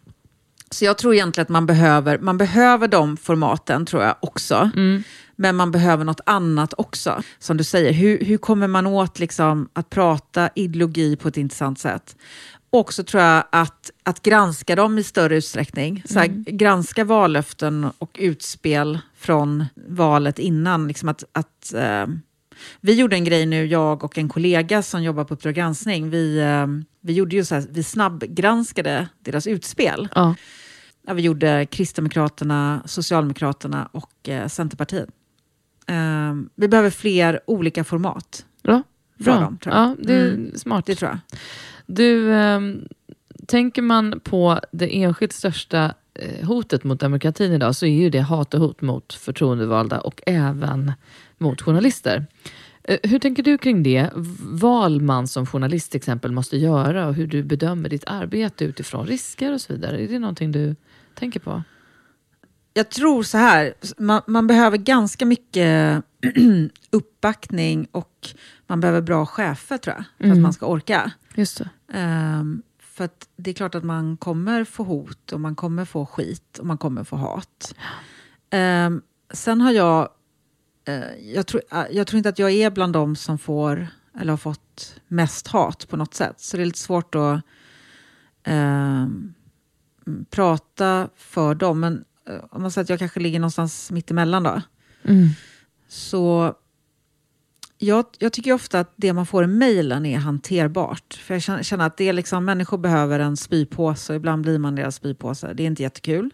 så 0.71 0.85
jag 0.85 0.97
tror 0.97 1.13
egentligen 1.13 1.43
att 1.43 1.49
man 1.49 1.65
behöver, 1.65 2.19
man 2.19 2.37
behöver 2.37 2.87
de 2.87 3.17
formaten, 3.17 3.85
tror 3.85 4.03
jag 4.03 4.15
också. 4.19 4.71
Mm. 4.75 5.03
Men 5.35 5.55
man 5.55 5.71
behöver 5.71 6.05
något 6.05 6.21
annat 6.25 6.73
också. 6.77 7.21
Som 7.39 7.57
du 7.57 7.63
säger, 7.63 7.93
hur, 7.93 8.25
hur 8.25 8.37
kommer 8.37 8.67
man 8.67 8.87
åt 8.87 9.19
liksom, 9.19 9.69
att 9.73 9.89
prata 9.89 10.49
ideologi 10.55 11.15
på 11.15 11.27
ett 11.27 11.37
intressant 11.37 11.79
sätt? 11.79 12.15
Och 12.69 12.93
så 12.93 13.03
tror 13.03 13.23
jag 13.23 13.43
att, 13.49 13.91
att 14.03 14.21
granska 14.21 14.75
dem 14.75 14.97
i 14.97 15.03
större 15.03 15.37
utsträckning. 15.37 16.03
Så 16.05 16.19
här, 16.19 16.27
Granska 16.51 17.03
vallöften 17.03 17.91
och 17.97 18.17
utspel 18.19 18.99
från 19.17 19.65
valet 19.87 20.39
innan. 20.39 20.87
Liksom 20.87 21.09
att, 21.09 21.23
att, 21.31 21.73
eh, 21.73 22.05
vi 22.81 22.93
gjorde 22.93 23.15
en 23.15 23.23
grej 23.23 23.45
nu, 23.45 23.65
jag 23.65 24.03
och 24.03 24.17
en 24.17 24.29
kollega 24.29 24.81
som 24.81 25.03
jobbar 25.03 25.23
på 25.23 25.33
Uppdrag 25.33 25.55
granskning. 25.55 26.09
Vi, 26.09 26.39
eh, 26.39 26.67
vi, 27.07 27.13
gjorde 27.13 27.35
ju 27.35 27.45
så 27.45 27.55
här, 27.55 27.65
vi 27.69 27.83
snabbgranskade 27.83 29.07
deras 29.19 29.47
utspel. 29.47 30.07
Ja. 30.15 30.35
Ja, 31.07 31.13
vi 31.13 31.21
gjorde 31.21 31.65
Kristdemokraterna, 31.65 32.81
Socialdemokraterna 32.85 33.89
och 33.91 34.29
eh, 34.29 34.47
Centerpartiet. 34.47 35.09
Ehm, 35.87 36.49
vi 36.55 36.67
behöver 36.67 36.89
fler 36.89 37.39
olika 37.47 37.83
format. 37.83 38.45
Bra. 38.63 38.83
För 39.17 39.23
Bra. 39.23 39.39
dem, 39.39 39.57
tror 39.57 39.75
jag. 39.75 39.83
Ja, 39.89 39.95
det 39.99 40.13
är 40.13 40.27
Mm. 40.33 40.51
smart. 40.55 40.85
Det 40.85 40.95
tror 40.95 41.11
jag. 41.11 41.19
Du, 41.85 42.33
ehm, 42.33 42.87
tänker 43.47 43.81
man 43.81 44.19
på 44.23 44.59
det 44.71 45.03
enskilt 45.03 45.33
största 45.33 45.93
eh, 46.13 46.47
hotet 46.47 46.83
mot 46.83 46.99
demokratin 46.99 47.51
idag 47.51 47.75
så 47.75 47.85
är 47.85 47.89
ju 48.01 48.09
det 48.09 48.19
hat 48.21 48.53
och 48.53 48.59
hot 48.59 48.81
mot 48.81 49.13
förtroendevalda 49.13 49.99
och 49.99 50.21
även 50.25 50.91
mot 51.37 51.61
journalister. 51.61 52.25
Eh, 52.87 52.97
Hur 53.03 53.19
tänker 53.19 53.43
du 53.43 53.57
kring 53.57 53.83
det? 53.83 54.09
Val 54.41 55.01
man 55.01 55.27
som 55.27 55.45
journalist 55.45 55.91
till 55.91 55.97
exempel 55.97 56.31
måste 56.31 56.57
göra 56.57 57.07
och 57.07 57.13
hur 57.13 57.27
du 57.27 57.43
bedömer 57.43 57.89
ditt 57.89 58.03
arbete 58.07 58.65
utifrån 58.65 59.05
risker 59.07 59.53
och 59.53 59.61
så 59.61 59.73
vidare. 59.73 60.03
Är 60.03 60.07
det 60.07 60.19
någonting 60.19 60.51
du 60.51 60.75
tänker 61.15 61.39
på? 61.39 61.63
Jag 62.73 62.89
tror 62.89 63.23
så 63.23 63.37
här, 63.37 63.73
man, 63.97 64.21
man 64.27 64.47
behöver 64.47 64.77
ganska 64.77 65.25
mycket 65.25 66.03
uppbackning 66.91 67.87
och 67.91 68.27
man 68.67 68.79
behöver 68.79 69.01
bra 69.01 69.25
chefer 69.25 69.77
tror 69.77 69.95
jag, 69.95 70.05
för 70.17 70.23
att 70.25 70.31
Mm. 70.31 70.41
man 70.41 70.53
ska 70.53 70.65
orka. 70.65 71.11
Just. 71.35 71.61
Ehm, 71.93 72.61
för 72.79 73.05
att 73.05 73.27
det 73.37 73.49
är 73.49 73.53
klart 73.53 73.75
att 73.75 73.83
man 73.83 74.17
kommer 74.17 74.63
få 74.63 74.83
hot 74.83 75.31
och 75.31 75.39
man 75.39 75.55
kommer 75.55 75.85
få 75.85 76.05
skit 76.05 76.57
och 76.59 76.65
man 76.65 76.77
kommer 76.77 77.03
få 77.03 77.15
hat. 77.15 77.75
Ehm, 78.49 79.01
sen 79.33 79.61
har 79.61 79.71
jag, 79.71 80.09
jag, 81.21 81.47
tror, 81.47 81.61
eh, 81.71 81.85
jag 81.91 82.07
tror 82.07 82.17
inte 82.17 82.29
att 82.29 82.39
jag 82.39 82.51
är 82.51 82.71
bland 82.71 82.93
dem 82.93 83.15
som 83.15 83.37
får, 83.37 83.87
eller 84.19 84.33
har 84.33 84.37
fått 84.37 85.01
mest 85.07 85.47
hat 85.47 85.87
på 85.89 85.97
något 85.97 86.13
sätt. 86.13 86.39
Så 86.39 86.57
det 86.57 86.63
är 86.63 86.65
lite 86.65 86.79
svårt 86.79 87.15
att 87.15 87.41
mm, 88.43 89.33
prata 90.29 91.09
för 91.15 91.55
dem. 91.55 91.79
Men 91.79 92.05
eh, 92.29 92.43
om 92.51 92.61
man 92.61 92.71
säger 92.71 92.83
att 92.83 92.89
jag 92.89 92.99
kanske 92.99 93.19
ligger 93.19 93.39
någonstans 93.39 93.91
mitt 93.91 94.11
emellan 94.11 94.43
då. 94.43 94.61
Mm. 95.03 95.29
Så 95.87 96.55
jag, 97.77 98.05
jag 98.19 98.33
tycker 98.33 98.53
ofta 98.53 98.79
att 98.79 98.93
det 98.95 99.13
man 99.13 99.25
får 99.25 99.43
i 99.43 99.47
mejlen 99.47 100.05
är 100.05 100.17
hanterbart. 100.17 101.13
För 101.13 101.33
jag 101.35 101.41
känner, 101.43 101.63
känner 101.63 101.85
att 101.85 101.97
det 101.97 102.09
är 102.09 102.13
liksom, 102.13 102.45
människor 102.45 102.77
behöver 102.77 103.19
en 103.19 103.37
spypåse 103.37 104.13
och 104.13 104.17
ibland 104.17 104.41
blir 104.41 104.59
man 104.59 104.75
deras 104.75 104.95
spypåse. 104.95 105.53
Det 105.53 105.63
är 105.63 105.67
inte 105.67 105.83
jättekul. 105.83 106.33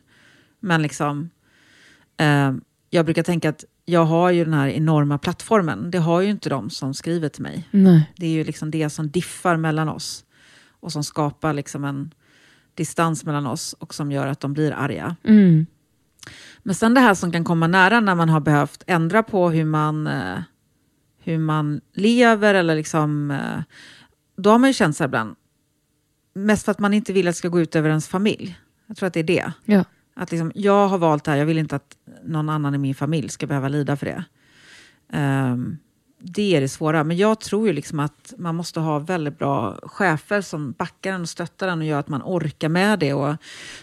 Men 0.59 0.81
liksom, 0.81 1.29
eh, 2.17 2.53
jag 2.89 3.05
brukar 3.05 3.23
tänka 3.23 3.49
att 3.49 3.65
jag 3.85 4.05
har 4.05 4.31
ju 4.31 4.43
den 4.43 4.53
här 4.53 4.67
enorma 4.67 5.17
plattformen. 5.17 5.91
Det 5.91 5.97
har 5.97 6.21
ju 6.21 6.29
inte 6.29 6.49
de 6.49 6.69
som 6.69 6.93
skriver 6.93 7.29
till 7.29 7.43
mig. 7.43 7.67
Nej. 7.71 8.13
Det 8.15 8.25
är 8.25 8.31
ju 8.31 8.43
liksom 8.43 8.71
det 8.71 8.89
som 8.89 9.11
diffar 9.11 9.57
mellan 9.57 9.89
oss 9.89 10.25
och 10.79 10.91
som 10.91 11.03
skapar 11.03 11.53
liksom 11.53 11.83
en 11.83 12.13
distans 12.75 13.25
mellan 13.25 13.47
oss 13.47 13.73
och 13.73 13.93
som 13.93 14.11
gör 14.11 14.27
att 14.27 14.39
de 14.39 14.53
blir 14.53 14.71
arga. 14.71 15.15
Mm. 15.23 15.65
Men 16.63 16.75
sen 16.75 16.93
det 16.93 16.99
här 16.99 17.13
som 17.13 17.31
kan 17.31 17.43
komma 17.43 17.67
nära 17.67 17.99
när 17.99 18.15
man 18.15 18.29
har 18.29 18.39
behövt 18.39 18.83
ändra 18.87 19.23
på 19.23 19.49
hur 19.49 19.65
man, 19.65 20.07
eh, 20.07 20.39
hur 21.19 21.37
man 21.37 21.81
lever 21.93 22.53
eller 22.53 22.75
liksom, 22.75 23.31
eh, 23.31 23.61
då 24.37 24.49
har 24.49 24.59
man 24.59 24.69
ju 24.69 24.73
känt 24.73 24.97
så 24.97 25.03
här 25.03 25.07
ibland, 25.07 25.35
mest 26.33 26.65
för 26.65 26.71
att 26.71 26.79
man 26.79 26.93
inte 26.93 27.13
vill 27.13 27.27
att 27.27 27.33
det 27.33 27.37
ska 27.37 27.47
gå 27.47 27.61
ut 27.61 27.75
över 27.75 27.89
ens 27.89 28.07
familj. 28.07 28.59
Jag 28.87 28.97
tror 28.97 29.07
att 29.07 29.13
det 29.13 29.19
är 29.19 29.23
det. 29.23 29.51
Ja. 29.65 29.83
Att 30.15 30.31
liksom, 30.31 30.51
jag 30.55 30.87
har 30.87 30.97
valt 30.97 31.23
det 31.23 31.31
här, 31.31 31.37
jag 31.37 31.45
vill 31.45 31.57
inte 31.57 31.75
att 31.75 31.97
någon 32.23 32.49
annan 32.49 32.75
i 32.75 32.77
min 32.77 32.95
familj 32.95 33.29
ska 33.29 33.47
behöva 33.47 33.67
lida 33.67 33.95
för 33.95 34.05
det. 34.05 34.23
Ehm, 35.13 35.77
det 36.25 36.55
är 36.55 36.61
det 36.61 36.69
svåra. 36.69 37.03
Men 37.03 37.17
jag 37.17 37.39
tror 37.39 37.67
ju 37.67 37.73
liksom 37.73 37.99
att 37.99 38.33
man 38.37 38.55
måste 38.55 38.79
ha 38.79 38.99
väldigt 38.99 39.39
bra 39.39 39.79
chefer 39.83 40.41
som 40.41 40.71
backar 40.71 41.13
en 41.13 41.21
och 41.21 41.29
stöttar 41.29 41.67
en 41.67 41.79
och 41.79 41.85
gör 41.85 41.99
att 41.99 42.07
man 42.07 42.21
orkar 42.23 42.69
med 42.69 42.99
det. 42.99 43.13
Och 43.13 43.35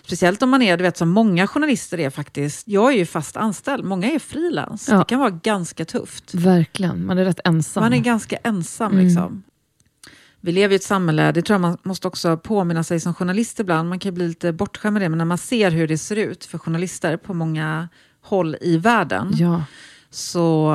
speciellt 0.02 0.42
om 0.42 0.50
man 0.50 0.62
är, 0.62 0.76
du 0.76 0.82
vet 0.82 0.96
som 0.96 1.08
många 1.08 1.46
journalister 1.46 2.00
är 2.00 2.10
faktiskt, 2.10 2.68
jag 2.68 2.92
är 2.92 2.96
ju 2.96 3.06
fast 3.06 3.36
anställd, 3.36 3.84
många 3.84 4.10
är 4.10 4.18
frilans. 4.18 4.88
Ja. 4.88 4.98
Det 4.98 5.04
kan 5.04 5.18
vara 5.18 5.30
ganska 5.30 5.84
tufft. 5.84 6.34
Verkligen. 6.34 7.06
Man 7.06 7.18
är 7.18 7.24
rätt 7.24 7.40
ensam. 7.44 7.82
Man 7.82 7.92
är 7.92 7.98
ganska 7.98 8.36
ensam. 8.36 8.92
Mm. 8.92 9.04
Liksom. 9.04 9.42
Vi 10.40 10.52
lever 10.52 10.72
i 10.72 10.76
ett 10.76 10.82
samhälle, 10.82 11.32
det 11.32 11.42
tror 11.42 11.54
jag 11.54 11.60
man 11.60 11.76
måste 11.82 12.08
också 12.08 12.36
påminna 12.36 12.84
sig 12.84 13.00
som 13.00 13.14
journalist 13.14 13.60
ibland, 13.60 13.88
man 13.88 13.98
kan 13.98 14.14
bli 14.14 14.28
lite 14.28 14.52
bortskämd 14.52 14.92
med 14.92 15.02
det, 15.02 15.08
men 15.08 15.18
när 15.18 15.24
man 15.24 15.38
ser 15.38 15.70
hur 15.70 15.88
det 15.88 15.98
ser 15.98 16.16
ut 16.16 16.44
för 16.44 16.58
journalister 16.58 17.16
på 17.16 17.34
många 17.34 17.88
håll 18.22 18.56
i 18.60 18.76
världen, 18.76 19.30
Ja. 19.34 19.64
så 20.10 20.70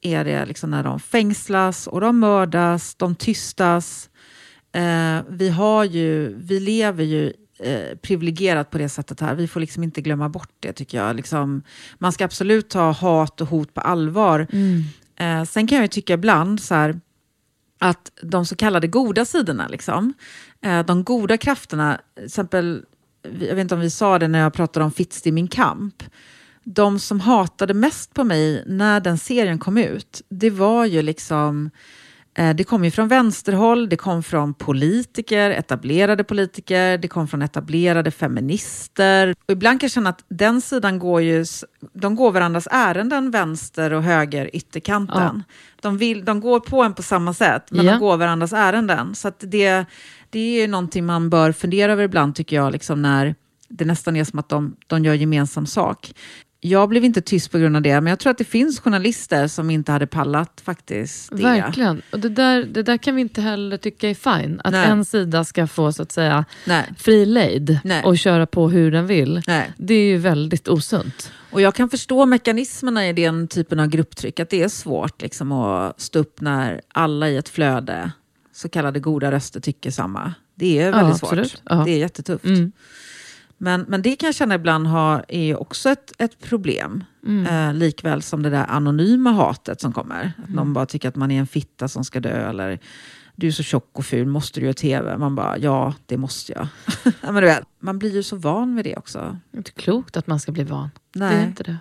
är 0.00 0.24
det 0.24 0.46
liksom 0.46 0.70
när 0.70 0.82
de 0.82 1.00
fängslas 1.00 1.86
och 1.86 2.00
de 2.00 2.18
mördas, 2.18 2.94
de 2.94 3.14
tystas. 3.14 4.10
Eh, 4.72 5.18
vi, 5.28 5.48
har 5.48 5.84
ju, 5.84 6.34
vi 6.38 6.60
lever 6.60 7.04
ju 7.04 7.32
eh, 7.58 7.96
privilegierat 8.02 8.70
på 8.70 8.78
det 8.78 8.88
sättet 8.88 9.20
här. 9.20 9.34
Vi 9.34 9.48
får 9.48 9.60
liksom 9.60 9.82
inte 9.82 10.00
glömma 10.00 10.28
bort 10.28 10.50
det 10.60 10.72
tycker 10.72 10.98
jag. 10.98 11.16
Liksom, 11.16 11.62
man 11.98 12.12
ska 12.12 12.24
absolut 12.24 12.68
ta 12.70 12.90
hat 12.90 13.40
och 13.40 13.48
hot 13.48 13.74
på 13.74 13.80
allvar. 13.80 14.46
Mm. 14.52 14.82
Eh, 15.16 15.44
sen 15.44 15.66
kan 15.66 15.78
jag 15.78 15.90
tycka 15.90 16.14
ibland 16.14 16.60
så 16.62 16.74
här, 16.74 17.00
att 17.78 18.10
de 18.22 18.46
så 18.46 18.56
kallade 18.56 18.86
goda 18.86 19.24
sidorna, 19.24 19.68
liksom, 19.68 20.14
eh, 20.62 20.86
de 20.86 21.04
goda 21.04 21.36
krafterna, 21.36 22.00
till 22.14 22.24
exempel, 22.24 22.84
jag 23.22 23.54
vet 23.54 23.58
inte 23.58 23.74
om 23.74 23.80
vi 23.80 23.90
sa 23.90 24.18
det 24.18 24.28
när 24.28 24.38
jag 24.38 24.52
pratade 24.52 24.84
om 24.84 24.92
Fitz 24.92 25.26
i 25.26 25.32
min 25.32 25.48
kamp, 25.48 26.02
de 26.64 26.98
som 26.98 27.20
hatade 27.20 27.74
mest 27.74 28.14
på 28.14 28.24
mig 28.24 28.64
när 28.66 29.00
den 29.00 29.18
serien 29.18 29.58
kom 29.58 29.78
ut, 29.78 30.22
det 30.28 30.50
var 30.50 30.84
ju 30.84 31.02
liksom 31.02 31.66
eh, 31.66 31.70
det 32.56 32.64
kom 32.64 32.84
ju 32.84 32.90
från 32.90 33.08
vänsterhåll, 33.08 33.88
det 33.88 33.96
kom 33.96 34.22
från 34.22 34.54
politiker, 34.54 35.50
etablerade 35.50 36.24
politiker, 36.24 36.98
det 36.98 37.08
kom 37.08 37.28
från 37.28 37.42
etablerade 37.42 38.10
feminister. 38.10 39.34
Och 39.46 39.52
ibland 39.52 39.80
kan 39.80 39.84
jag 39.86 39.92
känna 39.92 40.10
att 40.10 40.24
den 40.28 40.60
sidan 40.60 40.98
går 40.98 41.22
ju, 41.22 41.44
de 41.92 42.16
går 42.16 42.32
varandras 42.32 42.68
ärenden, 42.70 43.30
vänster 43.30 43.92
och 43.92 44.02
höger 44.02 44.50
ytterkanten. 44.56 45.42
De, 45.82 45.98
vill, 45.98 46.24
de 46.24 46.40
går 46.40 46.60
på 46.60 46.82
en 46.82 46.94
på 46.94 47.02
samma 47.02 47.34
sätt, 47.34 47.66
men 47.70 47.86
Ja. 47.86 47.92
de 47.92 47.98
går 48.00 48.16
varandras 48.16 48.52
ärenden. 48.52 49.14
Så 49.14 49.28
att 49.28 49.40
det, 49.40 49.84
det 50.30 50.38
är 50.38 50.60
ju 50.60 50.66
någonting 50.66 51.06
man 51.06 51.30
bör 51.30 51.52
fundera 51.52 51.92
över 51.92 52.04
ibland 52.04 52.34
tycker 52.34 52.56
jag, 52.56 52.72
liksom 52.72 53.02
när 53.02 53.34
det 53.68 53.84
nästan 53.84 54.16
är 54.16 54.24
som 54.24 54.38
att 54.38 54.48
de, 54.48 54.76
de 54.86 55.04
gör 55.04 55.14
gemensam 55.14 55.66
sak. 55.66 56.12
Jag 56.68 56.88
blev 56.88 57.04
inte 57.04 57.20
tyst 57.20 57.50
på 57.50 57.58
grund 57.58 57.76
av 57.76 57.82
det, 57.82 58.00
men 58.00 58.10
jag 58.10 58.18
tror 58.18 58.30
att 58.30 58.38
det 58.38 58.44
finns 58.44 58.80
journalister 58.80 59.46
som 59.48 59.70
inte 59.70 59.92
hade 59.92 60.06
pallat 60.06 60.60
faktiskt 60.64 61.28
det. 61.36 61.42
Verkligen. 61.42 62.02
Och 62.12 62.20
det, 62.20 62.28
där, 62.28 62.64
det 62.64 62.82
där 62.82 62.96
kan 62.96 63.14
vi 63.14 63.20
inte 63.20 63.40
heller 63.40 63.76
tycka 63.76 64.10
är 64.10 64.14
fine. 64.14 64.60
Att 64.64 64.72
Nej. 64.72 64.86
en 64.90 65.04
sida 65.04 65.44
ska 65.44 65.66
få 65.66 65.92
så 65.92 66.02
att 66.02 66.12
säga 66.12 66.44
Nej. 66.64 66.84
fri 66.98 67.26
lejd 67.26 67.78
och 68.04 68.18
köra 68.18 68.46
på 68.46 68.68
hur 68.68 68.90
den 68.90 69.06
vill. 69.06 69.42
Nej. 69.46 69.72
Det 69.76 69.94
är 69.94 70.04
ju 70.04 70.16
väldigt 70.18 70.68
osunt. 70.68 71.32
Och 71.50 71.60
jag 71.60 71.74
kan 71.74 71.90
förstå 71.90 72.26
mekanismerna 72.26 73.08
i 73.08 73.12
den 73.12 73.48
typen 73.48 73.80
av 73.80 73.86
grupptryck, 73.86 74.40
att 74.40 74.50
det 74.50 74.62
är 74.62 74.68
svårt 74.68 75.22
liksom, 75.22 75.52
att 75.52 76.00
stå 76.00 76.18
upp 76.18 76.40
när 76.40 76.80
alla 76.88 77.28
i 77.28 77.36
ett 77.36 77.48
flöde, 77.48 78.10
så 78.52 78.68
kallade 78.68 79.00
goda 79.00 79.30
röster, 79.32 79.60
tycker 79.60 79.90
samma. 79.90 80.34
Det 80.54 80.78
är 80.78 80.86
Ja, 80.86 80.96
väldigt 80.96 81.16
svårt. 81.18 81.28
absolut. 81.32 81.62
Ja. 81.64 81.82
Det 81.84 81.90
är 81.90 81.98
jättetufft. 81.98 82.44
Mm. 82.44 82.72
Men, 83.58 83.80
men 83.88 84.02
det 84.02 84.16
kan 84.16 84.26
jag 84.26 84.34
känna 84.34 84.54
ibland 84.54 84.86
har, 84.86 85.24
är 85.28 85.60
också 85.60 85.88
ett, 85.90 86.12
ett 86.18 86.38
problem. 86.40 87.04
Mm. 87.26 87.46
Eh, 87.46 87.74
likväl 87.74 88.22
som 88.22 88.42
det 88.42 88.50
där 88.50 88.66
anonyma 88.68 89.32
hatet 89.32 89.80
som 89.80 89.92
kommer. 89.92 90.32
Att 90.38 90.44
Mm. 90.44 90.56
någon 90.56 90.72
bara 90.72 90.86
tycker 90.86 91.08
att 91.08 91.16
man 91.16 91.30
är 91.30 91.40
en 91.40 91.46
fitta 91.46 91.88
som 91.88 92.04
ska 92.04 92.20
dö. 92.20 92.48
Eller 92.48 92.78
du 93.34 93.46
är 93.46 93.50
så 93.50 93.62
tjock 93.62 93.90
och 93.92 94.06
ful, 94.06 94.26
måste 94.26 94.60
du 94.60 94.66
göra 94.66 94.74
tv? 94.74 95.18
Man 95.18 95.34
bara, 95.34 95.58
ja, 95.58 95.94
det 96.06 96.16
måste 96.16 96.52
jag. 96.52 96.68
ja, 97.04 97.32
men 97.32 97.34
du 97.34 97.40
vet, 97.40 97.64
man 97.78 97.98
blir 97.98 98.14
ju 98.14 98.22
så 98.22 98.36
van 98.36 98.76
vid 98.76 98.84
det 98.84 98.96
också. 98.96 99.38
Det 99.50 99.56
är 99.56 99.58
inte 99.58 99.70
klokt 99.72 100.16
att 100.16 100.26
man 100.26 100.40
ska 100.40 100.52
bli 100.52 100.64
van. 100.64 100.90
Nej. 101.14 101.34
Det 101.34 101.40
är 101.40 101.46
inte 101.46 101.62
det. 101.62 101.76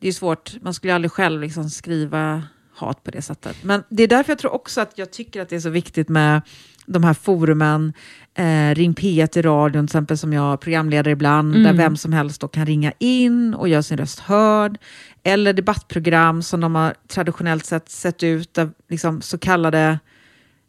Det 0.00 0.08
är 0.08 0.12
svårt, 0.12 0.54
man 0.62 0.74
skulle 0.74 0.94
aldrig 0.94 1.12
själv 1.12 1.40
liksom 1.40 1.70
skriva 1.70 2.42
hat 2.74 3.04
på 3.04 3.10
det 3.10 3.22
sättet. 3.22 3.64
Men 3.64 3.82
det 3.88 4.02
är 4.02 4.08
därför 4.08 4.30
jag 4.32 4.38
tror 4.38 4.52
också 4.52 4.80
att 4.80 4.98
jag 4.98 5.10
tycker 5.12 5.42
att 5.42 5.48
det 5.48 5.56
är 5.56 5.60
så 5.60 5.70
viktigt 5.70 6.08
med 6.08 6.42
de 6.86 7.04
här 7.04 7.14
forumen, 7.14 7.92
eh, 8.34 8.74
Ring 8.74 8.94
P1 8.94 9.38
i 9.38 9.42
radion 9.42 9.86
till 9.86 9.96
exempel 9.96 10.18
som 10.18 10.32
jag 10.32 10.60
programleder 10.60 11.10
ibland, 11.10 11.54
Mm. 11.54 11.62
där 11.62 11.72
vem 11.72 11.96
som 11.96 12.12
helst 12.12 12.40
då 12.40 12.48
kan 12.48 12.66
ringa 12.66 12.92
in 12.98 13.54
och 13.54 13.68
göra 13.68 13.82
sin 13.82 13.98
röst 13.98 14.20
hörd. 14.20 14.78
Eller 15.22 15.52
debattprogram 15.52 16.42
som 16.42 16.60
de 16.60 16.74
har 16.74 16.94
traditionellt 17.08 17.66
sett 17.66 17.88
sett 17.90 18.22
ut, 18.22 18.54
där 18.54 18.70
liksom 18.88 19.22
så 19.22 19.38
kallade 19.38 19.98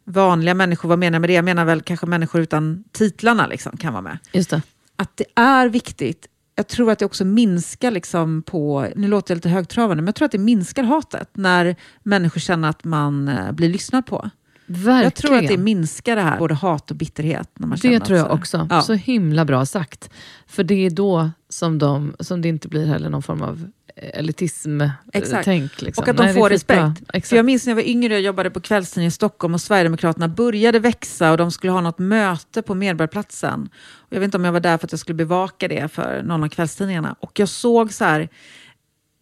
vanliga 0.04 0.54
människor, 0.54 0.88
vad 0.88 0.98
menar 0.98 1.14
jag 1.16 1.20
med 1.20 1.30
det? 1.30 1.34
Jag 1.34 1.44
menar 1.44 1.64
väl 1.64 1.80
kanske 1.82 2.06
människor 2.06 2.40
utan 2.40 2.84
titlarna 2.92 3.46
liksom, 3.46 3.76
kan 3.76 3.92
vara 3.92 4.02
med 4.02 4.18
Just 4.32 4.50
det. 4.50 4.62
att 4.96 5.16
det 5.16 5.24
är 5.34 5.68
viktigt. 5.68 6.26
Jag 6.56 6.66
tror 6.68 6.90
att 6.90 6.98
det 6.98 7.04
också 7.04 7.24
minskar 7.24 7.90
liksom 7.90 8.42
på, 8.42 8.86
nu 8.96 9.08
låter 9.08 9.32
jag 9.32 9.36
lite 9.36 9.48
högtravande, 9.48 10.02
men 10.02 10.06
jag 10.06 10.14
tror 10.14 10.26
att 10.26 10.32
det 10.32 10.38
minskar 10.38 10.82
hatet 10.82 11.28
när 11.32 11.76
människor 12.02 12.40
känner 12.40 12.68
att 12.68 12.84
man 12.84 13.28
eh, 13.28 13.52
blir 13.52 13.68
lyssnad 13.68 14.06
på. 14.06 14.30
Verkligen. 14.66 15.02
Jag 15.02 15.14
tror 15.14 15.36
att 15.36 15.48
det 15.48 15.58
minskar 15.58 16.16
det 16.16 16.22
här, 16.22 16.38
både 16.38 16.54
hat 16.54 16.90
och 16.90 16.96
bitterhet. 16.96 17.50
När 17.58 17.66
man 17.66 17.78
Det 17.82 18.00
tror 18.00 18.18
jag 18.18 18.24
att 18.24 18.30
så- 18.30 18.38
också. 18.38 18.66
Ja. 18.70 18.82
Så 18.82 18.92
himla 18.92 19.44
bra 19.44 19.66
sagt. 19.66 20.10
För 20.46 20.64
det 20.64 20.86
är 20.86 20.90
då 20.90 21.30
som, 21.48 21.78
de, 21.78 22.14
som 22.20 22.42
det 22.42 22.48
inte 22.48 22.68
blir 22.68 22.86
heller 22.86 23.10
någon 23.10 23.22
form 23.22 23.42
av 23.42 23.68
Exakt. 23.96 24.16
elitism-tänk. 24.18 25.82
Liksom. 25.82 26.02
Och 26.02 26.08
att 26.08 26.16
de 26.16 26.22
Nej, 26.22 26.34
får 26.34 26.50
respekt. 26.50 27.28
För 27.28 27.36
jag 27.36 27.44
minns 27.44 27.66
när 27.66 27.70
jag 27.70 27.76
var 27.76 27.82
yngre 27.88 28.14
och 28.14 28.20
jobbade 28.20 28.50
på 28.50 28.60
kvällstidningen 28.60 29.08
i 29.08 29.10
Stockholm 29.10 29.54
och 29.54 29.60
Sverigedemokraterna 29.60 30.28
började 30.28 30.78
växa 30.78 31.30
och 31.30 31.36
de 31.36 31.50
skulle 31.50 31.72
ha 31.72 31.80
något 31.80 31.98
möte 31.98 32.62
på 32.62 32.74
Medborgarplatsen. 32.74 33.68
Och 33.94 34.12
jag 34.12 34.20
vet 34.20 34.24
inte 34.24 34.36
om 34.36 34.44
jag 34.44 34.52
var 34.52 34.60
där 34.60 34.78
för 34.78 34.86
att 34.86 34.92
jag 34.92 35.00
skulle 35.00 35.16
bevaka 35.16 35.68
det 35.68 35.92
för 35.92 36.22
någon 36.22 36.44
av 36.44 36.48
kvällstidningarna. 36.48 37.16
Och 37.20 37.38
jag 37.38 37.48
såg 37.48 37.92
så 37.92 38.04
här, 38.04 38.28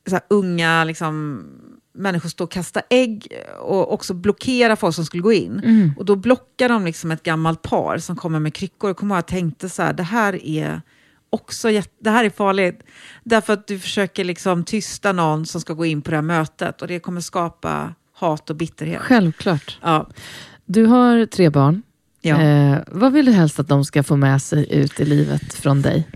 så 0.08 0.14
här 0.14 0.22
unga 0.30 0.84
liksom, 0.84 1.44
människor 1.94 2.28
stå 2.28 2.44
och 2.44 2.50
kasta 2.50 2.82
ägg 2.90 3.28
och 3.60 3.92
också 3.92 4.14
blockera 4.14 4.76
folk 4.76 4.94
som 4.94 5.04
skulle 5.04 5.22
gå 5.22 5.32
in. 5.32 5.60
Mm. 5.64 5.94
Och 5.96 6.04
då 6.04 6.16
blockar 6.16 6.68
de 6.68 6.84
liksom 6.84 7.10
ett 7.10 7.22
gammalt 7.22 7.62
par 7.62 7.98
som 7.98 8.16
kommer 8.16 8.38
med 8.38 8.54
kryckor. 8.54 8.90
Och 8.90 8.96
kommer 8.96 9.14
ihåg, 9.14 9.18
jag 9.18 9.26
tänkte 9.26 9.68
så 9.68 9.82
här, 9.82 9.92
det 9.92 10.02
här 10.02 10.44
är 10.46 10.82
också 11.30 11.70
jätte, 11.70 11.90
det 11.98 12.10
här 12.10 12.24
är 12.24 12.30
farligt. 12.30 12.82
Därför 13.24 13.52
att 13.52 13.66
du 13.66 13.78
försöker 13.78 14.24
liksom 14.24 14.64
tysta 14.64 15.12
någon 15.12 15.46
som 15.46 15.60
ska 15.60 15.72
gå 15.72 15.84
in 15.84 16.02
på 16.02 16.10
det 16.10 16.16
här 16.16 16.22
mötet. 16.22 16.82
Och 16.82 16.88
det 16.88 16.98
kommer 16.98 17.20
skapa 17.20 17.94
hat 18.12 18.50
och 18.50 18.56
bitterhet. 18.56 19.00
Självklart. 19.00 19.78
Ja. 19.82 20.08
Du 20.64 20.86
har 20.86 21.26
tre 21.26 21.50
barn. 21.50 21.82
Ja. 22.20 22.42
Eh, 22.42 22.78
vad 22.86 23.12
vill 23.12 23.26
du 23.26 23.32
helst 23.32 23.58
att 23.60 23.68
de 23.68 23.84
ska 23.84 24.02
få 24.02 24.16
med 24.16 24.42
sig 24.42 24.72
ut 24.72 25.00
i 25.00 25.04
livet 25.04 25.54
från 25.54 25.82
dig? 25.82 26.08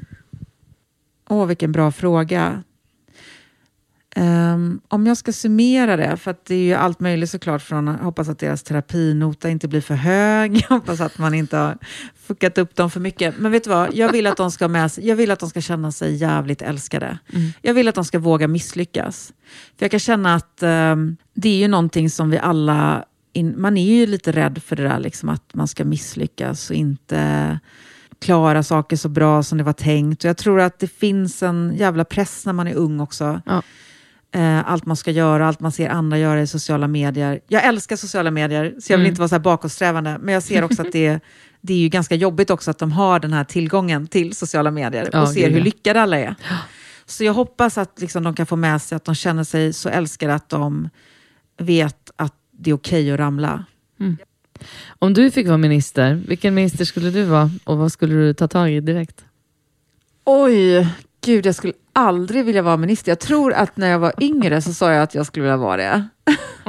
Åh, 1.29 1.47
vilken 1.47 1.73
bra 1.73 1.93
fråga. 1.93 2.63
Ehm, 4.19 4.81
om 4.89 5.07
jag 5.07 5.17
ska 5.17 5.33
summera 5.33 5.97
det, 5.97 6.17
för 6.17 6.31
att 6.31 6.45
det 6.45 6.55
är 6.55 6.63
ju 6.63 6.75
allt 6.75 7.01
möjligt 7.01 7.31
såklart 7.31 7.63
från 7.63 7.89
hoppas 7.89 8.29
att 8.29 8.39
deras 8.39 8.63
terapinota 8.63 9.51
inte 9.51 9.69
blir 9.69 9.81
för 9.81 9.95
hög, 9.95 10.57
jag 10.57 10.69
hoppas 10.69 11.01
att 11.01 11.19
man 11.19 11.35
inte 11.35 11.57
har 11.57 11.79
fuckat 12.27 12.59
upp 12.59 12.77
dem 12.77 12.91
för 12.91 13.01
mycket. 13.01 13.39
Men 13.39 13.53
vet 13.53 13.65
du 13.65 13.71
vad, 13.71 13.95
jag 13.95 14.13
vill 14.13 14.27
att 14.27 14.37
de 14.37 14.51
ska 14.51 14.69
med 14.69 14.91
jag 14.97 15.17
vill 15.17 15.31
att 15.31 15.39
de 15.39 15.51
ska 15.51 15.61
känna 15.61 15.93
sig 15.93 16.15
jävligt 16.15 16.63
älskade. 16.63 17.19
Jag 17.63 17.75
vill 17.75 17.89
att 17.89 17.95
de 17.95 18.05
ska 18.05 18.19
våga 18.19 18.49
misslyckas. 18.49 19.33
För 19.79 19.85
jag 19.85 19.91
kan 19.91 20.01
känna 20.01 20.35
att 20.35 20.63
ehm, 20.63 21.17
det 21.35 21.49
är 21.49 21.59
ju 21.59 21.69
någonting 21.69 22.11
som 22.11 22.31
vi 22.31 22.39
alla, 22.39 23.05
in, 23.33 23.55
man 23.61 23.77
är 23.77 23.97
ju 23.97 24.07
lite 24.07 24.33
rädd 24.33 24.63
för 24.63 24.77
det 24.77 24.83
där, 24.83 24.99
liksom, 24.99 25.29
att 25.29 25.55
man 25.55 25.69
ska 25.69 25.85
misslyckas 25.85 26.71
och 26.71 26.77
inte 26.77 27.59
klara 28.19 28.63
saker 28.63 28.97
så 28.97 29.09
bra 29.09 29.43
som 29.43 29.59
det 29.59 29.65
var 29.65 29.73
tänkt. 29.73 30.25
Och 30.25 30.29
jag 30.29 30.37
tror 30.37 30.61
att 30.61 30.79
det 30.79 30.89
finns 30.89 31.43
en 31.43 31.75
jävla 31.77 32.05
press 32.05 32.47
när 32.47 32.53
man 32.53 32.69
är 32.69 32.75
ung 32.75 33.01
också. 33.01 33.41
Ja. 33.47 33.63
Eh, 34.35 34.71
allt 34.71 34.87
man 34.87 34.97
ska 34.97 35.11
göra, 35.11 35.47
allt 35.49 35.61
man 35.61 35.73
ser 35.73 35.89
andra 35.89 36.19
göra 36.19 36.43
i 36.43 36.47
sociala 36.47 36.89
medier. 36.89 37.41
Jag 37.49 37.65
älskar 37.65 37.97
sociala 37.97 38.31
medier, 38.31 38.75
så 38.81 38.93
jag 38.93 38.99
vill 38.99 39.05
Mm. 39.05 39.11
inte 39.11 39.21
vara 39.21 39.29
så 39.29 39.35
här 39.35 39.41
bakåtsträvande. 39.41 40.19
Men 40.21 40.35
jag 40.35 40.43
ser 40.43 40.65
också 40.65 40.83
att 40.83 40.93
det, 40.93 41.21
det 41.61 41.73
är 41.73 41.79
ju 41.79 41.89
ganska 41.89 42.15
jobbigt 42.15 42.51
också 42.51 42.71
att 42.71 42.79
de 42.79 42.93
har 42.93 43.21
den 43.21 43.33
här 43.33 43.45
tillgången 43.45 44.07
till 44.07 44.37
sociala 44.37 44.71
medier 44.71 45.21
och 45.23 45.29
ser 45.29 45.41
gud, 45.49 45.53
hur 45.53 45.61
lyckade 45.61 46.01
alla 46.03 46.19
är. 46.19 46.35
Så 47.07 47.25
jag 47.25 47.33
hoppas 47.35 47.79
att 47.79 48.01
liksom, 48.01 48.23
de 48.25 48.35
kan 48.35 48.47
få 48.47 48.57
med 48.57 48.83
sig 48.83 48.97
att 48.97 49.05
de 49.05 49.15
känner 49.15 49.45
sig 49.45 49.73
så 49.73 49.89
älskade 49.89 50.35
att 50.35 50.49
de 50.49 50.89
vet 51.59 52.11
att 52.17 52.35
det 52.59 52.71
är 52.71 52.75
okej 52.75 53.13
att 53.13 53.19
ramla. 53.19 53.65
Om 54.99 55.15
du 55.15 55.31
fick 55.31 55.47
vara 55.47 55.57
minister, 55.59 56.15
vilken 56.29 56.55
minister 56.55 56.85
skulle 56.85 57.11
du 57.11 57.23
vara 57.23 57.51
och 57.65 57.79
vad 57.79 57.93
skulle 57.93 58.15
du 58.15 58.35
ta 58.35 58.49
tag 58.49 58.71
i 58.73 58.81
direkt? 58.81 59.25
Oj, 60.25 60.89
gud 61.25 61.47
jag 61.47 61.55
skulle 61.55 61.73
aldrig 61.97 62.45
vilja 62.45 62.63
vara 62.63 62.77
minister. 62.77 63.11
Jag 63.11 63.19
tror 63.19 63.53
att 63.53 63.77
när 63.77 63.89
jag 63.89 63.99
var 63.99 64.13
yngre 64.21 64.63
så 64.63 64.75
sa 64.75 64.93
jag 64.93 65.03
att 65.03 65.15
jag 65.15 65.27
skulle 65.27 65.43
vilja 65.43 65.57
vara 65.57 65.77
det. 65.77 66.05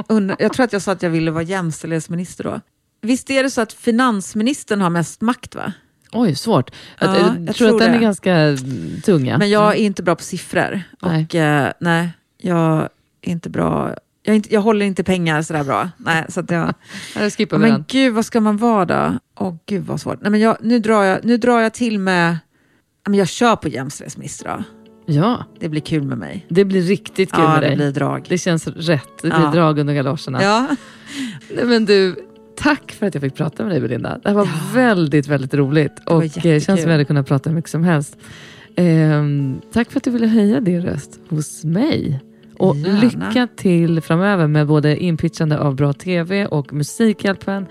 Jag 0.38 0.52
tror 0.52 0.64
att 0.64 0.72
jag 0.72 0.82
sa 0.82 0.92
att 0.92 1.02
jag 1.02 1.10
ville 1.10 1.30
vara 1.30 1.42
jämställdhetsminister 1.42 2.44
då. 2.44 2.60
Visst 3.00 3.30
är 3.30 3.42
det 3.42 3.50
så 3.50 3.60
att 3.60 3.72
finansministern 3.72 4.80
har 4.80 4.90
mest 4.90 5.20
makt 5.20 5.54
va? 5.54 5.72
Oj, 6.12 6.34
svårt. 6.34 6.70
Ja, 6.98 7.18
jag, 7.18 7.48
jag 7.48 7.56
tror 7.56 7.68
tror 7.68 7.68
att 7.68 7.78
den 7.78 7.90
är 7.94 7.98
det. 7.98 8.04
ganska 8.04 8.34
mm, 8.34 9.00
tung. 9.04 9.26
Ja. 9.26 9.38
Men 9.38 9.50
jag 9.50 9.74
är 9.74 9.78
inte 9.78 10.02
bra 10.02 10.16
på 10.16 10.22
siffror. 10.22 10.82
Nej. 11.02 11.24
Och 11.24 11.34
eh, 11.34 11.72
nej, 11.80 12.10
jag 12.38 12.88
är 13.22 13.30
inte 13.30 13.50
bra. 13.50 13.94
Jag, 14.22 14.32
är 14.32 14.36
inte, 14.36 14.54
jag 14.54 14.60
håller 14.60 14.86
inte 14.86 15.04
pengar 15.04 15.42
sådär 15.42 15.64
bra. 15.64 15.90
Nej, 15.96 16.24
så 16.28 16.40
att 16.40 16.50
jag, 16.50 16.74
Eller 17.16 17.30
skippar 17.30 17.58
men 17.58 17.70
den. 17.70 17.84
gud, 17.88 18.14
vad 18.14 18.24
ska 18.26 18.40
man 18.40 18.56
vara 18.56 18.84
då? 18.84 19.18
Åh 19.38 19.54
gud 19.66 19.86
vad 19.86 20.00
svårt. 20.00 20.20
Nej, 20.22 20.30
men 20.30 20.40
jag, 20.40 20.56
nu, 20.60 20.78
drar 20.78 21.02
jag, 21.02 21.24
nu 21.24 21.36
drar 21.36 21.60
jag 21.60 21.74
till 21.74 21.98
med, 21.98 22.38
men 23.06 23.14
jag 23.14 23.28
kör 23.28 23.56
på 23.56 23.68
jämställdhetsminister 23.68 24.56
då. 24.56 24.64
Ja, 25.10 25.44
Det 25.60 25.68
blir 25.68 25.80
kul 25.80 26.02
med 26.02 26.18
mig. 26.18 26.46
det 26.48 26.64
blir 26.64 26.82
riktigt 26.82 27.32
kul 27.32 27.44
Ja, 27.44 27.52
med 27.52 27.62
det 27.62 27.66
dig. 27.66 27.76
blir 27.76 27.92
drag. 27.92 28.24
Det 28.28 28.38
känns 28.38 28.66
rätt. 28.66 29.08
Det 29.22 29.28
blir 29.28 29.40
Ja. 29.40 29.50
drag 29.50 29.78
under 29.78 29.94
galoscherna. 29.94 30.42
Ja. 30.42 30.66
Nej, 31.56 31.64
men 31.64 31.84
du, 31.84 32.16
tack 32.56 32.92
för 32.92 33.06
att 33.06 33.14
jag 33.14 33.22
fick 33.22 33.34
prata 33.34 33.62
med 33.62 33.72
dig 33.72 33.80
Belinda. 33.80 34.18
Det 34.22 34.28
här 34.28 34.36
var 34.36 34.48
väldigt, 34.74 35.26
väldigt 35.26 35.54
roligt. 35.54 35.92
var 36.06 36.16
Och 36.16 36.22
eh, 36.24 36.30
det 36.42 36.60
känns 36.60 36.80
som 36.80 36.86
vi 36.88 36.92
hade 36.92 37.04
kunnat 37.04 37.26
prata 37.28 37.50
hur 37.50 37.54
mycket 37.56 37.70
som 37.70 37.84
helst. 37.84 38.16
Ehm, 38.76 39.60
tack 39.72 39.90
för 39.90 39.98
att 40.00 40.04
du 40.04 40.10
ville 40.10 40.26
höja 40.26 40.60
din 40.60 40.82
röst 40.82 41.20
hos 41.28 41.64
mig. 41.64 42.20
Och 42.58 42.76
Gärna. 42.76 43.00
lycka 43.00 43.48
till 43.56 44.00
framöver 44.00 44.46
med 44.46 44.66
både 44.66 44.96
inpitchande 44.96 45.58
av 45.58 45.74
bra 45.76 45.92
TV 45.92 46.46
och 46.46 46.72
Musikhjälpen. 46.72 47.66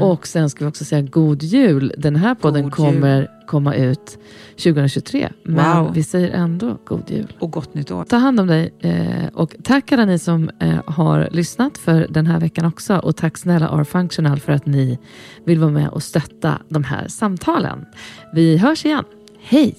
Och 0.00 0.26
sen 0.26 0.50
ska 0.50 0.64
vi 0.64 0.70
också 0.70 0.84
säga 0.84 1.02
god 1.02 1.42
jul. 1.42 1.92
Den 1.98 2.16
här 2.16 2.34
podden 2.34 2.60
Mm. 2.60 2.70
God 2.70 2.76
kommer 2.86 3.28
komma 3.46 3.74
ut 3.74 4.18
2023. 4.56 5.28
Men 5.44 5.76
Wow. 5.84 5.92
vi 5.94 6.02
säger 6.02 6.30
ändå 6.30 6.78
god 6.84 7.10
jul. 7.10 7.32
Och 7.38 7.50
gott 7.50 7.74
nytt 7.74 7.90
år. 7.90 8.04
Ta 8.04 8.16
hand 8.16 8.40
om 8.40 8.46
dig 8.46 8.74
eh, 8.80 9.26
och 9.34 9.54
tack 9.64 9.92
alla 9.92 10.04
ni 10.04 10.18
som 10.18 10.50
eh, 10.60 10.74
har 10.86 11.28
lyssnat 11.32 11.78
för 11.78 12.06
den 12.10 12.26
här 12.26 12.40
veckan 12.40 12.64
också. 12.66 12.96
Och 12.96 13.16
tack 13.16 13.38
snälla 13.38 13.68
R-Functional 13.80 14.40
för 14.40 14.52
att 14.52 14.66
ni 14.66 14.98
vill 15.44 15.58
vara 15.58 15.70
med 15.70 15.88
och 15.88 16.02
stötta 16.02 16.58
de 16.68 16.84
här 16.84 17.08
samtalen. 17.08 17.84
Vi 18.34 18.56
hörs 18.56 18.84
igen. 18.84 19.04
Hej! 19.40 19.76